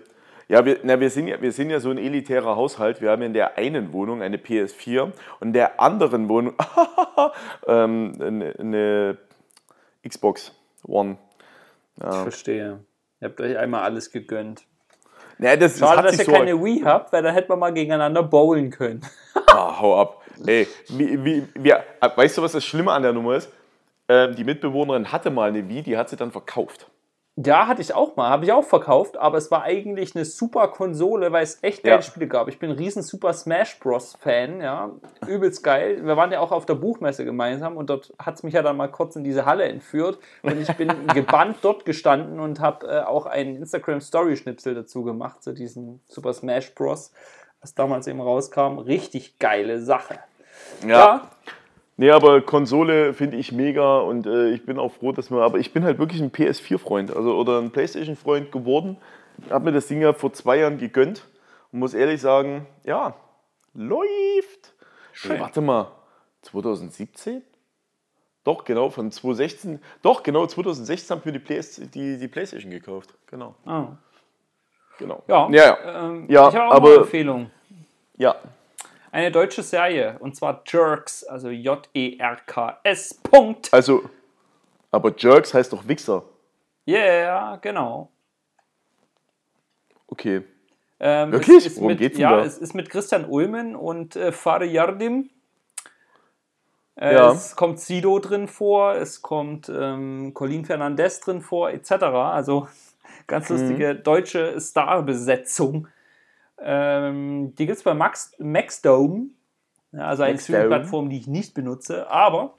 Ja, 0.49 0.65
wir, 0.65 0.79
na, 0.83 0.99
wir, 0.99 1.09
sind 1.11 1.29
ja, 1.29 1.41
wir 1.41 1.53
sind 1.53 1.71
ja 1.71 1.79
so 1.81 1.91
ein 1.91 1.99
elitärer 1.99 2.57
Haushalt. 2.57 3.01
Wir 3.01 3.11
haben 3.11 3.23
in 3.23 3.33
der 3.33 3.57
einen 3.57 3.93
Wohnung 3.93 4.21
eine 4.23 4.37
PS4 4.39 5.03
und 5.03 5.13
in 5.41 5.53
der 5.53 5.81
anderen 5.81 6.29
Wohnung 6.29 6.55
ähm, 7.67 8.13
eine, 8.21 8.55
eine 8.59 9.19
Xbox 10.07 10.53
One. 10.87 11.17
Ich 11.97 12.17
verstehe. 12.17 12.85
Ihr 13.21 13.29
habt 13.29 13.41
euch 13.41 13.57
einmal 13.57 13.83
alles 13.83 14.11
gegönnt. 14.11 14.65
Ja, 15.39 15.57
das, 15.57 15.73
das 15.73 15.81
Schade, 15.81 15.99
hat 15.99 16.05
dass 16.07 16.19
ihr 16.19 16.25
so. 16.25 16.33
keine 16.33 16.63
Wii 16.63 16.81
habt, 16.85 17.13
weil 17.13 17.23
dann 17.23 17.35
hätten 17.35 17.49
wir 17.51 17.57
mal 17.57 17.73
gegeneinander 17.73 18.23
bowlen 18.23 18.71
können. 18.71 19.03
Ah, 19.47 19.81
hau 19.81 20.01
ab. 20.01 20.23
Ey, 20.47 20.67
wie, 20.89 21.25
wie, 21.25 21.47
wir, 21.55 21.85
weißt 22.01 22.39
du, 22.39 22.43
was 22.43 22.53
das 22.53 22.65
Schlimme 22.65 22.93
an 22.93 23.03
der 23.03 23.13
Nummer 23.13 23.37
ist? 23.37 23.51
Ähm, 24.09 24.35
die 24.35 24.45
Mitbewohnerin 24.45 25.13
hatte 25.13 25.31
mal 25.31 25.49
eine 25.49 25.69
Wii, 25.69 25.83
die 25.83 25.97
hat 25.97 26.09
sie 26.09 26.17
dann 26.17 26.33
verkauft. 26.33 26.87
Ja, 27.37 27.67
hatte 27.67 27.81
ich 27.81 27.95
auch 27.95 28.15
mal, 28.17 28.29
habe 28.29 28.45
ich 28.45 28.53
auch 28.53 28.65
verkauft, 28.65 29.17
aber 29.17 29.39
es 29.39 29.51
war 29.51 29.63
eigentlich 29.63 30.15
eine 30.15 30.27
super 30.27 30.69
Konsole, 30.69 31.33
weil 31.33 31.43
es 31.43 31.63
echt 31.63 31.83
geile 31.83 31.97
Ja. 31.97 32.03
Spiele 32.03 32.29
gab. 32.29 32.49
Ich 32.49 32.59
bin 32.59 32.69
ein 32.71 32.77
riesen 32.77 33.03
Super 33.03 33.33
Smash 33.33 33.79
Bros. 33.79 34.15
Fan, 34.21 34.61
ja, 34.61 34.91
übelst 35.27 35.63
geil. 35.65 36.05
Wir 36.05 36.19
waren 36.19 36.31
ja 36.31 36.41
auch 36.41 36.53
auf 36.53 36.67
der 36.67 36.75
Buchmesse 36.75 37.25
gemeinsam 37.25 37.79
und 37.79 37.89
dort 37.89 38.13
hat 38.19 38.35
es 38.35 38.43
mich 38.43 38.53
ja 38.53 38.61
dann 38.61 38.77
mal 38.77 38.89
kurz 38.91 39.17
in 39.17 39.25
diese 39.25 39.47
Halle 39.47 39.65
entführt 39.65 40.19
und 40.43 40.61
ich 40.61 40.77
bin 40.77 40.93
gebannt 41.15 41.57
dort 41.63 41.87
gestanden 41.87 42.39
und 42.39 42.61
habe 42.61 42.87
äh, 42.87 43.01
auch 43.01 43.25
einen 43.25 43.57
Instagram 43.57 44.03
Story 44.03 44.37
Schnipsel 44.37 44.75
dazu 44.75 45.03
gemacht 45.03 45.43
zu 45.43 45.55
diesem 45.55 46.01
Super 46.09 46.35
Smash 46.35 46.75
Bros. 46.75 47.13
was 47.63 47.75
damals 47.75 48.07
eben 48.09 48.21
rauskam. 48.21 48.79
Richtig 48.79 49.39
geile 49.39 49.81
Sache. 49.81 50.19
Ja. 50.83 50.89
ja. 50.89 51.31
Nee, 51.97 52.11
aber 52.11 52.41
Konsole 52.41 53.13
finde 53.13 53.37
ich 53.37 53.53
mega 53.53 53.99
und 53.99 54.27
äh, 54.27 54.51
ich 54.51 54.65
bin 54.65 54.79
auch 54.79 54.93
froh, 54.93 55.13
dass 55.13 55.31
wir. 55.31 55.43
Aber 55.43 55.59
ich 55.59 55.73
bin 55.73 55.85
halt 55.85 55.99
wirklich 55.99 56.23
ein 56.23 56.33
PS4-Freund 56.33 57.15
also, 57.15 57.37
oder 57.37 57.59
ein 57.59 57.71
PlayStation-Freund 57.71 58.51
geworden. 58.51 58.97
Habe 59.51 59.67
mir 59.67 59.73
das 59.73 59.89
Ding 59.89 60.01
ja 60.01 60.13
vor 60.13 60.33
zwei 60.33 60.59
Jahren 60.59 60.79
gegönnt 60.79 61.27
und 61.71 61.81
muss 61.81 61.95
ehrlich 61.95 62.21
sagen, 62.21 62.67
ja, 62.85 63.15
läuft. 63.75 64.75
Schön. 65.13 65.41
Warte 65.41 65.61
mal, 65.61 65.93
2017? 66.43 67.43
Doch, 68.45 68.65
genau, 68.65 68.91
von 68.91 69.11
2016. 69.11 69.81
Doch, 70.03 70.23
genau, 70.23 70.47
2016 70.47 71.17
haben 71.17 71.25
wir 71.25 71.33
die, 71.33 71.39
Play 71.39 71.61
die, 71.95 72.19
die 72.19 72.29
PlayStation 72.29 72.71
gekauft. 72.71 73.15
Genau. 73.27 73.55
Ah. 73.65 73.89
Genau. 74.99 75.23
Ja, 75.29 75.49
ja, 75.51 75.65
ja. 75.65 76.05
Ähm, 76.07 76.27
ja 76.29 76.49
ich 76.49 76.55
habe 76.55 76.69
auch 76.69 76.75
aber, 76.75 76.89
eine 76.89 76.97
Empfehlung. 76.99 77.51
Ja. 78.17 78.37
Eine 79.13 79.31
deutsche 79.31 79.63
Serie 79.63 80.17
und 80.21 80.35
zwar 80.35 80.65
Jerks, 80.67 81.23
also 81.23 81.51
J-E-R-K-S. 81.51 83.21
Punkt. 83.23 83.69
Also, 83.73 84.09
aber 84.91 85.13
Jerks 85.15 85.53
heißt 85.53 85.71
doch 85.71 85.87
Wichser. 85.87 86.25
Ja, 86.87 86.99
yeah, 86.99 87.57
genau. 87.57 88.11
Okay. 90.07 90.43
Ähm, 90.99 91.31
Wirklich? 91.31 91.77
Worum 91.77 91.89
mit, 91.89 91.99
geht's 91.99 92.17
denn 92.17 92.23
ja, 92.23 92.37
da? 92.37 92.45
es 92.45 92.57
ist 92.57 92.75
mit 92.75 92.89
Christian 92.89 93.27
Ulmen 93.27 93.77
und 93.77 94.17
äh, 94.17 94.33
Fari 94.33 94.73
Yardim. 94.73 95.29
Äh, 96.97 97.15
ja. 97.15 97.33
Es 97.33 97.55
kommt 97.55 97.81
Sido 97.81 98.19
drin 98.19 98.49
vor, 98.49 98.95
es 98.95 99.21
kommt 99.21 99.69
ähm, 99.69 100.33
Colin 100.33 100.65
Fernandez 100.65 101.21
drin 101.21 101.43
vor, 101.43 101.71
etc. 101.71 101.93
Also 101.93 102.67
ganz 103.27 103.51
mhm. 103.51 103.57
lustige 103.59 103.93
mhm. 103.93 104.03
deutsche 104.05 104.59
Starbesetzung. 104.59 105.89
Ähm, 106.65 107.55
die 107.57 107.67
gibt 107.67 107.79
es 107.79 107.85
bei 107.85 107.95
Max, 107.95 108.35
Maxdome, 108.39 109.27
also 109.93 110.23
eine 110.23 110.39
Streaming-Plattform, 110.39 111.11
die 111.11 111.19
ich 111.19 111.27
nicht 111.27 111.55
benutze, 111.55 112.11
aber 112.11 112.55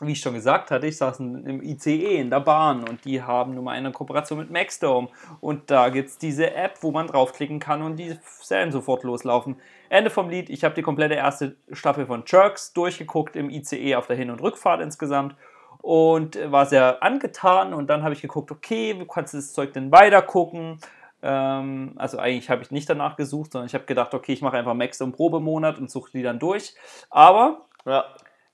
wie 0.00 0.12
ich 0.12 0.20
schon 0.20 0.32
gesagt 0.32 0.70
hatte, 0.70 0.86
ich 0.86 0.96
saß 0.96 1.20
im 1.20 1.62
ICE 1.62 2.16
in 2.16 2.30
der 2.30 2.40
Bahn 2.40 2.88
und 2.88 3.04
die 3.04 3.22
haben 3.22 3.54
nun 3.54 3.64
mal 3.64 3.72
eine 3.72 3.92
Kooperation 3.92 4.38
mit 4.38 4.50
Maxdome. 4.50 5.08
Und 5.40 5.70
da 5.70 5.90
gibt 5.90 6.08
es 6.08 6.16
diese 6.16 6.54
App, 6.54 6.78
wo 6.80 6.90
man 6.90 7.06
draufklicken 7.06 7.58
kann 7.58 7.82
und 7.82 7.96
die 7.96 8.16
Serien 8.40 8.72
sofort 8.72 9.04
loslaufen. 9.04 9.56
Ende 9.90 10.08
vom 10.08 10.30
Lied, 10.30 10.48
ich 10.48 10.64
habe 10.64 10.74
die 10.74 10.82
komplette 10.82 11.14
erste 11.14 11.56
Staffel 11.70 12.06
von 12.06 12.22
Jerks 12.26 12.72
durchgeguckt 12.72 13.36
im 13.36 13.50
ICE 13.50 13.96
auf 13.96 14.06
der 14.06 14.16
Hin- 14.16 14.30
und 14.30 14.40
Rückfahrt 14.40 14.80
insgesamt 14.80 15.36
und 15.82 16.38
war 16.50 16.64
sehr 16.64 17.02
angetan. 17.02 17.74
Und 17.74 17.90
dann 17.90 18.02
habe 18.02 18.14
ich 18.14 18.22
geguckt, 18.22 18.50
okay, 18.50 18.98
wie 18.98 19.06
kannst 19.06 19.34
du 19.34 19.38
das 19.38 19.52
Zeug 19.52 19.74
denn 19.74 19.92
weiter 19.92 20.22
gucken? 20.22 20.78
Ähm, 21.22 21.92
also 21.96 22.18
eigentlich 22.18 22.50
habe 22.50 22.62
ich 22.62 22.70
nicht 22.70 22.88
danach 22.88 23.16
gesucht, 23.16 23.52
sondern 23.52 23.66
ich 23.66 23.74
habe 23.74 23.84
gedacht, 23.84 24.14
okay, 24.14 24.32
ich 24.32 24.42
mache 24.42 24.56
einfach 24.56 24.74
Maxdome 24.74 25.12
Probemonat 25.12 25.78
und 25.78 25.90
suche 25.90 26.12
die 26.12 26.22
dann 26.22 26.38
durch. 26.38 26.74
Aber 27.10 27.66
ja 27.84 28.04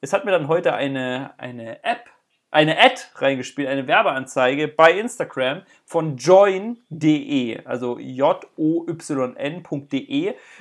es 0.00 0.12
hat 0.12 0.24
mir 0.24 0.30
dann 0.32 0.48
heute 0.48 0.74
eine, 0.74 1.32
eine 1.38 1.82
App, 1.84 2.04
eine 2.50 2.78
Ad 2.78 3.00
reingespielt, 3.16 3.68
eine 3.68 3.86
Werbeanzeige 3.86 4.68
bei 4.68 4.92
Instagram 4.92 5.62
von 5.84 6.16
join.de, 6.16 7.64
also 7.64 7.98
J-O-Y-N.de. 7.98 8.34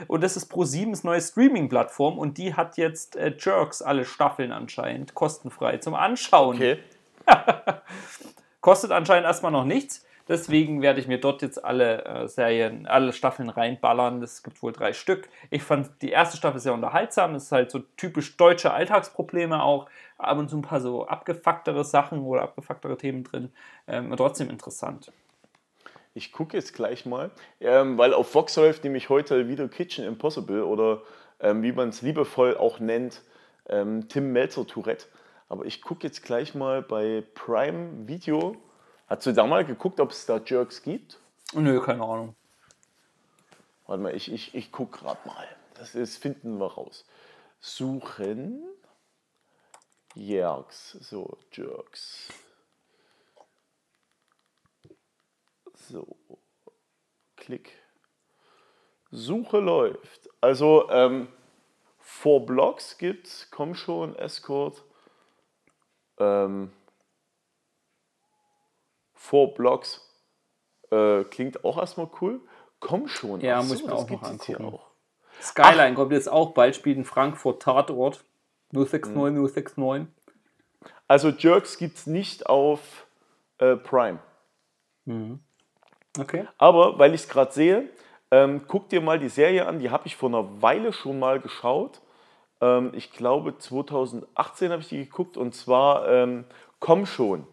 Und 0.07 0.23
das 0.23 0.35
ist 0.35 0.51
Pro7s 0.51 1.05
neue 1.05 1.21
Streaming-Plattform 1.21 2.17
und 2.17 2.37
die 2.37 2.55
hat 2.55 2.77
jetzt 2.77 3.15
äh, 3.15 3.35
Jerks, 3.37 3.81
alle 3.81 4.03
Staffeln 4.05 4.51
anscheinend, 4.51 5.13
kostenfrei 5.13 5.77
zum 5.77 5.93
Anschauen. 5.93 6.55
Okay. 6.55 6.79
Kostet 8.61 8.91
anscheinend 8.91 9.25
erstmal 9.25 9.51
noch 9.51 9.65
nichts. 9.65 10.05
Deswegen 10.27 10.81
werde 10.81 10.99
ich 10.99 11.07
mir 11.07 11.19
dort 11.19 11.43
jetzt 11.43 11.63
alle 11.63 12.03
äh, 12.05 12.27
Serien, 12.27 12.87
alle 12.87 13.13
Staffeln 13.13 13.49
reinballern. 13.49 14.23
Es 14.23 14.41
gibt 14.41 14.63
wohl 14.63 14.71
drei 14.71 14.93
Stück. 14.93 15.29
Ich 15.51 15.61
fand 15.61 16.01
die 16.01 16.09
erste 16.09 16.37
Staffel 16.37 16.59
sehr 16.59 16.73
unterhaltsam. 16.73 17.35
Es 17.35 17.43
ist 17.43 17.51
halt 17.51 17.69
so 17.69 17.79
typisch 17.95 18.35
deutsche 18.35 18.73
Alltagsprobleme 18.73 19.61
auch. 19.61 19.87
Ab 20.17 20.37
und 20.39 20.49
zu 20.49 20.57
ein 20.57 20.63
paar 20.63 20.81
so 20.81 21.05
abgefucktere 21.05 21.83
Sachen 21.83 22.23
oder 22.23 22.41
abgefucktere 22.41 22.97
Themen 22.97 23.23
drin. 23.23 23.51
Ähm, 23.87 24.11
trotzdem 24.17 24.49
interessant. 24.49 25.11
Ich 26.15 26.31
gucke 26.31 26.57
jetzt 26.57 26.73
gleich 26.73 27.05
mal, 27.05 27.29
ähm, 27.59 27.97
weil 27.97 28.13
auf 28.13 28.31
Fox 28.31 28.55
läuft 28.55 28.83
nämlich 28.83 29.09
heute 29.09 29.49
wieder 29.49 29.67
Kitchen 29.67 30.05
Impossible 30.05 30.63
oder 30.63 31.01
ähm, 31.41 31.61
wie 31.61 31.73
man 31.73 31.89
es 31.89 32.01
liebevoll 32.01 32.55
auch 32.57 32.79
nennt, 32.79 33.21
ähm, 33.67 34.07
Tim 34.07 34.31
Melzer 34.31 34.65
Tourette. 34.65 35.05
Aber 35.49 35.65
ich 35.65 35.81
gucke 35.81 36.07
jetzt 36.07 36.23
gleich 36.23 36.55
mal 36.55 36.81
bei 36.81 37.23
Prime 37.35 38.07
Video 38.07 38.55
Hast 39.07 39.25
du 39.25 39.33
da 39.33 39.45
mal 39.45 39.63
geguckt, 39.63 39.99
ob 39.99 40.11
es 40.11 40.25
da 40.25 40.41
Jerks 40.43 40.81
gibt? 40.81 41.19
Nö, 41.53 41.79
keine 41.81 42.03
Ahnung. 42.03 42.35
Warte 43.85 44.01
mal, 44.01 44.15
ich, 44.15 44.31
ich, 44.31 44.55
ich 44.55 44.71
gucke 44.71 44.99
gerade 44.99 45.19
mal. 45.27 45.47
Das 45.75 45.93
ist, 45.93 46.17
finden 46.17 46.57
wir 46.57 46.73
raus. 46.73 47.05
Suchen. 47.59 48.63
Jerks. 50.15 50.91
So, 51.01 51.37
Jerks. 51.51 52.29
So. 55.73 56.17
Klick. 57.35 57.73
Suche 59.11 59.59
läuft. 59.59 60.29
Also, 60.41 60.89
ähm, 60.89 61.27
vor 61.99 62.45
Blogs 62.45 62.97
gibt's, 62.97 63.49
komm 63.51 63.75
schon, 63.75 64.15
Escort. 64.15 64.83
Ähm, 66.17 66.71
Four 69.25 69.55
Blocks 69.55 70.01
äh, 70.91 71.23
klingt 71.23 71.65
auch 71.65 71.77
erstmal 71.77 72.09
cool. 72.21 72.41
Komm 72.79 73.07
schon. 73.07 73.41
Ja, 73.41 73.57
Achso, 73.57 73.69
muss 73.69 73.81
ich 73.81 73.87
mir 73.87 73.93
auch 73.93 74.09
noch 74.09 74.23
angucken. 74.23 74.65
Auch. 74.65 74.91
Skyline 75.41 75.91
Ach. 75.91 75.95
kommt 75.95 76.11
jetzt 76.11 76.29
auch 76.29 76.53
bald, 76.53 76.75
spielt 76.75 76.97
in 76.97 77.05
Frankfurt 77.05 77.61
Tatort. 77.61 78.23
069, 78.71 79.15
hm. 79.15 79.43
069. 79.43 80.07
Also 81.07 81.29
Jerks 81.29 81.77
gibt 81.77 81.97
es 81.97 82.07
nicht 82.07 82.47
auf 82.47 83.07
äh, 83.57 83.75
Prime. 83.75 84.19
Mhm. 85.05 85.39
Okay. 86.19 86.47
Aber 86.57 86.99
weil 86.99 87.13
ich 87.13 87.21
es 87.21 87.27
gerade 87.27 87.51
sehe, 87.51 87.89
ähm, 88.31 88.63
guck 88.67 88.89
dir 88.89 89.01
mal 89.01 89.19
die 89.19 89.29
Serie 89.29 89.65
an, 89.65 89.79
die 89.79 89.89
habe 89.89 90.07
ich 90.07 90.15
vor 90.15 90.29
einer 90.29 90.61
Weile 90.61 90.93
schon 90.93 91.19
mal 91.19 91.39
geschaut. 91.39 92.01
Ähm, 92.61 92.91
ich 92.93 93.11
glaube 93.11 93.57
2018 93.57 94.71
habe 94.71 94.81
ich 94.81 94.89
die 94.89 94.97
geguckt 94.97 95.37
und 95.37 95.53
zwar 95.53 96.07
ähm, 96.07 96.45
Komm 96.79 97.05
schon 97.05 97.47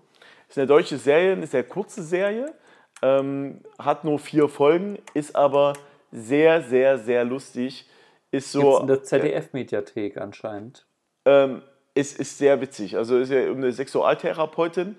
ist 0.53 0.59
eine 0.59 0.67
deutsche 0.67 0.99
Serie, 0.99 1.33
eine 1.33 1.47
sehr 1.47 1.65
kurze 1.65 2.03
Serie, 2.03 2.53
ähm, 3.01 3.63
hat 3.79 4.05
nur 4.05 4.19
vier 4.19 4.51
Folgen, 4.51 4.99
ist 5.15 5.35
aber 5.35 5.73
sehr, 6.11 6.63
sehr, 6.63 6.99
sehr 6.99 7.25
lustig. 7.25 7.89
Ist 8.31 8.53
so. 8.53 8.61
Gibt's 8.61 8.81
in 8.81 8.87
der 8.87 9.03
ZDF-Mediathek 9.03 10.19
anscheinend. 10.19 10.85
Ähm, 11.25 11.63
ist, 11.95 12.19
ist 12.19 12.37
sehr 12.37 12.61
witzig. 12.61 12.99
Also 12.99 13.19
ist 13.19 13.31
ja 13.31 13.51
eine 13.51 13.73
Sexualtherapeutin, 13.73 14.97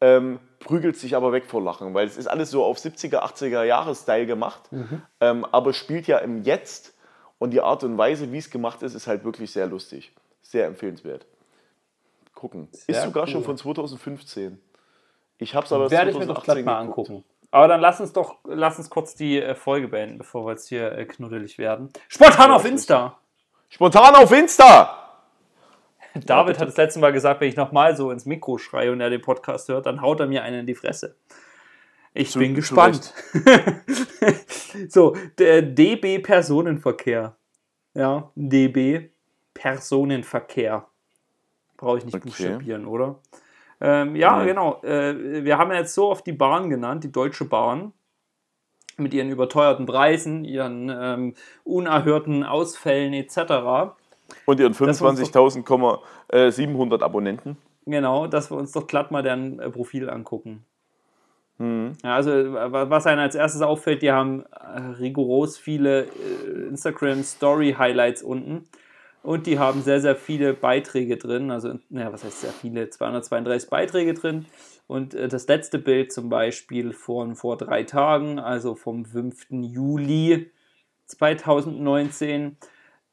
ähm, 0.00 0.40
prügelt 0.60 0.96
sich 0.96 1.14
aber 1.14 1.30
weg 1.30 1.44
vor 1.44 1.62
Lachen, 1.62 1.92
weil 1.92 2.06
es 2.06 2.16
ist 2.16 2.26
alles 2.26 2.50
so 2.50 2.64
auf 2.64 2.78
70er, 2.78 3.18
80er 3.18 3.64
Jahre-Style 3.64 4.26
gemacht, 4.26 4.72
mhm. 4.72 5.02
ähm, 5.20 5.44
aber 5.52 5.74
spielt 5.74 6.06
ja 6.06 6.18
im 6.18 6.42
Jetzt 6.42 6.94
und 7.38 7.50
die 7.50 7.60
Art 7.60 7.84
und 7.84 7.98
Weise, 7.98 8.32
wie 8.32 8.38
es 8.38 8.50
gemacht 8.50 8.82
ist, 8.82 8.94
ist 8.94 9.06
halt 9.06 9.24
wirklich 9.24 9.50
sehr 9.50 9.66
lustig. 9.66 10.12
Sehr 10.40 10.66
empfehlenswert. 10.66 11.26
Gucken. 12.34 12.68
Sehr 12.72 12.96
ist 12.96 13.04
sogar 13.04 13.24
cool. 13.24 13.28
schon 13.28 13.44
von 13.44 13.58
2015. 13.58 14.58
Ich 15.38 15.54
habe 15.54 15.66
es 15.66 15.72
aber 15.72 15.90
Werde 15.90 16.10
ich 16.10 16.18
mir 16.18 16.26
doch 16.26 16.42
gleich 16.42 16.64
mal 16.64 16.78
angucken. 16.78 17.24
Aber 17.50 17.68
dann 17.68 17.80
lass 17.80 18.00
uns 18.00 18.12
doch 18.12 18.38
lass 18.44 18.78
uns 18.78 18.90
kurz 18.90 19.14
die 19.14 19.40
äh, 19.40 19.54
Folge 19.54 19.88
beenden, 19.88 20.18
bevor 20.18 20.46
wir 20.46 20.52
jetzt 20.52 20.68
hier 20.68 20.92
äh, 20.92 21.04
knuddelig 21.04 21.58
werden. 21.58 21.90
Spontan 22.08 22.50
auf 22.50 22.64
Insta! 22.64 23.18
Spontan 23.68 24.14
auf 24.14 24.32
Insta! 24.32 25.02
David 26.14 26.58
hat 26.58 26.68
das 26.68 26.76
letzte 26.76 27.00
Mal 27.00 27.12
gesagt, 27.12 27.40
wenn 27.40 27.48
ich 27.48 27.56
nochmal 27.56 27.96
so 27.96 28.10
ins 28.10 28.26
Mikro 28.26 28.58
schreie 28.58 28.90
und 28.90 29.00
er 29.00 29.10
den 29.10 29.20
Podcast 29.20 29.68
hört, 29.68 29.86
dann 29.86 30.00
haut 30.00 30.20
er 30.20 30.26
mir 30.26 30.42
einen 30.42 30.60
in 30.60 30.66
die 30.66 30.74
Fresse. 30.74 31.16
Ich 32.14 32.30
zu, 32.30 32.38
bin 32.38 32.54
gespannt. 32.54 33.12
so, 34.88 35.16
der 35.38 35.60
DB 35.60 36.18
Personenverkehr. 36.18 37.36
Ja, 37.94 38.30
DB 38.34 39.10
Personenverkehr. 39.52 40.86
Brauche 41.76 41.98
ich 41.98 42.04
nicht 42.06 42.14
okay. 42.14 42.24
buchstabieren, 42.24 42.86
oder? 42.86 43.20
Ähm, 43.80 44.16
ja, 44.16 44.36
mhm. 44.36 44.46
genau. 44.46 44.82
Äh, 44.82 45.44
wir 45.44 45.58
haben 45.58 45.70
ja 45.70 45.76
jetzt 45.78 45.94
so 45.94 46.10
oft 46.10 46.26
die 46.26 46.32
Bahn 46.32 46.68
genannt, 46.70 47.04
die 47.04 47.12
Deutsche 47.12 47.44
Bahn, 47.44 47.92
mit 48.96 49.12
ihren 49.12 49.28
überteuerten 49.30 49.84
Preisen, 49.86 50.44
ihren 50.44 50.88
ähm, 50.88 51.34
unerhörten 51.64 52.44
Ausfällen 52.44 53.12
etc. 53.12 53.92
Und 54.46 54.58
ihren 54.58 54.72
25.700 54.72 57.02
Abonnenten. 57.02 57.58
Genau, 57.84 58.26
dass 58.26 58.50
wir 58.50 58.56
uns 58.56 58.72
doch 58.72 58.86
glatt 58.86 59.10
mal 59.10 59.22
deren 59.22 59.60
äh, 59.60 59.68
Profil 59.70 60.08
angucken. 60.10 60.64
Mhm. 61.58 61.92
Ja, 62.02 62.16
also 62.16 62.30
was 62.30 63.06
einem 63.06 63.20
als 63.20 63.34
erstes 63.34 63.62
auffällt, 63.62 64.02
die 64.02 64.12
haben 64.12 64.44
äh, 64.46 64.80
rigoros 64.98 65.56
viele 65.56 66.04
äh, 66.04 66.68
Instagram 66.68 67.22
Story 67.22 67.74
Highlights 67.78 68.22
unten. 68.22 68.68
Und 69.26 69.48
die 69.48 69.58
haben 69.58 69.82
sehr, 69.82 70.00
sehr 70.00 70.14
viele 70.14 70.54
Beiträge 70.54 71.16
drin. 71.16 71.50
Also, 71.50 71.80
naja, 71.88 72.12
was 72.12 72.22
heißt 72.22 72.42
sehr 72.42 72.52
viele? 72.52 72.90
232 72.90 73.68
Beiträge 73.68 74.14
drin. 74.14 74.46
Und 74.86 75.14
äh, 75.14 75.26
das 75.26 75.48
letzte 75.48 75.80
Bild 75.80 76.12
zum 76.12 76.28
Beispiel 76.28 76.92
von 76.92 77.34
vor 77.34 77.56
drei 77.56 77.82
Tagen, 77.82 78.38
also 78.38 78.76
vom 78.76 79.04
5. 79.04 79.48
Juli 79.50 80.52
2019. 81.06 82.56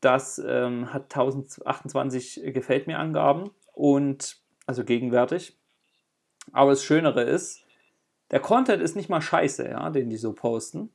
Das 0.01 0.37
ähm, 0.37 0.93
hat 0.93 1.05
1028 1.05 2.41
gefällt 2.53 2.85
mir 2.85 2.99
Angaben 2.99 3.49
und 3.73 4.37
also 4.67 4.83
gegenwärtig. 4.83 5.57
Aber 6.51 6.69
das 6.69 6.83
Schönere 6.83 7.23
ist, 7.23 7.65
der 8.29 8.39
Content 8.39 8.83
ist 8.83 8.95
nicht 8.95 9.09
mal 9.09 9.21
scheiße, 9.21 9.67
ja, 9.67 9.89
den 9.89 10.11
die 10.11 10.17
so 10.17 10.33
posten. 10.33 10.91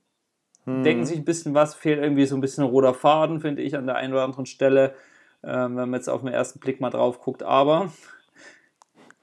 Hm. 0.69 0.83
Denken 0.83 1.07
sich 1.07 1.17
ein 1.17 1.25
bisschen 1.25 1.55
was, 1.55 1.75
fehlt 1.75 2.03
irgendwie 2.03 2.27
so 2.27 2.37
ein 2.37 2.43
bisschen 2.43 2.65
roter 2.65 2.93
Faden, 2.93 3.41
finde 3.41 3.63
ich, 3.63 3.75
an 3.75 3.87
der 3.87 3.97
einen 3.97 4.13
oder 4.13 4.23
anderen 4.23 4.45
Stelle, 4.45 4.95
äh, 5.43 5.49
wenn 5.49 5.75
man 5.75 5.95
jetzt 5.95 6.11
auf 6.11 6.21
den 6.21 6.33
ersten 6.33 6.61
Blick 6.61 6.79
mal 6.81 6.91
drauf 6.91 7.21
guckt. 7.21 7.43
Aber 7.43 7.91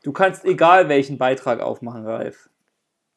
du 0.03 0.11
kannst 0.11 0.43
egal 0.43 0.89
welchen 0.89 1.19
Beitrag 1.19 1.61
aufmachen, 1.61 2.05
Ralf. 2.05 2.49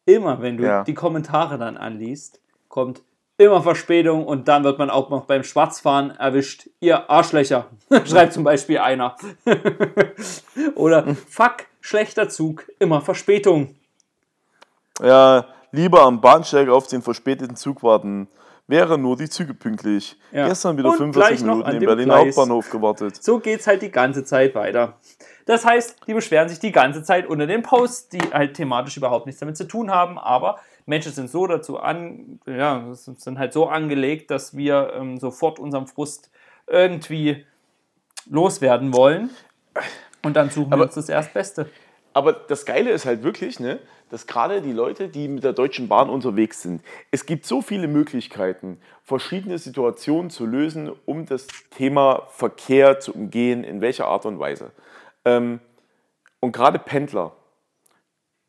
Immer, 0.04 0.42
wenn 0.42 0.58
du 0.58 0.64
ja. 0.64 0.84
die 0.84 0.94
Kommentare 0.94 1.58
dann 1.58 1.78
anliest, 1.78 2.40
kommt 2.68 3.02
immer 3.38 3.62
Verspätung 3.62 4.26
und 4.26 4.48
dann 4.48 4.64
wird 4.64 4.78
man 4.78 4.90
auch 4.90 5.08
noch 5.08 5.24
beim 5.24 5.44
Schwarzfahren 5.44 6.10
erwischt. 6.10 6.68
Ihr 6.80 7.08
Arschlöcher, 7.08 7.66
schreibt 8.04 8.34
zum 8.34 8.44
Beispiel 8.44 8.78
einer. 8.78 9.16
Oder 10.74 11.14
fuck, 11.28 11.64
schlechter 11.80 12.28
Zug, 12.28 12.70
immer 12.78 13.00
Verspätung. 13.00 13.74
Ja, 15.00 15.46
lieber 15.72 16.02
am 16.02 16.20
Bahnsteig 16.20 16.68
auf 16.68 16.86
den 16.86 17.02
verspäteten 17.02 17.56
Zug 17.56 17.82
warten. 17.82 18.28
Wäre 18.66 18.98
nur 18.98 19.16
die 19.16 19.30
Züge 19.30 19.54
pünktlich. 19.54 20.18
Ja. 20.30 20.46
Gestern 20.46 20.76
wieder 20.76 20.90
und 20.90 20.98
45 20.98 21.40
Minuten 21.40 21.70
im 21.70 21.78
Berliner 21.78 22.22
Gleis. 22.22 22.36
Hauptbahnhof 22.36 22.70
gewartet. 22.70 23.22
So 23.22 23.38
geht's 23.38 23.66
halt 23.66 23.80
die 23.80 23.90
ganze 23.90 24.24
Zeit 24.24 24.54
weiter. 24.54 24.98
Das 25.46 25.64
heißt, 25.64 25.96
die 26.06 26.12
beschweren 26.12 26.50
sich 26.50 26.58
die 26.58 26.72
ganze 26.72 27.02
Zeit 27.02 27.26
unter 27.26 27.46
den 27.46 27.62
Posts, 27.62 28.10
die 28.10 28.20
halt 28.20 28.54
thematisch 28.54 28.98
überhaupt 28.98 29.24
nichts 29.24 29.40
damit 29.40 29.56
zu 29.56 29.66
tun 29.66 29.90
haben, 29.90 30.18
aber 30.18 30.58
Menschen 30.84 31.12
sind 31.12 31.30
so 31.30 31.46
dazu 31.46 31.78
an, 31.78 32.40
ja, 32.46 32.84
sind 32.92 33.38
halt 33.38 33.54
so 33.54 33.66
angelegt, 33.68 34.30
dass 34.30 34.54
wir 34.54 34.92
ähm, 34.94 35.18
sofort 35.18 35.58
unserem 35.58 35.86
Frust 35.86 36.30
irgendwie 36.66 37.46
loswerden 38.28 38.92
wollen. 38.94 39.30
Und 40.22 40.36
dann 40.36 40.50
suchen 40.50 40.72
aber, 40.72 40.82
wir 40.82 40.86
uns 40.86 40.94
das 40.94 41.08
Erstbeste. 41.08 41.70
Aber 42.12 42.32
das 42.32 42.64
Geile 42.64 42.90
ist 42.90 43.06
halt 43.06 43.22
wirklich, 43.22 43.60
ne, 43.60 43.78
dass 44.10 44.26
gerade 44.26 44.62
die 44.62 44.72
Leute, 44.72 45.08
die 45.08 45.28
mit 45.28 45.44
der 45.44 45.52
Deutschen 45.52 45.88
Bahn 45.88 46.08
unterwegs 46.08 46.62
sind, 46.62 46.82
es 47.10 47.26
gibt 47.26 47.46
so 47.46 47.62
viele 47.62 47.88
Möglichkeiten, 47.88 48.80
verschiedene 49.04 49.58
Situationen 49.58 50.30
zu 50.30 50.46
lösen, 50.46 50.90
um 51.06 51.26
das 51.26 51.46
Thema 51.70 52.26
Verkehr 52.30 53.00
zu 53.00 53.14
umgehen, 53.14 53.64
in 53.64 53.80
welcher 53.80 54.06
Art 54.06 54.26
und 54.26 54.38
Weise. 54.38 54.72
Ähm, 55.24 55.60
und 56.40 56.52
gerade 56.52 56.78
Pendler, 56.78 57.36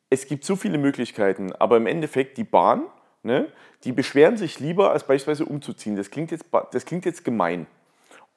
es 0.10 0.28
gibt 0.28 0.44
so 0.44 0.56
viele 0.56 0.78
Möglichkeiten, 0.78 1.54
aber 1.54 1.78
im 1.78 1.88
Endeffekt 1.88 2.38
die 2.38 2.44
Bahn, 2.44 2.86
ne, 3.24 3.52
die 3.84 3.92
beschweren 3.92 4.38
sich 4.38 4.60
lieber, 4.60 4.92
als 4.92 5.06
beispielsweise 5.06 5.46
umzuziehen. 5.46 5.96
Das 5.96 6.10
klingt 6.10 6.32
jetzt, 6.32 6.46
das 6.72 6.86
klingt 6.86 7.06
jetzt 7.06 7.24
gemein. 7.24 7.68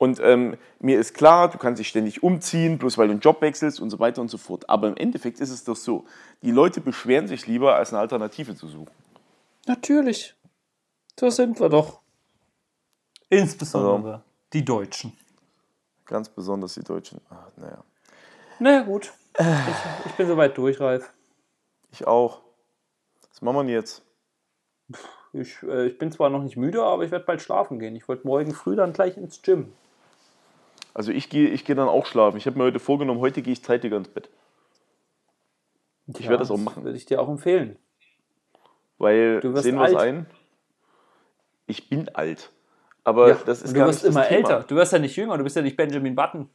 Und 0.02 0.18
ähm, 0.18 0.56
mir 0.80 0.98
ist 0.98 1.14
klar, 1.14 1.48
du 1.48 1.58
kannst 1.58 1.78
dich 1.78 1.86
ständig 1.86 2.24
umziehen, 2.24 2.76
bloß 2.76 2.98
weil 2.98 3.06
du 3.06 3.12
einen 3.12 3.20
Job 3.20 3.40
wechselst 3.40 3.78
und 3.78 3.88
so 3.88 4.00
weiter 4.00 4.20
und 4.20 4.32
so 4.32 4.36
fort. 4.36 4.68
Aber 4.68 4.88
im 4.88 4.96
Endeffekt 4.96 5.38
ist 5.38 5.50
es 5.50 5.62
doch 5.62 5.76
so, 5.76 6.06
die 6.42 6.50
Leute 6.50 6.80
beschweren 6.80 7.28
sich 7.28 7.46
lieber, 7.46 7.76
als 7.76 7.92
eine 7.92 8.00
Alternative 8.00 8.56
zu 8.56 8.66
suchen. 8.66 8.90
Natürlich. 9.68 10.34
So 11.20 11.30
sind 11.30 11.60
wir 11.60 11.68
doch. 11.68 12.00
Insbesondere 13.28 14.14
also, 14.14 14.24
die 14.52 14.64
Deutschen. 14.64 15.16
Ganz 16.04 16.28
besonders 16.28 16.74
die 16.74 16.82
Deutschen. 16.82 17.20
Ach, 17.30 17.46
naja. 17.54 17.84
Naja, 18.58 18.82
gut. 18.82 19.12
Ich, 19.38 20.06
ich 20.06 20.12
bin 20.14 20.26
soweit 20.26 20.58
durch, 20.58 20.80
Ralf. 20.80 21.12
Ich 21.92 22.08
auch. 22.08 22.40
Was 23.30 23.40
machen 23.40 23.54
wir 23.54 23.62
denn 23.62 23.74
jetzt? 23.74 24.02
Ich, 25.32 25.62
äh, 25.62 25.86
ich 25.86 25.96
bin 25.96 26.10
zwar 26.10 26.28
noch 26.28 26.42
nicht 26.42 26.56
müde, 26.56 26.82
aber 26.82 27.04
ich 27.04 27.12
werde 27.12 27.24
bald 27.24 27.40
schlafen 27.40 27.78
gehen. 27.78 27.94
Ich 27.94 28.08
wollte 28.08 28.26
morgen 28.26 28.52
früh 28.52 28.74
dann 28.74 28.92
gleich 28.92 29.16
ins 29.16 29.42
Gym. 29.42 29.72
Also 30.94 31.12
ich 31.12 31.31
gehe 31.31 31.48
ich 31.48 31.64
geh 31.64 31.74
dann 31.74 31.89
auch 31.89 32.06
schlafen. 32.06 32.36
Ich 32.36 32.47
habe 32.47 32.59
mir 32.59 32.64
heute 32.64 32.78
vorgenommen, 32.78 33.20
heute 33.20 33.43
gehe 33.43 33.52
ich 33.52 33.62
zeitiger 33.62 33.97
ins 33.97 34.09
Bett. 34.09 34.28
Ich 36.06 36.20
ja, 36.20 36.31
werde 36.31 36.43
das 36.43 36.51
auch 36.51 36.59
machen. 36.59 36.85
Würde 36.85 36.97
ich 36.97 37.06
dir 37.06 37.20
auch 37.20 37.28
empfehlen. 37.28 37.77
Weil, 38.98 39.40
sehen 39.43 39.77
wir 39.77 39.85
es 39.85 39.97
ein, 39.97 40.27
ich 41.66 41.89
bin 41.89 42.09
alt. 42.10 42.51
Aber 43.05 43.31
ja, 43.31 43.35
das 43.47 43.62
ist 43.62 43.74
du 43.74 43.81
wirst 43.81 44.05
immer 44.05 44.28
älter. 44.28 44.62
Du 44.62 44.77
wirst 44.77 44.93
ja 44.93 44.98
nicht 44.98 45.16
jünger, 45.16 45.36
du 45.39 45.44
bist 45.44 45.56
ja 45.56 45.62
nicht 45.62 45.77
Benjamin 45.77 46.14
Button. 46.14 46.48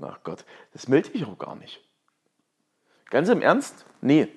Ach 0.00 0.18
Gott, 0.24 0.44
das 0.72 0.88
melde 0.88 1.10
ich 1.12 1.24
auch 1.24 1.38
gar 1.38 1.54
nicht. 1.54 1.82
Ganz 3.10 3.28
im 3.28 3.40
Ernst? 3.40 3.86
Nee. 4.00 4.28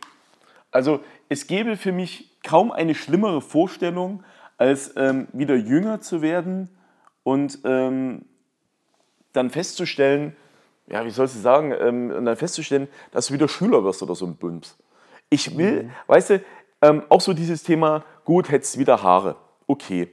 Also 0.72 1.02
es 1.30 1.48
gäbe 1.48 1.78
für 1.78 1.92
mich 1.92 2.40
kaum 2.44 2.72
eine 2.72 2.96
schlimmere 2.96 3.42
Vorstellung, 3.42 4.24
als 4.58 4.94
ähm, 4.96 5.28
wieder 5.34 5.56
jünger 5.56 6.02
zu 6.02 6.22
werden 6.22 6.70
und 7.24 7.60
ähm, 7.64 8.26
dann 9.38 9.50
festzustellen, 9.50 10.36
ja, 10.88 11.06
wie 11.06 11.10
sollst 11.10 11.36
du 11.36 11.40
sagen, 11.40 11.74
ähm, 11.80 12.12
und 12.12 12.26
dann 12.26 12.36
festzustellen, 12.36 12.88
dass 13.12 13.28
du 13.28 13.34
wieder 13.34 13.48
Schüler 13.48 13.84
wirst 13.84 14.02
oder 14.04 14.16
so 14.16 14.26
ein 14.26 14.36
Bums. 14.36 14.78
Ich 15.30 15.58
will, 15.58 15.84
mhm. 15.84 15.92
weißt 16.08 16.30
du, 16.32 16.44
ähm, 16.82 17.04
auch 17.10 17.22
so 17.22 17.34
dieses 17.34 17.64
Thema, 17.64 18.04
gut, 18.26 18.50
hättest 18.50 18.78
wieder 18.78 19.02
Haare, 19.02 19.36
okay. 19.68 20.10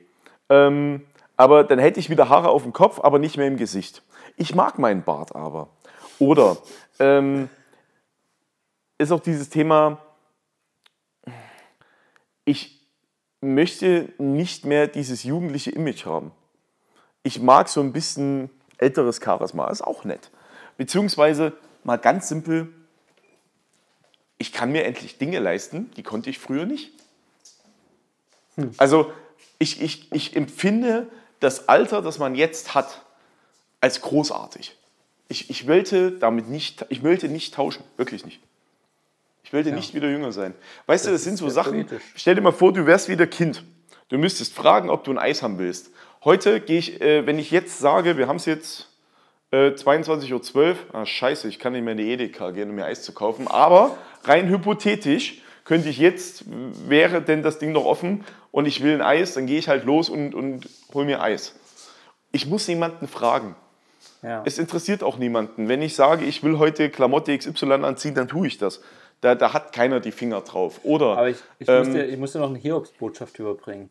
Ähm, 0.48 1.02
aber 1.36 1.64
dann 1.64 1.78
hätte 1.78 2.01
ich 2.01 2.10
wieder 2.10 2.28
Haare 2.28 2.48
auf 2.48 2.62
dem 2.62 2.72
Kopf, 2.72 3.01
aber 3.01 3.18
nicht 3.18 3.36
mehr 3.36 3.48
im 3.48 3.56
Gesicht. 3.56 4.02
Ich 4.36 4.55
mag 4.55 4.78
meinen 4.78 5.02
Bart 5.02 5.34
aber. 5.34 5.68
Oder 6.18 6.56
ähm, 6.98 7.48
ist 8.98 9.10
auch 9.10 9.20
dieses 9.20 9.51
Thema, 9.51 9.98
ich 12.44 12.80
möchte 13.40 14.12
nicht 14.18 14.64
mehr 14.64 14.86
dieses 14.86 15.22
jugendliche 15.24 15.70
Image 15.70 16.06
haben. 16.06 16.32
Ich 17.22 17.40
mag 17.40 17.68
so 17.68 17.80
ein 17.80 17.92
bisschen 17.92 18.51
älteres 18.78 19.20
Charisma, 19.22 19.68
ist 19.70 19.82
auch 19.82 20.05
nett. 20.05 20.30
Beziehungsweise 20.76 21.52
mal 21.84 21.96
ganz 21.96 22.28
simpel, 22.28 22.72
ich 24.38 24.52
kann 24.52 24.72
mir 24.72 24.84
endlich 24.84 25.18
Dinge 25.18 25.38
leisten, 25.38 25.90
die 25.96 26.02
konnte 26.02 26.30
ich 26.30 26.38
früher 26.38 26.66
nicht. 26.66 26.92
Hm. 28.56 28.72
Also 28.76 29.12
ich, 29.59 29.80
ich, 29.80 30.12
ich 30.12 30.36
empfinde 30.36 31.09
das 31.40 31.68
Alter, 31.68 32.02
das 32.02 32.18
man 32.18 32.34
jetzt 32.34 32.74
hat, 32.74 33.02
als 33.80 34.01
großartig. 34.01 34.76
Ich, 35.28 35.51
ich, 35.51 35.68
wollte 35.68 36.12
damit 36.12 36.48
nicht, 36.48 36.84
ich 36.88 37.02
wollte 37.02 37.28
nicht 37.28 37.55
tauschen, 37.55 37.84
wirklich 37.96 38.24
nicht. 38.24 38.40
Ich 39.42 39.52
wollte 39.52 39.70
ja. 39.70 39.74
nicht 39.74 39.94
wieder 39.94 40.09
jünger 40.09 40.32
sein. 40.32 40.55
Weißt 40.86 41.05
das 41.05 41.10
du, 41.10 41.14
das 41.14 41.24
sind 41.24 41.36
so 41.36 41.48
Sachen. 41.48 41.72
Politisch. 41.72 42.02
Stell 42.14 42.34
dir 42.34 42.40
mal 42.40 42.52
vor, 42.52 42.72
du 42.72 42.86
wärst 42.86 43.09
wieder 43.09 43.26
Kind. 43.26 43.62
Du 44.09 44.18
müsstest 44.18 44.55
fragen, 44.55 44.90
ob 44.90 45.05
du 45.05 45.10
ein 45.10 45.18
Eis 45.18 45.42
haben 45.42 45.59
willst. 45.59 45.90
Heute 46.24 46.60
gehe 46.60 46.78
ich, 46.78 47.02
äh, 47.02 47.26
wenn 47.26 47.38
ich 47.38 47.51
jetzt 47.51 47.78
sage, 47.78 48.16
wir 48.16 48.28
haben 48.28 48.36
es 48.36 48.46
jetzt 48.46 48.88
äh, 49.51 49.72
22.12 49.72 50.55
Uhr, 50.56 50.76
ah, 50.94 51.05
scheiße, 51.05 51.48
ich 51.48 51.59
kann 51.59 51.74
nicht 51.74 51.82
mehr 51.82 51.92
in 51.92 51.98
die 51.98 52.10
Edeka 52.10 52.51
gehen, 52.51 52.70
um 52.70 52.76
mir 52.76 52.86
Eis 52.86 53.02
zu 53.02 53.12
kaufen. 53.12 53.46
Aber 53.46 53.98
rein 54.22 54.48
hypothetisch 54.48 55.42
könnte 55.66 55.90
ich 55.90 55.98
jetzt, 55.98 56.44
wäre 56.88 57.20
denn 57.20 57.42
das 57.42 57.59
Ding 57.59 57.72
noch 57.72 57.84
offen 57.84 58.24
und 58.52 58.64
ich 58.64 58.82
will 58.82 58.94
ein 58.94 59.02
Eis, 59.02 59.34
dann 59.34 59.44
gehe 59.44 59.59
ich 59.59 59.68
halt 59.68 59.84
los 59.84 60.09
und, 60.09 60.34
und 60.34 60.66
hol 60.94 61.05
mir 61.05 61.22
Eis. 61.22 61.56
Ich 62.32 62.46
muss 62.46 62.68
niemanden 62.68 63.06
fragen. 63.06 63.55
Ja. 64.22 64.42
Es 64.46 64.59
interessiert 64.59 65.02
auch 65.02 65.18
niemanden. 65.18 65.68
Wenn 65.68 65.82
ich 65.82 65.94
sage, 65.94 66.24
ich 66.24 66.42
will 66.42 66.59
heute 66.59 66.88
Klamotte 66.88 67.36
XY 67.36 67.72
anziehen, 67.84 68.14
dann 68.14 68.28
tue 68.28 68.46
ich 68.46 68.56
das. 68.56 68.80
Da, 69.20 69.34
da 69.34 69.52
hat 69.52 69.74
keiner 69.74 70.01
die 70.01 70.12
Finger 70.12 70.40
drauf. 70.40 70.80
Oder, 70.84 71.18
Aber 71.18 71.28
ich, 71.28 71.36
ich, 71.59 71.68
ähm, 71.68 71.78
muss, 71.80 71.90
dir, 71.90 72.09
ich 72.09 72.16
muss 72.16 72.32
dir 72.32 72.38
noch 72.38 72.48
eine 72.48 72.59
Hiobsbotschaft 72.59 73.38
überbringen. 73.38 73.90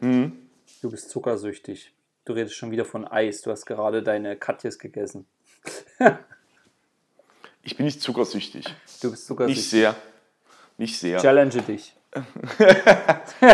Mhm. 0.00 0.43
Du 0.84 0.90
bist 0.90 1.08
zuckersüchtig. 1.08 1.94
Du 2.26 2.34
redest 2.34 2.56
schon 2.56 2.70
wieder 2.70 2.84
von 2.84 3.08
Eis. 3.08 3.40
Du 3.40 3.50
hast 3.50 3.64
gerade 3.64 4.02
deine 4.02 4.36
Katjes 4.36 4.78
gegessen. 4.78 5.24
ich 7.62 7.78
bin 7.78 7.86
nicht 7.86 8.02
zuckersüchtig. 8.02 8.66
Du 9.00 9.10
bist 9.10 9.26
zuckersüchtig. 9.26 9.62
Nicht 9.62 9.70
sehr. 9.70 9.96
Nicht 10.76 10.98
sehr. 10.98 11.20
Challenge 11.22 11.62
dich. 11.62 11.96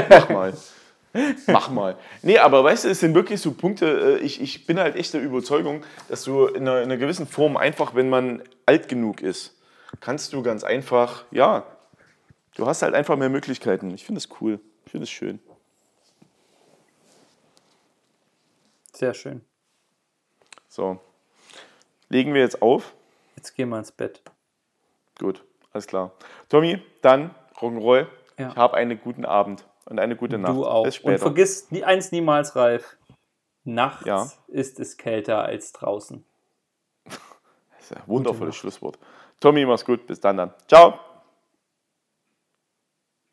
Mach 0.08 0.28
mal. 0.28 0.54
Mach 1.46 1.70
mal. 1.70 1.96
Nee, 2.22 2.38
aber 2.38 2.64
weißt 2.64 2.86
du, 2.86 2.88
es 2.88 2.98
sind 2.98 3.14
wirklich 3.14 3.40
so 3.40 3.52
Punkte, 3.52 4.18
äh, 4.18 4.24
ich, 4.24 4.40
ich 4.40 4.66
bin 4.66 4.80
halt 4.80 4.96
echt 4.96 5.14
der 5.14 5.22
Überzeugung, 5.22 5.84
dass 6.08 6.24
du 6.24 6.46
in 6.46 6.62
einer, 6.62 6.78
in 6.78 6.90
einer 6.90 6.96
gewissen 6.96 7.28
Form 7.28 7.56
einfach, 7.56 7.94
wenn 7.94 8.08
man 8.08 8.42
alt 8.66 8.88
genug 8.88 9.22
ist, 9.22 9.56
kannst 10.00 10.32
du 10.32 10.42
ganz 10.42 10.64
einfach, 10.64 11.26
ja, 11.30 11.64
du 12.56 12.66
hast 12.66 12.82
halt 12.82 12.94
einfach 12.94 13.16
mehr 13.16 13.30
Möglichkeiten. 13.30 13.94
Ich 13.94 14.04
finde 14.04 14.18
es 14.18 14.28
cool. 14.40 14.58
Ich 14.84 14.90
finde 14.90 15.04
es 15.04 15.10
schön. 15.10 15.38
Sehr 19.00 19.14
schön. 19.14 19.40
So. 20.68 21.00
Legen 22.10 22.34
wir 22.34 22.42
jetzt 22.42 22.60
auf. 22.60 22.92
Jetzt 23.34 23.54
gehen 23.54 23.70
wir 23.70 23.78
ins 23.78 23.92
Bett. 23.92 24.20
Gut, 25.18 25.42
alles 25.72 25.86
klar. 25.86 26.12
Tommy, 26.50 26.82
dann 27.00 27.34
Rock'n'Roll. 27.56 28.08
Ja. 28.36 28.50
Ich 28.50 28.56
habe 28.56 28.76
einen 28.76 29.00
guten 29.00 29.24
Abend 29.24 29.64
und 29.86 29.98
eine 29.98 30.16
gute 30.16 30.36
Nacht. 30.36 30.54
Du 30.54 30.66
auch. 30.66 30.84
Und 31.02 31.18
vergiss 31.18 31.70
nie, 31.70 31.82
eins 31.82 32.12
niemals, 32.12 32.54
Ralf. 32.56 32.98
Nachts 33.64 34.04
ja. 34.04 34.30
ist 34.48 34.78
es 34.78 34.98
kälter 34.98 35.44
als 35.44 35.72
draußen. 35.72 36.22
Das 37.78 37.90
ist 37.90 37.96
ein 37.96 38.02
wundervolles 38.06 38.54
Schlusswort. 38.54 38.98
Tommy, 39.40 39.64
mach's 39.64 39.86
gut. 39.86 40.06
Bis 40.06 40.20
dann 40.20 40.36
dann. 40.36 40.52
Ciao. 40.68 41.00